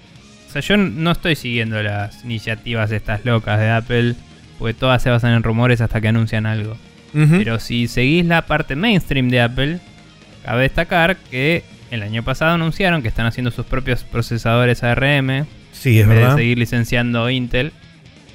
O 0.48 0.52
sea, 0.52 0.62
yo 0.62 0.78
no 0.78 1.12
estoy 1.12 1.36
siguiendo 1.36 1.84
las 1.84 2.24
iniciativas 2.24 2.92
estas 2.92 3.24
locas 3.24 3.60
de 3.60 3.70
Apple, 3.70 4.16
porque 4.58 4.74
todas 4.74 5.04
se 5.04 5.12
basan 5.12 5.34
en 5.34 5.44
rumores 5.44 5.80
hasta 5.80 6.02
que 6.02 6.08
anuncian 6.08 6.48
algo. 6.48 6.76
Pero 7.14 7.60
si 7.60 7.88
seguís 7.88 8.26
la 8.26 8.46
parte 8.46 8.76
mainstream 8.76 9.30
de 9.30 9.42
Apple, 9.42 9.80
cabe 10.44 10.64
destacar 10.64 11.18
que 11.18 11.64
el 11.92 12.04
año 12.04 12.24
pasado 12.24 12.54
anunciaron 12.54 13.02
que 13.02 13.08
están 13.08 13.26
haciendo 13.26 13.52
sus 13.52 13.66
propios 13.66 14.04
procesadores 14.04 14.84
ARM 14.84 15.46
sí, 15.72 16.00
es 16.00 16.04
en 16.04 16.10
vez 16.10 16.20
verdad. 16.20 16.36
de 16.36 16.42
seguir 16.42 16.58
licenciando 16.58 17.30
Intel. 17.30 17.72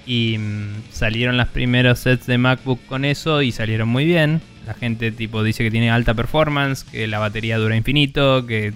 Y 0.06 0.38
mm, 0.38 0.82
salieron 0.90 1.36
los 1.36 1.48
primeros 1.48 2.00
sets 2.00 2.26
de 2.26 2.38
MacBook 2.38 2.84
con 2.86 3.04
eso 3.04 3.42
y 3.42 3.52
salieron 3.52 3.88
muy 3.88 4.04
bien. 4.04 4.40
La 4.66 4.74
gente 4.74 5.12
tipo 5.12 5.42
dice 5.42 5.62
que 5.62 5.70
tiene 5.70 5.90
alta 5.90 6.14
performance, 6.14 6.84
que 6.84 7.06
la 7.06 7.18
batería 7.18 7.58
dura 7.58 7.76
infinito, 7.76 8.46
que 8.46 8.72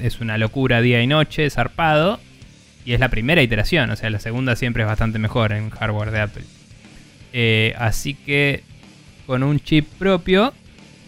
es 0.00 0.20
una 0.20 0.38
locura 0.38 0.80
día 0.80 1.02
y 1.02 1.06
noche, 1.06 1.48
zarpado. 1.50 2.20
Y 2.84 2.92
es 2.92 3.00
la 3.00 3.08
primera 3.08 3.42
iteración, 3.42 3.90
o 3.90 3.96
sea, 3.96 4.10
la 4.10 4.20
segunda 4.20 4.56
siempre 4.56 4.82
es 4.82 4.86
bastante 4.86 5.18
mejor 5.18 5.52
en 5.52 5.70
hardware 5.70 6.10
de 6.10 6.20
Apple. 6.20 6.44
Eh, 7.32 7.74
así 7.78 8.14
que 8.14 8.62
con 9.26 9.42
un 9.42 9.58
chip 9.58 9.86
propio 9.98 10.52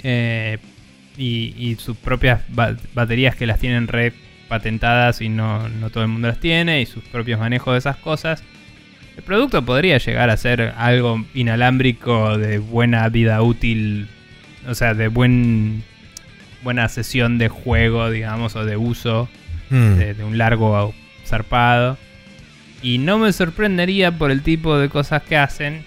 eh, 0.02 0.58
y, 1.18 1.54
y 1.56 1.76
sus 1.76 1.96
propias 1.96 2.42
ba- 2.48 2.76
baterías 2.94 3.34
que 3.36 3.46
las 3.46 3.58
tienen 3.58 3.88
re 3.88 4.12
patentadas 4.48 5.20
y 5.20 5.28
no, 5.28 5.68
no 5.68 5.90
todo 5.90 6.04
el 6.04 6.08
mundo 6.08 6.28
las 6.28 6.38
tiene 6.40 6.80
y 6.80 6.86
sus 6.86 7.02
propios 7.04 7.40
manejos 7.40 7.74
de 7.74 7.78
esas 7.78 7.96
cosas. 7.96 8.42
El 9.16 9.22
producto 9.22 9.64
podría 9.64 9.98
llegar 9.98 10.28
a 10.30 10.36
ser 10.36 10.74
algo 10.76 11.24
inalámbrico 11.34 12.36
de 12.38 12.58
buena 12.58 13.08
vida 13.08 13.40
útil, 13.42 14.08
o 14.68 14.74
sea, 14.74 14.94
de 14.94 15.08
buen 15.08 15.82
buena 16.62 16.88
sesión 16.88 17.38
de 17.38 17.48
juego, 17.48 18.10
digamos, 18.10 18.56
o 18.56 18.64
de 18.64 18.76
uso 18.76 19.28
Mm. 19.68 19.94
de, 19.96 20.14
de 20.14 20.22
un 20.22 20.38
largo 20.38 20.94
zarpado. 21.24 21.98
Y 22.82 22.98
no 22.98 23.18
me 23.18 23.32
sorprendería 23.32 24.12
por 24.12 24.30
el 24.30 24.42
tipo 24.42 24.78
de 24.78 24.88
cosas 24.88 25.22
que 25.24 25.36
hacen 25.36 25.84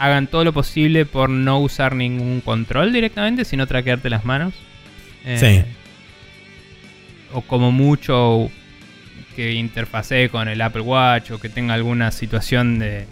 hagan 0.00 0.26
todo 0.28 0.44
lo 0.44 0.52
posible 0.54 1.04
por 1.04 1.28
no 1.28 1.60
usar 1.60 1.94
ningún 1.94 2.40
control 2.40 2.90
directamente, 2.92 3.44
sino 3.44 3.66
traquearte 3.66 4.08
las 4.08 4.24
manos. 4.24 4.54
Eh, 5.24 5.36
Sí. 5.38 5.72
O 7.32 7.42
como 7.42 7.70
mucho 7.70 8.50
que 9.36 9.52
interfacee 9.52 10.30
con 10.30 10.48
el 10.48 10.60
Apple 10.62 10.80
Watch 10.80 11.30
o 11.32 11.38
que 11.38 11.48
tenga 11.50 11.74
alguna 11.74 12.10
situación 12.12 12.78
de, 12.78 13.06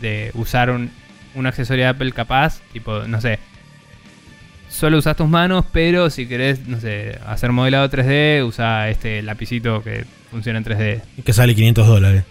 de 0.00 0.30
usar 0.34 0.70
un, 0.70 0.90
un 1.34 1.46
accesorio 1.46 1.84
de 1.84 1.88
Apple 1.88 2.12
capaz, 2.12 2.60
tipo, 2.72 3.00
no 3.08 3.20
sé, 3.20 3.38
solo 4.68 4.98
usas 4.98 5.16
tus 5.16 5.28
manos, 5.28 5.64
pero 5.72 6.10
si 6.10 6.26
querés, 6.26 6.68
no 6.68 6.78
sé, 6.78 7.18
hacer 7.26 7.50
modelado 7.50 7.88
3D, 7.90 8.46
usa 8.46 8.90
este 8.90 9.22
lapicito 9.22 9.82
que 9.82 10.04
funciona 10.30 10.58
en 10.58 10.64
3D. 10.66 11.00
Y 11.16 11.22
que 11.22 11.32
sale 11.32 11.54
500 11.54 11.86
dólares. 11.86 12.24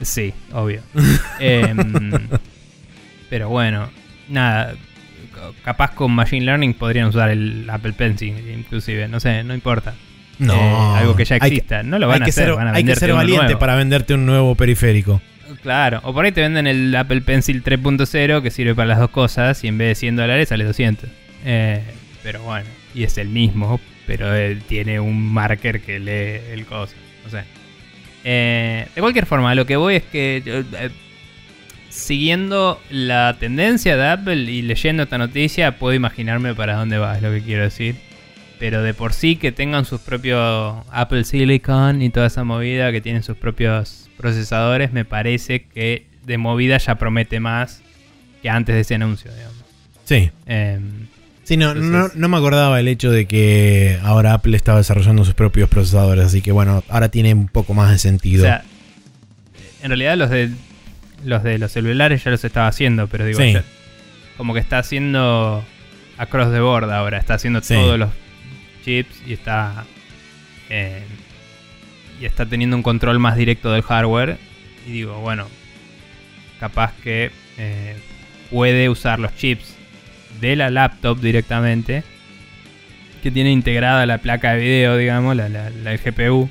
Sí, 0.00 0.32
obvio. 0.52 0.82
Em, 1.40 2.28
pero 3.30 3.48
bueno, 3.48 3.88
nada. 4.28 4.74
Capaz 5.64 5.92
con 5.94 6.12
Machine 6.12 6.44
Learning 6.44 6.74
podrían 6.74 7.06
usar 7.06 7.30
el 7.30 7.68
Apple 7.70 7.92
Pencil, 7.94 8.34
inclusive. 8.50 9.08
No 9.08 9.20
sé, 9.20 9.42
no 9.44 9.54
importa. 9.54 9.94
No. 10.38 10.54
Eh, 10.54 10.98
algo 10.98 11.16
que 11.16 11.24
ya 11.24 11.38
que- 11.38 11.46
exista. 11.46 11.82
no 11.82 11.98
lo 11.98 12.08
van 12.08 12.22
a 12.22 12.26
hacer, 12.26 12.46
ser, 12.46 12.54
van 12.54 12.68
a 12.68 12.72
hay 12.72 12.84
que 12.84 12.96
ser 12.96 13.12
valiente 13.12 13.56
para 13.56 13.74
venderte 13.76 14.12
un 14.14 14.26
nuevo 14.26 14.54
periférico. 14.54 15.22
Claro, 15.62 16.00
o 16.04 16.12
por 16.14 16.24
ahí 16.24 16.32
te 16.32 16.40
venden 16.40 16.66
el 16.66 16.94
Apple 16.94 17.22
Pencil 17.22 17.62
3.0 17.62 18.40
que 18.42 18.50
sirve 18.50 18.74
para 18.74 18.88
las 18.88 18.98
dos 18.98 19.10
cosas 19.10 19.62
y 19.64 19.68
en 19.68 19.78
vez 19.78 19.88
de 19.88 19.94
100 19.96 20.16
dólares 20.16 20.48
sale 20.48 20.64
200. 20.64 21.08
Eh, 21.44 21.82
pero 22.22 22.42
bueno, 22.42 22.66
y 22.94 23.02
es 23.04 23.18
el 23.18 23.28
mismo, 23.28 23.80
pero 24.06 24.34
él 24.34 24.62
tiene 24.66 25.00
un 25.00 25.32
marker 25.32 25.80
que 25.80 25.98
lee 25.98 26.52
el 26.52 26.66
coso. 26.66 26.94
No 27.24 27.30
sé. 27.30 27.44
Eh, 28.24 28.86
de 28.94 29.00
cualquier 29.00 29.26
forma, 29.26 29.54
lo 29.54 29.66
que 29.66 29.76
voy 29.76 29.96
es 29.96 30.02
que 30.04 30.42
eh, 30.46 30.90
siguiendo 31.90 32.80
la 32.90 33.36
tendencia 33.38 33.96
de 33.96 34.08
Apple 34.08 34.36
y 34.50 34.62
leyendo 34.62 35.02
esta 35.02 35.18
noticia, 35.18 35.76
puedo 35.78 35.94
imaginarme 35.94 36.54
para 36.54 36.76
dónde 36.76 36.98
va, 36.98 37.16
es 37.16 37.22
lo 37.22 37.30
que 37.30 37.42
quiero 37.42 37.62
decir. 37.64 37.96
Pero 38.58 38.82
de 38.82 38.94
por 38.94 39.12
sí 39.12 39.36
que 39.36 39.52
tengan 39.52 39.84
sus 39.84 40.00
propios 40.00 40.76
Apple 40.90 41.24
Silicon 41.24 42.02
y 42.02 42.10
toda 42.10 42.26
esa 42.26 42.44
movida, 42.44 42.92
que 42.92 43.00
tienen 43.00 43.22
sus 43.22 43.36
propios 43.36 44.08
procesadores, 44.16 44.92
me 44.92 45.04
parece 45.04 45.62
que 45.64 46.06
de 46.26 46.38
movida 46.38 46.76
ya 46.78 46.94
promete 46.96 47.40
más 47.40 47.82
que 48.42 48.50
antes 48.50 48.74
de 48.74 48.82
ese 48.82 48.94
anuncio, 48.94 49.30
digamos. 49.34 49.56
Sí. 50.04 50.30
Em, 50.46 51.06
Sí, 51.42 51.56
no, 51.56 51.74
no, 51.74 51.80
Entonces- 51.84 52.16
no 52.16 52.28
me 52.28 52.36
acordaba 52.36 52.78
el 52.78 52.86
hecho 52.86 53.10
de 53.10 53.26
que 53.26 53.98
ahora 54.04 54.34
Apple 54.34 54.56
estaba 54.56 54.78
desarrollando 54.78 55.24
sus 55.24 55.34
propios 55.34 55.68
procesadores, 55.68 56.24
así 56.26 56.42
que 56.42 56.52
bueno, 56.52 56.84
ahora 56.88 57.08
tiene 57.08 57.34
un 57.34 57.48
poco 57.48 57.74
más 57.74 57.88
de 57.90 57.96
o 57.96 57.98
sentido. 57.98 58.44
sea, 58.44 58.62
en 59.82 59.88
realidad 59.88 60.16
los 60.16 60.30
de 60.30 60.50
los 61.24 61.42
de 61.42 61.58
los 61.58 61.70
celulares 61.72 62.24
ya 62.24 62.30
los 62.30 62.44
estaba 62.44 62.66
haciendo, 62.68 63.06
pero 63.08 63.24
digo, 63.24 63.40
Sí. 63.40 63.52
ya- 63.52 63.64
como 64.36 64.54
que 64.54 64.60
está 64.60 64.78
haciendo 64.78 65.64
across 66.18 66.50
the 66.52 66.60
board 66.60 66.90
ahora, 66.90 67.18
está 67.18 67.34
haciendo 67.34 67.60
Sí. 67.62 67.74
todos 67.74 67.98
los 67.98 68.10
chips 68.84 69.22
y 69.26 69.32
está 69.34 69.84
eh, 70.70 71.02
y 72.20 72.24
está 72.26 72.46
teniendo 72.46 72.76
un 72.76 72.82
control 72.82 73.18
más 73.18 73.36
directo 73.36 73.72
del 73.72 73.82
hardware 73.82 74.38
y 74.86 74.92
digo, 74.92 75.18
bueno, 75.20 75.48
capaz 76.60 76.92
que 77.02 77.30
eh, 77.58 77.96
puede 78.50 78.88
usar 78.88 79.18
los 79.18 79.34
chips 79.36 79.74
de 80.40 80.56
la 80.56 80.70
laptop 80.70 81.18
directamente 81.20 82.02
que 83.22 83.30
tiene 83.30 83.50
integrada 83.50 84.06
la 84.06 84.18
placa 84.18 84.52
de 84.54 84.60
video, 84.60 84.96
digamos, 84.96 85.36
la, 85.36 85.48
la- 85.48 85.70
la 85.70 85.92
GPU 85.96 86.48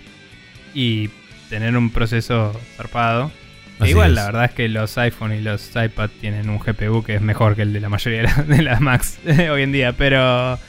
y 0.76 1.10
tener 1.50 1.76
un 1.76 1.90
proceso 1.90 2.60
zarpado. 2.78 3.32
Así 3.80 3.92
igual, 3.92 4.10
es. 4.12 4.16
la 4.16 4.26
verdad 4.26 4.46
es 4.46 4.52
que 4.52 4.68
los 4.70 4.98
iPhone 4.98 5.34
y 5.34 5.42
los 5.42 5.70
iPad 5.76 6.10
tienen 6.20 6.50
un 6.50 6.60
GPU 6.60 7.04
que 7.04 7.16
es 7.16 7.22
mejor 7.22 7.56
que 7.56 7.62
el 7.64 7.74
de 7.74 7.80
la 7.80 7.90
mayoría 7.90 8.22
de, 8.22 8.28
la- 8.28 8.44
de 8.44 8.62
las 8.64 8.82
Macs 8.82 9.20
hoy 9.52 9.62
en 9.64 9.72
día, 9.72 9.94
pero 9.94 10.60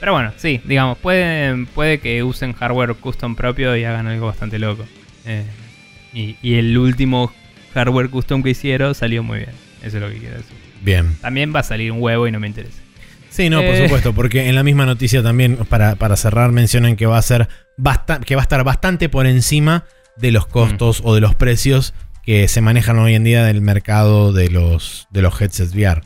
pero 0.00 0.12
bueno, 0.12 0.32
sí, 0.36 0.60
digamos, 0.64 0.96
puede, 0.98 1.66
puede 1.74 1.98
que 2.00 2.22
usen 2.22 2.52
hardware 2.54 2.94
custom 2.94 3.36
propio 3.36 3.76
y 3.76 3.84
hagan 3.84 4.06
algo 4.06 4.26
bastante 4.26 4.58
loco. 4.58 4.86
Eh, 5.26 5.44
y, 6.14 6.36
y 6.40 6.54
el 6.54 6.76
último 6.78 7.30
hardware 7.74 8.08
custom 8.08 8.42
que 8.42 8.50
hicieron 8.50 8.94
salió 8.94 9.22
muy 9.22 9.38
bien. 9.40 9.50
Eso 9.82 9.98
es 9.98 10.02
lo 10.02 10.08
que 10.08 10.16
quiero 10.16 10.36
decir. 10.38 10.56
Bien. 10.82 11.16
También 11.20 11.54
va 11.54 11.60
a 11.60 11.62
salir 11.64 11.92
un 11.92 12.00
huevo 12.00 12.26
y 12.26 12.32
no 12.32 12.40
me 12.40 12.46
interesa. 12.46 12.78
Sí, 13.28 13.50
no, 13.50 13.58
por 13.60 13.74
Eh. 13.74 13.82
supuesto, 13.84 14.14
porque 14.14 14.48
en 14.48 14.54
la 14.54 14.62
misma 14.62 14.86
noticia 14.86 15.22
también, 15.22 15.56
para, 15.68 15.94
para 15.96 16.16
cerrar, 16.16 16.50
mencionan 16.50 16.96
que 16.96 17.04
va 17.06 17.18
a 17.18 17.22
ser 17.22 17.48
que 18.24 18.34
va 18.36 18.40
a 18.40 18.44
estar 18.44 18.64
bastante 18.64 19.08
por 19.10 19.26
encima 19.26 19.84
de 20.16 20.32
los 20.32 20.46
costos 20.46 21.00
o 21.04 21.14
de 21.14 21.20
los 21.20 21.34
precios 21.34 21.92
que 22.24 22.48
se 22.48 22.60
manejan 22.60 22.98
hoy 22.98 23.14
en 23.14 23.24
día 23.24 23.44
del 23.44 23.60
mercado 23.60 24.32
de 24.32 24.50
los, 24.50 25.06
de 25.10 25.22
los 25.22 25.40
headsets 25.40 25.74
VR. 25.74 26.02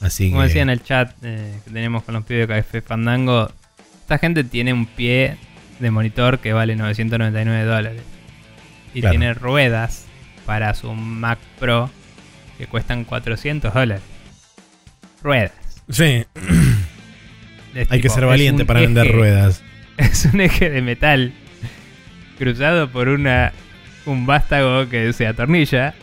Así 0.00 0.30
Como 0.30 0.42
que. 0.42 0.46
decía 0.48 0.62
en 0.62 0.70
el 0.70 0.82
chat 0.82 1.12
eh, 1.22 1.58
que 1.64 1.70
tenemos 1.70 2.04
con 2.04 2.14
los 2.14 2.24
pibes 2.24 2.46
de 2.48 2.54
Café 2.54 2.80
Fandango, 2.82 3.50
esta 4.00 4.18
gente 4.18 4.44
tiene 4.44 4.72
un 4.72 4.86
pie 4.86 5.36
de 5.80 5.90
monitor 5.90 6.38
que 6.38 6.52
vale 6.52 6.76
999 6.76 7.64
dólares. 7.64 8.02
Y 8.94 9.00
Claro. 9.00 9.12
tiene 9.12 9.34
ruedas 9.34 10.06
para 10.46 10.72
su 10.74 10.92
Mac 10.94 11.38
Pro 11.58 11.90
que 12.56 12.66
cuestan 12.66 13.04
400 13.04 13.74
dólares. 13.74 14.02
Ruedas. 15.22 15.52
Sí, 15.90 16.24
Es 17.74 17.90
hay 17.90 18.00
que 18.00 18.08
ser 18.08 18.24
valiente 18.24 18.64
para 18.64 18.80
vender 18.80 19.06
eje- 19.08 19.12
ruedas. 19.12 19.62
Es 19.98 20.24
un 20.32 20.40
eje 20.40 20.70
de 20.70 20.80
metal 20.80 21.32
cruzado 22.38 22.88
por 22.90 23.08
una 23.08 23.52
un 24.10 24.26
vástago 24.26 24.88
que 24.88 25.12
se 25.12 25.26
atornilla 25.26 25.94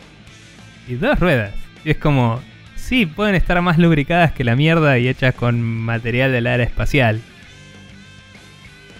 y 0.88 0.94
dos 0.94 1.18
ruedas. 1.18 1.52
Y 1.84 1.90
es 1.90 1.96
como, 1.98 2.40
sí, 2.74 3.06
pueden 3.06 3.34
estar 3.34 3.60
más 3.62 3.78
lubricadas 3.78 4.32
que 4.32 4.44
la 4.44 4.56
mierda 4.56 4.98
y 4.98 5.08
hechas 5.08 5.34
con 5.34 5.60
material 5.62 6.32
del 6.32 6.46
área 6.46 6.66
espacial. 6.66 7.20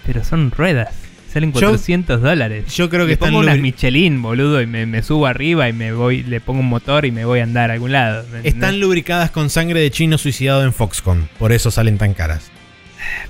Pero 0.05 0.23
son 0.23 0.51
ruedas. 0.51 0.89
Salen 1.31 1.51
Yo- 1.51 1.59
400 1.59 2.21
dólares. 2.21 2.73
Yo 2.73 2.89
creo 2.89 3.01
que 3.01 3.07
Le 3.07 3.13
están 3.13 3.29
pongo 3.29 3.39
unas 3.41 3.59
Michelin, 3.59 4.21
boludo, 4.21 4.61
y 4.61 4.65
me, 4.65 4.85
me 4.85 5.03
subo 5.03 5.27
arriba 5.27 5.67
y 5.67 5.73
me 5.73 5.91
voy, 5.91 6.23
le 6.23 6.39
pongo 6.39 6.61
un 6.61 6.69
motor 6.69 7.05
y 7.05 7.11
me 7.11 7.25
voy 7.25 7.41
a 7.41 7.43
andar 7.43 7.69
a 7.69 7.73
algún 7.73 7.91
lado. 7.91 8.25
¿me 8.31 8.47
están 8.47 8.79
lubricadas 8.79 9.31
con 9.31 9.49
sangre 9.49 9.81
de 9.81 9.91
chino 9.91 10.17
suicidado 10.17 10.63
en 10.63 10.71
Foxconn. 10.73 11.27
Por 11.37 11.51
eso 11.51 11.69
salen 11.69 11.97
tan 11.97 12.13
caras. 12.13 12.49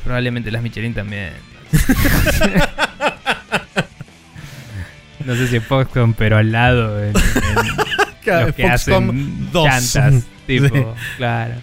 Probablemente 0.03 0.51
las 0.51 0.61
Michelin 0.61 0.93
también. 0.93 1.31
no 5.27 5.35
sé 5.35 5.47
si 5.47 5.59
Foxconn, 5.59 6.13
pero 6.13 6.37
al 6.37 6.51
lado. 6.51 6.99
En, 7.03 7.09
en 7.09 7.13
los 8.45 8.55
que 8.55 8.63
hacen 8.65 9.51
dos. 9.51 9.65
llantas, 9.65 10.23
tipo, 10.47 10.67
Sí. 10.75 10.83
claro. 11.17 11.53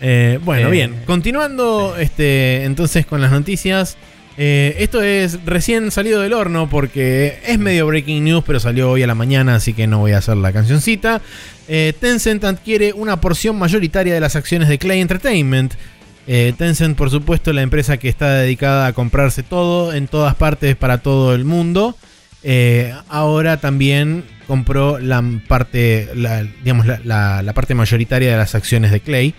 Eh, 0.00 0.38
bueno, 0.44 0.68
Eh, 0.68 0.70
bien. 0.70 0.96
Continuando 1.06 1.96
este, 1.96 2.64
entonces 2.64 3.06
con 3.06 3.20
las 3.22 3.30
noticias. 3.30 3.96
Eh, 4.38 4.76
esto 4.78 5.02
es 5.02 5.44
recién 5.44 5.90
salido 5.90 6.20
del 6.22 6.32
horno 6.32 6.68
porque 6.68 7.38
es 7.46 7.58
medio 7.58 7.86
breaking 7.86 8.24
news, 8.24 8.42
pero 8.46 8.58
salió 8.60 8.90
hoy 8.90 9.02
a 9.02 9.06
la 9.06 9.14
mañana, 9.14 9.54
así 9.54 9.74
que 9.74 9.86
no 9.86 9.98
voy 9.98 10.12
a 10.12 10.18
hacer 10.18 10.36
la 10.36 10.52
cancioncita. 10.52 11.20
Tencent 12.00 12.42
adquiere 12.44 12.92
una 12.92 13.20
porción 13.20 13.56
mayoritaria 13.58 14.12
de 14.12 14.20
las 14.20 14.34
acciones 14.36 14.68
de 14.68 14.78
Clay 14.78 15.00
Entertainment. 15.00 15.74
Eh, 16.26 16.52
Tencent, 16.56 16.96
por 16.96 17.10
supuesto, 17.10 17.52
la 17.52 17.62
empresa 17.62 17.96
que 17.96 18.08
está 18.08 18.30
dedicada 18.34 18.86
a 18.86 18.92
comprarse 18.92 19.42
todo 19.42 19.92
en 19.92 20.06
todas 20.08 20.34
partes 20.34 20.76
para 20.76 20.98
todo 20.98 21.34
el 21.34 21.44
mundo. 21.44 21.96
Eh, 22.44 22.92
ahora 23.08 23.58
también 23.58 24.24
compró 24.46 24.98
la 24.98 25.22
parte, 25.48 26.08
la, 26.14 26.42
digamos, 26.42 26.86
la, 26.86 27.00
la- 27.04 27.42
la 27.42 27.52
parte 27.52 27.74
mayoritaria 27.74 28.32
de 28.32 28.36
las 28.36 28.54
acciones 28.54 28.90
de 28.90 29.00
Clay. 29.00 29.34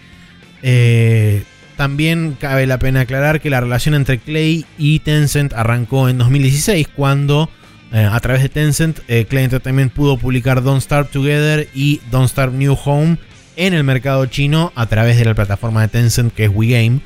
Eh, 0.62 1.44
también 1.76 2.38
cabe 2.40 2.66
la 2.68 2.80
pena 2.80 3.02
aclarar 3.02 3.42
que 3.42 3.50
la 3.50 3.60
relación 3.60 3.96
entre 3.96 4.20
Clay 4.20 4.66
y 4.78 5.00
Tencent 5.00 5.54
arrancó 5.54 6.08
en 6.08 6.18
2016 6.20 6.88
cuando 6.96 7.50
eh, 7.92 8.08
a 8.10 8.20
través 8.20 8.42
de 8.44 8.50
Tencent 8.50 9.00
Clay 9.28 9.44
Entertainment 9.44 9.92
pudo 9.92 10.18
publicar 10.18 10.64
Don't 10.64 10.82
Starve 10.82 11.10
Together 11.12 11.68
y 11.74 12.00
Don't 12.12 12.30
Starve 12.30 12.56
New 12.58 12.78
Home 12.86 13.18
en 13.56 13.74
el 13.74 13.84
mercado 13.84 14.26
chino 14.28 14.72
a 14.76 14.86
través 14.86 15.18
de 15.18 15.26
la 15.26 15.34
plataforma 15.34 15.82
de 15.82 15.88
Tencent 15.90 16.34
que 16.34 16.46
es 16.46 16.52
WeGame. 16.54 17.02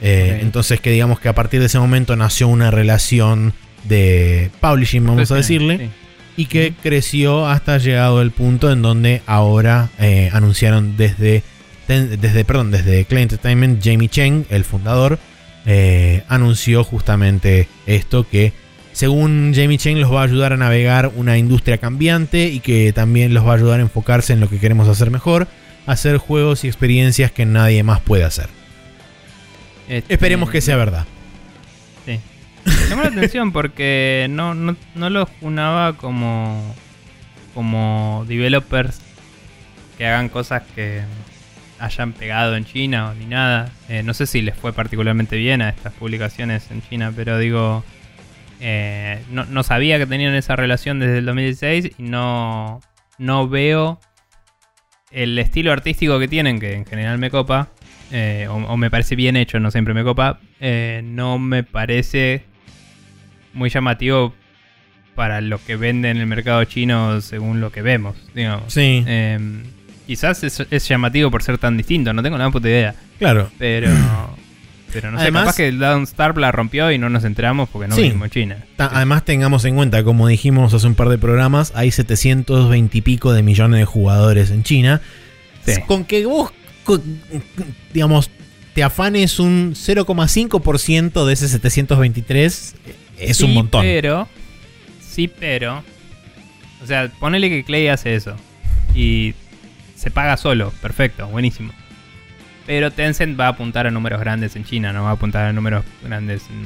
Entonces 0.00 0.80
que 0.80 0.90
digamos 0.90 1.20
que 1.20 1.28
a 1.28 1.34
partir 1.34 1.60
de 1.60 1.66
ese 1.66 1.78
momento 1.78 2.16
nació 2.16 2.48
una 2.48 2.70
relación 2.70 3.52
de 3.84 4.50
publishing, 4.60 5.06
vamos 5.06 5.30
a 5.30 5.36
decirle 5.36 5.78
sí. 5.78 5.90
y 6.36 6.46
que 6.46 6.74
creció 6.82 7.46
hasta 7.46 7.78
llegado 7.78 8.22
el 8.22 8.30
punto 8.30 8.70
en 8.70 8.82
donde 8.82 9.22
ahora 9.26 9.90
eh, 9.98 10.30
anunciaron 10.32 10.96
desde, 10.96 11.42
desde, 11.86 12.44
perdón, 12.44 12.70
desde 12.70 13.04
Clay 13.04 13.24
Entertainment, 13.24 13.82
Jamie 13.84 14.08
Cheng, 14.08 14.44
el 14.50 14.64
fundador, 14.64 15.18
eh, 15.66 16.22
anunció 16.28 16.84
justamente 16.84 17.68
esto 17.86 18.26
que 18.28 18.52
según 18.92 19.52
Jamie 19.54 19.78
Cheng 19.78 20.00
los 20.00 20.12
va 20.12 20.22
a 20.22 20.24
ayudar 20.24 20.52
a 20.52 20.56
navegar 20.56 21.12
una 21.14 21.38
industria 21.38 21.78
cambiante 21.78 22.48
y 22.48 22.60
que 22.60 22.92
también 22.92 23.32
los 23.32 23.46
va 23.46 23.52
a 23.52 23.56
ayudar 23.56 23.78
a 23.78 23.82
enfocarse 23.82 24.32
en 24.32 24.40
lo 24.40 24.48
que 24.48 24.58
queremos 24.58 24.88
hacer 24.88 25.10
mejor, 25.10 25.46
hacer 25.86 26.16
juegos 26.16 26.64
y 26.64 26.68
experiencias 26.68 27.30
que 27.30 27.46
nadie 27.46 27.82
más 27.82 28.00
puede 28.00 28.24
hacer. 28.24 28.48
Este, 29.88 30.14
Esperemos 30.14 30.50
que 30.50 30.60
sea 30.60 30.76
verdad. 30.76 31.06
Me 32.64 32.88
llamó 32.88 33.02
la 33.02 33.08
atención 33.08 33.52
porque 33.52 34.26
no, 34.30 34.54
no, 34.54 34.76
no 34.94 35.10
los 35.10 35.28
junaba 35.40 35.94
como, 35.94 36.74
como 37.54 38.24
developers 38.28 39.00
que 39.96 40.06
hagan 40.06 40.28
cosas 40.28 40.62
que 40.74 41.02
hayan 41.78 42.12
pegado 42.12 42.56
en 42.56 42.64
China 42.64 43.10
o 43.10 43.14
ni 43.14 43.26
nada. 43.26 43.70
Eh, 43.88 44.02
no 44.02 44.14
sé 44.14 44.26
si 44.26 44.42
les 44.42 44.54
fue 44.56 44.72
particularmente 44.72 45.36
bien 45.36 45.62
a 45.62 45.68
estas 45.68 45.92
publicaciones 45.92 46.70
en 46.70 46.82
China, 46.82 47.12
pero 47.14 47.38
digo, 47.38 47.84
eh, 48.60 49.22
no, 49.30 49.44
no 49.44 49.62
sabía 49.62 49.98
que 49.98 50.06
tenían 50.06 50.34
esa 50.34 50.56
relación 50.56 50.98
desde 50.98 51.18
el 51.18 51.26
2016 51.26 51.92
y 51.98 52.02
no, 52.02 52.80
no 53.18 53.48
veo 53.48 54.00
el 55.10 55.38
estilo 55.38 55.72
artístico 55.72 56.18
que 56.18 56.28
tienen, 56.28 56.60
que 56.60 56.74
en 56.74 56.84
general 56.84 57.18
me 57.18 57.30
copa, 57.30 57.68
eh, 58.12 58.46
o, 58.48 58.54
o 58.56 58.76
me 58.76 58.90
parece 58.90 59.16
bien 59.16 59.36
hecho, 59.36 59.60
no 59.60 59.70
siempre 59.70 59.94
me 59.94 60.02
copa, 60.04 60.38
eh, 60.60 61.02
no 61.04 61.38
me 61.38 61.62
parece 61.62 62.42
muy 63.54 63.70
llamativo 63.70 64.34
para 65.14 65.40
lo 65.40 65.58
que 65.64 65.76
vende 65.76 66.10
en 66.10 66.18
el 66.18 66.26
mercado 66.26 66.62
chino 66.64 67.20
según 67.20 67.60
lo 67.60 67.72
que 67.72 67.82
vemos, 67.82 68.16
digamos. 68.34 68.72
Sí, 68.72 69.02
Eh, 69.06 69.38
quizás 70.06 70.44
es, 70.44 70.64
es 70.70 70.88
llamativo 70.88 71.30
por 71.30 71.42
ser 71.42 71.58
tan 71.58 71.76
distinto, 71.76 72.12
no 72.12 72.22
tengo 72.22 72.38
nada 72.38 72.50
puta 72.50 72.68
idea, 72.68 72.94
claro. 73.18 73.50
pero... 73.58 73.88
Pero 74.90 75.10
no 75.10 75.18
sé, 75.18 75.24
Además- 75.24 75.42
capaz 75.42 75.56
que 75.58 75.70
Dawnstar 75.70 76.38
la 76.38 76.50
rompió 76.50 76.90
y 76.90 76.96
no 76.96 77.10
nos 77.10 77.22
enteramos 77.24 77.68
porque 77.68 77.88
no 77.88 77.94
Sí. 77.94 78.04
vivimos 78.04 78.24
en 78.24 78.30
China. 78.30 78.56
Además 78.78 79.22
tengamos 79.22 79.66
en 79.66 79.74
cuenta, 79.74 80.02
como 80.02 80.26
dijimos 80.28 80.72
hace 80.72 80.86
un 80.86 80.94
par 80.94 81.10
de 81.10 81.18
programas, 81.18 81.74
hay 81.76 81.90
720 81.90 82.96
y 82.96 83.00
pico 83.02 83.34
de 83.34 83.42
millones 83.42 83.80
de 83.80 83.84
jugadores 83.84 84.50
en 84.50 84.62
China. 84.62 85.02
Sí. 85.66 85.74
Con 85.86 86.06
que 86.06 86.24
vos, 86.24 86.52
digamos, 87.92 88.30
te 88.74 88.82
afanes 88.82 89.38
un 89.40 89.74
0,5% 89.74 91.26
de 91.26 91.32
ese 91.32 91.48
723 91.48 92.74
es 93.18 93.36
Sí, 93.36 93.44
un 93.44 93.54
montón. 93.54 93.82
Pero, 93.82 94.28
sí, 95.00 95.28
pero. 95.28 95.82
O 96.82 96.86
sea, 96.86 97.10
ponele 97.18 97.48
que 97.50 97.64
Clay 97.64 97.88
hace 97.88 98.14
eso. 98.14 98.36
Y 98.94 99.34
se 99.96 100.10
paga 100.10 100.36
solo. 100.36 100.72
Perfecto, 100.80 101.26
buenísimo. 101.26 101.72
Pero 102.66 102.90
Tencent 102.92 103.38
va 103.38 103.46
a 103.46 103.48
apuntar 103.48 103.86
a 103.86 103.90
números 103.90 104.20
grandes 104.20 104.54
en 104.54 104.64
China, 104.64 104.92
no 104.92 105.02
va 105.04 105.10
a 105.10 105.12
apuntar 105.14 105.46
a 105.46 105.52
números 105.52 105.84
grandes 106.04 106.42
en, 106.50 106.56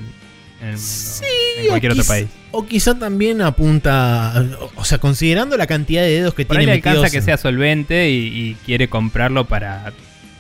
en 0.61 0.69
el 0.69 0.75
mundo. 0.75 0.79
Sí, 0.83 1.25
en 1.59 1.67
cualquier 1.69 1.93
otro 1.93 2.05
país. 2.05 2.27
O 2.51 2.67
quizá 2.67 2.99
también 2.99 3.41
apunta, 3.41 4.45
o- 4.75 4.85
sea, 4.85 4.99
considerando 4.99 5.57
la 5.57 5.67
cantidad 5.67 6.03
de 6.03 6.11
dedos 6.11 6.35
que 6.35 6.45
Por 6.45 6.57
ahí 6.59 6.67
tiene 6.67 6.73
le 6.73 6.77
alcanza 6.89 7.09
que 7.11 7.23
sea 7.23 7.37
solvente 7.39 8.11
y, 8.11 8.17
y 8.51 8.55
quiere 8.67 8.89
comprarlo 8.89 9.47
para. 9.47 9.93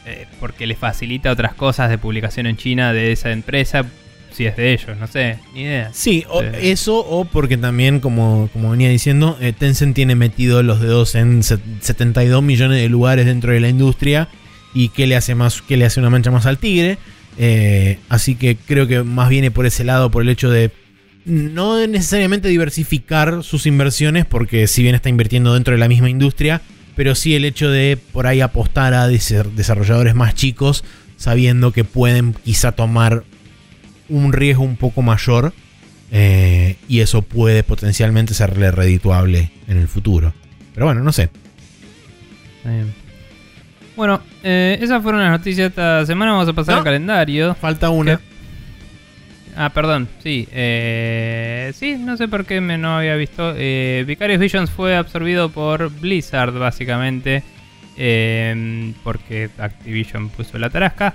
Eh, 0.06 0.26
porque 0.40 0.66
le 0.66 0.74
facilita 0.74 1.30
otras 1.30 1.54
cosas 1.54 1.90
de 1.90 1.98
publicación 1.98 2.46
en 2.46 2.56
China 2.56 2.92
de 2.92 3.12
esa 3.12 3.30
empresa. 3.32 3.84
Si 4.32 4.46
es 4.46 4.56
de 4.56 4.72
ellos, 4.72 4.96
no 4.98 5.06
sé, 5.06 5.38
ni 5.52 5.60
idea. 5.62 5.90
Sí, 5.92 6.24
o 6.30 6.40
Sí. 6.40 6.46
eso 6.62 6.98
o 7.00 7.26
porque 7.26 7.58
también, 7.58 8.00
como, 8.00 8.48
como 8.54 8.70
venía 8.70 8.88
diciendo, 8.88 9.36
eh, 9.42 9.52
Tencent 9.52 9.94
tiene 9.94 10.14
metido 10.14 10.62
los 10.62 10.80
dedos 10.80 11.14
en 11.16 11.42
set- 11.42 11.60
72 11.80 12.42
millones 12.42 12.80
de 12.80 12.88
lugares 12.88 13.26
dentro 13.26 13.52
de 13.52 13.60
la 13.60 13.68
industria 13.68 14.28
y 14.72 14.88
que 14.88 15.06
le 15.06 15.16
hace 15.16 15.34
más, 15.34 15.60
que 15.60 15.76
le 15.76 15.84
hace 15.84 16.00
una 16.00 16.08
mancha 16.08 16.30
más 16.30 16.46
al 16.46 16.56
tigre. 16.56 16.96
Eh, 17.38 17.98
así 18.08 18.34
que 18.34 18.56
creo 18.56 18.86
que 18.86 19.02
más 19.02 19.28
viene 19.28 19.50
por 19.50 19.66
ese 19.66 19.84
lado, 19.84 20.10
por 20.10 20.22
el 20.22 20.30
hecho 20.30 20.48
de 20.50 20.70
no 21.26 21.86
necesariamente 21.86 22.48
diversificar 22.48 23.42
sus 23.44 23.66
inversiones, 23.66 24.24
porque 24.24 24.66
si 24.66 24.82
bien 24.82 24.94
está 24.94 25.08
invirtiendo 25.10 25.52
dentro 25.54 25.72
de 25.74 25.78
la 25.78 25.88
misma 25.88 26.08
industria, 26.10 26.62
pero 26.97 27.14
sí 27.14 27.35
el 27.35 27.44
hecho 27.44 27.70
de 27.70 27.97
por 28.12 28.27
ahí 28.27 28.40
apostar 28.40 28.94
a 28.94 29.09
desarrolladores 29.09 30.14
más 30.14 30.35
chicos, 30.35 30.85
sabiendo 31.16 31.73
que 31.73 31.85
pueden 31.85 32.35
quizá 32.44 32.73
tomar 32.73 33.24
un 34.09 34.32
riesgo 34.32 34.62
un 34.64 34.77
poco 34.77 35.02
mayor 35.02 35.52
eh, 36.10 36.77
y 36.89 37.01
eso 37.01 37.23
puede 37.23 37.62
potencialmente 37.62 38.35
serle 38.35 38.70
redituable 38.70 39.51
en 39.69 39.78
el 39.78 39.89
futuro. 39.89 40.35
Pero 40.74 40.86
bueno, 40.86 41.02
no 41.02 41.12
sé. 41.12 41.31
Está 42.59 42.70
bien. 42.70 42.94
Bueno, 43.97 44.20
eh, 44.43 44.78
esas 44.81 45.02
fueron 45.02 45.20
las 45.23 45.31
noticias 45.31 45.56
de 45.64 45.66
esta 45.69 46.06
semana. 46.06 46.32
Vamos 46.32 46.48
a 46.48 46.52
pasar 46.52 46.74
No. 46.74 46.78
al 46.78 46.85
calendario. 46.85 47.55
Falta 47.55 47.90
una. 47.90 48.20
Ah, 49.56 49.70
perdón, 49.70 50.08
sí. 50.22 50.48
eh, 50.52 51.72
sí, 51.74 51.96
no 51.98 52.16
sé 52.16 52.26
por 52.28 52.46
qué 52.46 52.60
me 52.60 52.78
no 52.78 52.96
había 52.96 53.16
visto. 53.16 53.54
Eh, 53.56 54.04
Vicarious 54.06 54.40
Visions 54.40 54.70
fue 54.70 54.96
absorbido 54.96 55.50
por 55.50 55.90
Blizzard, 55.90 56.52
básicamente. 56.52 57.42
eh, 57.98 58.92
porque 59.04 59.50
Activision 59.58 60.30
puso 60.30 60.58
la 60.58 60.70
tarasca. 60.70 61.14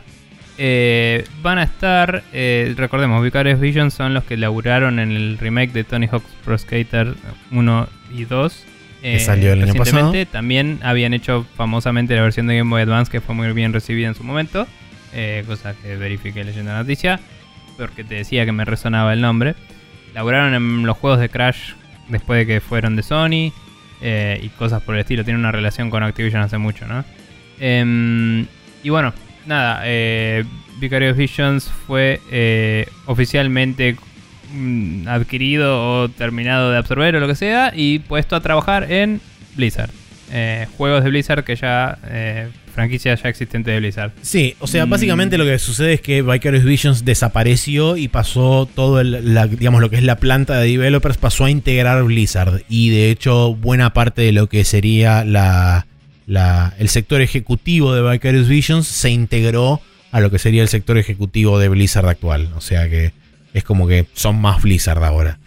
Eh, 0.59 1.23
van 1.41 1.57
a 1.59 1.63
estar, 1.63 2.23
recordemos, 2.31 3.23
Vicarious 3.23 3.59
Visions 3.59 3.93
son 3.93 4.13
los 4.13 4.23
que 4.23 4.37
laburaron 4.37 4.99
en 4.99 5.11
el 5.11 5.37
remake 5.39 5.71
de 5.71 5.83
Tony 5.83 6.07
Hawk's 6.07 6.31
Pro 6.45 6.57
Skater 6.57 7.13
1 7.51 7.89
y 8.15 8.25
2. 8.25 8.65
Que 9.01 9.19
salió 9.19 9.53
el 9.53 9.63
año 9.63 9.73
recientemente. 9.73 10.25
También 10.25 10.79
habían 10.83 11.13
hecho 11.13 11.45
famosamente 11.55 12.15
la 12.15 12.21
versión 12.23 12.47
de 12.47 12.57
Game 12.57 12.69
Boy 12.69 12.81
Advance 12.81 13.11
que 13.11 13.21
fue 13.21 13.33
muy 13.35 13.51
bien 13.53 13.73
recibida 13.73 14.07
en 14.07 14.15
su 14.15 14.23
momento. 14.23 14.67
cosa 15.47 15.73
que 15.81 15.95
verifiqué 15.95 16.43
leyendo 16.43 16.71
la 16.71 16.79
noticia. 16.79 17.19
Porque 17.77 18.03
te 18.03 18.15
decía 18.15 18.45
que 18.45 18.51
me 18.51 18.65
resonaba 18.65 19.13
el 19.13 19.21
nombre. 19.21 19.55
Laburaron 20.13 20.53
en 20.53 20.85
los 20.85 20.97
juegos 20.97 21.19
de 21.19 21.29
Crash 21.29 21.73
después 22.09 22.39
de 22.39 22.45
que 22.47 22.61
fueron 22.61 22.95
de 22.95 23.03
Sony. 23.03 23.51
eh, 24.01 24.39
y 24.43 24.49
cosas 24.49 24.81
por 24.83 24.95
el 24.95 25.01
estilo. 25.01 25.23
Tienen 25.23 25.39
una 25.39 25.51
relación 25.51 25.89
con 25.89 26.03
Activision 26.03 26.41
hace 26.41 26.57
mucho, 26.57 26.85
¿no? 26.87 27.03
Em, 27.59 28.45
y 28.83 28.89
bueno, 28.89 29.13
nada. 29.45 29.81
Eh, 29.85 30.43
Vicarious 30.79 31.17
Visions 31.17 31.65
fue 31.87 32.21
eh, 32.31 32.87
oficialmente 33.05 33.95
mm, 34.53 35.07
adquirido 35.07 36.03
o 36.03 36.09
terminado 36.09 36.71
de 36.71 36.77
absorber 36.77 37.15
o 37.15 37.19
lo 37.19 37.27
que 37.27 37.35
sea. 37.35 37.71
Y 37.75 37.99
puesto 37.99 38.35
a 38.35 38.41
trabajar 38.41 38.91
en 38.91 39.19
Blizzard. 39.55 39.89
Eh, 40.31 40.67
juegos 40.77 41.03
de 41.03 41.09
Blizzard 41.09 41.43
que 41.43 41.55
ya. 41.55 41.97
Eh, 42.09 42.47
franquicia 42.73 43.15
ya 43.15 43.27
existente 43.29 43.71
de 43.71 43.79
Blizzard. 43.79 44.11
Sí, 44.21 44.55
o 44.59 44.67
sea, 44.67 44.85
Mm. 44.85 44.89
básicamente 44.91 45.37
lo 45.39 45.45
que 45.45 45.57
sucede 45.57 45.93
es 45.93 46.01
que 46.01 46.21
Vicarious 46.21 46.63
Visions 46.63 47.05
desapareció 47.05 47.97
y 47.97 48.07
pasó 48.07 48.69
todo 48.75 48.99
el, 49.01 49.33
la- 49.33 49.47
digamos, 49.47 49.81
lo 49.81 49.89
que 49.89 49.95
es 49.95 50.03
la 50.03 50.17
planta 50.17 50.59
de 50.59 50.67
developers 50.67 51.17
pasó 51.17 51.45
a 51.45 51.49
integrar 51.49 52.03
Blizzard. 52.03 52.61
Y 52.69 52.89
de 52.91 53.09
hecho, 53.09 53.55
buena 53.55 53.93
parte 53.93 54.21
de 54.21 54.31
lo 54.31 54.47
que 54.47 54.63
sería 54.63 55.25
la, 55.25 55.87
la- 56.27 56.75
el 56.77 56.89
sector 56.89 57.21
ejecutivo 57.21 57.95
de 57.95 58.07
Vicarious 58.11 58.47
Visions 58.47 58.85
se 58.85 59.09
integró 59.09 59.81
a 60.11 60.19
lo 60.19 60.29
que 60.29 60.37
sería 60.37 60.61
el 60.61 60.67
sector 60.69 60.99
ejecutivo 60.99 61.57
de 61.57 61.69
Blizzard 61.69 62.07
actual. 62.07 62.49
O 62.55 62.61
sea 62.61 62.87
que 62.89 63.11
es 63.55 63.63
como 63.63 63.87
que 63.87 64.05
son 64.13 64.39
más 64.39 64.61
Blizzard 64.61 65.03
ahora. 65.03 65.39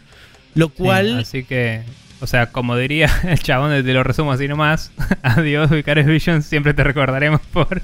Lo 0.54 0.66
Sí, 0.66 0.72
cual... 0.78 1.18
así 1.20 1.44
que, 1.44 1.82
o 2.20 2.26
sea, 2.26 2.46
como 2.46 2.76
diría 2.76 3.10
el 3.28 3.38
chabón, 3.38 3.70
te 3.84 3.92
lo 3.92 4.02
resumo 4.02 4.32
así 4.32 4.48
nomás. 4.48 4.92
Adiós, 5.22 5.70
Vicarious 5.70 6.06
Vision. 6.06 6.42
Siempre 6.42 6.74
te 6.74 6.84
recordaremos 6.84 7.40
por 7.52 7.82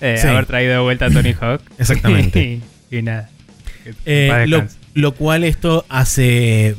eh, 0.00 0.18
Sí. 0.20 0.26
haber 0.26 0.46
traído 0.46 0.72
de 0.72 0.78
vuelta 0.80 1.06
a 1.06 1.10
Tony 1.10 1.34
Hawk. 1.38 1.60
Exactamente. 1.78 2.60
y, 2.90 2.96
y 2.96 3.02
nada. 3.02 3.28
Eh, 4.06 4.48
lo 4.94 5.12
cual 5.14 5.44
esto 5.44 5.84
hace, 5.88 6.74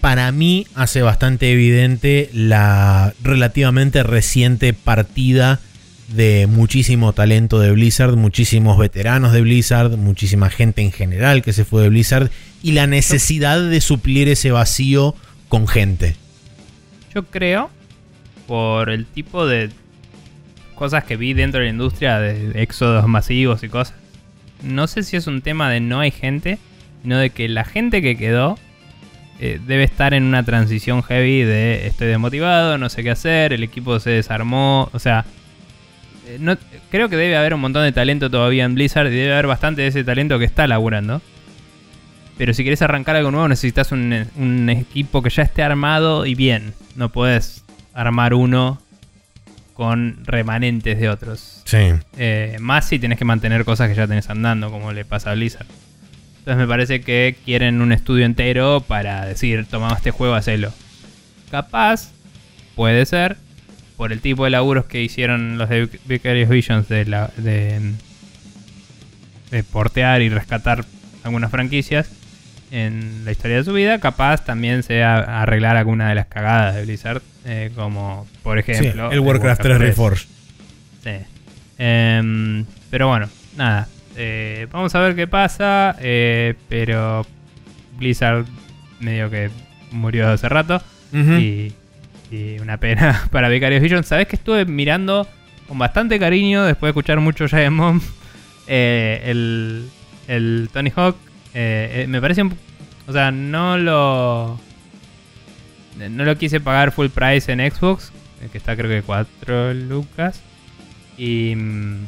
para 0.00 0.30
mí, 0.32 0.66
hace 0.74 1.02
bastante 1.02 1.50
evidente 1.52 2.30
la 2.32 3.14
relativamente 3.22 4.02
reciente 4.02 4.72
partida 4.72 5.60
de 6.08 6.46
muchísimo 6.48 7.12
talento 7.12 7.58
de 7.58 7.72
Blizzard, 7.72 8.14
muchísimos 8.16 8.78
veteranos 8.78 9.32
de 9.32 9.40
Blizzard, 9.40 9.96
muchísima 9.96 10.50
gente 10.50 10.82
en 10.82 10.92
general 10.92 11.42
que 11.42 11.52
se 11.52 11.64
fue 11.64 11.82
de 11.82 11.88
Blizzard 11.88 12.30
y 12.62 12.72
la 12.72 12.86
necesidad 12.86 13.60
de 13.60 13.80
suplir 13.80 14.28
ese 14.28 14.52
vacío 14.52 15.16
con 15.48 15.66
gente. 15.68 16.16
Yo 17.14 17.24
creo, 17.24 17.70
por 18.46 18.90
el 18.90 19.06
tipo 19.06 19.46
de 19.46 19.70
cosas 20.74 21.04
que 21.04 21.16
vi 21.16 21.34
dentro 21.34 21.60
de 21.60 21.66
la 21.66 21.72
industria, 21.72 22.18
de 22.18 22.62
éxodos 22.62 23.06
masivos 23.06 23.62
y 23.62 23.68
cosas, 23.68 23.96
no 24.62 24.86
sé 24.86 25.02
si 25.02 25.16
es 25.16 25.26
un 25.26 25.42
tema 25.42 25.70
de 25.70 25.80
no 25.80 26.00
hay 26.00 26.10
gente, 26.10 26.58
sino 27.02 27.18
de 27.18 27.30
que 27.30 27.48
la 27.48 27.64
gente 27.64 28.02
que 28.02 28.16
quedó 28.16 28.58
eh, 29.38 29.60
debe 29.66 29.84
estar 29.84 30.14
en 30.14 30.24
una 30.24 30.42
transición 30.44 31.02
heavy 31.02 31.42
de 31.42 31.86
estoy 31.86 32.08
desmotivado, 32.08 32.78
no 32.78 32.88
sé 32.88 33.02
qué 33.02 33.10
hacer, 33.10 33.52
el 33.52 33.62
equipo 33.62 34.00
se 34.00 34.10
desarmó, 34.10 34.88
o 34.92 34.98
sea, 34.98 35.24
eh, 36.26 36.38
no, 36.40 36.56
creo 36.90 37.08
que 37.08 37.16
debe 37.16 37.36
haber 37.36 37.54
un 37.54 37.60
montón 37.60 37.84
de 37.84 37.92
talento 37.92 38.30
todavía 38.30 38.64
en 38.64 38.74
Blizzard 38.74 39.08
y 39.08 39.16
debe 39.16 39.32
haber 39.32 39.46
bastante 39.46 39.82
de 39.82 39.88
ese 39.88 40.04
talento 40.04 40.38
que 40.38 40.44
está 40.44 40.66
laburando. 40.66 41.20
Pero 42.38 42.52
si 42.52 42.62
quieres 42.62 42.82
arrancar 42.82 43.16
algo 43.16 43.30
nuevo 43.30 43.48
necesitas 43.48 43.92
un, 43.92 44.26
un 44.36 44.68
equipo 44.68 45.22
que 45.22 45.30
ya 45.30 45.42
esté 45.42 45.62
armado 45.62 46.26
y 46.26 46.34
bien. 46.34 46.74
No 46.94 47.10
puedes 47.10 47.64
armar 47.94 48.34
uno 48.34 48.80
con 49.76 50.24
remanentes 50.24 50.98
de 50.98 51.08
otros. 51.10 51.62
Sí. 51.64 51.92
Eh, 52.16 52.56
más 52.60 52.88
si 52.88 52.98
tienes 52.98 53.18
que 53.18 53.24
mantener 53.26 53.64
cosas 53.64 53.88
que 53.88 53.94
ya 53.94 54.06
tenés 54.06 54.30
andando, 54.30 54.70
como 54.70 54.92
le 54.92 55.04
pasa 55.04 55.30
a 55.30 55.34
Blizzard. 55.34 55.66
Entonces 56.38 56.56
me 56.56 56.66
parece 56.66 57.00
que 57.02 57.36
quieren 57.44 57.82
un 57.82 57.92
estudio 57.92 58.24
entero 58.24 58.82
para 58.86 59.26
decir, 59.26 59.66
tomamos 59.66 59.98
este 59.98 60.12
juego, 60.12 60.34
hacelo. 60.34 60.72
Capaz, 61.50 62.12
puede 62.74 63.04
ser, 63.04 63.36
por 63.96 64.12
el 64.12 64.20
tipo 64.20 64.44
de 64.44 64.50
laburos 64.50 64.86
que 64.86 65.02
hicieron 65.02 65.58
los 65.58 65.68
de 65.68 65.88
Vicarious 66.06 66.48
Visions 66.48 66.88
de, 66.88 67.04
la, 67.04 67.30
de, 67.36 67.92
de 69.50 69.62
portear 69.64 70.22
y 70.22 70.28
rescatar 70.28 70.86
algunas 71.22 71.50
franquicias 71.50 72.10
en 72.70 73.24
la 73.24 73.30
historia 73.32 73.56
de 73.58 73.64
su 73.64 73.72
vida, 73.72 73.98
capaz 74.00 74.44
también 74.44 74.82
sea 74.82 75.42
arreglar 75.42 75.76
alguna 75.76 76.08
de 76.08 76.14
las 76.16 76.26
cagadas 76.26 76.74
de 76.74 76.82
Blizzard, 76.84 77.22
eh, 77.44 77.70
como 77.74 78.26
por 78.42 78.62
Sí, 78.62 78.70
ejemplo 78.72 79.10
el 79.12 79.20
Warcraft 79.20 79.62
3 79.62 79.78
Reforged. 79.78 80.26
Sí. 81.04 81.10
Em, 81.78 82.64
pero 82.90 83.08
bueno, 83.08 83.28
nada. 83.56 83.86
Eh, 84.16 84.66
vamos 84.72 84.94
a 84.94 85.00
ver 85.00 85.14
qué 85.14 85.26
pasa. 85.26 85.94
eh, 86.00 86.54
pero 86.68 87.26
Blizzard 87.98 88.46
medio 89.00 89.30
que 89.30 89.50
murió 89.92 90.28
hace 90.28 90.48
rato. 90.48 90.82
Y, 91.12 91.72
y 92.30 92.58
una 92.60 92.76
pena 92.78 93.26
para 93.30 93.48
Vicarious 93.48 93.82
Vision. 93.82 94.04
Sabes 94.04 94.26
que 94.26 94.36
estuve 94.36 94.64
mirando 94.66 95.26
con 95.68 95.78
bastante 95.78 96.18
cariño 96.18 96.64
después 96.64 96.88
de 96.88 96.90
escuchar 96.90 97.20
mucho 97.20 97.46
Giant 97.48 97.74
Mom 97.76 98.00
el, 98.66 99.88
el 100.28 100.68
Tony 100.72 100.92
Hawk. 100.94 101.16
Eh, 101.58 102.02
eh, 102.02 102.06
me 102.06 102.20
parece 102.20 102.42
un. 102.42 102.54
O 103.06 103.12
sea, 103.12 103.30
no 103.30 103.78
lo. 103.78 104.60
No 105.96 106.24
lo 106.24 106.36
quise 106.36 106.60
pagar 106.60 106.92
full 106.92 107.08
price 107.08 107.50
en 107.50 107.60
Xbox, 107.70 108.12
eh, 108.42 108.48
que 108.52 108.58
está 108.58 108.76
creo 108.76 108.90
que 108.90 109.00
4 109.00 109.72
lucas. 109.72 110.42
Y 111.16 111.54
mm, 111.56 112.06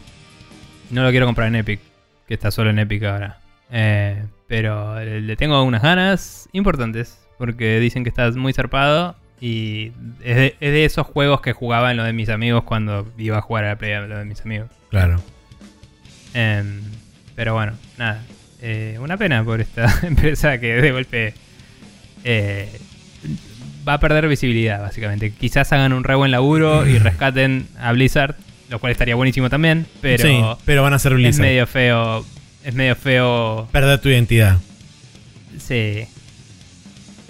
no 0.90 1.02
lo 1.02 1.10
quiero 1.10 1.24
comprar 1.24 1.48
en 1.48 1.56
Epic, 1.56 1.80
que 2.26 2.34
está 2.34 2.50
solo 2.50 2.68
en 2.68 2.78
Epic 2.78 3.02
ahora. 3.04 3.40
Eh, 3.70 4.22
pero 4.46 5.02
le 5.02 5.36
tengo 5.36 5.62
unas 5.62 5.80
ganas 5.80 6.50
importantes, 6.52 7.18
porque 7.38 7.80
dicen 7.80 8.04
que 8.04 8.10
está 8.10 8.30
muy 8.32 8.52
zarpado. 8.52 9.16
Y 9.40 9.92
es 10.22 10.36
de, 10.36 10.56
es 10.60 10.72
de 10.72 10.84
esos 10.84 11.06
juegos 11.06 11.40
que 11.40 11.54
jugaba 11.54 11.90
en 11.90 11.96
lo 11.96 12.04
de 12.04 12.12
mis 12.12 12.28
amigos 12.28 12.64
cuando 12.64 13.10
iba 13.16 13.38
a 13.38 13.40
jugar 13.40 13.64
a 13.64 13.68
la 13.68 13.76
play 13.76 13.92
a 13.92 14.00
lo 14.00 14.18
de 14.18 14.24
mis 14.26 14.42
amigos. 14.42 14.68
Claro. 14.90 15.22
Em, 16.34 16.82
pero 17.34 17.54
bueno, 17.54 17.72
nada. 17.96 18.22
Eh, 18.60 18.98
una 19.00 19.16
pena 19.16 19.44
por 19.44 19.60
esta 19.60 20.00
empresa 20.02 20.58
que 20.58 20.74
de 20.74 20.90
golpe 20.90 21.34
eh, 22.24 22.68
va 23.86 23.94
a 23.94 24.00
perder 24.00 24.28
visibilidad, 24.28 24.80
básicamente. 24.80 25.30
Quizás 25.32 25.72
hagan 25.72 25.92
un 25.92 26.04
re 26.04 26.14
buen 26.14 26.30
laburo 26.30 26.86
y 26.86 26.98
rescaten 26.98 27.68
a 27.78 27.92
Blizzard, 27.92 28.36
lo 28.68 28.78
cual 28.78 28.92
estaría 28.92 29.14
buenísimo 29.14 29.48
también, 29.48 29.86
pero 30.00 30.26
sí, 30.26 30.40
pero 30.64 30.82
van 30.82 30.92
a 30.94 30.98
ser 30.98 31.12
es 31.12 31.18
Blizzard. 31.18 31.42
medio 31.42 31.66
feo. 31.66 32.26
Es 32.64 32.74
medio 32.74 32.96
feo. 32.96 33.68
Perder 33.72 34.00
tu 34.00 34.08
identidad. 34.08 34.58
Sí. 35.58 36.06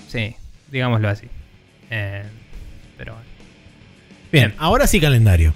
Sí, 0.09 0.35
digámoslo 0.71 1.09
así. 1.09 1.27
Eh, 1.91 2.23
pero 2.97 3.13
bueno. 3.13 3.29
Bien, 4.33 4.55
ahora 4.59 4.87
sí 4.87 5.01
calendario. 5.01 5.55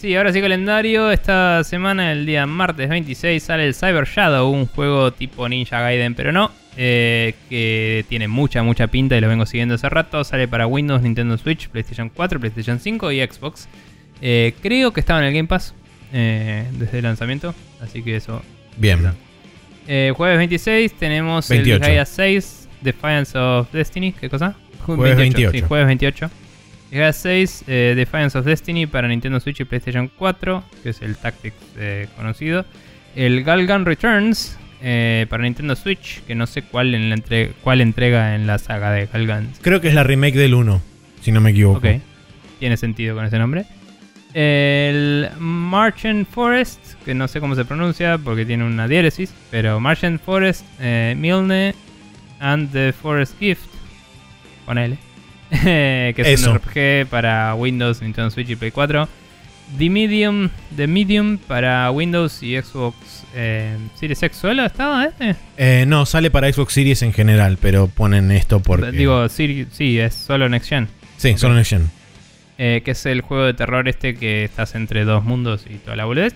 Sí, 0.00 0.14
ahora 0.16 0.32
sí 0.32 0.40
calendario. 0.40 1.10
Esta 1.10 1.62
semana, 1.64 2.12
el 2.12 2.24
día 2.24 2.46
martes 2.46 2.88
26, 2.88 3.42
sale 3.42 3.66
el 3.66 3.74
Cyber 3.74 4.06
Shadow, 4.06 4.50
un 4.50 4.66
juego 4.66 5.12
tipo 5.12 5.46
Ninja 5.48 5.80
Gaiden, 5.80 6.14
pero 6.14 6.32
no. 6.32 6.50
eh, 6.76 7.34
que 7.50 8.04
tiene 8.08 8.26
mucha, 8.28 8.62
mucha 8.62 8.86
pinta 8.86 9.16
y 9.16 9.20
lo 9.20 9.28
vengo 9.28 9.44
siguiendo 9.44 9.74
hace 9.74 9.88
rato. 9.90 10.24
Sale 10.24 10.48
para 10.48 10.66
Windows, 10.66 11.02
Nintendo 11.02 11.36
Switch, 11.36 11.68
PlayStation 11.68 12.08
4, 12.08 12.40
PlayStation 12.40 12.80
5 12.80 13.12
y 13.12 13.20
Xbox. 13.26 13.68
Eh, 14.22 14.54
creo 14.62 14.92
que 14.92 15.00
estaba 15.00 15.20
en 15.20 15.26
el 15.26 15.34
Game 15.34 15.48
Pass 15.48 15.74
eh, 16.14 16.66
desde 16.72 16.98
el 16.98 17.04
lanzamiento, 17.04 17.54
así 17.82 18.02
que 18.02 18.16
eso. 18.16 18.42
Bien. 18.78 19.00
Jueves 20.14 20.38
26 20.38 20.94
tenemos 20.94 21.48
28. 21.48 21.74
el 21.74 21.80
Gaia 21.90 22.06
6, 22.06 22.68
Defiance 22.80 23.36
of 23.36 23.70
Destiny. 23.72 24.12
¿Qué 24.12 24.30
cosa? 24.30 24.54
Ju- 24.86 24.96
Jueves 24.96 25.16
28. 25.18 25.50
Sí, 25.52 25.60
jueves 25.62 25.86
28. 25.88 26.30
Gaia 26.90 27.12
6, 27.12 27.64
eh, 27.68 27.94
Defiance 27.96 28.36
of 28.36 28.44
Destiny 28.44 28.86
para 28.86 29.06
Nintendo 29.08 29.38
Switch 29.40 29.60
y 29.60 29.64
PlayStation 29.64 30.10
4, 30.16 30.64
que 30.82 30.90
es 30.90 31.02
el 31.02 31.16
Tactics 31.16 31.54
eh, 31.78 32.08
conocido. 32.16 32.64
El 33.14 33.44
Galgan 33.44 33.84
Returns 33.86 34.58
eh, 34.82 35.26
para 35.28 35.42
Nintendo 35.44 35.76
Switch, 35.76 36.22
que 36.24 36.34
no 36.34 36.46
sé 36.46 36.62
cuál, 36.62 36.94
en 36.94 37.08
la 37.10 37.14
entre- 37.16 37.52
cuál 37.62 37.80
entrega 37.80 38.34
en 38.34 38.46
la 38.46 38.58
saga 38.58 38.90
de 38.92 39.06
Galgan. 39.06 39.48
Creo 39.62 39.80
que 39.80 39.88
es 39.88 39.94
la 39.94 40.02
remake 40.04 40.34
del 40.36 40.54
1, 40.54 40.80
si 41.20 41.30
no 41.32 41.40
me 41.40 41.50
equivoco. 41.50 41.78
Ok, 41.78 42.00
tiene 42.58 42.76
sentido 42.76 43.14
con 43.14 43.24
ese 43.24 43.38
nombre. 43.38 43.64
El 44.32 45.28
Marchand 45.38 46.24
Forest, 46.26 46.94
que 47.04 47.14
no 47.14 47.26
sé 47.28 47.40
cómo 47.40 47.56
se 47.56 47.64
pronuncia 47.64 48.16
porque 48.18 48.46
tiene 48.46 48.64
una 48.64 48.86
diéresis, 48.86 49.32
pero 49.50 49.80
Marchand 49.80 50.20
Forest, 50.20 50.64
eh, 50.80 51.14
Milne 51.18 51.74
and 52.38 52.70
the 52.72 52.92
Forest 52.92 53.38
Gift, 53.40 53.64
con 54.66 54.78
L, 54.78 54.96
que 55.62 56.14
es 56.16 56.26
Eso. 56.40 56.52
un 56.52 56.58
RPG 56.58 57.08
para 57.08 57.54
Windows, 57.54 58.00
Nintendo 58.02 58.30
Switch 58.30 58.50
y 58.50 58.56
Play 58.56 58.70
4. 58.70 59.08
The 59.78 59.88
Medium, 59.88 60.48
The 60.76 60.86
Medium 60.88 61.38
para 61.38 61.90
Windows 61.92 62.42
y 62.42 62.60
Xbox 62.60 62.96
eh, 63.34 63.76
Series 63.94 64.20
X. 64.22 64.36
¿Solo 64.38 64.64
estaba 64.64 65.04
este? 65.04 65.36
Eh, 65.56 65.84
no, 65.86 66.06
sale 66.06 66.30
para 66.30 66.52
Xbox 66.52 66.72
Series 66.72 67.02
en 67.02 67.12
general, 67.12 67.56
pero 67.60 67.86
ponen 67.86 68.32
esto 68.32 68.60
porque... 68.60 68.90
Digo, 68.90 69.28
sí, 69.28 69.66
sí, 69.70 69.98
es 69.98 70.14
solo 70.14 70.48
Next 70.48 70.68
Gen. 70.68 70.88
sí, 71.18 71.30
ok. 71.30 71.36
solo 71.38 71.54
Next 71.54 71.70
Gen. 71.70 71.88
eh, 72.58 72.82
que 72.84 72.90
es 72.90 73.06
el 73.06 73.20
juego 73.20 73.44
de 73.44 73.54
terror 73.54 73.88
este 73.88 74.16
que 74.16 74.42
estás 74.44 74.74
entre 74.74 75.04
dos 75.04 75.24
mundos 75.24 75.64
y 75.70 75.74
toda 75.76 75.94
la 75.96 76.04
boludez. 76.04 76.34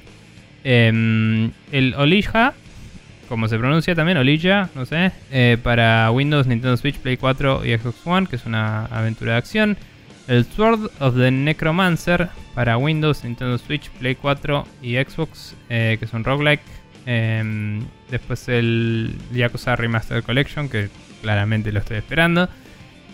Em, 0.62 1.50
el 1.72 1.94
Olija, 1.96 2.54
como 3.34 3.48
se 3.48 3.58
pronuncia 3.58 3.96
también, 3.96 4.16
Olija, 4.16 4.70
no 4.76 4.86
sé, 4.86 5.10
eh, 5.32 5.58
para 5.60 6.08
Windows, 6.12 6.46
Nintendo 6.46 6.76
Switch, 6.76 6.98
Play 6.98 7.16
4 7.16 7.66
y 7.66 7.76
Xbox 7.76 7.96
One, 8.04 8.26
que 8.28 8.36
es 8.36 8.46
una 8.46 8.84
aventura 8.84 9.32
de 9.32 9.38
acción. 9.38 9.76
El 10.28 10.44
Sword 10.44 10.88
of 11.00 11.16
the 11.16 11.32
Necromancer 11.32 12.28
para 12.54 12.76
Windows, 12.76 13.24
Nintendo 13.24 13.58
Switch, 13.58 13.90
Play 13.90 14.14
4 14.14 14.64
y 14.82 14.94
Xbox, 14.98 15.56
eh, 15.68 15.96
que 15.98 16.04
es 16.04 16.12
un 16.12 16.22
roguelike. 16.22 16.62
Em, 17.06 17.82
después 18.08 18.48
el 18.48 19.16
Yakuza 19.32 19.74
Remastered 19.74 20.22
Collection, 20.22 20.68
que 20.68 20.88
claramente 21.20 21.72
lo 21.72 21.80
estoy 21.80 21.96
esperando. 21.96 22.48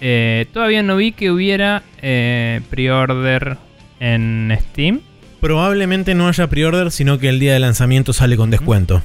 Eh, 0.02 0.48
todavía 0.52 0.82
no 0.82 0.96
vi 0.96 1.12
que 1.12 1.30
hubiera 1.30 1.82
pre-order 1.98 3.56
en 4.00 4.54
Steam. 4.60 5.00
Probablemente 5.40 6.14
no 6.14 6.28
haya 6.28 6.46
pre-order, 6.46 6.90
sino 6.90 7.18
que 7.18 7.30
el 7.30 7.40
día 7.40 7.54
de 7.54 7.60
lanzamiento 7.60 8.12
sale 8.12 8.36
con 8.36 8.50
descuento. 8.50 9.02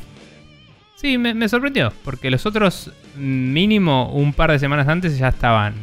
Sí, 0.96 1.18
me, 1.18 1.48
sorprendió, 1.50 1.92
porque 2.04 2.32
los 2.32 2.46
otros 2.46 2.92
mínimo 3.18 4.12
un 4.12 4.34
par 4.34 4.52
de 4.52 4.60
semanas 4.60 4.88
antes 4.88 5.18
ya 5.18 5.30
estaban 5.30 5.74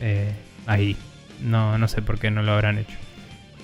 eh, 0.00 0.32
ahí. 0.66 0.96
No, 1.42 1.76
no 1.78 1.86
sé 1.88 2.02
por 2.02 2.18
qué 2.18 2.30
no 2.30 2.42
lo 2.42 2.52
habrán 2.52 2.78
hecho. 2.78 2.96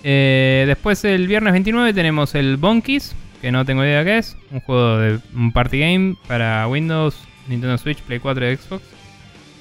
Eh, 0.05 0.64
después 0.66 1.05
el 1.05 1.27
viernes 1.27 1.52
29 1.52 1.93
tenemos 1.94 2.35
el 2.35 2.56
Bonkies 2.56 3.14
que 3.40 3.51
no 3.51 3.64
tengo 3.64 3.85
idea 3.85 4.05
qué 4.05 4.18
es. 4.18 4.36
Un 4.51 4.60
juego 4.60 4.98
de 4.98 5.18
un 5.35 5.52
party 5.52 5.81
game 5.81 6.16
para 6.27 6.66
Windows, 6.68 7.16
Nintendo 7.48 7.78
Switch, 7.78 7.98
Play 8.02 8.18
4 8.18 8.51
y 8.51 8.56
Xbox. 8.56 8.82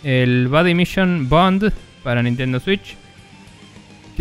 El 0.04 0.48
Body 0.48 0.74
Mission 0.76 1.28
Bond 1.30 1.72
para 2.04 2.22
Nintendo 2.22 2.60
Switch. 2.60 2.96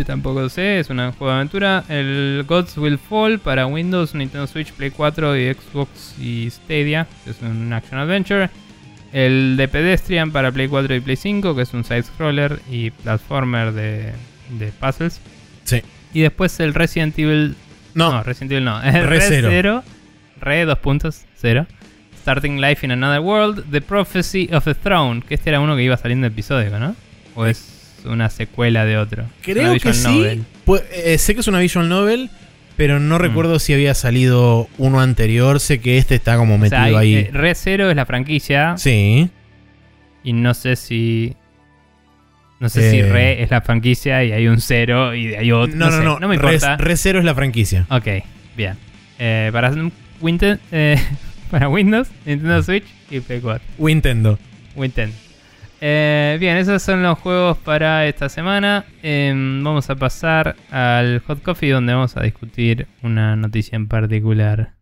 Tampoco 0.04 0.48
sé, 0.48 0.80
es 0.80 0.90
un 0.90 0.98
juego 1.12 1.28
de 1.28 1.36
aventura. 1.36 1.84
El 1.88 2.44
Gods 2.46 2.76
Will 2.78 2.98
Fall 2.98 3.38
para 3.38 3.66
Windows, 3.66 4.14
Nintendo 4.14 4.46
Switch, 4.46 4.72
Play 4.72 4.90
4 4.90 5.36
y 5.36 5.54
Xbox 5.54 6.14
y 6.18 6.48
Stadia, 6.50 7.06
que 7.24 7.30
es 7.30 7.42
un 7.42 7.72
action 7.72 7.98
adventure. 8.00 8.50
El 9.12 9.56
de 9.56 9.68
Pedestrian 9.68 10.32
para 10.32 10.52
Play 10.52 10.68
4 10.68 10.94
y 10.94 11.00
Play 11.00 11.16
5, 11.16 11.56
que 11.56 11.62
es 11.62 11.72
un 11.72 11.84
side-scroller 11.84 12.60
y 12.70 12.90
platformer 12.90 13.72
de, 13.72 14.12
de 14.58 14.72
puzzles. 14.72 15.20
Sí. 15.64 15.82
Y 16.12 16.20
después 16.20 16.58
el 16.60 16.74
Resident 16.74 17.18
Evil. 17.18 17.56
No, 17.94 18.22
Resident 18.22 18.52
Evil 18.52 18.64
no. 18.64 18.82
El 18.82 18.92
Re 18.92 19.06
Re 19.06 19.20
Zero. 19.20 19.48
0. 19.50 19.84
Re 20.40 20.64
2 20.64 20.78
puntos, 20.78 21.24
0. 21.36 21.66
Starting 22.20 22.60
Life 22.60 22.84
in 22.84 22.92
Another 22.92 23.20
World. 23.20 23.64
The 23.70 23.80
Prophecy 23.80 24.50
of 24.52 24.64
the 24.64 24.74
Throne. 24.74 25.22
Que 25.22 25.34
este 25.34 25.50
era 25.50 25.60
uno 25.60 25.76
que 25.76 25.82
iba 25.82 25.96
saliendo 25.96 26.26
episódico, 26.26 26.78
¿no? 26.78 26.94
¿O 27.34 27.46
es 27.46 27.77
una 28.04 28.30
secuela 28.30 28.84
de 28.84 28.96
otro? 28.98 29.24
creo 29.42 29.74
que 29.78 29.92
sí. 29.92 30.42
eh, 30.92 31.18
sé 31.18 31.34
que 31.34 31.40
es 31.40 31.48
una 31.48 31.58
visual 31.60 31.88
novel, 31.88 32.30
pero 32.76 33.00
no 33.00 33.16
Mm. 33.16 33.22
recuerdo 33.22 33.58
si 33.58 33.72
había 33.74 33.94
salido 33.94 34.68
uno 34.78 35.00
anterior. 35.00 35.60
Sé 35.60 35.80
que 35.80 35.98
este 35.98 36.14
está 36.14 36.36
como 36.36 36.54
O 36.56 36.66
sea, 36.68 36.80
metido 36.82 36.98
ahí. 36.98 37.14
eh, 37.16 37.30
Re 37.32 37.54
0 37.54 37.90
es 37.90 37.96
la 37.96 38.06
franquicia. 38.06 38.74
sí. 38.76 39.30
Y 40.24 40.32
no 40.32 40.52
sé 40.54 40.76
si. 40.76 41.34
No 42.60 42.68
sé 42.68 42.90
si 42.90 42.98
Eh. 42.98 43.08
Re 43.10 43.42
es 43.42 43.50
la 43.50 43.60
franquicia 43.60 44.24
y 44.24 44.32
hay 44.32 44.48
un 44.48 44.60
0 44.60 45.14
y 45.14 45.34
hay 45.34 45.52
otro. 45.52 45.76
No, 45.76 45.90
no, 45.90 45.96
sé, 45.98 46.04
no. 46.04 46.18
No 46.18 46.28
me 46.28 46.36
Re- 46.36 46.54
importa. 46.54 46.76
Re 46.76 46.96
Zero 46.96 47.20
es 47.20 47.24
la 47.24 47.34
franquicia. 47.36 47.86
Ok, 47.88 48.06
bien. 48.56 48.74
Eh, 49.20 49.48
para, 49.52 49.72
eh, 50.72 50.96
para 51.50 51.68
Windows, 51.68 52.08
Nintendo 52.26 52.62
Switch 52.62 52.84
y 53.10 53.20
Play 53.20 53.40
4. 53.40 53.64
Nintendo. 53.78 54.38
Winten. 54.74 55.12
Eh, 55.80 56.36
bien, 56.40 56.56
esos 56.56 56.82
son 56.82 57.02
los 57.02 57.18
juegos 57.18 57.56
para 57.59 58.06
esta 58.06 58.28
semana. 58.28 58.84
Em, 59.02 59.62
vamos 59.62 59.88
a 59.90 59.96
pasar 59.96 60.56
al 60.70 61.20
Hot 61.26 61.42
Coffee 61.42 61.70
donde 61.70 61.94
vamos 61.94 62.16
a 62.16 62.22
discutir 62.22 62.86
una 63.02 63.36
noticia 63.36 63.76
en 63.76 63.86
particular. 63.86 64.77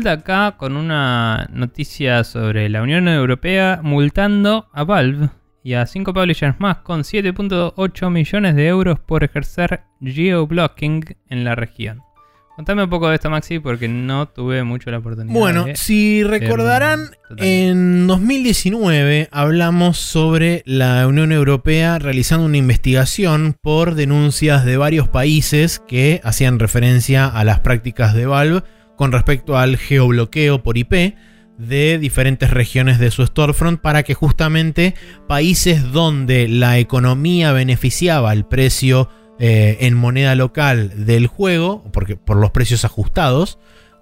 Vuelta 0.00 0.12
acá 0.22 0.56
con 0.56 0.78
una 0.78 1.46
noticia 1.52 2.24
sobre 2.24 2.70
la 2.70 2.80
Unión 2.80 3.06
Europea 3.06 3.80
multando 3.82 4.66
a 4.72 4.82
Valve 4.84 5.28
y 5.62 5.74
a 5.74 5.84
5 5.84 6.14
publishers 6.14 6.58
más 6.58 6.78
con 6.78 7.02
7.8 7.02 8.10
millones 8.10 8.54
de 8.56 8.66
euros 8.66 8.98
por 8.98 9.24
ejercer 9.24 9.82
geoblocking 10.02 11.04
en 11.28 11.44
la 11.44 11.54
región. 11.54 12.00
Contame 12.56 12.84
un 12.84 12.90
poco 12.90 13.08
de 13.10 13.16
esto, 13.16 13.28
Maxi, 13.28 13.58
porque 13.58 13.88
no 13.88 14.26
tuve 14.28 14.64
mucho 14.64 14.90
la 14.90 14.98
oportunidad. 14.98 15.38
Bueno, 15.38 15.64
de- 15.64 15.76
si 15.76 16.22
recordarán, 16.24 17.10
en 17.36 18.06
2019 18.06 19.28
hablamos 19.32 19.98
sobre 19.98 20.62
la 20.64 21.06
Unión 21.06 21.30
Europea 21.30 21.98
realizando 21.98 22.46
una 22.46 22.56
investigación 22.56 23.54
por 23.60 23.94
denuncias 23.96 24.64
de 24.64 24.78
varios 24.78 25.08
países 25.08 25.78
que 25.86 26.22
hacían 26.24 26.58
referencia 26.58 27.26
a 27.26 27.44
las 27.44 27.60
prácticas 27.60 28.14
de 28.14 28.24
Valve 28.26 28.62
con 29.00 29.12
respecto 29.12 29.56
al 29.56 29.78
geobloqueo 29.78 30.62
por 30.62 30.76
IP 30.76 31.14
de 31.56 31.98
diferentes 31.98 32.50
regiones 32.50 32.98
de 32.98 33.10
su 33.10 33.24
storefront 33.24 33.80
para 33.80 34.02
que 34.02 34.12
justamente 34.12 34.94
países 35.26 35.90
donde 35.90 36.48
la 36.48 36.76
economía 36.76 37.52
beneficiaba 37.52 38.30
el 38.34 38.44
precio 38.44 39.08
eh, 39.38 39.78
en 39.80 39.96
moneda 39.96 40.34
local 40.34 41.06
del 41.06 41.28
juego, 41.28 41.82
porque 41.94 42.16
por 42.16 42.36
los 42.36 42.50
precios 42.50 42.84
ajustados, 42.84 43.58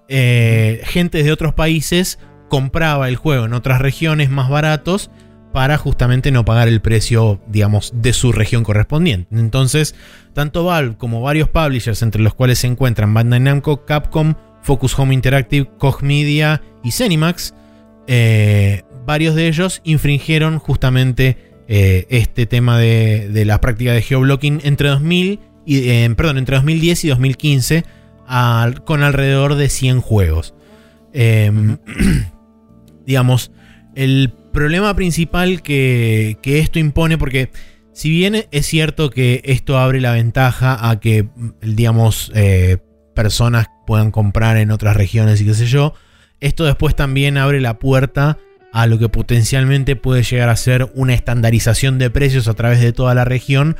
eh, 0.09 0.81
gente 0.83 1.23
de 1.23 1.31
otros 1.31 1.53
países 1.53 2.19
compraba 2.49 3.07
el 3.07 3.15
juego 3.15 3.45
en 3.45 3.53
otras 3.53 3.79
regiones 3.79 4.29
más 4.29 4.49
baratos 4.49 5.11
para 5.53 5.77
justamente 5.77 6.29
no 6.31 6.43
pagar 6.43 6.67
el 6.67 6.81
precio, 6.81 7.39
digamos, 7.47 7.93
de 7.95 8.11
su 8.11 8.33
región 8.33 8.65
correspondiente. 8.65 9.33
Entonces, 9.33 9.95
tanto 10.33 10.65
Valve 10.65 10.97
como 10.97 11.21
varios 11.21 11.47
publishers, 11.47 12.01
entre 12.01 12.21
los 12.21 12.33
cuales 12.33 12.59
se 12.59 12.67
encuentran 12.67 13.13
Bandai 13.13 13.39
Namco, 13.39 13.85
Capcom, 13.85 14.35
Focus 14.61 14.97
Home 14.99 15.13
Interactive, 15.13 15.69
Koch 15.77 16.01
Media 16.01 16.61
y 16.83 16.91
Zenimax, 16.91 17.53
eh, 18.07 18.83
varios 19.05 19.35
de 19.35 19.47
ellos 19.47 19.81
infringieron 19.83 20.59
justamente 20.59 21.37
eh, 21.67 22.05
este 22.09 22.45
tema 22.45 22.77
de, 22.79 23.29
de 23.29 23.45
la 23.45 23.61
práctica 23.61 23.93
de 23.93 24.01
geoblocking 24.01 24.61
entre 24.63 24.89
2000 24.89 25.39
y, 25.65 25.89
eh, 25.89 26.09
perdón, 26.15 26.37
entre 26.39 26.55
2010 26.55 27.05
y 27.05 27.07
2015 27.09 27.83
al- 28.27 28.83
con 28.83 29.03
alrededor 29.03 29.55
de 29.55 29.69
100 29.69 30.01
juegos. 30.01 30.55
Eh, 31.13 31.51
digamos, 33.05 33.51
el 33.95 34.33
problema 34.53 34.95
principal 34.95 35.61
que, 35.61 36.37
que 36.41 36.59
esto 36.59 36.79
impone, 36.79 37.17
porque 37.17 37.51
si 37.93 38.09
bien 38.09 38.45
es 38.51 38.65
cierto 38.65 39.09
que 39.09 39.41
esto 39.45 39.77
abre 39.77 39.99
la 40.01 40.13
ventaja 40.13 40.89
a 40.89 40.99
que, 40.99 41.27
digamos, 41.61 42.31
personas 43.15 43.67
puedan 43.89 44.11
comprar 44.11 44.57
en 44.57 44.69
otras 44.69 44.95
regiones 44.95 45.41
y 45.41 45.45
qué 45.47 45.55
sé 45.55 45.65
yo, 45.65 45.95
esto 46.41 46.63
después 46.63 46.95
también 46.95 47.39
abre 47.39 47.59
la 47.59 47.79
puerta 47.79 48.37
a 48.71 48.85
lo 48.85 48.99
que 48.99 49.09
potencialmente 49.09 49.95
puede 49.95 50.21
llegar 50.21 50.49
a 50.49 50.55
ser 50.57 50.91
una 50.93 51.15
estandarización 51.15 51.97
de 51.97 52.11
precios 52.11 52.47
a 52.47 52.53
través 52.53 52.81
de 52.81 52.93
toda 52.93 53.15
la 53.15 53.25
región, 53.25 53.77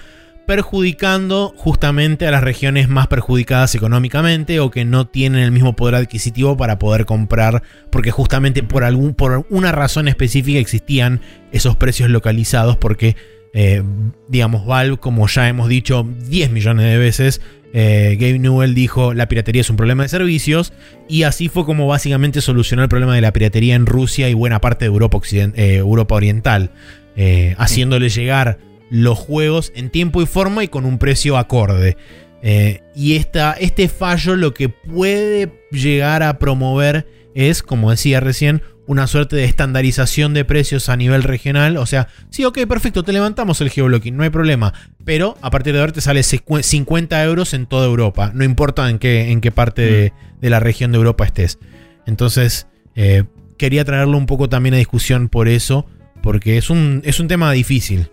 perjudicando 0.47 1.53
justamente 1.55 2.25
a 2.25 2.31
las 2.31 2.43
regiones 2.43 2.89
más 2.89 3.05
perjudicadas 3.05 3.75
económicamente 3.75 4.59
o 4.59 4.71
que 4.71 4.83
no 4.83 5.05
tienen 5.05 5.41
el 5.41 5.51
mismo 5.51 5.75
poder 5.75 5.93
adquisitivo 5.93 6.57
para 6.57 6.79
poder 6.79 7.05
comprar, 7.05 7.61
porque 7.91 8.09
justamente 8.09 8.63
por, 8.63 8.83
algún, 8.83 9.13
por 9.13 9.45
una 9.51 9.71
razón 9.71 10.07
específica 10.07 10.57
existían 10.57 11.21
esos 11.51 11.75
precios 11.75 12.09
localizados, 12.09 12.77
porque, 12.77 13.15
eh, 13.53 13.83
digamos, 14.27 14.65
Valve, 14.65 14.97
como 14.97 15.27
ya 15.27 15.47
hemos 15.47 15.69
dicho 15.69 16.03
10 16.27 16.49
millones 16.49 16.87
de 16.87 16.97
veces, 16.97 17.41
eh, 17.73 18.17
Gabe 18.19 18.39
Newell 18.39 18.73
dijo 18.73 19.13
la 19.13 19.27
piratería 19.27 19.61
es 19.61 19.69
un 19.69 19.75
problema 19.75 20.03
de 20.03 20.09
servicios 20.09 20.73
y 21.07 21.23
así 21.23 21.49
fue 21.49 21.65
como 21.65 21.87
básicamente 21.87 22.41
solucionó 22.41 22.83
el 22.83 22.89
problema 22.89 23.15
de 23.15 23.21
la 23.21 23.33
piratería 23.33 23.75
en 23.75 23.85
Rusia 23.85 24.29
y 24.29 24.33
buena 24.33 24.59
parte 24.61 24.85
de 24.85 24.89
Europa, 24.89 25.17
Occiden- 25.17 25.53
eh, 25.55 25.75
Europa 25.75 26.15
Oriental, 26.15 26.71
eh, 27.15 27.55
haciéndole 27.57 28.09
llegar 28.09 28.57
los 28.89 29.17
juegos 29.17 29.71
en 29.75 29.89
tiempo 29.89 30.21
y 30.21 30.25
forma 30.25 30.63
y 30.63 30.67
con 30.67 30.85
un 30.85 30.97
precio 30.97 31.37
acorde. 31.37 31.95
Eh, 32.41 32.81
y 32.95 33.15
esta, 33.17 33.53
este 33.53 33.87
fallo 33.89 34.35
lo 34.35 34.53
que 34.53 34.69
puede 34.69 35.51
llegar 35.71 36.23
a 36.23 36.39
promover 36.39 37.05
es, 37.35 37.61
como 37.61 37.91
decía 37.91 38.19
recién, 38.19 38.61
una 38.89 39.05
suerte 39.05 39.35
de 39.35 39.43
estandarización 39.45 40.33
de 40.33 40.45
precios 40.45 40.89
a 40.89 40.97
nivel 40.97 41.21
regional. 41.21 41.77
O 41.77 41.85
sea, 41.85 42.07
sí, 42.31 42.43
ok, 42.43 42.65
perfecto, 42.67 43.03
te 43.03 43.13
levantamos 43.13 43.61
el 43.61 43.69
geoblocking, 43.69 44.17
no 44.17 44.23
hay 44.23 44.31
problema. 44.31 44.73
Pero 45.05 45.37
a 45.41 45.51
partir 45.51 45.73
de 45.73 45.79
ahora 45.79 45.91
te 45.91 46.01
sale 46.01 46.21
secu- 46.21 46.63
50 46.63 47.23
euros 47.23 47.53
en 47.53 47.67
toda 47.67 47.85
Europa. 47.85 48.31
No 48.33 48.43
importa 48.43 48.89
en 48.89 48.97
qué, 48.97 49.29
en 49.31 49.41
qué 49.41 49.51
parte 49.51 49.83
de, 49.83 50.13
de 50.41 50.49
la 50.49 50.59
región 50.59 50.91
de 50.91 50.97
Europa 50.97 51.23
estés. 51.23 51.59
Entonces, 52.07 52.65
eh, 52.95 53.25
quería 53.59 53.85
traerlo 53.85 54.17
un 54.17 54.25
poco 54.25 54.49
también 54.49 54.73
a 54.73 54.77
discusión 54.77 55.29
por 55.29 55.47
eso. 55.47 55.85
Porque 56.23 56.57
es 56.57 56.69
un, 56.69 57.01
es 57.05 57.19
un 57.19 57.27
tema 57.27 57.51
difícil. 57.53 58.09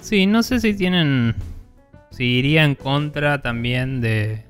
Sí, 0.00 0.26
no 0.26 0.42
sé 0.42 0.58
si 0.58 0.74
tienen. 0.74 1.34
Si 2.10 2.24
iría 2.24 2.64
en 2.64 2.74
contra 2.74 3.42
también 3.42 4.00
de. 4.00 4.44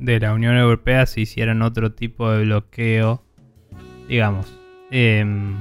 De 0.00 0.18
la 0.18 0.32
Unión 0.34 0.56
Europea 0.56 1.06
si 1.06 1.20
hicieran 1.20 1.62
otro 1.62 1.92
tipo 1.92 2.30
de 2.32 2.44
bloqueo. 2.44 3.23
Digamos. 4.08 4.52
em, 4.90 5.56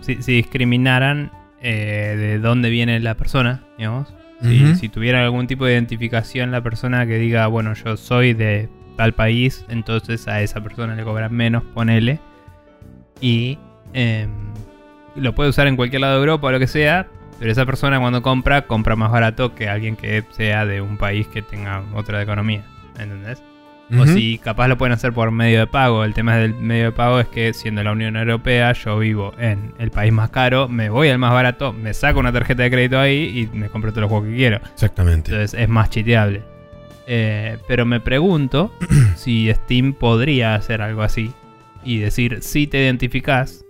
si, 0.00 0.22
si 0.22 0.32
discriminaran 0.32 1.30
eh, 1.60 2.14
de 2.16 2.38
dónde 2.38 2.70
viene 2.70 3.00
la 3.00 3.16
persona, 3.16 3.64
digamos. 3.78 4.12
Si, 4.42 4.76
si 4.76 4.88
tuviera 4.90 5.24
algún 5.24 5.46
tipo 5.46 5.64
de 5.64 5.72
identificación 5.72 6.50
la 6.50 6.60
persona 6.60 7.06
que 7.06 7.16
diga, 7.16 7.46
bueno, 7.46 7.72
yo 7.72 7.96
soy 7.96 8.34
de 8.34 8.68
tal 8.96 9.14
país, 9.14 9.64
entonces 9.68 10.28
a 10.28 10.42
esa 10.42 10.60
persona 10.62 10.94
le 10.94 11.04
cobran 11.04 11.32
menos, 11.32 11.62
ponele. 11.74 12.20
Y 13.20 13.58
em, 13.94 14.30
lo 15.14 15.34
puede 15.34 15.48
usar 15.48 15.66
en 15.66 15.76
cualquier 15.76 16.02
lado 16.02 16.14
de 16.14 16.20
Europa 16.20 16.48
o 16.48 16.52
lo 16.52 16.58
que 16.58 16.66
sea, 16.66 17.08
pero 17.38 17.50
esa 17.50 17.64
persona 17.64 17.98
cuando 17.98 18.20
compra, 18.20 18.66
compra 18.66 18.94
más 18.94 19.10
barato 19.10 19.54
que 19.54 19.70
alguien 19.70 19.96
que 19.96 20.22
sea 20.30 20.66
de 20.66 20.82
un 20.82 20.98
país 20.98 21.26
que 21.28 21.40
tenga 21.40 21.82
otra 21.94 22.20
economía. 22.22 22.62
¿Entendés? 22.98 23.42
O 23.96 24.06
si 24.06 24.38
capaz 24.38 24.66
lo 24.68 24.76
pueden 24.76 24.92
hacer 24.92 25.12
por 25.12 25.30
medio 25.30 25.60
de 25.60 25.66
pago. 25.66 26.04
El 26.04 26.12
tema 26.12 26.36
del 26.36 26.54
medio 26.54 26.86
de 26.86 26.92
pago 26.92 27.20
es 27.20 27.28
que 27.28 27.52
siendo 27.52 27.82
la 27.84 27.92
Unión 27.92 28.16
Europea, 28.16 28.72
yo 28.72 28.98
vivo 28.98 29.32
en 29.38 29.74
el 29.78 29.90
país 29.90 30.12
más 30.12 30.30
caro, 30.30 30.68
me 30.68 30.90
voy 30.90 31.08
al 31.08 31.18
más 31.18 31.32
barato, 31.32 31.72
me 31.72 31.94
saco 31.94 32.18
una 32.18 32.32
tarjeta 32.32 32.64
de 32.64 32.70
crédito 32.70 32.98
ahí 32.98 33.48
y 33.52 33.56
me 33.56 33.68
compro 33.68 33.92
todos 33.92 34.02
los 34.02 34.10
juegos 34.10 34.28
que 34.28 34.36
quiero. 34.36 34.56
Exactamente. 34.72 35.30
Entonces 35.30 35.60
es 35.60 35.68
más 35.68 35.90
chiteable. 35.90 36.42
Eh, 37.06 37.58
pero 37.68 37.86
me 37.86 38.00
pregunto 38.00 38.72
si 39.14 39.52
Steam 39.54 39.92
podría 39.92 40.56
hacer 40.56 40.82
algo 40.82 41.02
así 41.02 41.30
y 41.84 41.98
decir, 41.98 42.38
si 42.42 42.66
te 42.66 42.82
identificás, 42.82 43.64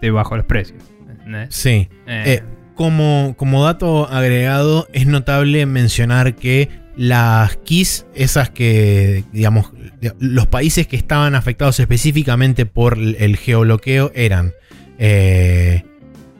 te 0.00 0.10
bajo 0.10 0.36
los 0.36 0.44
precios. 0.44 0.82
¿entendés? 1.08 1.54
Sí. 1.54 1.88
Eh, 2.06 2.24
Eh, 2.26 2.42
como, 2.74 3.34
como 3.36 3.64
dato 3.64 4.08
agregado, 4.08 4.86
es 4.92 5.06
notable 5.06 5.64
mencionar 5.66 6.34
que 6.34 6.68
las 7.02 7.56
keys, 7.64 8.04
esas 8.14 8.50
que, 8.50 9.24
digamos, 9.32 9.72
los 10.18 10.46
países 10.48 10.86
que 10.86 10.96
estaban 10.96 11.34
afectados 11.34 11.80
específicamente 11.80 12.66
por 12.66 12.98
el 12.98 13.38
geobloqueo 13.38 14.12
eran 14.14 14.52
eh, 14.98 15.82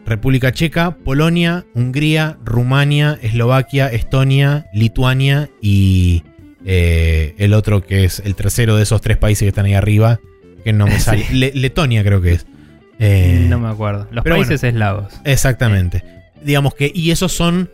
República 0.05 0.53
Checa, 0.53 0.97
Polonia, 0.99 1.65
Hungría, 1.75 2.37
Rumania, 2.45 3.19
Eslovaquia, 3.23 3.87
Estonia, 3.89 4.67
Lituania 4.75 5.49
y 5.63 6.25
eh, 6.67 7.35
el 7.39 7.55
otro 7.55 7.81
que 7.83 8.05
es 8.05 8.21
el 8.23 8.35
tercero 8.35 8.77
de 8.77 8.83
esos 8.83 9.01
tres 9.01 9.17
países 9.17 9.45
que 9.47 9.49
están 9.49 9.65
ahí 9.65 9.73
arriba, 9.73 10.21
que 10.63 10.75
no 10.75 10.85
me 10.85 10.93
Sí. 10.99 11.01
sale. 11.01 11.27
Le- 11.33 11.53
Letonia 11.55 12.05
creo 12.05 12.21
que 12.21 12.33
es. 12.33 12.47
Eh, 12.99 13.47
no 13.49 13.59
me 13.59 13.69
acuerdo. 13.69 14.09
Los 14.11 14.25
países 14.25 14.63
eslavos. 14.63 15.15
Exactamente. 15.25 16.05
Digamos 16.45 16.75
que, 16.75 16.93
y 16.95 17.13
esos 17.13 17.33
son 17.33 17.71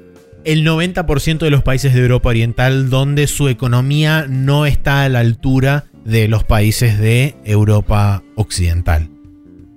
el 0.47 0.65
90% 0.67 1.39
de 1.39 1.51
los 1.51 1.63
países 1.63 1.93
de 1.93 2.01
Europa 2.03 2.29
Oriental 2.31 2.89
donde 2.89 3.27
su 3.27 3.49
economía 3.49 4.27
no 4.29 4.65
está 4.67 5.03
a 5.05 5.09
la 5.09 5.19
altura 5.21 5.85
de 6.05 6.29
los 6.29 6.45
países 6.45 6.99
de 6.99 7.35
Europa 7.45 8.23
Occidental. 8.37 9.09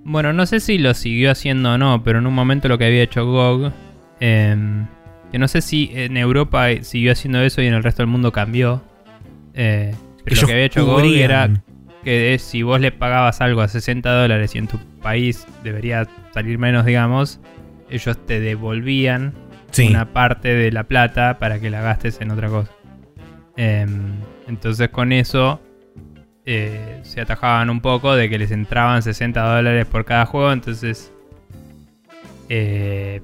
Bueno, 0.06 0.32
no 0.32 0.46
sé 0.46 0.60
si 0.60 0.78
lo 0.78 0.94
siguió 0.94 1.32
haciendo 1.32 1.74
o 1.74 1.78
no, 1.78 2.04
pero 2.04 2.20
en 2.20 2.28
un 2.28 2.34
momento 2.34 2.68
lo 2.68 2.78
que 2.78 2.86
había 2.86 3.04
hecho 3.04 3.26
GOG, 3.26 3.72
em, 4.20 4.86
que 5.32 5.38
no 5.40 5.48
sé 5.48 5.62
si 5.62 5.92
en 5.94 6.18
Europa 6.18 6.68
siguió 6.82 7.12
haciendo 7.12 7.42
eso 7.42 7.62
y 7.62 7.68
en 7.68 7.74
el 7.74 7.84
resto 7.84 8.02
del 8.04 8.08
mundo 8.08 8.32
cambió. 8.32 8.84
eh, 9.56 9.94
pero 10.24 10.36
Ellos 10.36 10.42
lo 10.44 10.48
que 10.48 10.54
había 10.54 10.66
hecho 10.66 10.86
GOG 10.86 10.96
cubrían- 11.02 11.22
era 11.52 11.64
que 12.04 12.34
es, 12.36 12.44
si 12.44 12.62
vos 12.62 12.80
le 12.80 12.92
pagabas 12.92 13.42
algo 13.42 13.62
a 13.62 13.68
60 13.68 14.12
dólares 14.22 14.56
y 14.56 14.60
en 14.60 14.68
tu 14.68 14.78
país 15.02 15.46
debería 15.64 16.08
salir 16.34 16.58
menos, 16.60 16.86
digamos, 16.86 17.40
ellos 17.90 18.18
te 18.26 18.40
devolvían 18.40 19.34
Sí, 19.72 19.88
una 19.88 20.14
parte 20.14 20.50
de 20.50 20.72
la 20.72 20.84
plata 20.84 21.40
para 21.40 21.60
que 21.60 21.70
la 21.70 21.82
gastes 21.82 22.20
en 22.22 22.32
otra 22.32 22.50
cosa. 22.50 22.72
Em, 23.56 24.14
entonces 24.48 24.90
con 24.90 25.12
eso 25.12 25.62
eh, 26.46 27.00
se 27.04 27.22
atajaban 27.22 27.70
un 27.70 27.82
poco 27.82 28.16
de 28.16 28.30
que 28.30 28.38
les 28.38 28.52
entraban 28.52 29.04
60 29.04 29.42
dólares 29.42 29.86
por 29.86 30.06
cada 30.06 30.26
juego, 30.26 30.52
entonces... 30.52 31.14
eh, 32.50 33.22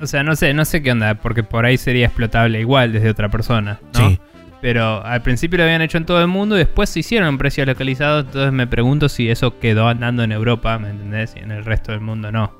o 0.00 0.06
sea, 0.06 0.22
no 0.22 0.36
sé, 0.36 0.54
no 0.54 0.64
sé 0.64 0.80
qué 0.80 0.92
onda, 0.92 1.14
porque 1.14 1.42
por 1.42 1.64
ahí 1.64 1.76
sería 1.76 2.06
explotable 2.06 2.60
igual 2.60 2.92
desde 2.92 3.10
otra 3.10 3.28
persona, 3.28 3.80
¿no? 3.94 4.10
sí. 4.10 4.20
Pero 4.60 5.04
al 5.04 5.22
principio 5.22 5.58
lo 5.58 5.64
habían 5.64 5.82
hecho 5.82 5.98
en 5.98 6.06
todo 6.06 6.20
el 6.20 6.26
mundo 6.26 6.56
y 6.56 6.60
después 6.60 6.90
se 6.90 7.00
hicieron 7.00 7.38
precios 7.38 7.66
localizados. 7.66 8.26
Entonces 8.26 8.52
me 8.52 8.66
pregunto 8.66 9.08
si 9.08 9.30
eso 9.30 9.58
quedó 9.60 9.86
andando 9.88 10.24
en 10.24 10.32
Europa, 10.32 10.78
¿me 10.78 10.90
entendés? 10.90 11.34
Y 11.36 11.40
en 11.40 11.52
el 11.52 11.64
resto 11.64 11.92
del 11.92 12.00
mundo 12.00 12.32
no. 12.32 12.52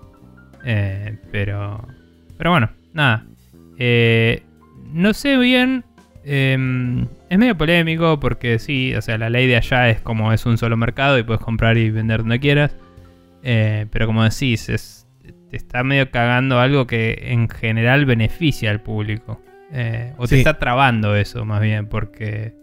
Eh, 0.65 1.19
pero. 1.33 1.85
Pero 2.39 2.51
bueno, 2.51 2.71
nada. 2.95 3.27
Eh, 3.79 4.43
no 4.93 5.13
sé 5.13 5.37
bien. 5.37 5.85
eh, 6.25 7.07
es 7.29 7.39
medio 7.39 7.57
polémico 7.57 8.19
porque 8.21 8.59
sí, 8.59 8.95
o 8.95 9.03
sea, 9.03 9.19
la 9.19 9.29
ley 9.29 9.47
de 9.47 9.57
allá 9.57 9.91
es 9.91 10.01
como 10.01 10.33
es 10.33 10.47
un 10.47 10.57
solo 10.57 10.77
mercado 10.77 11.19
y 11.19 11.23
puedes 11.23 11.43
comprar 11.43 11.77
y 11.77 11.91
vender 11.91 12.21
donde 12.21 12.41
quieras. 12.41 12.75
Eh, 13.43 13.87
pero 13.91 14.07
como 14.07 14.25
decís, 14.25 14.69
es, 14.69 15.07
te 15.51 15.57
está 15.57 15.85
medio 15.85 16.11
cagando 16.11 16.59
algo 16.59 16.87
que 16.87 17.19
en 17.23 17.49
general 17.49 18.07
beneficia 18.07 18.71
al 18.71 18.81
público. 18.81 19.43
Eh, 19.73 20.15
o 20.17 20.27
te 20.27 20.39
está 20.39 20.59
trabando 20.59 21.15
eso 21.15 21.45
más 21.45 21.61
bien 21.61 21.89
porque 21.89 22.55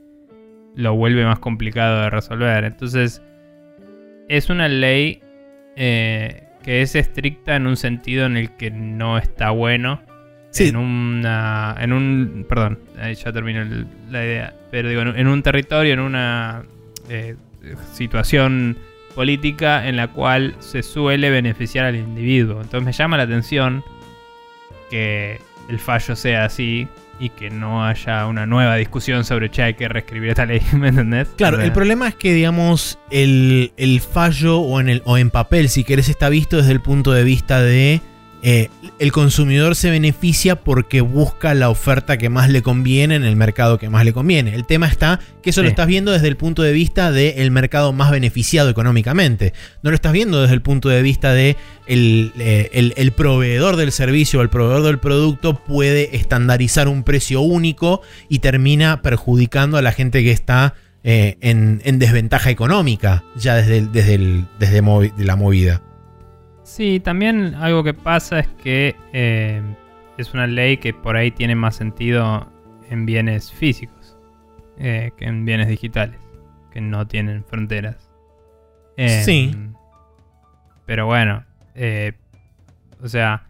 lo 0.76 0.96
vuelve 0.96 1.24
más 1.24 1.40
complicado 1.40 2.02
de 2.02 2.10
resolver. 2.10 2.64
Entonces, 2.64 3.22
es 4.28 4.50
una 4.50 4.68
ley 4.68 5.22
eh, 5.76 6.45
que 6.66 6.82
es 6.82 6.96
estricta 6.96 7.56
en 7.56 7.68
un 7.68 7.78
sentido 7.78 8.26
en 8.26 8.36
el 8.36 8.50
que 8.58 8.72
no 8.72 9.18
está 9.18 9.52
bueno. 9.52 10.02
Sí. 10.50 10.70
En 10.70 10.76
una. 10.78 11.76
En 11.80 11.94
un. 11.94 12.46
Perdón, 12.50 12.80
ahí 13.00 13.14
ya 13.16 13.32
terminó 13.32 13.62
el- 13.62 13.86
la 14.10 14.26
idea. 14.26 14.54
Pero 14.72 14.90
digo, 14.90 15.02
en, 15.02 15.08
un- 15.10 15.18
en 15.18 15.28
un 15.28 15.44
territorio, 15.44 15.94
en 15.94 16.00
una 16.00 16.64
eh, 17.10 17.36
situación 17.94 18.78
política 19.14 19.88
en 19.88 19.96
la 19.96 20.08
cual 20.10 20.56
se 20.60 20.82
suele 20.84 21.30
beneficiar 21.30 21.86
al 21.86 21.96
individuo. 21.96 22.62
Entonces 22.62 22.84
me 22.84 22.92
llama 22.92 23.16
la 23.18 23.24
atención 23.24 23.84
que 24.90 25.40
el 25.70 25.80
fallo 25.80 26.16
sea 26.16 26.46
así 26.46 26.88
y 27.20 27.30
que 27.30 27.50
no 27.50 27.86
haya 27.86 28.26
una 28.28 28.46
nueva 28.46 28.76
discusión 28.76 29.24
sobre 29.24 29.50
che, 29.50 29.64
hay 29.64 29.74
que 29.76 29.88
reescribir 29.88 30.30
esta 30.30 30.46
ley, 30.46 30.62
¿me 30.74 30.90
entendés? 30.90 31.30
Claro, 31.38 31.62
el 31.62 31.72
problema 31.72 32.08
es 32.08 32.16
que, 32.16 32.34
digamos, 32.34 33.00
el, 33.12 33.72
el 33.78 34.02
fallo 34.02 34.60
o 34.60 34.80
en, 34.80 34.90
el, 34.90 35.02
o 35.06 35.18
en 35.18 35.30
papel, 35.30 35.70
si 35.70 35.84
querés, 35.84 36.10
está 36.10 36.30
visto 36.30 36.58
desde 36.58 36.72
el 36.72 36.82
punto 36.82 37.12
de 37.12 37.24
vista 37.24 37.62
de 37.62 38.02
eh, 38.48 38.70
el 39.00 39.12
consumidor 39.12 39.76
se 39.76 39.90
beneficia 39.90 40.56
porque 40.64 41.02
busca 41.02 41.56
la 41.56 41.70
oferta 41.70 42.20
que 42.20 42.30
más 42.30 42.48
le 42.48 42.62
conviene 42.62 43.16
en 43.16 43.24
el 43.24 43.36
mercado 43.36 43.80
que 43.80 43.90
más 43.90 44.06
le 44.06 44.14
conviene. 44.14 44.54
El 44.54 44.66
tema 44.66 44.88
está 44.88 45.20
que 45.42 45.50
eso 45.50 45.64
lo 45.64 45.68
estás 45.70 45.88
viendo 45.88 46.12
desde 46.12 46.28
el 46.28 46.38
punto 46.38 46.62
de 46.62 46.72
vista 46.72 47.12
del 47.12 47.50
mercado 47.50 47.92
más 47.92 48.12
beneficiado 48.12 48.70
económicamente. 48.70 49.54
No 49.82 49.90
lo 49.90 49.96
estás 49.96 50.14
viendo 50.14 50.44
desde 50.44 50.54
el 50.54 50.62
punto 50.62 50.90
de 50.90 51.02
vista 51.02 51.34
de 51.34 51.56
el, 51.88 52.34
eh, 52.38 52.70
el- 52.74 52.94
el 52.98 53.12
proveedor 53.14 53.78
del 53.78 53.92
servicio 53.92 54.40
o 54.40 54.44
el 54.44 54.50
proveedor 54.50 54.84
del 54.84 55.00
producto 55.00 55.64
puede 55.64 56.16
estandarizar 56.16 56.88
un 56.88 57.02
precio 57.02 57.42
único 57.42 58.02
y 58.30 58.40
termina 58.40 59.02
perjudicando 59.02 59.78
a 59.78 59.82
la 59.82 59.92
gente 59.92 60.24
que 60.24 60.32
está 60.32 60.76
eh, 61.04 61.38
en, 61.42 61.82
en 61.84 61.98
desventaja 62.00 62.50
económica 62.52 63.24
ya 63.36 63.56
desde, 63.56 63.78
el- 63.80 63.92
desde, 64.60 64.84
movi- 64.84 65.14
la 65.18 65.36
movida. 65.36 65.82
Sí, 66.66 67.00
también 67.00 67.54
algo 67.56 67.84
que 67.84 67.94
pasa 67.94 68.40
es 68.40 68.48
que 68.64 68.96
eh, 69.14 69.62
es 70.18 70.34
una 70.34 70.48
ley 70.48 70.78
que 70.78 70.94
por 70.94 71.16
ahí 71.16 71.30
tiene 71.32 71.56
más 71.56 71.76
sentido 71.76 72.52
en 72.90 73.06
bienes 73.06 73.52
físicos 73.52 74.18
eh, 74.80 75.12
que 75.18 75.26
en 75.26 75.46
bienes 75.46 75.68
digitales, 75.68 76.20
que 76.72 76.82
no 76.82 77.06
tienen 77.08 77.44
fronteras. 77.46 78.10
Eh, 78.98 79.22
Sí. 79.24 79.56
Pero 80.88 81.06
bueno, 81.06 81.44
eh, 81.76 82.14
o 83.02 83.08
sea, 83.08 83.48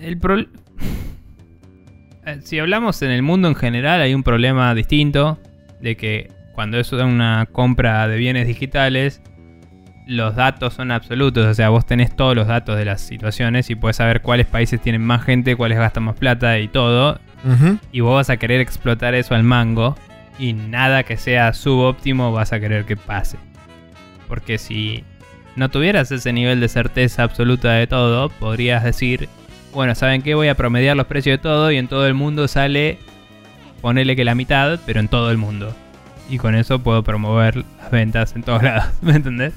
el 0.00 0.18
pro- 0.18 0.36
Eh, 2.26 2.40
si 2.42 2.58
hablamos 2.58 3.02
en 3.02 3.10
el 3.10 3.20
mundo 3.22 3.48
en 3.48 3.54
general, 3.54 4.00
hay 4.00 4.14
un 4.14 4.22
problema 4.22 4.74
distinto 4.74 5.38
de 5.82 5.94
que 5.96 6.32
cuando 6.54 6.78
es 6.80 6.90
una 6.92 7.46
compra 7.52 8.08
de 8.08 8.16
bienes 8.16 8.46
digitales, 8.46 9.20
los 10.06 10.36
datos 10.36 10.74
son 10.74 10.90
absolutos, 10.90 11.46
o 11.46 11.54
sea, 11.54 11.70
vos 11.70 11.86
tenés 11.86 12.14
todos 12.14 12.34
los 12.34 12.46
datos 12.46 12.76
de 12.76 12.84
las 12.84 13.00
situaciones 13.00 13.70
y 13.70 13.74
puedes 13.74 13.96
saber 13.96 14.20
cuáles 14.20 14.46
países 14.46 14.80
tienen 14.80 15.02
más 15.02 15.24
gente, 15.24 15.56
cuáles 15.56 15.78
gastan 15.78 16.04
más 16.04 16.16
plata 16.16 16.58
y 16.58 16.68
todo, 16.68 17.18
y 17.92 18.00
vos 18.00 18.14
vas 18.14 18.30
a 18.30 18.38
querer 18.38 18.60
explotar 18.60 19.14
eso 19.14 19.34
al 19.34 19.42
mango 19.42 19.96
y 20.38 20.54
nada 20.54 21.02
que 21.02 21.16
sea 21.16 21.52
subóptimo 21.52 22.32
vas 22.32 22.52
a 22.52 22.60
querer 22.60 22.84
que 22.86 22.96
pase. 22.96 23.38
Porque 24.28 24.56
si 24.58 25.04
no 25.56 25.68
tuvieras 25.68 26.10
ese 26.10 26.32
nivel 26.32 26.60
de 26.60 26.68
certeza 26.68 27.22
absoluta 27.22 27.72
de 27.72 27.86
todo, 27.86 28.30
podrías 28.30 28.82
decir, 28.82 29.28
bueno, 29.72 29.94
¿saben 29.94 30.22
qué? 30.22 30.34
Voy 30.34 30.48
a 30.48 30.54
promediar 30.54 30.96
los 30.96 31.06
precios 31.06 31.38
de 31.38 31.42
todo 31.42 31.70
y 31.70 31.76
en 31.76 31.88
todo 31.88 32.06
el 32.06 32.14
mundo 32.14 32.48
sale, 32.48 32.98
ponele 33.80 34.16
que 34.16 34.24
la 34.24 34.34
mitad, 34.34 34.78
pero 34.86 35.00
en 35.00 35.08
todo 35.08 35.30
el 35.30 35.36
mundo. 35.36 35.74
Y 36.30 36.38
con 36.38 36.54
eso 36.54 36.78
puedo 36.78 37.02
promover 37.02 37.64
las 37.78 37.90
ventas 37.90 38.34
en 38.34 38.42
todos 38.42 38.62
lados, 38.62 38.86
¿me 39.02 39.12
entendés? 39.12 39.52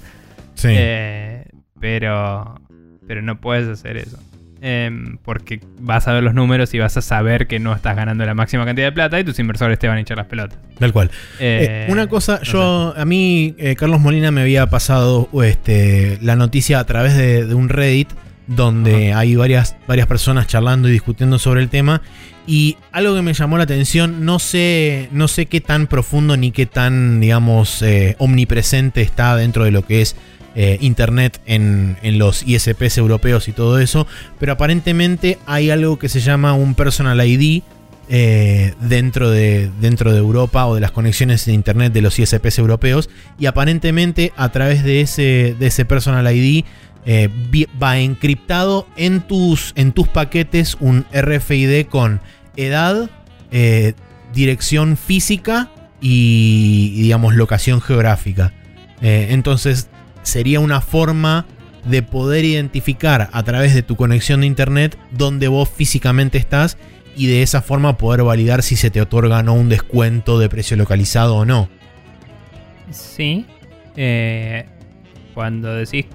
Sí. 0.57 0.69
Eh, 0.71 1.45
pero, 1.79 2.59
pero 3.07 3.21
no 3.21 3.39
puedes 3.39 3.67
hacer 3.67 3.97
eso. 3.97 4.17
Em, 4.59 5.17
porque 5.23 5.59
vas 5.79 6.07
a 6.07 6.13
ver 6.13 6.23
los 6.23 6.33
números 6.33 6.73
y 6.73 6.79
vas 6.79 6.97
a 6.97 7.01
saber 7.01 7.45
que 7.45 7.59
no 7.59 7.75
estás 7.75 7.95
ganando 7.95 8.25
la 8.25 8.33
máxima 8.33 8.65
cantidad 8.65 8.87
de 8.87 8.91
plata 8.91 9.19
y 9.19 9.23
tus 9.23 9.37
inversores 9.37 9.77
te 9.77 9.87
van 9.87 9.97
a 9.97 10.01
echar 10.01 10.17
las 10.17 10.25
pelotas. 10.25 10.57
Tal 10.79 10.91
cual. 10.91 11.11
Eh, 11.39 11.85
Eh, 11.87 11.91
una 11.91 12.07
cosa, 12.07 12.39
no 12.39 12.43
yo 12.43 12.93
a 12.97 13.05
mí 13.05 13.53
eh, 13.59 13.75
Carlos 13.75 13.99
Molina 13.99 14.31
me 14.31 14.41
había 14.41 14.65
pasado 14.67 15.29
este, 15.43 16.17
la 16.21 16.35
noticia 16.35 16.79
a 16.79 16.85
través 16.85 17.15
de, 17.15 17.45
de 17.45 17.53
un 17.53 17.69
Reddit 17.69 18.09
donde 18.47 19.13
hay 19.13 19.35
varias, 19.35 19.75
varias 19.87 20.07
personas 20.07 20.47
charlando 20.47 20.87
y 20.89 20.91
discutiendo 20.91 21.37
sobre 21.37 21.61
el 21.61 21.69
tema 21.69 22.01
y 22.47 22.77
algo 22.91 23.13
que 23.13 23.21
me 23.21 23.33
llamó 23.33 23.57
la 23.57 23.65
atención, 23.65 24.25
no 24.25 24.39
sé, 24.39 25.09
no 25.11 25.27
sé 25.27 25.47
qué 25.47 25.59
tan 25.59 25.85
profundo 25.85 26.37
ni 26.37 26.51
qué 26.51 26.65
tan, 26.65 27.19
digamos, 27.19 27.83
omnipresente 28.19 29.01
está 29.01 29.35
dentro 29.35 29.65
de 29.65 29.71
lo 29.71 29.85
que 29.85 30.01
es 30.01 30.15
eh, 30.59 30.79
Internet 30.81 31.39
en, 31.45 31.97
en 32.01 32.17
los 32.17 32.41
ISPs 32.41 32.97
europeos 32.97 33.47
y 33.47 33.51
todo 33.51 33.77
eso, 33.77 34.07
pero 34.39 34.53
aparentemente 34.53 35.37
hay 35.45 35.69
algo 35.69 35.99
que 35.99 36.09
se 36.09 36.19
llama 36.19 36.53
un 36.53 36.73
Personal 36.73 37.23
ID 37.23 37.61
eh, 38.09 38.73
dentro, 38.81 39.29
de, 39.29 39.69
dentro 39.79 40.11
de 40.11 40.17
Europa 40.17 40.65
o 40.65 40.73
de 40.73 40.81
las 40.81 40.89
conexiones 40.89 41.45
de 41.45 41.53
Internet 41.53 41.93
de 41.93 42.01
los 42.01 42.17
ISPs 42.17 42.57
europeos. 42.57 43.07
Y 43.37 43.45
aparentemente 43.45 44.33
a 44.35 44.49
través 44.49 44.83
de 44.83 45.01
ese, 45.01 45.55
de 45.59 45.67
ese 45.67 45.85
Personal 45.85 46.25
ID 46.35 46.65
eh, 47.05 47.29
va 47.79 47.99
encriptado 47.99 48.87
en 48.97 49.21
tus, 49.21 49.73
en 49.75 49.91
tus 49.91 50.07
paquetes 50.07 50.75
un 50.79 51.05
RFID 51.13 51.85
con 51.85 52.19
edad, 52.55 53.11
dirección 54.33 54.97
física 54.97 55.69
y, 56.01 56.99
digamos, 56.99 57.35
locación 57.35 57.79
geográfica. 57.79 58.53
entonces 59.01 59.89
sería 60.27 60.59
una 60.59 60.81
forma 60.81 61.45
de 61.85 62.03
poder 62.03 62.43
identificar 62.45 63.29
a 63.31 63.43
través 63.43 63.73
de 63.73 63.81
tu 63.81 63.95
conexión 63.95 64.41
de 64.41 64.47
internet 64.47 64.97
dónde 65.11 65.47
vos 65.47 65.69
físicamente 65.69 66.37
estás 66.37 66.77
y 67.15 67.27
de 67.27 67.41
esa 67.41 67.61
forma 67.61 67.97
poder 67.97 68.23
validar 68.23 68.61
si 68.61 68.75
se 68.75 68.91
te 68.91 69.01
otorga 69.01 69.39
o 69.39 69.43
no 69.43 69.53
un 69.53 69.69
descuento 69.69 70.37
de 70.37 70.49
precio 70.49 70.77
localizado 70.77 71.35
o 71.35 71.45
no. 71.45 71.69
Sí. 72.91 73.45
Eh, 73.95 74.65
cuando 75.33 75.73
decís. 75.73 76.05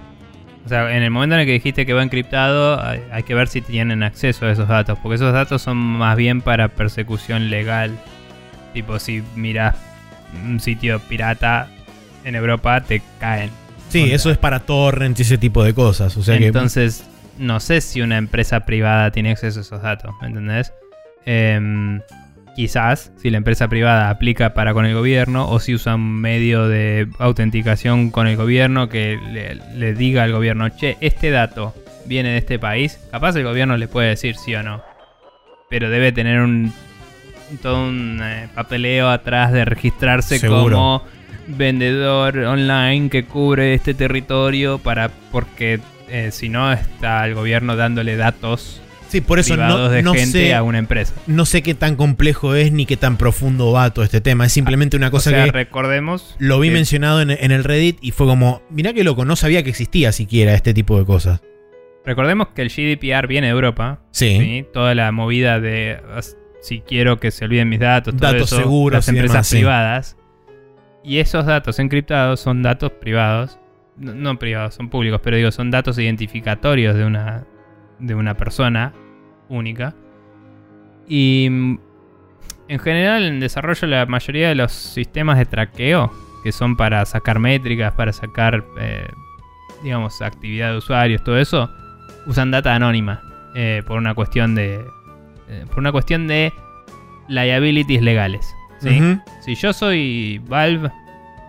O 0.64 0.68
sea, 0.68 0.97
en 0.97 1.02
el 1.02 1.10
momento 1.10 1.34
en 1.34 1.40
el 1.40 1.47
que 1.47 1.55
dijiste 1.55 1.86
que 1.86 1.93
va 1.93 2.05
encriptado, 2.05 2.80
hay, 2.80 3.24
que 3.24 3.34
ver 3.34 3.48
si 3.48 3.62
tienen 3.62 4.05
acceso 4.05 4.47
a 4.47 4.52
esos 4.52 4.68
datos. 4.68 4.97
Porque 5.02 5.16
esos 5.16 5.32
datos 5.32 5.62
son 5.62 5.76
más 5.76 6.16
bien 6.16 6.40
para 6.40 6.68
persecución 6.68 7.51
legal. 7.51 7.98
Tipo, 8.72 9.01
si 9.01 9.24
miras 9.34 9.74
un 10.44 10.60
sitio 10.60 11.01
pirata 11.01 11.68
en 12.24 12.36
Europa, 12.36 12.80
te 12.82 13.02
caen. 13.18 13.51
Sí, 13.93 14.10
eso 14.10 14.31
es 14.31 14.39
para 14.39 14.60
torrents 14.60 15.20
y 15.20 15.23
ese 15.23 15.39
tipo 15.39 15.62
de 15.62 15.74
cosas. 15.74 16.16
O 16.16 16.23
sea 16.23 16.36
Entonces, 16.36 17.05
no 17.39 17.60
sé 17.60 17.81
si 17.81 18.01
una 18.01 18.16
empresa 18.16 18.60
privada 18.64 19.10
tiene 19.10 19.32
acceso 19.32 19.60
a 19.60 19.62
esos 19.62 19.82
datos, 19.82 20.14
¿me 20.20 20.28
entendés? 20.28 20.73
Em, 21.27 22.01
quizás, 22.56 23.12
si 23.16 23.31
la 23.31 23.36
empresa 23.36 23.69
privada 23.69 24.10
aplica 24.10 24.55
para 24.55 24.73
con 24.73 24.86
el 24.86 24.94
gobierno 24.94 25.48
o 25.48 25.60
si 25.60 25.74
usa 25.74 25.94
un 25.94 26.20
medio 26.20 26.69
de 26.69 27.09
autenticación 27.19 28.10
con 28.10 28.27
el 28.27 28.36
gobierno 28.36 28.89
que 28.89 29.19
le, 29.74 29.94
diga 29.94 30.23
al 30.23 30.32
gobierno, 30.32 30.69
che, 30.70 30.97
este 31.01 31.31
dato 31.31 31.74
viene 32.06 32.31
de 32.31 32.39
este 32.39 32.59
país, 32.59 32.98
capaz 33.10 33.36
el 33.36 33.44
gobierno 33.44 33.77
le 33.77 33.89
puede 33.89 34.09
decir 34.09 34.36
sí 34.36 34.55
o 34.55 34.62
no. 34.62 34.82
Pero 35.69 35.90
debe 35.90 36.12
tener 36.12 36.40
un 36.40 36.73
todo 37.60 37.86
un 37.86 38.19
eh, 38.23 38.48
papeleo 38.55 39.10
atrás 39.10 39.52
de 39.52 39.66
registrarse 39.66 40.40
como 40.47 41.02
vendedor 41.47 42.39
online 42.39 43.09
que 43.10 43.24
cubre 43.24 43.74
este 43.74 43.94
territorio 43.94 44.78
para 44.78 45.10
porque 45.31 45.81
eh, 46.09 46.31
si 46.32 46.48
no 46.48 46.73
está 46.73 47.27
el 47.27 47.35
gobierno 47.35 47.77
dándole 47.77 48.16
datos 48.16 48.82
Sí, 49.12 49.20
por 49.20 49.39
eso 49.39 49.59
no, 49.59 49.90
de 49.90 50.02
gente 50.02 50.24
sé, 50.24 50.55
a 50.55 50.62
una 50.62 50.78
empresa. 50.78 51.12
No 51.27 51.44
sé 51.44 51.62
qué 51.62 51.74
tan 51.74 51.97
complejo 51.97 52.55
es 52.55 52.73
ni 52.73 52.86
qué 52.86 52.97
tan 52.97 53.19
profundo 53.19 53.70
va 53.70 53.90
todo 53.90 54.06
este 54.06 54.23
tema. 54.23 54.47
Es 54.47 54.55
simplemente 54.55 54.97
una 54.97 55.10
cosa 55.10 55.31
que. 55.31 55.52
recordemos. 55.52 56.35
Lo 56.39 56.59
vi 56.59 56.70
mencionado 56.70 57.20
en, 57.20 57.31
el 57.31 57.62
Reddit 57.62 57.98
y 58.01 58.12
fue 58.12 58.27
como. 58.27 58.62
Mirá 58.70 58.94
que 58.94 59.05
loco, 59.05 59.27
no 59.27 59.36
sabía 59.36 59.62
que 59.62 59.69
existía 59.69 60.12
siquiera 60.12 60.55
este 60.55 60.73
tipo 60.73 60.98
de 60.98 61.05
cosas. 61.05 61.43
Recordemos 62.06 62.48
que 62.55 62.62
el 62.62 62.70
GDPR 62.70 63.27
viene 63.27 63.48
de 63.48 63.52
Europa. 63.52 64.01
Sí. 64.12 64.64
Toda 64.73 64.94
la 64.94 65.12
movida 65.12 65.60
de. 65.60 66.01
Si 66.62 66.81
quiero 66.81 67.20
que 67.20 67.31
se 67.32 67.44
olviden 67.44 67.69
mis 67.69 67.81
datos, 67.81 68.16
todo 68.16 68.32
datos 68.32 68.48
seguros, 68.48 68.97
las 68.97 69.09
empresas 69.09 69.51
privadas. 69.51 70.16
Y 71.05 71.19
esos 71.19 71.47
datos 71.47 71.79
encriptados 71.79 72.41
son 72.41 72.62
datos 72.62 72.93
privados. 72.93 73.59
No, 73.97 74.39
privados, 74.39 74.74
son 74.74 74.89
públicos, 74.89 75.20
pero 75.23 75.37
digo, 75.37 75.51
son 75.51 75.70
datos 75.70 75.99
identificatorios 75.99 76.97
de 76.97 77.05
una, 77.05 77.45
de 77.99 78.15
una 78.15 78.37
persona 78.37 78.95
única. 79.49 79.95
Y 81.07 81.49
mm, 81.51 81.79
en 82.69 82.79
general, 82.79 83.24
en 83.24 83.41
desarrollo, 83.41 83.87
la 83.87 84.07
mayoría 84.07 84.49
de 84.49 84.55
los 84.55 84.73
sistemas 84.73 85.39
de 85.39 85.47
traqueo, 85.47 86.11
que 86.43 86.53
son 86.53 86.77
para 86.77 87.05
sacar 87.05 87.39
métricas, 87.39 87.93
para 87.93 88.12
sacar, 88.12 88.65
eh, 88.79 89.09
digamos, 89.83 90.23
actividad 90.23 90.70
de 90.70 90.79
usuarios, 90.79 91.23
todo 91.23 91.39
eso, 91.39 91.70
usan 92.27 92.51
data 92.51 92.74
anónima. 92.74 93.23
Eh, 93.55 93.83
por 93.87 93.99
una 93.99 94.15
cuestión 94.15 94.55
de. 94.55 94.85
Eh, 95.49 95.65
por 95.69 95.81
una 95.81 95.93
cuestión 95.93 96.27
de 96.27 96.53
liabilities 97.29 98.03
legales. 98.03 98.55
Si 99.41 99.55
yo 99.55 99.73
soy 99.73 100.41
Valve 100.49 100.91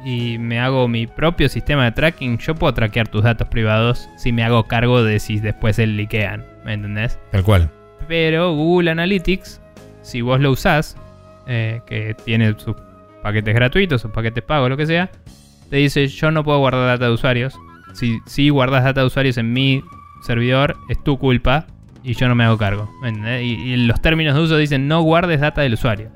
y 0.05 0.37
me 0.37 0.59
hago 0.59 0.87
mi 0.87 1.07
propio 1.07 1.49
sistema 1.49 1.85
de 1.85 1.91
tracking, 1.91 2.37
yo 2.37 2.55
puedo 2.55 2.73
traquear 2.73 3.07
tus 3.07 3.23
datos 3.23 3.47
privados 3.47 4.09
si 4.17 4.31
me 4.31 4.43
hago 4.43 4.65
cargo 4.65 5.03
de 5.03 5.19
si 5.19 5.39
después 5.39 5.77
se 5.77 5.87
liquean. 5.87 6.45
¿Me 6.65 6.73
entendés? 6.73 7.17
Tal 7.31 7.43
cual. 7.43 7.69
Pero 8.07 8.53
Google 8.53 8.91
Analytics, 8.91 9.61
si 10.01 10.21
vos 10.21 10.39
lo 10.39 10.51
usás, 10.51 10.97
eh, 11.47 11.81
que 11.85 12.15
tiene 12.25 12.53
sus 12.57 12.75
paquetes 13.21 13.53
gratuitos, 13.55 14.01
sus 14.01 14.11
paquetes 14.11 14.43
pagos, 14.43 14.69
lo 14.69 14.77
que 14.77 14.85
sea, 14.85 15.09
te 15.69 15.77
dice 15.77 16.07
yo 16.07 16.31
no 16.31 16.43
puedo 16.43 16.59
guardar 16.59 16.87
data 16.87 17.05
de 17.05 17.11
usuarios. 17.11 17.55
Si, 17.93 18.19
si 18.25 18.49
guardas 18.49 18.83
data 18.83 19.01
de 19.01 19.07
usuarios 19.07 19.37
en 19.37 19.53
mi 19.53 19.83
servidor, 20.23 20.75
es 20.89 21.01
tu 21.03 21.17
culpa 21.17 21.67
y 22.03 22.13
yo 22.15 22.27
no 22.27 22.35
me 22.35 22.43
hago 22.43 22.57
cargo. 22.57 22.89
Y, 23.41 23.73
y 23.73 23.77
los 23.77 24.01
términos 24.01 24.35
de 24.35 24.41
uso 24.41 24.57
dicen 24.57 24.87
no 24.87 25.01
guardes 25.01 25.39
data 25.39 25.61
del 25.61 25.73
usuario. 25.73 26.09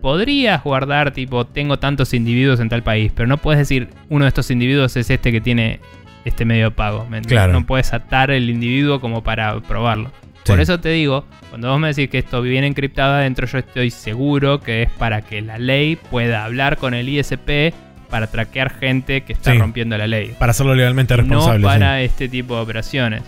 Podrías 0.00 0.62
guardar 0.62 1.12
tipo 1.12 1.44
tengo 1.46 1.78
tantos 1.78 2.14
individuos 2.14 2.60
en 2.60 2.68
tal 2.68 2.82
país, 2.82 3.12
pero 3.14 3.26
no 3.26 3.38
puedes 3.38 3.58
decir 3.58 3.88
uno 4.08 4.24
de 4.24 4.28
estos 4.28 4.50
individuos 4.50 4.96
es 4.96 5.10
este 5.10 5.32
que 5.32 5.40
tiene 5.40 5.80
este 6.24 6.44
medio 6.44 6.70
pago. 6.70 7.06
claro. 7.26 7.52
No 7.52 7.66
puedes 7.66 7.92
atar 7.92 8.30
el 8.30 8.48
individuo 8.50 9.00
como 9.00 9.22
para 9.22 9.58
probarlo. 9.60 10.10
Por 10.46 10.60
eso 10.60 10.80
te 10.80 10.88
digo, 10.90 11.26
cuando 11.50 11.70
vos 11.70 11.78
me 11.78 11.88
decís 11.88 12.08
que 12.08 12.18
esto 12.18 12.40
viene 12.40 12.66
encriptado 12.66 13.14
adentro, 13.14 13.46
yo 13.46 13.58
estoy 13.58 13.90
seguro 13.90 14.60
que 14.60 14.82
es 14.82 14.90
para 14.92 15.20
que 15.20 15.42
la 15.42 15.58
ley 15.58 15.96
pueda 15.96 16.44
hablar 16.44 16.78
con 16.78 16.94
el 16.94 17.06
ISP 17.06 17.74
para 18.08 18.28
traquear 18.28 18.70
gente 18.70 19.22
que 19.22 19.34
está 19.34 19.52
rompiendo 19.54 19.98
la 19.98 20.06
ley. 20.06 20.34
Para 20.38 20.50
hacerlo 20.50 20.74
legalmente 20.74 21.14
responsable. 21.16 21.60
No 21.60 21.68
para 21.68 22.00
este 22.00 22.28
tipo 22.28 22.56
de 22.56 22.62
operaciones. 22.62 23.22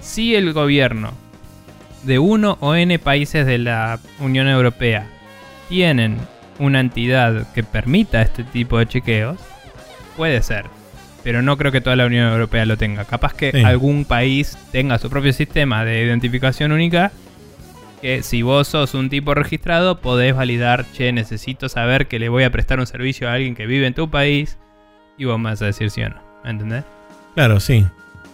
Si 0.00 0.34
el 0.34 0.52
gobierno 0.52 1.12
de 2.02 2.18
uno 2.18 2.58
o 2.60 2.74
N 2.74 2.98
países 2.98 3.46
de 3.46 3.58
la 3.58 4.00
Unión 4.18 4.48
Europea 4.48 5.06
tienen 5.68 6.18
una 6.58 6.80
entidad 6.80 7.52
que 7.52 7.62
permita 7.62 8.22
este 8.22 8.44
tipo 8.44 8.78
de 8.78 8.86
chequeos, 8.86 9.38
puede 10.16 10.42
ser 10.42 10.66
pero 11.28 11.42
no 11.42 11.58
creo 11.58 11.72
que 11.72 11.82
toda 11.82 11.94
la 11.94 12.06
Unión 12.06 12.32
Europea 12.32 12.64
lo 12.64 12.78
tenga. 12.78 13.04
Capaz 13.04 13.34
que 13.34 13.50
algún 13.64 14.06
país 14.06 14.56
tenga 14.72 14.98
su 14.98 15.10
propio 15.10 15.34
sistema 15.34 15.84
de 15.84 16.02
identificación 16.02 16.72
única 16.72 17.12
que 18.00 18.22
si 18.22 18.40
vos 18.40 18.68
sos 18.68 18.94
un 18.94 19.10
tipo 19.10 19.34
registrado 19.34 20.00
podés 20.00 20.34
validar, 20.34 20.86
che, 20.92 21.12
necesito 21.12 21.68
saber 21.68 22.06
que 22.06 22.18
le 22.18 22.28
voy 22.28 22.44
a 22.44 22.50
prestar 22.50 22.78
un 22.78 22.86
servicio 22.86 23.28
a 23.28 23.34
alguien 23.34 23.54
que 23.54 23.66
vive 23.66 23.86
en 23.86 23.94
tu 23.94 24.08
país 24.08 24.56
y 25.16 25.24
vos 25.24 25.38
me 25.38 25.50
vas 25.50 25.60
a 25.60 25.66
decir 25.66 25.90
sí 25.90 26.02
o 26.02 26.08
no, 26.08 26.22
¿entendés? 26.44 26.84
Claro, 27.34 27.58
sí. 27.60 27.84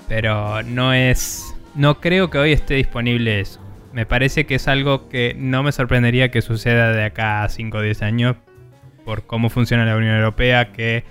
Pero 0.06 0.62
no 0.62 0.92
es... 0.92 1.42
No 1.74 2.00
creo 2.00 2.30
que 2.30 2.38
hoy 2.38 2.52
esté 2.52 2.74
disponible 2.74 3.40
eso. 3.40 3.58
Me 3.94 4.06
parece 4.06 4.44
que 4.44 4.56
es 4.56 4.66
algo 4.66 5.08
que 5.08 5.36
no 5.38 5.62
me 5.62 5.70
sorprendería 5.70 6.32
que 6.32 6.42
suceda 6.42 6.90
de 6.90 7.04
acá 7.04 7.44
a 7.44 7.48
5 7.48 7.78
o 7.78 7.80
10 7.80 8.02
años 8.02 8.36
por 9.04 9.24
cómo 9.24 9.50
funciona 9.50 9.84
la 9.84 9.96
Unión 9.96 10.16
Europea, 10.16 10.72
que 10.72 11.04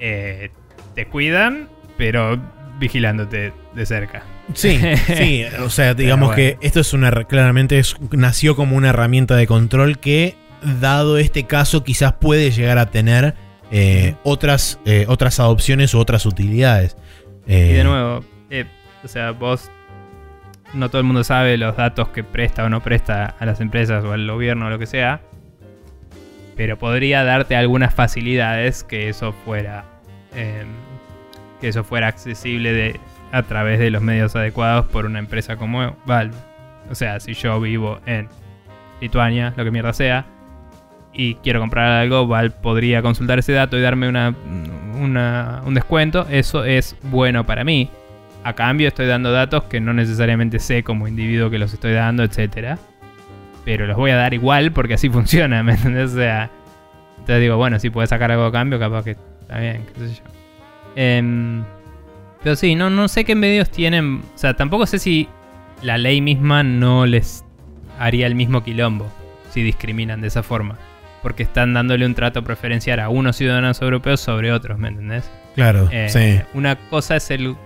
eh, 0.00 0.50
te 0.94 1.06
cuidan, 1.06 1.70
pero 1.96 2.38
vigilándote 2.78 3.54
de 3.74 3.86
cerca. 3.86 4.22
Sí, 4.52 4.78
sí, 5.16 5.44
o 5.60 5.70
sea, 5.70 5.94
digamos 5.94 6.34
que 6.34 6.58
esto 6.60 6.80
es 6.80 6.92
una 6.92 7.10
claramente 7.24 7.80
nació 8.10 8.54
como 8.54 8.76
una 8.76 8.90
herramienta 8.90 9.34
de 9.34 9.46
control 9.46 9.98
que 9.98 10.34
dado 10.80 11.16
este 11.16 11.44
caso 11.46 11.84
quizás 11.84 12.12
puede 12.14 12.50
llegar 12.50 12.76
a 12.76 12.90
tener 12.90 13.34
eh, 13.70 14.14
otras 14.24 14.78
eh, 14.84 15.06
otras 15.08 15.40
adopciones 15.40 15.94
u 15.94 15.98
otras 16.00 16.26
utilidades. 16.26 16.98
y 17.46 17.54
de 17.54 17.84
nuevo, 17.84 18.22
o 19.02 19.08
sea, 19.08 19.30
vos 19.30 19.70
no 20.74 20.88
todo 20.88 21.00
el 21.00 21.06
mundo 21.06 21.24
sabe 21.24 21.56
los 21.56 21.76
datos 21.76 22.08
que 22.08 22.24
presta 22.24 22.64
o 22.64 22.68
no 22.68 22.82
presta 22.82 23.34
a 23.38 23.46
las 23.46 23.60
empresas 23.60 24.04
o 24.04 24.12
al 24.12 24.30
gobierno 24.30 24.66
o 24.66 24.70
lo 24.70 24.78
que 24.78 24.86
sea, 24.86 25.20
pero 26.56 26.78
podría 26.78 27.24
darte 27.24 27.56
algunas 27.56 27.94
facilidades 27.94 28.84
que 28.84 29.08
eso 29.08 29.32
fuera 29.32 29.84
Em, 30.34 30.66
que 31.60 31.68
eso 31.68 31.84
fuera 31.84 32.08
accesible 32.08 32.72
de, 32.72 33.00
a 33.32 33.42
través 33.44 33.78
de 33.78 33.90
los 33.90 34.02
medios 34.02 34.34
adecuados 34.36 34.86
por 34.86 35.06
una 35.06 35.18
empresa 35.20 35.56
como 35.56 35.96
Valve. 36.04 36.34
O 36.90 36.94
sea, 36.94 37.20
si 37.20 37.34
yo 37.34 37.60
vivo 37.60 38.00
en 38.04 38.28
Lituania, 39.00 39.54
lo 39.56 39.64
que 39.64 39.70
mierda 39.70 39.92
sea, 39.92 40.26
y 41.12 41.36
quiero 41.36 41.60
comprar 41.60 42.02
algo, 42.02 42.26
Valve 42.26 42.54
podría 42.60 43.00
consultar 43.00 43.38
ese 43.38 43.52
dato 43.52 43.78
y 43.78 43.80
darme 43.80 44.08
una, 44.08 44.34
un 45.64 45.74
descuento. 45.74 46.26
Eso 46.28 46.64
es 46.64 46.96
bueno 47.02 47.46
para 47.46 47.64
mí. 47.64 47.88
A 48.44 48.52
cambio 48.54 48.88
estoy 48.88 49.06
dando 49.06 49.32
datos 49.32 49.64
que 49.64 49.80
no 49.80 49.92
necesariamente 49.92 50.58
sé 50.58 50.82
como 50.82 51.08
individuo 51.08 51.50
que 51.50 51.58
los 51.58 51.72
estoy 51.72 51.92
dando, 51.92 52.22
etc. 52.22 52.78
Pero 53.64 53.86
los 53.86 53.96
voy 53.96 54.10
a 54.10 54.16
dar 54.16 54.34
igual 54.34 54.70
porque 54.72 54.94
así 54.94 55.08
funciona, 55.10 55.62
¿me 55.62 55.72
entiendes? 55.72 56.12
O 56.12 56.16
sea, 56.16 56.50
entonces 57.18 57.40
digo, 57.40 57.56
bueno, 57.56 57.78
si 57.78 57.90
puedes 57.90 58.10
sacar 58.10 58.30
algo 58.30 58.44
a 58.44 58.52
cambio, 58.52 58.78
capaz 58.78 59.04
que 59.04 59.16
está 59.40 59.58
bien, 59.58 59.82
qué 59.94 60.08
sé 60.08 60.14
yo. 60.14 60.22
Em, 60.96 61.64
pero 62.42 62.54
sí, 62.56 62.74
no, 62.74 62.90
no 62.90 63.08
sé 63.08 63.24
qué 63.24 63.34
medios 63.34 63.70
tienen. 63.70 64.22
O 64.34 64.38
sea, 64.38 64.54
tampoco 64.54 64.86
sé 64.86 64.98
si 64.98 65.28
la 65.82 65.96
ley 65.98 66.20
misma 66.20 66.62
no 66.62 67.06
les 67.06 67.44
haría 67.98 68.26
el 68.26 68.34
mismo 68.34 68.62
quilombo 68.62 69.10
si 69.50 69.62
discriminan 69.62 70.20
de 70.20 70.28
esa 70.28 70.42
forma. 70.42 70.76
Porque 71.22 71.42
están 71.42 71.72
dándole 71.72 72.04
un 72.04 72.14
trato 72.14 72.44
preferencial 72.44 73.00
a 73.00 73.08
unos 73.08 73.36
ciudadanos 73.36 73.80
europeos 73.80 74.20
sobre 74.20 74.52
otros, 74.52 74.78
¿me 74.78 74.88
entendés? 74.88 75.30
Claro, 75.54 75.88
Eh, 75.90 76.08
sí. 76.10 76.40
Una 76.52 76.76
cosa 76.76 77.16
es 77.16 77.30
el... 77.30 77.56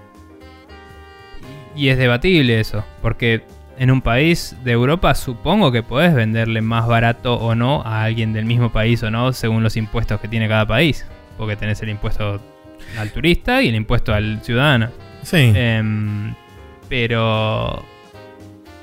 Y 1.76 1.88
es 1.88 1.98
debatible 1.98 2.58
eso, 2.60 2.84
porque 3.02 3.42
en 3.78 3.90
un 3.90 4.02
país 4.02 4.56
de 4.64 4.72
Europa 4.72 5.14
supongo 5.14 5.70
que 5.70 5.82
podés 5.82 6.12
venderle 6.14 6.60
más 6.62 6.86
barato 6.88 7.34
o 7.34 7.54
no 7.54 7.82
a 7.84 8.02
alguien 8.04 8.32
del 8.32 8.44
mismo 8.44 8.72
país 8.72 9.02
o 9.04 9.10
no, 9.10 9.32
según 9.32 9.62
los 9.62 9.76
impuestos 9.76 10.20
que 10.20 10.26
tiene 10.28 10.48
cada 10.48 10.66
país. 10.66 11.06
Porque 11.36 11.54
tenés 11.54 11.80
el 11.82 11.90
impuesto 11.90 12.40
al 12.98 13.10
turista 13.12 13.62
y 13.62 13.68
el 13.68 13.76
impuesto 13.76 14.12
al 14.12 14.40
ciudadano. 14.42 14.88
Sí. 15.22 15.52
Em, 15.54 16.34
pero 16.88 17.84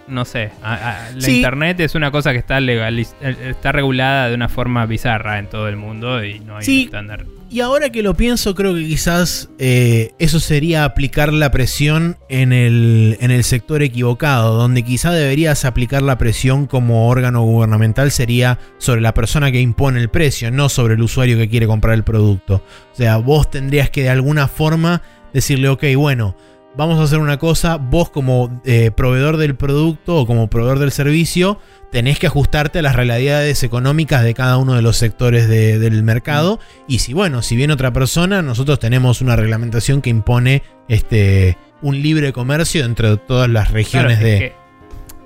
no 0.07 0.23
sé, 0.23 0.51
a- 0.61 0.73
a- 1.07 1.11
la 1.11 1.21
Sí. 1.21 1.37
internet 1.37 1.79
es 1.79 1.95
una 1.95 2.11
cosa 2.11 2.31
que 2.31 2.37
está 2.37 2.59
legaliz- 2.59 3.15
eh, 3.21 3.35
está 3.49 3.71
regulada 3.71 4.29
de 4.29 4.35
una 4.35 4.47
forma 4.47 4.85
bizarra 4.85 5.39
en 5.39 5.47
todo 5.47 5.67
el 5.67 5.75
mundo 5.77 6.23
y 6.23 6.39
no 6.39 6.57
hay 6.57 6.63
Sí. 6.63 6.79
un 6.81 6.85
estándar. 6.85 7.25
Y 7.55 7.61
ahora 7.61 7.89
que 7.89 8.03
lo 8.03 8.15
pienso, 8.15 8.53
creo 8.53 8.73
que 8.75 8.85
quizás 8.85 9.49
eh, 9.59 10.11
eso 10.19 10.41
sería 10.41 10.83
aplicar 10.83 11.31
la 11.31 11.51
presión 11.51 12.17
en 12.27 12.51
el, 12.51 13.17
en 13.21 13.31
el 13.31 13.45
sector 13.45 13.81
equivocado, 13.81 14.57
donde 14.57 14.83
quizá 14.83 15.11
deberías 15.11 15.63
aplicar 15.63 16.01
la 16.01 16.17
presión 16.17 16.65
como 16.65 17.07
órgano 17.07 17.43
gubernamental 17.43 18.11
sería 18.11 18.59
sobre 18.77 18.99
la 18.99 19.13
persona 19.13 19.53
que 19.53 19.61
impone 19.61 20.01
el 20.01 20.09
precio, 20.09 20.51
no 20.51 20.67
sobre 20.67 20.95
el 20.95 21.01
usuario 21.01 21.37
que 21.37 21.47
quiere 21.47 21.65
comprar 21.65 21.93
el 21.93 22.03
producto. 22.03 22.55
O 22.91 22.95
sea, 22.97 23.15
vos 23.15 23.49
tendrías 23.49 23.89
que 23.89 24.03
de 24.03 24.09
alguna 24.09 24.49
forma 24.49 25.01
decirle, 25.33 25.69
ok, 25.69 25.85
bueno, 25.95 26.35
vamos 26.77 26.99
a 26.99 27.03
hacer 27.03 27.19
una 27.19 27.37
cosa, 27.37 27.77
vos 27.77 28.09
como 28.09 28.61
eh, 28.65 28.91
proveedor 28.95 29.37
del 29.37 29.55
producto 29.55 30.17
o 30.17 30.25
como 30.27 30.49
proveedor 30.49 30.79
del 30.79 30.91
servicio, 30.91 31.59
tenés 31.91 32.19
que 32.19 32.27
ajustarte 32.27 32.79
a 32.79 32.81
las 32.81 32.95
realidades 32.95 33.63
económicas 33.63 34.23
de 34.23 34.33
cada 34.33 34.57
uno 34.57 34.73
de 34.73 34.81
los 34.81 34.97
sectores 34.97 35.47
de- 35.47 35.79
del 35.79 36.03
mercado. 36.03 36.59
Y 36.87 36.99
si, 36.99 37.13
bueno, 37.13 37.41
si 37.41 37.55
viene 37.55 37.73
otra 37.73 37.91
persona, 37.93 38.41
nosotros 38.41 38.79
tenemos 38.79 39.21
una 39.21 39.35
reglamentación 39.35 40.01
que 40.01 40.09
impone 40.09 40.61
este 40.89 41.57
un 41.81 42.01
libre 42.01 42.33
comercio 42.33 42.83
entre 42.85 43.15
todas 43.17 43.49
las 43.49 43.71
regiones 43.71 44.17
Claro, 44.19 44.33
es 44.33 44.39
de. 44.39 44.53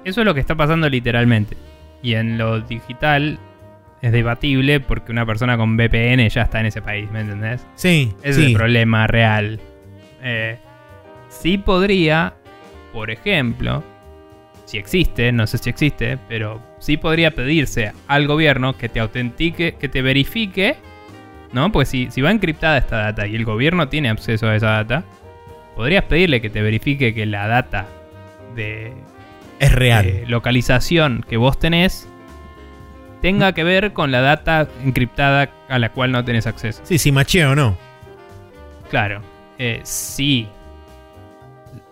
eso 0.03 0.21
es 0.21 0.26
lo 0.26 0.34
que 0.34 0.39
está 0.41 0.55
pasando 0.55 0.89
literalmente. 0.89 1.55
Y 2.03 2.13
en 2.15 2.38
lo 2.38 2.59
digital 2.61 3.39
es 4.01 4.11
debatible 4.11 4.80
porque 4.80 5.11
una 5.11 5.26
persona 5.26 5.57
con 5.57 5.76
VPN 5.77 6.27
ya 6.30 6.43
está 6.43 6.59
en 6.59 6.65
ese 6.67 6.81
país, 6.81 7.09
¿me 7.11 7.21
entendés? 7.21 7.61
Sí, 7.76 8.13
Ese 8.23 8.41
es 8.41 8.47
el 8.47 8.53
problema 8.53 9.07
real. 9.07 9.59
Eh, 10.21 10.57
sí 11.40 11.57
podría, 11.57 12.34
por 12.94 13.11
ejemplo, 13.11 13.84
si 14.66 14.78
existe, 14.78 15.32
no 15.32 15.48
sé 15.48 15.57
si 15.57 15.70
existe, 15.70 16.18
pero 16.28 16.61
sí 16.80 16.98
podría 16.98 17.32
pedirse 17.32 17.91
al 18.07 18.28
gobierno 18.28 18.78
que 18.78 18.90
te 18.90 18.99
autentique, 18.99 19.76
que 19.76 19.90
te 19.90 20.02
verifique, 20.02 20.76
¿no? 21.53 21.72
Pues 21.72 21.90
si, 21.90 22.11
si 22.11 22.22
va 22.22 22.32
encriptada 22.32 22.78
esta 22.78 22.98
data 22.98 23.26
y 23.28 23.36
el 23.36 23.45
gobierno 23.45 23.90
tiene 23.90 24.10
acceso 24.10 24.48
a 24.48 24.56
esa 24.56 24.72
data, 24.72 25.03
podrías 25.76 26.03
pedirle 26.06 26.41
que 26.41 26.49
te 26.49 26.61
verifique 26.61 27.14
que 27.14 27.26
la 27.26 27.48
data 27.48 27.88
de, 28.56 28.94
Es 29.60 29.72
real. 29.72 30.06
de 30.06 30.26
localización 30.28 31.26
que 31.28 31.38
vos 31.38 31.57
tenés 31.57 32.07
tenga 33.22 33.53
que 33.53 33.64
ver 33.64 33.91
con 33.94 34.11
la 34.11 34.22
data 34.22 34.68
encriptada 34.84 35.49
a 35.68 35.80
la 35.80 35.90
cual 35.91 36.11
no 36.11 36.24
tenés 36.24 36.48
acceso. 36.48 36.82
Sí, 36.86 36.98
si 36.98 37.11
machea 37.11 37.49
o 37.52 37.56
no. 37.56 37.78
Claro, 38.90 39.22
eh, 39.57 39.82
sí. 39.84 40.48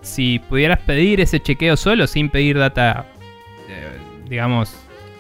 Si 0.08 0.40
pudieras 0.40 0.80
pedir 0.80 1.20
ese 1.22 1.40
chequeo 1.42 1.76
solo 1.78 2.08
sin 2.08 2.30
pedir 2.30 2.58
data, 2.58 3.06
eh, 3.70 3.98
digamos, 4.30 4.76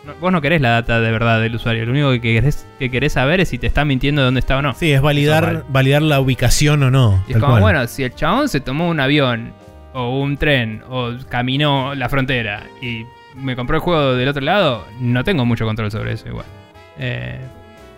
no- 0.05 0.14
vos 0.22 0.31
no 0.31 0.41
querés 0.41 0.61
la 0.61 0.69
data 0.69 0.99
de 1.01 1.11
verdad 1.11 1.41
del 1.41 1.55
usuario, 1.55 1.85
lo 1.85 1.91
único 1.91 2.11
que 2.11 2.22
querés, 2.22 2.65
que 2.80 2.89
querés 2.89 3.14
saber 3.14 3.41
es 3.41 3.49
si 3.49 3.57
te 3.57 3.68
está 3.68 3.84
mintiendo 3.85 4.23
dónde 4.23 4.39
está 4.39 4.57
o 4.57 4.61
no. 4.61 4.73
Sí, 4.73 4.91
es 4.91 5.01
validar, 5.01 5.65
validar 5.69 6.01
la 6.01 6.19
ubicación 6.22 6.81
o 6.84 6.89
no. 6.91 7.23
Y 7.27 7.34
es 7.34 7.38
como, 7.38 7.51
cual. 7.53 7.61
bueno, 7.61 7.88
si 7.88 8.03
el 8.03 8.15
chabón 8.15 8.47
se 8.49 8.59
tomó 8.61 8.88
un 8.88 8.99
avión 8.99 9.51
o 9.93 10.19
un 10.22 10.38
tren 10.38 10.81
o 10.89 11.11
caminó 11.30 11.93
la 11.93 12.07
frontera 12.07 12.64
y 12.81 13.05
me 13.35 13.55
compró 13.55 13.76
el 13.76 13.81
juego 13.81 14.15
del 14.15 14.27
otro 14.30 14.41
lado, 14.41 14.85
no 14.99 15.23
tengo 15.23 15.45
mucho 15.45 15.65
control 15.65 15.91
sobre 15.91 16.14
eso 16.14 16.27
igual. 16.30 16.45
Eh, 16.97 17.39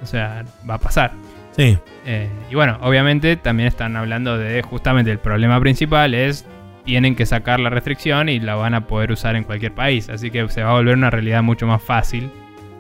o 0.02 0.06
sea, 0.06 0.44
va 0.70 0.74
a 0.74 0.80
pasar. 0.80 1.12
Sí. 1.56 1.78
Eh, 2.06 2.30
y 2.50 2.56
bueno, 2.56 2.78
obviamente 2.82 3.36
también 3.36 3.68
están 3.68 3.96
hablando 3.96 4.38
de 4.38 4.62
justamente 4.64 5.12
el 5.12 5.20
problema 5.20 5.60
principal 5.60 6.14
es 6.14 6.46
tienen 6.86 7.16
que 7.16 7.26
sacar 7.26 7.60
la 7.60 7.70
restricción 7.70 8.30
y 8.30 8.40
la 8.40 8.56
van 8.56 8.74
a 8.74 8.88
poder 8.88 9.12
usar 9.12 9.36
en 9.36 9.44
cualquier 9.44 9.74
país. 9.74 10.10
Así 10.10 10.32
que 10.32 10.48
se 10.50 10.64
va 10.64 10.72
a 10.72 10.74
volver 10.74 10.96
una 10.96 11.10
realidad 11.10 11.44
mucho 11.44 11.68
más 11.68 11.82
fácil 11.82 12.32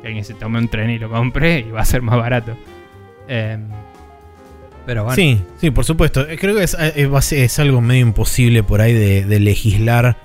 que 0.01 0.07
alguien 0.07 0.25
se 0.25 0.33
tome 0.33 0.59
un 0.59 0.67
tren 0.67 0.89
y 0.89 0.99
lo 0.99 1.09
compre 1.09 1.59
y 1.67 1.71
va 1.71 1.81
a 1.81 1.85
ser 1.85 2.01
más 2.01 2.17
barato. 2.17 2.55
Eh, 3.27 3.57
pero 4.85 5.03
bueno. 5.03 5.15
Sí, 5.15 5.41
sí, 5.57 5.71
por 5.71 5.85
supuesto. 5.85 6.27
Eh, 6.27 6.37
Creo 6.37 6.55
que 6.55 6.63
es, 6.63 6.75
eh, 6.79 7.09
es 7.31 7.59
algo 7.59 7.81
medio 7.81 8.01
imposible 8.01 8.63
por 8.63 8.81
ahí 8.81 8.93
de, 8.93 9.39
legislar 9.39 10.17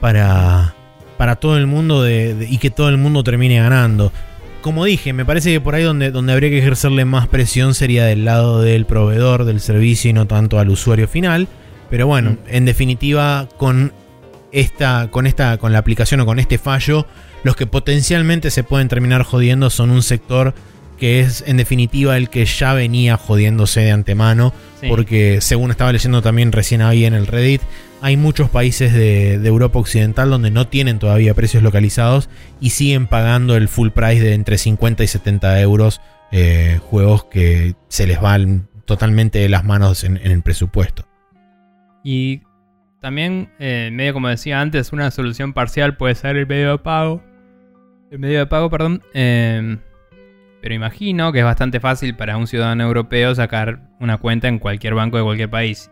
para, 0.00 0.74
para 1.16 1.36
todo 1.36 1.56
el 1.56 1.66
mundo 1.66 2.08
y 2.08 2.58
que 2.58 2.70
todo 2.70 2.88
el 2.88 2.98
mundo 2.98 3.24
termine 3.24 3.56
ganando. 3.56 4.12
Como 4.60 4.84
dije, 4.84 5.12
me 5.12 5.24
parece 5.24 5.50
que 5.50 5.60
por 5.60 5.74
ahí 5.74 5.82
donde, 5.82 6.12
donde 6.12 6.32
habría 6.32 6.50
que 6.50 6.58
ejercerle 6.58 7.04
más 7.04 7.26
presión 7.26 7.74
sería 7.74 8.04
del 8.04 8.24
lado 8.24 8.60
del 8.60 8.86
proveedor 8.86 9.44
del 9.44 9.60
servicio 9.60 10.10
y 10.10 10.12
no 10.12 10.26
tanto 10.26 10.58
al 10.58 10.68
usuario 10.68 11.08
final. 11.08 11.48
Pero 11.92 12.06
bueno, 12.06 12.30
Mm. 12.30 12.36
en 12.48 12.64
definitiva, 12.64 13.50
con 13.58 13.92
esta, 14.50 15.08
con 15.10 15.26
esta, 15.26 15.58
con 15.58 15.72
la 15.72 15.78
aplicación 15.78 16.20
o 16.20 16.26
con 16.26 16.38
este 16.38 16.56
fallo, 16.56 17.06
los 17.44 17.54
que 17.54 17.66
potencialmente 17.66 18.50
se 18.50 18.64
pueden 18.64 18.88
terminar 18.88 19.24
jodiendo 19.24 19.68
son 19.68 19.90
un 19.90 20.02
sector 20.02 20.54
que 20.96 21.20
es 21.20 21.44
en 21.46 21.58
definitiva 21.58 22.16
el 22.16 22.30
que 22.30 22.46
ya 22.46 22.72
venía 22.72 23.18
jodiéndose 23.18 23.80
de 23.80 23.90
antemano. 23.90 24.54
Sí. 24.80 24.86
Porque 24.88 25.42
según 25.42 25.70
estaba 25.70 25.92
leyendo 25.92 26.22
también 26.22 26.50
recién 26.50 26.80
ahí 26.80 27.04
en 27.04 27.12
el 27.12 27.26
Reddit, 27.26 27.60
hay 28.00 28.16
muchos 28.16 28.48
países 28.48 28.94
de, 28.94 29.38
de 29.38 29.48
Europa 29.48 29.78
Occidental 29.78 30.30
donde 30.30 30.50
no 30.50 30.68
tienen 30.68 30.98
todavía 30.98 31.34
precios 31.34 31.62
localizados 31.62 32.30
y 32.58 32.70
siguen 32.70 33.06
pagando 33.06 33.54
el 33.54 33.68
full 33.68 33.90
price 33.90 34.22
de 34.22 34.32
entre 34.32 34.56
50 34.56 35.04
y 35.04 35.08
70 35.08 35.60
euros 35.60 36.00
eh, 36.30 36.80
juegos 36.88 37.24
que 37.24 37.74
se 37.88 38.06
les 38.06 38.18
van 38.18 38.68
totalmente 38.86 39.40
de 39.40 39.50
las 39.50 39.62
manos 39.64 40.04
en, 40.04 40.16
en 40.16 40.32
el 40.32 40.40
presupuesto. 40.40 41.04
Y 42.04 42.42
también, 43.00 43.50
eh, 43.58 43.90
medio 43.92 44.12
como 44.12 44.28
decía 44.28 44.60
antes, 44.60 44.92
una 44.92 45.10
solución 45.10 45.52
parcial 45.52 45.96
puede 45.96 46.14
ser 46.14 46.36
el 46.36 46.46
medio 46.46 46.72
de 46.72 46.78
pago. 46.78 47.22
El 48.10 48.18
medio 48.18 48.38
de 48.40 48.46
pago, 48.46 48.70
perdón. 48.70 49.02
Eh, 49.14 49.78
pero 50.60 50.74
imagino 50.74 51.32
que 51.32 51.40
es 51.40 51.44
bastante 51.44 51.80
fácil 51.80 52.14
para 52.14 52.36
un 52.36 52.46
ciudadano 52.46 52.84
europeo 52.84 53.34
sacar 53.34 53.80
una 53.98 54.18
cuenta 54.18 54.46
en 54.48 54.58
cualquier 54.60 54.94
banco 54.94 55.16
de 55.16 55.24
cualquier 55.24 55.50
país. 55.50 55.90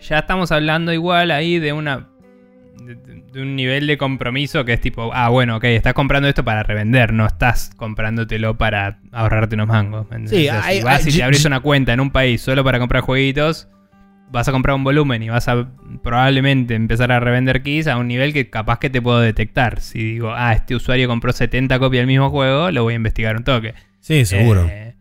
Ya 0.00 0.18
estamos 0.18 0.50
hablando 0.50 0.92
igual 0.92 1.30
ahí 1.30 1.58
de 1.58 1.72
una. 1.72 2.08
De, 2.82 3.40
un 3.40 3.54
nivel 3.54 3.86
de 3.86 3.96
compromiso 3.96 4.64
que 4.64 4.72
es 4.72 4.80
tipo, 4.80 5.10
ah, 5.14 5.28
bueno, 5.28 5.56
ok, 5.56 5.64
estás 5.64 5.94
comprando 5.94 6.28
esto 6.28 6.44
para 6.44 6.62
revender, 6.64 7.12
no 7.12 7.24
estás 7.24 7.70
comprándotelo 7.76 8.58
para 8.58 8.98
ahorrarte 9.12 9.54
unos 9.54 9.68
mangos. 9.68 10.06
Sí, 10.26 10.48
O 10.48 10.50
sea, 10.50 10.64
hay- 10.64 10.78
si 10.78 10.84
vas 10.84 11.06
y 11.06 11.12
te 11.16 11.22
abrís 11.22 11.44
una 11.44 11.60
cuenta 11.60 11.92
en 11.92 12.00
un 12.00 12.10
país 12.10 12.40
solo 12.40 12.64
para 12.64 12.78
comprar 12.80 13.02
jueguitos, 13.02 13.68
vas 14.30 14.48
a 14.48 14.52
comprar 14.52 14.74
un 14.74 14.84
volumen 14.84 15.22
y 15.22 15.28
vas 15.28 15.46
a 15.48 15.68
probablemente 16.02 16.74
empezar 16.74 17.12
a 17.12 17.20
revender 17.20 17.62
keys 17.62 17.86
a 17.86 17.96
un 17.98 18.08
nivel 18.08 18.32
que 18.32 18.50
capaz 18.50 18.78
que 18.78 18.90
te 18.90 19.00
puedo 19.00 19.20
detectar. 19.20 19.80
Si 19.80 19.98
digo, 20.02 20.32
ah, 20.34 20.52
este 20.54 20.74
usuario 20.74 21.06
compró 21.08 21.32
70 21.32 21.78
copias 21.78 22.00
del 22.00 22.06
mismo 22.08 22.30
juego, 22.30 22.70
lo 22.70 22.82
voy 22.82 22.94
a 22.94 22.96
investigar 22.96 23.36
un 23.36 23.44
toque. 23.44 23.74
Sí, 24.00 24.24
seguro. 24.24 24.66
Eh, 24.68 24.94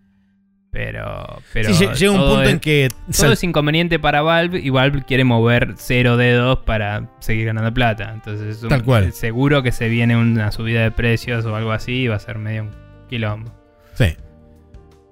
pero, 0.71 1.39
pero 1.53 1.71
Sí, 1.73 1.85
lle- 1.85 1.93
llega 1.93 2.11
un 2.13 2.17
punto 2.19 2.41
es- 2.43 2.49
en 2.49 2.59
que... 2.59 2.89
todo 3.15 3.31
es 3.33 3.43
inconveniente 3.43 3.99
para 3.99 4.21
Valve 4.23 4.59
y 4.59 4.69
Valve 4.71 5.03
quiere 5.03 5.23
mover 5.23 5.73
cero 5.77 6.17
dedos 6.17 6.59
para 6.59 7.09
seguir 7.19 7.45
ganando 7.45 7.71
plata. 7.73 8.11
Entonces, 8.13 8.57
es 8.57 8.63
un- 8.63 8.69
Tal 8.69 8.83
cual. 8.83 9.11
seguro 9.13 9.61
que 9.61 9.71
se 9.71 9.87
viene 9.89 10.17
una 10.17 10.51
subida 10.51 10.81
de 10.81 10.91
precios 10.91 11.45
o 11.45 11.55
algo 11.55 11.71
así 11.71 12.03
y 12.03 12.07
va 12.07 12.15
a 12.15 12.19
ser 12.19 12.39
medio 12.39 12.63
un 12.63 12.71
quilombo. 13.07 13.51
Sí. 13.93 14.15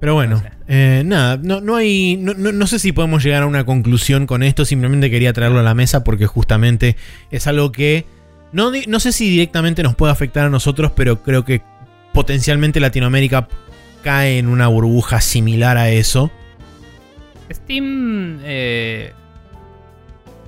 Pero 0.02 0.15
bueno, 0.15 0.41
eh, 0.68 1.03
nada, 1.06 1.38
no, 1.41 1.61
no 1.61 1.76
hay. 1.78 2.18
No, 2.18 2.34
no- 2.34 2.52
no 2.52 2.68
sé 2.68 2.80
si 2.80 2.91
podemos 2.91 3.23
llegar 3.23 3.44
a 3.44 3.45
una 3.45 3.64
conclusión 3.65 4.26
con 4.28 4.41
esto. 4.44 4.65
Simplemente 4.65 5.10
quería 5.11 5.32
traerlo 5.32 5.60
a 5.60 5.64
la 5.64 5.76
mesa 5.76 6.03
porque 6.03 6.26
justamente 6.28 6.98
es 7.30 7.45
algo 7.48 7.72
que. 7.72 8.06
No, 8.52 8.72
no 8.88 8.99
sé 8.99 9.11
si 9.14 9.30
directamente 9.30 9.84
nos 9.84 9.95
puede 9.95 10.11
afectar 10.11 10.45
a 10.48 10.49
nosotros, 10.49 10.91
pero 10.95 11.22
creo 11.23 11.45
que 11.45 11.61
potencialmente 12.14 12.80
Latinoamérica 12.82 13.48
cae 14.03 14.40
en 14.40 14.48
una 14.48 14.68
burbuja 14.68 15.22
similar 15.22 15.78
a 15.78 15.90
eso. 15.91 16.32
Steam, 17.53 18.40
eh, 18.44 19.14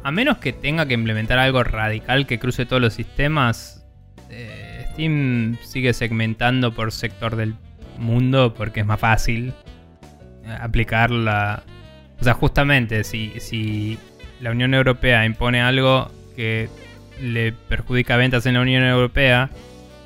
a 0.03 0.11
menos 0.11 0.38
que 0.39 0.51
tenga 0.51 0.85
que 0.88 0.95
implementar 0.95 1.38
algo 1.38 1.63
radical 1.63 2.25
que 2.25 2.39
cruce 2.39 2.65
todos 2.65 2.81
los 2.81 2.93
sistemas, 2.93 3.85
eh, 4.30 4.88
Steam 4.93 5.57
sigue 5.63 5.93
segmentando 5.93 6.73
por 6.73 6.91
sector 6.91 7.35
del 7.35 7.53
mundo 7.98 8.53
porque 8.53 8.82
es 8.82 8.86
más 8.86 8.99
fácil 8.99 9.53
eh, 10.45 10.57
aplicar 10.61 11.11
la... 11.11 11.64
O 12.20 12.24
sea, 12.24 12.34
justamente 12.34 13.03
si, 13.03 13.34
si 13.40 13.98
la 14.41 14.52
Unión 14.52 14.74
Europea 14.74 15.26
impone 15.26 15.61
algo 15.61 16.11
que 16.36 16.70
le 17.22 17.52
perjudica 17.52 18.15
ventas 18.18 18.45
en 18.45 18.56
la 18.56 18.61
Unión 18.61 18.84
Europea 18.84 19.49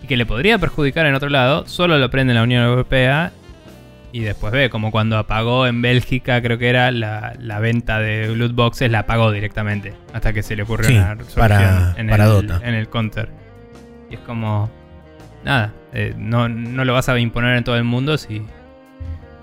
y 0.04 0.08
que 0.08 0.18
le 0.18 0.26
podría 0.26 0.58
perjudicar 0.58 1.06
en 1.06 1.16
otro 1.16 1.30
lado, 1.30 1.68
solo 1.68 1.98
lo 1.98 2.10
prende 2.10 2.32
en 2.32 2.38
la 2.38 2.44
Unión 2.44 2.64
Europea 2.64 3.32
y 4.12 4.22
después 4.22 4.52
ve, 4.54 4.70
como 4.70 4.90
cuando 4.90 5.18
apagó 5.18 5.68
en 5.68 5.82
Bélgica, 5.82 6.42
creo 6.42 6.58
que 6.58 6.70
era 6.70 6.92
la, 6.92 7.34
la 7.40 7.60
venta 7.60 8.00
de 8.00 8.34
loot 8.36 8.54
boxes, 8.54 8.90
la 8.90 9.00
apagó 9.00 9.32
directamente 9.32 9.94
hasta 10.14 10.34
que 10.34 10.42
se 10.44 10.56
le 10.56 10.64
ocurrió 10.64 10.88
Sí, 10.90 10.96
una 10.98 11.10
solución 11.16 11.36
para- 11.40 11.94
en, 11.98 12.08
para 12.08 12.24
el, 12.26 12.30
Dota. 12.32 12.62
en 12.68 12.74
el 12.74 12.90
counter. 12.90 13.30
Y 14.10 14.16
es 14.16 14.20
como, 14.22 14.72
nada, 15.48 15.74
eh, 15.94 16.14
no, 16.18 16.48
no 16.50 16.86
lo 16.86 16.94
vas 16.94 17.10
a 17.10 17.18
imponer 17.20 17.58
en 17.58 17.64
todo 17.64 17.78
el 17.78 17.84
mundo 17.86 18.18
si, 18.18 18.42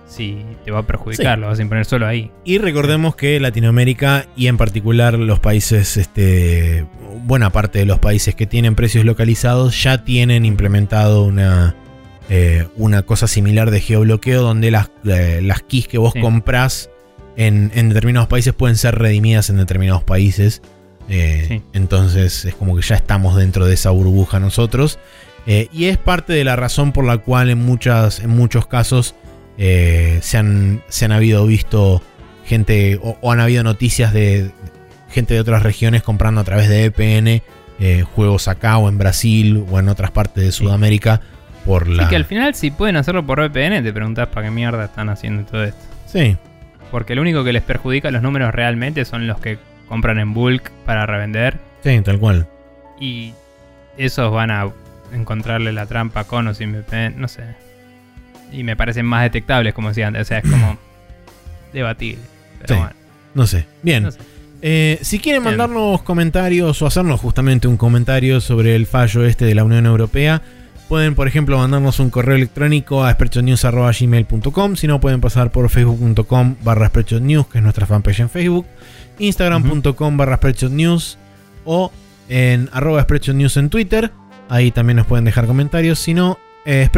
si 0.07 0.45
te 0.65 0.71
va 0.71 0.81
a 0.81 0.87
perjudicar, 0.87 1.37
Sí. 1.37 1.41
lo 1.41 1.47
vas 1.49 1.59
a 1.59 1.63
imponer 1.63 1.85
solo 1.87 2.07
ahí. 2.07 2.31
Y 2.45 2.59
recordemos 2.59 3.17
que 3.17 3.41
Latinoamérica 3.41 4.27
y 4.37 4.47
en 4.49 4.57
particular 4.57 5.19
los 5.19 5.41
países, 5.41 5.97
este, 5.97 6.85
buena 7.25 7.51
parte 7.51 7.79
de 7.81 7.87
los 7.87 7.99
países 7.99 8.35
que 8.35 8.47
tienen 8.47 8.75
precios 8.75 9.05
localizados 9.05 9.83
ya 9.83 10.05
tienen 10.05 10.45
implementado 10.45 11.25
una, 11.25 11.75
eh, 12.29 12.69
una 12.77 13.03
cosa 13.03 13.27
similar 13.27 13.71
de 13.71 13.81
geobloqueo 13.81 14.43
donde 14.43 14.71
las, 14.71 14.91
eh, 15.07 15.41
las 15.43 15.63
keys 15.63 15.89
que 15.89 15.99
vos 15.99 16.13
Sí. 16.13 16.21
comprás 16.21 16.91
en, 17.37 17.73
en 17.75 17.89
determinados 17.89 18.29
países 18.29 18.53
pueden 18.53 18.77
ser 18.77 18.97
redimidas 18.97 19.51
en 19.51 19.57
determinados 19.57 20.05
países. 20.05 20.63
Eh, 21.09 21.45
Sí. 21.49 21.63
Entonces 21.73 22.45
es 22.45 22.55
como 22.55 22.77
que 22.77 22.83
ya 22.83 22.95
estamos 22.95 23.37
dentro 23.37 23.67
de 23.67 23.75
esa 23.75 23.91
burbuja 23.91 24.39
nosotros. 24.39 24.99
Eh, 25.47 25.69
y 25.73 25.87
es 25.87 25.99
parte 25.99 26.33
de 26.33 26.45
la 26.45 26.57
razón 26.57 26.93
por 26.93 27.05
la 27.05 27.19
cual 27.19 27.51
en, 27.51 27.59
muchas, 27.59 28.21
en 28.21 28.31
muchos 28.31 28.67
casos 28.67 29.15
eh, 29.59 30.19
se, 30.23 30.39
han, 30.39 30.83
se 30.89 31.05
han 31.05 31.13
habido 31.13 31.47
visto 31.47 32.03
gente 32.47 32.99
o, 33.03 33.19
o 33.21 33.33
han 33.33 33.41
habido 33.41 33.63
noticias 33.63 34.13
de 34.13 34.51
gente 35.11 35.35
de 35.35 35.41
otras 35.41 35.63
regiones 35.63 36.03
comprando 36.03 36.41
a 36.41 36.45
través 36.45 36.69
de 36.69 36.89
VPN 36.89 37.43
eh, 37.81 38.03
juegos 38.03 38.49
acá 38.49 38.79
o 38.79 38.89
en 38.89 38.99
Brasil 38.99 39.65
o 39.71 39.79
en 39.79 39.89
otras 39.89 40.11
partes 40.11 40.45
de 40.45 40.53
Sudamérica 40.53 41.21
por 41.65 41.89
la... 41.89 42.09
Que 42.09 42.17
al 42.17 42.25
final, 42.25 42.55
si 42.55 42.71
pueden 42.71 42.97
hacerlo 42.97 43.25
por 43.27 43.41
VPN, 43.41 43.83
te 43.83 43.93
preguntás 43.93 44.29
para 44.29 44.47
qué 44.47 44.51
mierda 44.51 44.85
están 44.85 45.09
haciendo 45.09 45.45
todo 45.45 45.65
esto. 45.65 45.81
Sí, 46.07 46.37
Porque 46.91 47.15
lo 47.15 47.23
único 47.23 47.43
que 47.43 47.53
les 47.53 47.63
perjudica 47.63 48.11
los 48.11 48.23
números 48.23 48.55
realmente 48.55 49.05
son 49.05 49.27
los 49.27 49.41
que 49.41 49.59
compran 49.89 50.19
en 50.19 50.35
bulk 50.35 50.71
para 50.85 51.07
revender. 51.07 51.59
sí, 51.83 52.01
tal 52.03 52.19
cual. 52.19 52.47
Y 53.01 53.35
esos 53.97 54.33
van 54.33 54.51
a 54.51 54.71
encontrarle 55.15 55.73
la 55.73 55.87
trampa 55.87 56.25
con 56.25 56.49
o 56.49 56.55
sin 56.55 56.73
VPN, 56.73 57.15
no 57.21 57.29
sé. 57.29 57.43
Y 58.53 58.63
me 58.63 58.77
parecen 58.77 59.07
más 59.07 59.23
detectables, 59.23 59.75
como 59.75 59.89
decía 59.89 60.07
antes. 60.09 60.23
O 60.23 60.25
sea, 60.27 60.39
es 60.39 60.45
como 60.51 60.79
debatible. 61.73 62.23
Pero 62.61 62.75
Sí. 62.75 62.81
bueno, 62.81 62.95
No 63.35 63.47
sé. 63.47 63.67
Bien. 63.83 64.03
no 64.05 64.11
sé. 64.11 64.19
Eh, 64.63 64.99
si 65.03 65.19
quieren 65.19 65.43
Bien. 65.43 65.57
mandarnos 65.57 66.03
comentarios 66.03 66.81
o 66.81 66.87
hacernos 66.87 67.21
justamente 67.21 67.69
un 67.69 67.77
comentario 67.77 68.41
sobre 68.41 68.75
el 68.77 68.87
fallo 68.87 69.25
este 69.25 69.45
de 69.45 69.55
la 69.55 69.65
Unión 69.65 69.85
Europea, 69.85 70.41
pueden, 70.89 71.15
por 71.15 71.29
ejemplo, 71.29 71.59
mandarnos 71.59 71.99
un 72.01 72.09
correo 72.11 72.37
electrónico 72.37 73.05
a 73.05 73.13
sprechonews.gmail.com. 73.13 74.77
Si 74.77 74.87
no, 74.87 75.01
pueden 75.01 75.21
pasar 75.21 75.51
por 75.51 75.69
facebook.com 75.69 76.57
barra 76.63 76.91
que 76.91 77.59
es 77.59 77.63
nuestra 77.63 77.87
fanpage 77.87 78.21
en 78.21 78.31
Facebook, 78.31 78.67
instagram.com 79.19 80.17
barra 80.17 80.41
o 81.65 81.93
en 82.29 82.71
arroba 82.73 83.07
en 83.57 83.71
Twitter. 83.71 84.11
Ahí 84.49 84.71
también 84.71 84.97
nos 84.97 85.07
pueden 85.07 85.25
dejar 85.25 85.47
comentarios. 85.47 85.99
Si 85.99 86.15
no, 86.15 86.39
eh, 86.67 86.89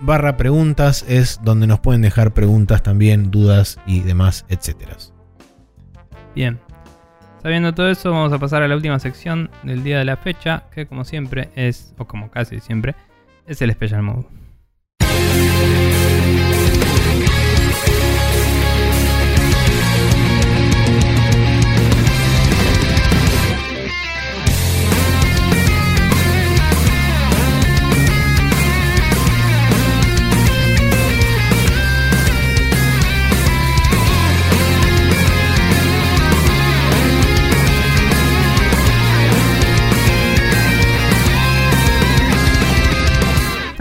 barra 0.00 0.36
preguntas 0.36 1.04
es 1.08 1.40
donde 1.42 1.66
nos 1.66 1.80
pueden 1.80 2.02
dejar 2.02 2.32
preguntas 2.32 2.82
también, 2.82 3.30
dudas 3.30 3.78
y 3.86 4.00
demás, 4.00 4.44
etcétera. 4.48 4.96
Bien. 6.34 6.58
Sabiendo 7.42 7.72
todo 7.72 7.88
eso, 7.88 8.10
vamos 8.10 8.32
a 8.32 8.38
pasar 8.38 8.62
a 8.62 8.68
la 8.68 8.74
última 8.74 8.98
sección 8.98 9.50
del 9.62 9.84
día 9.84 9.98
de 9.98 10.04
la 10.04 10.16
fecha, 10.16 10.64
que 10.72 10.86
como 10.86 11.04
siempre 11.04 11.50
es, 11.54 11.94
o 11.96 12.04
como 12.04 12.30
casi 12.30 12.58
siempre, 12.58 12.96
es 13.46 13.62
el 13.62 13.70
Special 13.72 14.02
Mode. 14.02 14.26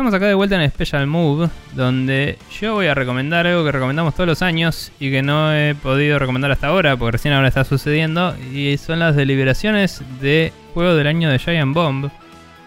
Estamos 0.08 0.22
acá 0.22 0.30
de 0.30 0.36
vuelta 0.36 0.64
en 0.64 0.72
Special 0.72 1.06
Move, 1.06 1.50
donde 1.74 2.38
yo 2.62 2.76
voy 2.76 2.88
a 2.88 2.94
recomendar 2.94 3.46
algo 3.46 3.66
que 3.66 3.74
recomendamos 3.74 4.14
todos 4.14 4.26
los 4.26 4.42
años 4.42 4.94
y 5.02 5.12
que 5.12 5.22
no 5.22 5.54
he 5.54 5.76
podido 5.76 6.18
recomendar 6.18 6.50
hasta 6.50 6.68
ahora, 6.68 6.96
porque 6.96 7.12
recién 7.12 7.34
ahora 7.34 7.50
está 7.50 7.66
sucediendo, 7.66 8.34
y 8.54 8.78
son 8.78 9.00
las 9.00 9.18
deliberaciones 9.18 10.02
de 10.22 10.54
juego 10.74 10.96
del 10.96 11.08
año 11.08 11.30
de 11.30 11.40
Giant 11.40 11.74
Bomb, 11.74 12.10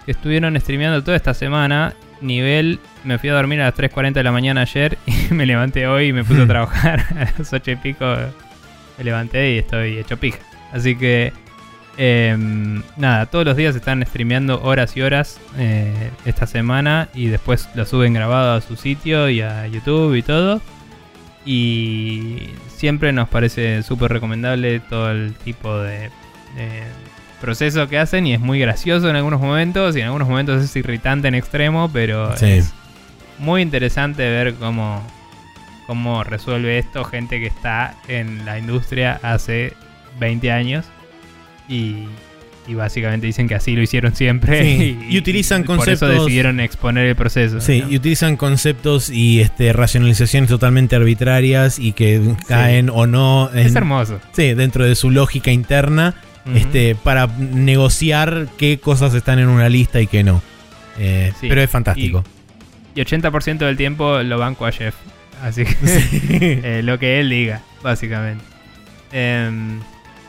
que 0.05 0.13
estuvieron 0.13 0.61
streameando 0.61 1.03
toda 1.03 1.17
esta 1.17 1.33
semana. 1.33 1.95
Nivel, 2.21 2.79
me 3.05 3.17
fui 3.17 3.31
a 3.31 3.35
dormir 3.35 3.63
a 3.63 3.71
las 3.71 3.75
3.40 3.75 4.13
de 4.13 4.23
la 4.23 4.33
mañana 4.33 4.61
ayer 4.61 4.99
y 5.07 5.33
me 5.33 5.47
levanté 5.47 5.87
hoy 5.87 6.09
y 6.09 6.13
me 6.13 6.25
puse 6.25 6.43
a 6.43 6.47
trabajar 6.47 7.07
a 7.17 7.39
las 7.39 7.51
8 7.51 7.71
y 7.71 7.77
pico. 7.77 8.05
Me 8.99 9.05
levanté 9.05 9.55
y 9.55 9.59
estoy 9.61 9.97
hecho 9.97 10.19
pija. 10.19 10.41
Así 10.75 10.95
que 10.95 11.33
Em, 12.03 12.83
nada, 12.97 13.27
todos 13.27 13.45
los 13.45 13.57
días 13.59 13.77
están 13.77 14.03
streameando 14.07 14.63
horas 14.63 14.97
y 14.97 15.03
horas 15.03 15.39
eh, 15.59 16.11
esta 16.25 16.47
semana 16.47 17.11
y 17.13 17.27
después 17.27 17.69
lo 17.75 17.85
suben 17.85 18.15
grabado 18.15 18.55
a 18.55 18.63
su 18.63 18.77
sitio 18.77 19.29
y 19.29 19.43
a 19.43 19.67
YouTube 19.67 20.15
y 20.15 20.23
todo. 20.23 20.63
Y 21.45 22.49
siempre 22.75 23.13
nos 23.13 23.29
parece 23.29 23.83
súper 23.83 24.13
recomendable 24.13 24.81
todo 24.81 25.11
el 25.11 25.35
tipo 25.45 25.77
de, 25.77 26.09
proceso 27.39 27.87
que 27.87 27.99
hacen 27.99 28.27
y 28.27 28.33
es 28.33 28.41
muy 28.41 28.59
gracioso 28.59 29.11
en 29.11 29.17
algunos 29.17 29.41
momentos 29.43 29.95
y 29.95 30.01
en 30.01 30.07
algunos 30.07 30.27
momentos 30.27 30.65
es 30.65 30.75
irritante 30.77 31.29
en 31.29 31.35
extremo, 31.35 31.91
pero 31.93 32.35
Sí. 32.39 32.47
es 32.47 32.73
muy 33.39 33.61
interesante 33.61 34.23
ver 34.23 34.55
cómo, 34.55 35.07
cómo 35.87 36.25
resuelve 36.25 36.79
esto 36.79 37.05
gente 37.05 37.41
que 37.41 37.47
está 37.47 37.95
en 38.09 38.47
la 38.47 38.59
industria 38.59 39.21
hace 39.23 39.75
20 40.19 40.51
años 40.51 40.87
y, 41.71 42.05
y 42.67 42.75
básicamente 42.75 43.27
dicen 43.27 43.49
que 43.49 43.55
así 43.55 43.75
lo 43.77 43.83
hicieron 43.83 44.15
siempre 44.15 44.63
Sí, 44.63 44.99
y 45.09 45.17
utilizan 45.19 45.65
Por 45.65 45.77
eso 45.89 46.07
conceptos- 46.07 46.25
decidieron 46.25 46.61
exponer 46.61 47.07
el 47.07 47.17
proceso. 47.17 47.61
Sí, 47.61 47.81
¿no? 47.81 47.91
y 47.91 47.97
utilizan 47.97 48.37
conceptos 48.37 49.09
y 49.11 49.41
este, 49.41 49.73
racionalizaciones 49.73 50.51
totalmente 50.51 50.97
arbitrarias 50.97 51.79
y 51.79 51.93
que 51.93 52.21
caen 52.49 52.91
o 52.91 53.07
no 53.07 53.51
en- 53.53 53.67
Es 53.67 53.75
hermoso. 53.75 54.21
sí, 54.33 54.55
dentro 54.55 54.85
de 54.85 54.95
su 54.95 55.11
lógica 55.11 55.51
interna 55.53 56.15
este, 56.55 56.95
para 56.97 57.27
negociar 57.29 58.49
qué 58.59 58.79
cosas 58.81 59.15
están 59.15 59.39
en 59.39 59.49
una 59.49 59.69
lista 59.69 60.01
y 60.01 60.07
qué 60.07 60.25
no. 60.25 60.43
Eh, 60.99 61.33
Sí, 61.41 61.47
Pero 61.49 61.63
es 61.63 61.71
fantástico. 61.71 62.25
Y 62.95 63.01
80% 63.01 63.59
del 63.59 63.77
tiempo 63.77 64.19
lo 64.23 64.39
banco 64.39 64.67
a 64.67 64.73
Jeff. 64.73 64.95
Así 65.43 65.65
que 65.65 65.77
eh, 66.79 66.83
lo 66.83 66.99
que 66.99 67.21
él 67.21 67.31
diga, 67.31 67.63
básicamente. 67.83 68.43
Em, 69.13 69.81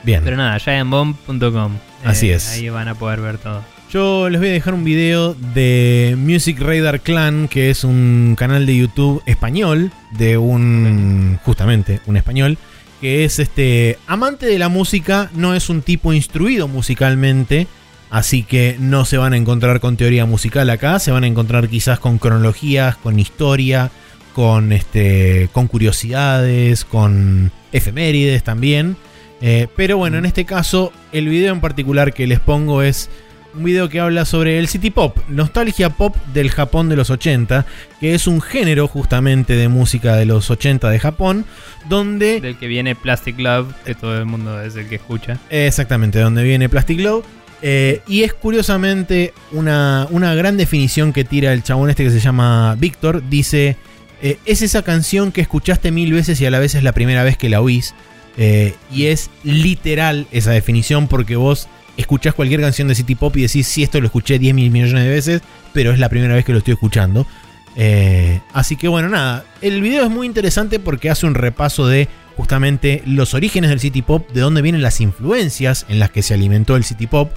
Bien. 0.03 0.21
pero 0.23 0.37
nada, 0.37 0.57
giantbomb.com. 0.59 1.77
Así 2.03 2.29
Eh, 2.29 2.33
es. 2.35 2.49
Ahí 2.51 2.69
van 2.69 2.87
a 2.87 2.95
poder 2.95 3.21
ver 3.21 3.37
todo. 3.37 3.63
Yo 3.91 4.29
les 4.29 4.39
voy 4.39 4.49
a 4.49 4.53
dejar 4.53 4.73
un 4.73 4.83
video 4.85 5.33
de 5.53 6.15
Music 6.17 6.59
Radar 6.61 7.01
Clan, 7.01 7.47
que 7.49 7.69
es 7.69 7.83
un 7.83 8.35
canal 8.37 8.65
de 8.65 8.77
YouTube 8.77 9.21
español, 9.25 9.91
de 10.11 10.37
un, 10.37 11.37
justamente, 11.43 11.99
un 12.05 12.15
español, 12.15 12.57
que 13.01 13.25
es 13.25 13.39
este 13.39 13.97
amante 14.07 14.45
de 14.45 14.57
la 14.59 14.69
música, 14.69 15.29
no 15.35 15.53
es 15.55 15.69
un 15.69 15.81
tipo 15.81 16.13
instruido 16.13 16.69
musicalmente, 16.69 17.67
así 18.09 18.43
que 18.43 18.77
no 18.79 19.03
se 19.03 19.17
van 19.17 19.33
a 19.33 19.37
encontrar 19.37 19.81
con 19.81 19.97
teoría 19.97 20.25
musical 20.25 20.69
acá, 20.69 20.97
se 20.99 21.11
van 21.11 21.25
a 21.25 21.27
encontrar 21.27 21.67
quizás 21.67 21.99
con 21.99 22.17
cronologías, 22.17 22.95
con 22.95 23.19
historia, 23.19 23.91
con 24.33 24.71
este, 24.71 25.49
con 25.51 25.67
curiosidades, 25.67 26.85
con 26.85 27.51
efemérides 27.73 28.43
también. 28.43 28.95
Eh, 29.41 29.67
pero 29.75 29.97
bueno, 29.97 30.17
en 30.17 30.25
este 30.25 30.45
caso, 30.45 30.93
el 31.11 31.27
video 31.27 31.53
en 31.53 31.61
particular 31.61 32.13
que 32.13 32.27
les 32.27 32.39
pongo 32.39 32.83
es 32.83 33.09
un 33.53 33.63
video 33.63 33.89
que 33.89 33.99
habla 33.99 34.25
sobre 34.25 34.59
el 34.59 34.67
city 34.67 34.91
pop, 34.91 35.17
nostalgia 35.27 35.89
pop 35.89 36.15
del 36.33 36.49
Japón 36.49 36.89
de 36.89 36.95
los 36.95 37.09
80, 37.09 37.65
que 37.99 38.13
es 38.13 38.27
un 38.27 38.41
género 38.41 38.87
justamente 38.87 39.55
de 39.55 39.67
música 39.67 40.15
de 40.15 40.25
los 40.25 40.49
80 40.49 40.89
de 40.89 40.99
Japón, 40.99 41.45
donde 41.89 42.39
Del 42.39 42.57
que 42.57 42.67
viene 42.67 42.95
Plastic 42.95 43.39
Love, 43.39 43.73
que 43.85 43.95
todo 43.95 44.17
el 44.17 44.25
mundo 44.25 44.61
es 44.61 44.75
el 44.75 44.87
que 44.87 44.95
escucha. 44.95 45.37
Exactamente, 45.49 46.19
donde 46.19 46.43
viene 46.43 46.69
Plastic 46.69 46.99
Love. 46.99 47.25
Eh, 47.63 48.01
y 48.07 48.23
es 48.23 48.33
curiosamente 48.33 49.33
una, 49.51 50.07
una 50.09 50.33
gran 50.33 50.57
definición 50.57 51.13
que 51.13 51.23
tira 51.23 51.53
el 51.53 51.61
chabón 51.61 51.91
este 51.91 52.03
que 52.03 52.09
se 52.09 52.19
llama 52.19 52.75
Víctor. 52.79 53.21
Dice, 53.29 53.77
eh, 54.21 54.39
es 54.45 54.61
esa 54.61 54.81
canción 54.81 55.31
que 55.31 55.41
escuchaste 55.41 55.91
mil 55.91 56.11
veces 56.13 56.41
y 56.41 56.45
a 56.45 56.51
la 56.51 56.59
vez 56.59 56.73
es 56.73 56.83
la 56.83 56.93
primera 56.93 57.23
vez 57.23 57.37
que 57.37 57.49
la 57.49 57.61
oís. 57.61 57.93
Eh, 58.37 58.75
y 58.91 59.05
es 59.07 59.29
literal 59.43 60.27
esa 60.31 60.51
definición 60.51 61.07
porque 61.07 61.35
vos 61.35 61.67
escuchás 61.97 62.33
cualquier 62.33 62.61
canción 62.61 62.87
de 62.87 62.95
City 62.95 63.15
Pop 63.15 63.35
y 63.37 63.41
decís, 63.41 63.67
sí, 63.67 63.83
esto 63.83 63.99
lo 63.99 64.07
escuché 64.07 64.39
10 64.39 64.55
mil 64.55 64.71
millones 64.71 65.03
de 65.03 65.09
veces, 65.09 65.41
pero 65.73 65.91
es 65.91 65.99
la 65.99 66.09
primera 66.09 66.33
vez 66.33 66.45
que 66.45 66.51
lo 66.51 66.59
estoy 66.59 66.73
escuchando. 66.73 67.27
Eh, 67.75 68.41
así 68.53 68.75
que 68.75 68.87
bueno, 68.87 69.09
nada, 69.09 69.45
el 69.61 69.81
video 69.81 70.03
es 70.03 70.09
muy 70.09 70.27
interesante 70.27 70.79
porque 70.79 71.09
hace 71.09 71.25
un 71.25 71.35
repaso 71.35 71.87
de 71.87 72.09
justamente 72.35 73.01
los 73.05 73.33
orígenes 73.33 73.69
del 73.69 73.79
City 73.79 74.01
Pop, 74.01 74.29
de 74.31 74.41
dónde 74.41 74.61
vienen 74.61 74.81
las 74.81 75.01
influencias 75.01 75.85
en 75.89 75.99
las 75.99 76.11
que 76.11 76.21
se 76.21 76.33
alimentó 76.33 76.75
el 76.75 76.83
City 76.83 77.07
Pop 77.07 77.31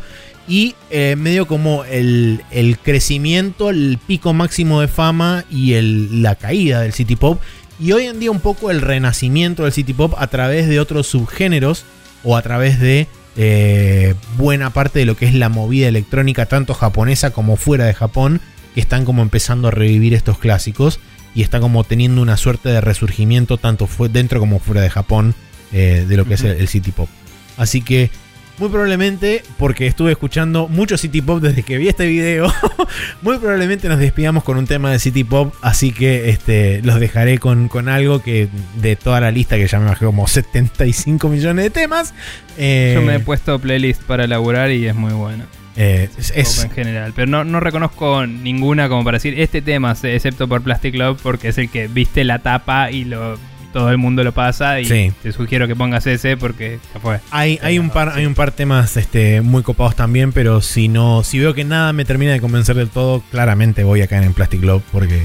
y 0.46 0.74
eh, 0.90 1.16
medio 1.16 1.46
como 1.46 1.84
el, 1.84 2.40
crecimiento, 2.82 3.70
el 3.70 3.98
pico 4.06 4.32
máximo 4.32 4.80
de 4.80 4.88
fama 4.88 5.44
y 5.50 5.74
la 6.20 6.34
caída 6.34 6.80
del 6.82 6.92
City 6.92 7.16
Pop. 7.16 7.40
Y 7.78 7.92
hoy 7.92 8.06
en 8.06 8.20
día 8.20 8.30
un 8.30 8.40
poco 8.40 8.70
el 8.70 8.80
renacimiento 8.80 9.64
del 9.64 9.72
City 9.72 9.92
Pop 9.92 10.14
a 10.16 10.26
través 10.28 10.68
de 10.68 10.80
otros 10.80 11.06
subgéneros 11.08 11.84
o 12.22 12.36
a 12.36 12.42
través 12.42 12.80
de 12.80 13.08
eh, 13.36 14.14
buena 14.36 14.70
parte 14.70 15.00
de 15.00 15.04
lo 15.04 15.16
que 15.16 15.26
es 15.26 15.34
la 15.34 15.48
movida 15.48 15.88
electrónica, 15.88 16.46
tanto 16.46 16.74
japonesa 16.74 17.30
como 17.30 17.56
fuera 17.56 17.84
de 17.84 17.94
Japón, 17.94 18.40
que 18.74 18.80
están 18.80 19.04
como 19.04 19.22
empezando 19.22 19.68
a 19.68 19.70
revivir 19.72 20.14
estos 20.14 20.38
clásicos 20.38 21.00
y 21.34 21.42
está 21.42 21.58
como 21.58 21.82
teniendo 21.82 22.22
una 22.22 22.36
suerte 22.36 22.68
de 22.68 22.80
resurgimiento 22.80 23.58
tanto 23.58 23.88
dentro 24.10 24.38
como 24.38 24.60
fuera 24.60 24.82
de 24.82 24.90
Japón 24.90 25.34
eh, 25.72 26.06
de 26.08 26.16
lo 26.16 26.24
que 26.26 26.34
es 26.34 26.42
el, 26.42 26.52
el 26.52 26.68
City 26.68 26.92
Pop. 26.92 27.08
Así 27.56 27.82
que 27.82 28.10
muy 28.58 28.68
probablemente, 28.68 29.42
porque 29.58 29.86
estuve 29.86 30.12
escuchando 30.12 30.68
mucho 30.68 30.96
City 30.96 31.20
Pop 31.20 31.40
desde 31.40 31.62
que 31.62 31.78
vi 31.78 31.88
este 31.88 32.06
video, 32.06 32.52
muy 33.22 33.38
probablemente 33.38 33.88
nos 33.88 33.98
despidamos 33.98 34.44
con 34.44 34.56
un 34.56 34.66
tema 34.66 34.90
de 34.90 34.98
City 34.98 35.24
Pop, 35.24 35.54
así 35.60 35.92
que 35.92 36.30
este, 36.30 36.80
los 36.82 37.00
dejaré 37.00 37.38
con, 37.38 37.68
con 37.68 37.88
algo 37.88 38.22
que 38.22 38.48
de 38.80 38.96
toda 38.96 39.20
la 39.20 39.30
lista, 39.30 39.56
que 39.56 39.66
ya 39.66 39.78
me 39.78 39.86
bajé 39.86 40.04
como 40.04 40.26
75 40.26 41.28
millones 41.28 41.64
de 41.64 41.70
temas. 41.70 42.14
Eh, 42.56 42.92
Yo 42.94 43.02
me 43.02 43.16
he 43.16 43.20
puesto 43.20 43.58
playlist 43.58 44.02
para 44.02 44.24
elaborar 44.24 44.70
y 44.70 44.86
es 44.86 44.94
muy 44.94 45.12
bueno. 45.12 45.44
Eh, 45.76 46.08
es, 46.16 46.62
en 46.62 46.70
general, 46.70 47.12
pero 47.16 47.26
no, 47.26 47.42
no 47.42 47.58
reconozco 47.58 48.24
ninguna 48.28 48.88
como 48.88 49.02
para 49.02 49.16
decir 49.16 49.40
este 49.40 49.60
tema, 49.60 49.96
excepto 50.04 50.46
por 50.46 50.62
Plastic 50.62 50.94
Love, 50.94 51.20
porque 51.20 51.48
es 51.48 51.58
el 51.58 51.68
que 51.68 51.88
viste 51.88 52.22
la 52.22 52.38
tapa 52.38 52.92
y 52.92 53.04
lo 53.04 53.36
todo 53.74 53.90
el 53.90 53.98
mundo 53.98 54.22
lo 54.22 54.32
pasa 54.32 54.80
y 54.80 55.10
te 55.20 55.32
sugiero 55.32 55.66
que 55.66 55.74
pongas 55.74 56.06
ese 56.06 56.36
porque 56.36 56.78
ya 56.94 57.00
fue. 57.00 57.18
Hay, 57.32 57.58
hay 57.60 57.80
un 57.80 57.90
par, 57.90 58.10
hay 58.10 58.24
un 58.24 58.34
par 58.34 58.52
temas 58.52 58.96
este, 58.96 59.40
muy 59.40 59.64
copados 59.64 59.96
también, 59.96 60.32
pero 60.32 60.62
si 60.62 60.86
no, 60.86 61.24
si 61.24 61.40
veo 61.40 61.54
que 61.54 61.64
nada 61.64 61.92
me 61.92 62.04
termina 62.04 62.32
de 62.32 62.40
convencer 62.40 62.76
del 62.76 62.88
todo, 62.88 63.20
claramente 63.32 63.82
voy 63.82 64.00
a 64.00 64.06
caer 64.06 64.22
en 64.22 64.32
Plastic 64.32 64.62
Love 64.62 64.84
porque 64.92 65.24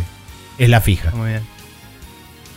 es 0.57 0.67
la 0.67 0.81
fija. 0.81 1.11
Muy 1.11 1.29
bien. 1.29 1.58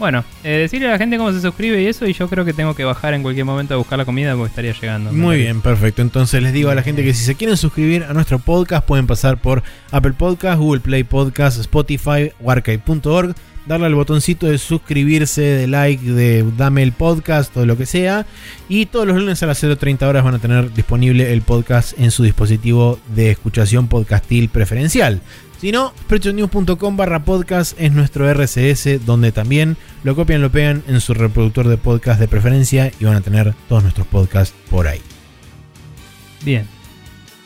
Bueno, 0.03 0.25
eh, 0.43 0.59
decirle 0.59 0.89
a 0.89 0.91
la 0.91 0.99
gente 0.99 1.17
cómo 1.17 1.31
se 1.31 1.41
suscribe 1.41 1.81
y 1.81 1.87
eso, 1.87 2.09
y 2.09 2.13
yo 2.13 2.27
creo 2.27 2.45
que 2.45 2.53
tengo 2.53 2.75
que 2.75 2.83
bajar 2.83 3.15
en 3.15 3.23
cualquier 3.23 3.45
momento 3.45 3.75
a 3.75 3.77
buscar 3.77 4.01
la 4.01 4.05
comida 4.05 4.35
porque 4.35 4.49
estaría 4.49 4.73
llegando. 4.73 5.13
Muy 5.13 5.37
bien, 5.37 5.61
perfecto. 5.61 6.03
Entonces 6.03 6.43
les 6.43 6.53
digo 6.53 6.71
a 6.71 6.75
la 6.75 6.83
gente 6.83 7.05
que 7.05 7.15
si 7.15 7.25
se 7.25 7.37
quieren 7.37 7.57
suscribir 7.57 8.03
a 8.03 8.13
nuestro 8.13 8.41
podcast, 8.41 8.85
pueden 8.85 9.07
pasar 9.07 9.41
por 9.41 9.63
Apple 9.93 10.15
Podcast, 10.15 10.59
Google 10.59 10.81
Play 10.81 11.05
Podcast, 11.05 11.61
Spotify, 11.61 12.33
Warcade.org 12.41 13.37
darle 13.65 13.87
al 13.87 13.95
botoncito 13.95 14.49
de 14.49 14.59
suscribirse, 14.59 15.41
de 15.41 15.69
like, 15.69 16.05
de 16.05 16.45
dame 16.57 16.83
el 16.83 16.91
podcast 16.91 17.57
o 17.57 17.65
lo 17.65 17.77
que 17.77 17.87
sea. 17.87 18.27
Y 18.69 18.87
todos 18.87 19.07
los 19.07 19.17
lunes 19.17 19.41
a 19.45 19.47
las 19.47 19.63
0.30 19.63 20.03
horas 20.03 20.25
van 20.25 20.35
a 20.35 20.41
tener 20.41 20.75
disponible 20.75 21.33
el 21.33 21.43
podcast 21.43 21.97
en 21.97 22.11
su 22.11 22.25
dispositivo 22.25 22.99
de 23.15 23.31
escuchación 23.31 23.87
podcastil 23.87 24.49
preferencial. 24.49 25.21
Si 25.63 25.71
no, 25.71 25.95
spreadshotnews.com 26.01 26.97
barra 26.97 27.25
podcast 27.25 27.81
es 27.81 27.93
nuestro 27.93 28.29
RCS 28.29 29.07
donde 29.07 29.31
también 29.31 29.77
lo 30.03 30.17
copian, 30.17 30.43
lo 30.43 30.51
pegan 30.51 30.83
en 30.89 31.01
su 31.01 31.15
reproductor 31.15 31.69
de 31.69 31.77
podcast 31.77 32.19
de 32.19 32.27
preferencia 32.27 32.91
y 32.99 33.05
van 33.05 33.15
a 33.15 33.21
tener 33.21 33.55
todos 33.69 33.85
nuestros 33.85 34.09
podcasts 34.09 34.57
por 34.69 34.89
ahí. 34.89 35.01
Bien, 36.45 36.67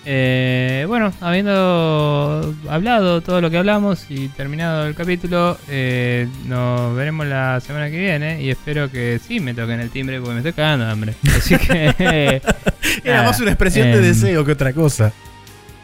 eh, 0.06 0.86
bueno, 0.88 1.12
habiendo 1.20 2.55
hablado 2.70 3.20
todo 3.20 3.43
lo 3.43 3.51
que 3.51 3.59
hablamos 3.59 4.06
y 4.09 4.28
terminado 4.28 4.86
el 4.86 4.94
capítulo, 4.94 5.59
eh, 5.68 6.26
nos 6.47 6.97
veremos 6.97 7.26
la 7.26 7.60
semana 7.60 7.90
que 7.90 7.98
viene 7.98 8.40
y 8.40 8.48
espero 8.48 8.90
que 8.90 9.20
sí 9.22 9.40
me 9.40 9.52
toquen 9.52 9.78
el 9.78 9.90
timbre 9.90 10.20
porque 10.20 10.32
me 10.32 10.38
estoy 10.38 10.55
cagando 10.55 10.86
de 10.86 10.90
hambre. 10.90 11.14
Así 11.36 11.55
que. 11.59 12.40
Era 13.05 13.24
más 13.24 13.38
una 13.40 13.51
expresión 13.51 13.88
de 13.88 13.98
em, 13.98 14.02
deseo 14.02 14.43
que 14.43 14.52
otra 14.52 14.72
cosa. 14.72 15.12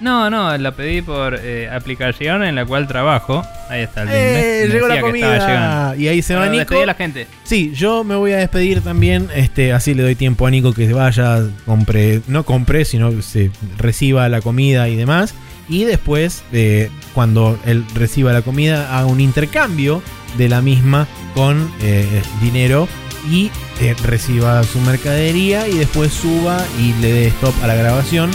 No, 0.03 0.29
no, 0.31 0.59
la 0.59 0.73
pedí 0.73 1.01
por 1.01 1.39
eh, 1.41 1.71
aplicación 1.71 2.43
en 2.43 2.57
la 2.57 2.67
cual 2.67 2.89
trabajo. 2.89 3.45
Ahí 3.71 3.83
está 3.83 4.03
el 4.03 4.09
¡Eh! 4.11 4.69
Llegó 4.69 4.89
la 4.89 5.01
comida. 5.01 5.95
Y 5.97 6.09
ahí 6.09 6.23
se 6.23 6.35
va 6.35 6.49
Nico. 6.49 6.83
a 6.83 6.87
la 6.87 6.95
gente. 6.95 7.29
Sí, 7.45 7.73
yo 7.73 8.03
me 8.03 8.17
voy 8.17 8.33
a 8.33 8.39
despedir 8.39 8.81
también. 8.81 9.29
Este, 9.33 9.73
así 9.73 9.95
le 9.95 10.03
doy 10.03 10.17
tiempo 10.17 10.45
a 10.45 10.51
Nico 10.51 10.73
que 10.73 10.89
se 10.89 10.93
vaya, 10.93 11.43
compre, 11.65 12.21
no 12.27 12.43
compre, 12.43 12.85
sino 12.85 13.11
que 13.11 13.23
se 13.23 13.53
reciba 13.79 14.29
la 14.29 14.41
comida 14.41 14.89
y 14.89 14.97
demás. 14.97 15.35
Y 15.69 15.85
después, 15.85 16.43
eh, 16.53 16.91
cuando 17.15 17.57
él 17.65 17.85
reciba 17.95 18.33
la 18.33 18.43
comida, 18.43 18.99
haga 18.99 19.07
un 19.07 19.21
intercambio 19.21 20.03
de 20.37 20.49
la 20.49 20.63
misma 20.63 21.07
con 21.35 21.71
eh, 21.81 22.05
dinero 22.43 22.89
y 23.31 23.51
eh, 23.81 23.95
reciba 24.03 24.63
su 24.65 24.81
mercadería 24.81 25.69
y 25.69 25.79
después 25.79 26.13
suba 26.13 26.65
y 26.79 26.93
le 26.95 27.13
dé 27.13 27.27
stop 27.29 27.55
a 27.63 27.67
la 27.67 27.75
grabación 27.75 28.31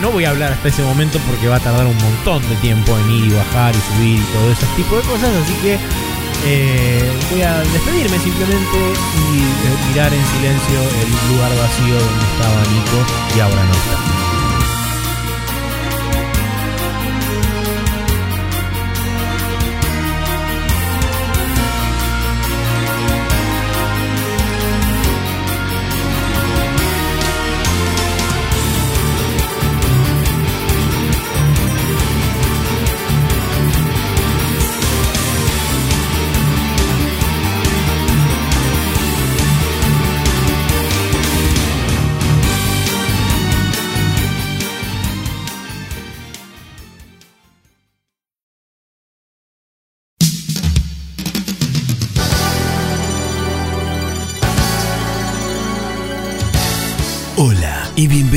no 0.00 0.10
voy 0.12 0.24
a 0.24 0.30
hablar 0.30 0.52
hasta 0.52 0.68
ese 0.68 0.82
momento 0.82 1.18
porque 1.26 1.48
va 1.48 1.56
a 1.56 1.60
tardar 1.60 1.86
un 1.86 1.96
montón 1.96 2.42
de 2.48 2.56
tiempo 2.56 2.96
en 2.96 3.10
ir 3.10 3.24
y 3.24 3.34
bajar 3.34 3.74
y 3.74 3.80
subir 3.94 4.18
y 4.18 4.32
todo 4.32 4.52
ese 4.52 4.66
tipo 4.76 4.96
de 4.96 5.02
cosas, 5.02 5.30
así 5.42 5.54
que 5.60 5.78
eh, 6.46 7.12
voy 7.30 7.42
a 7.42 7.58
despedirme 7.58 8.18
simplemente 8.18 8.76
y 8.76 9.38
eh, 9.38 9.88
mirar 9.88 10.12
en 10.12 10.24
silencio 10.24 10.80
el 11.02 11.34
lugar 11.34 11.50
vacío 11.50 11.94
donde 11.94 12.24
estaba 12.32 12.60
Nico 12.72 13.36
y 13.36 13.40
ahora 13.40 13.64
no 13.64 13.72
está. 13.72 14.17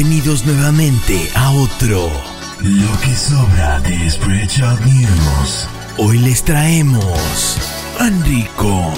Bienvenidos 0.01 0.45
nuevamente 0.47 1.29
a 1.35 1.51
otro 1.51 2.09
Lo 2.59 2.99
que 3.01 3.15
sobra 3.15 3.79
de 3.81 4.09
Spreadshot 4.09 4.79
News. 4.83 5.67
Hoy 5.97 6.17
les 6.17 6.43
traemos 6.43 7.57
Andy 7.99 8.47
con 8.57 8.93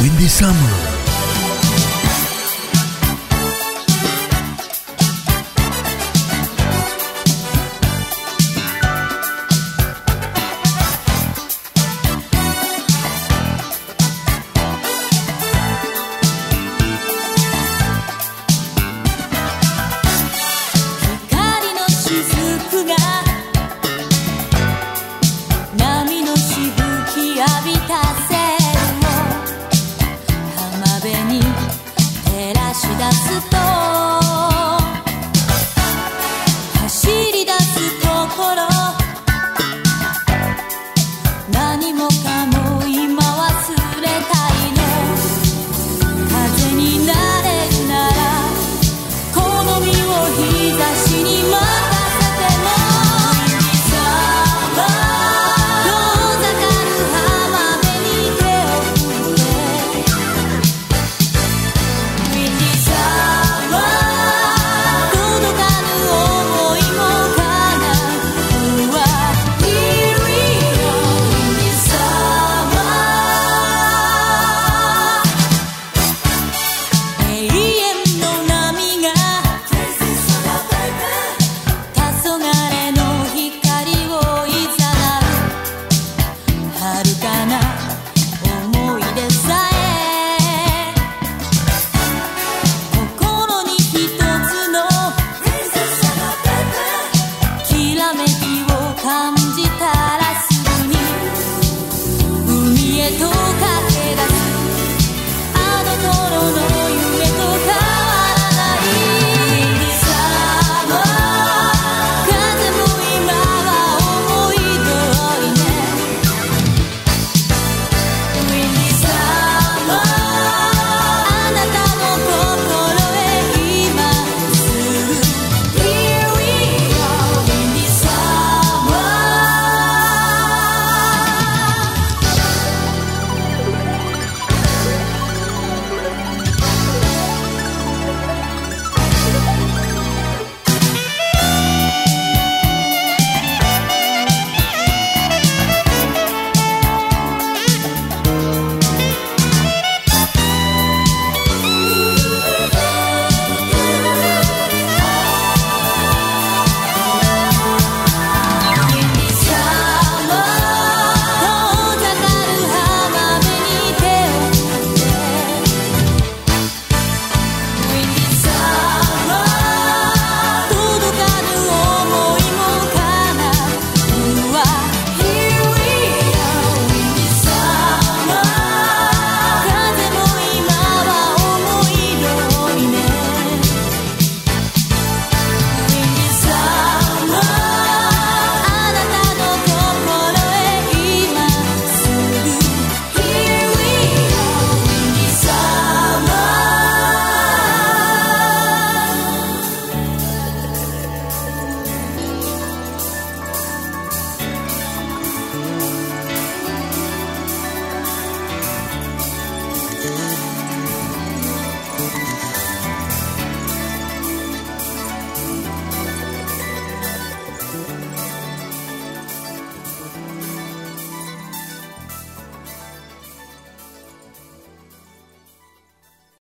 Windy 0.00 0.28
Summer. 0.28 0.95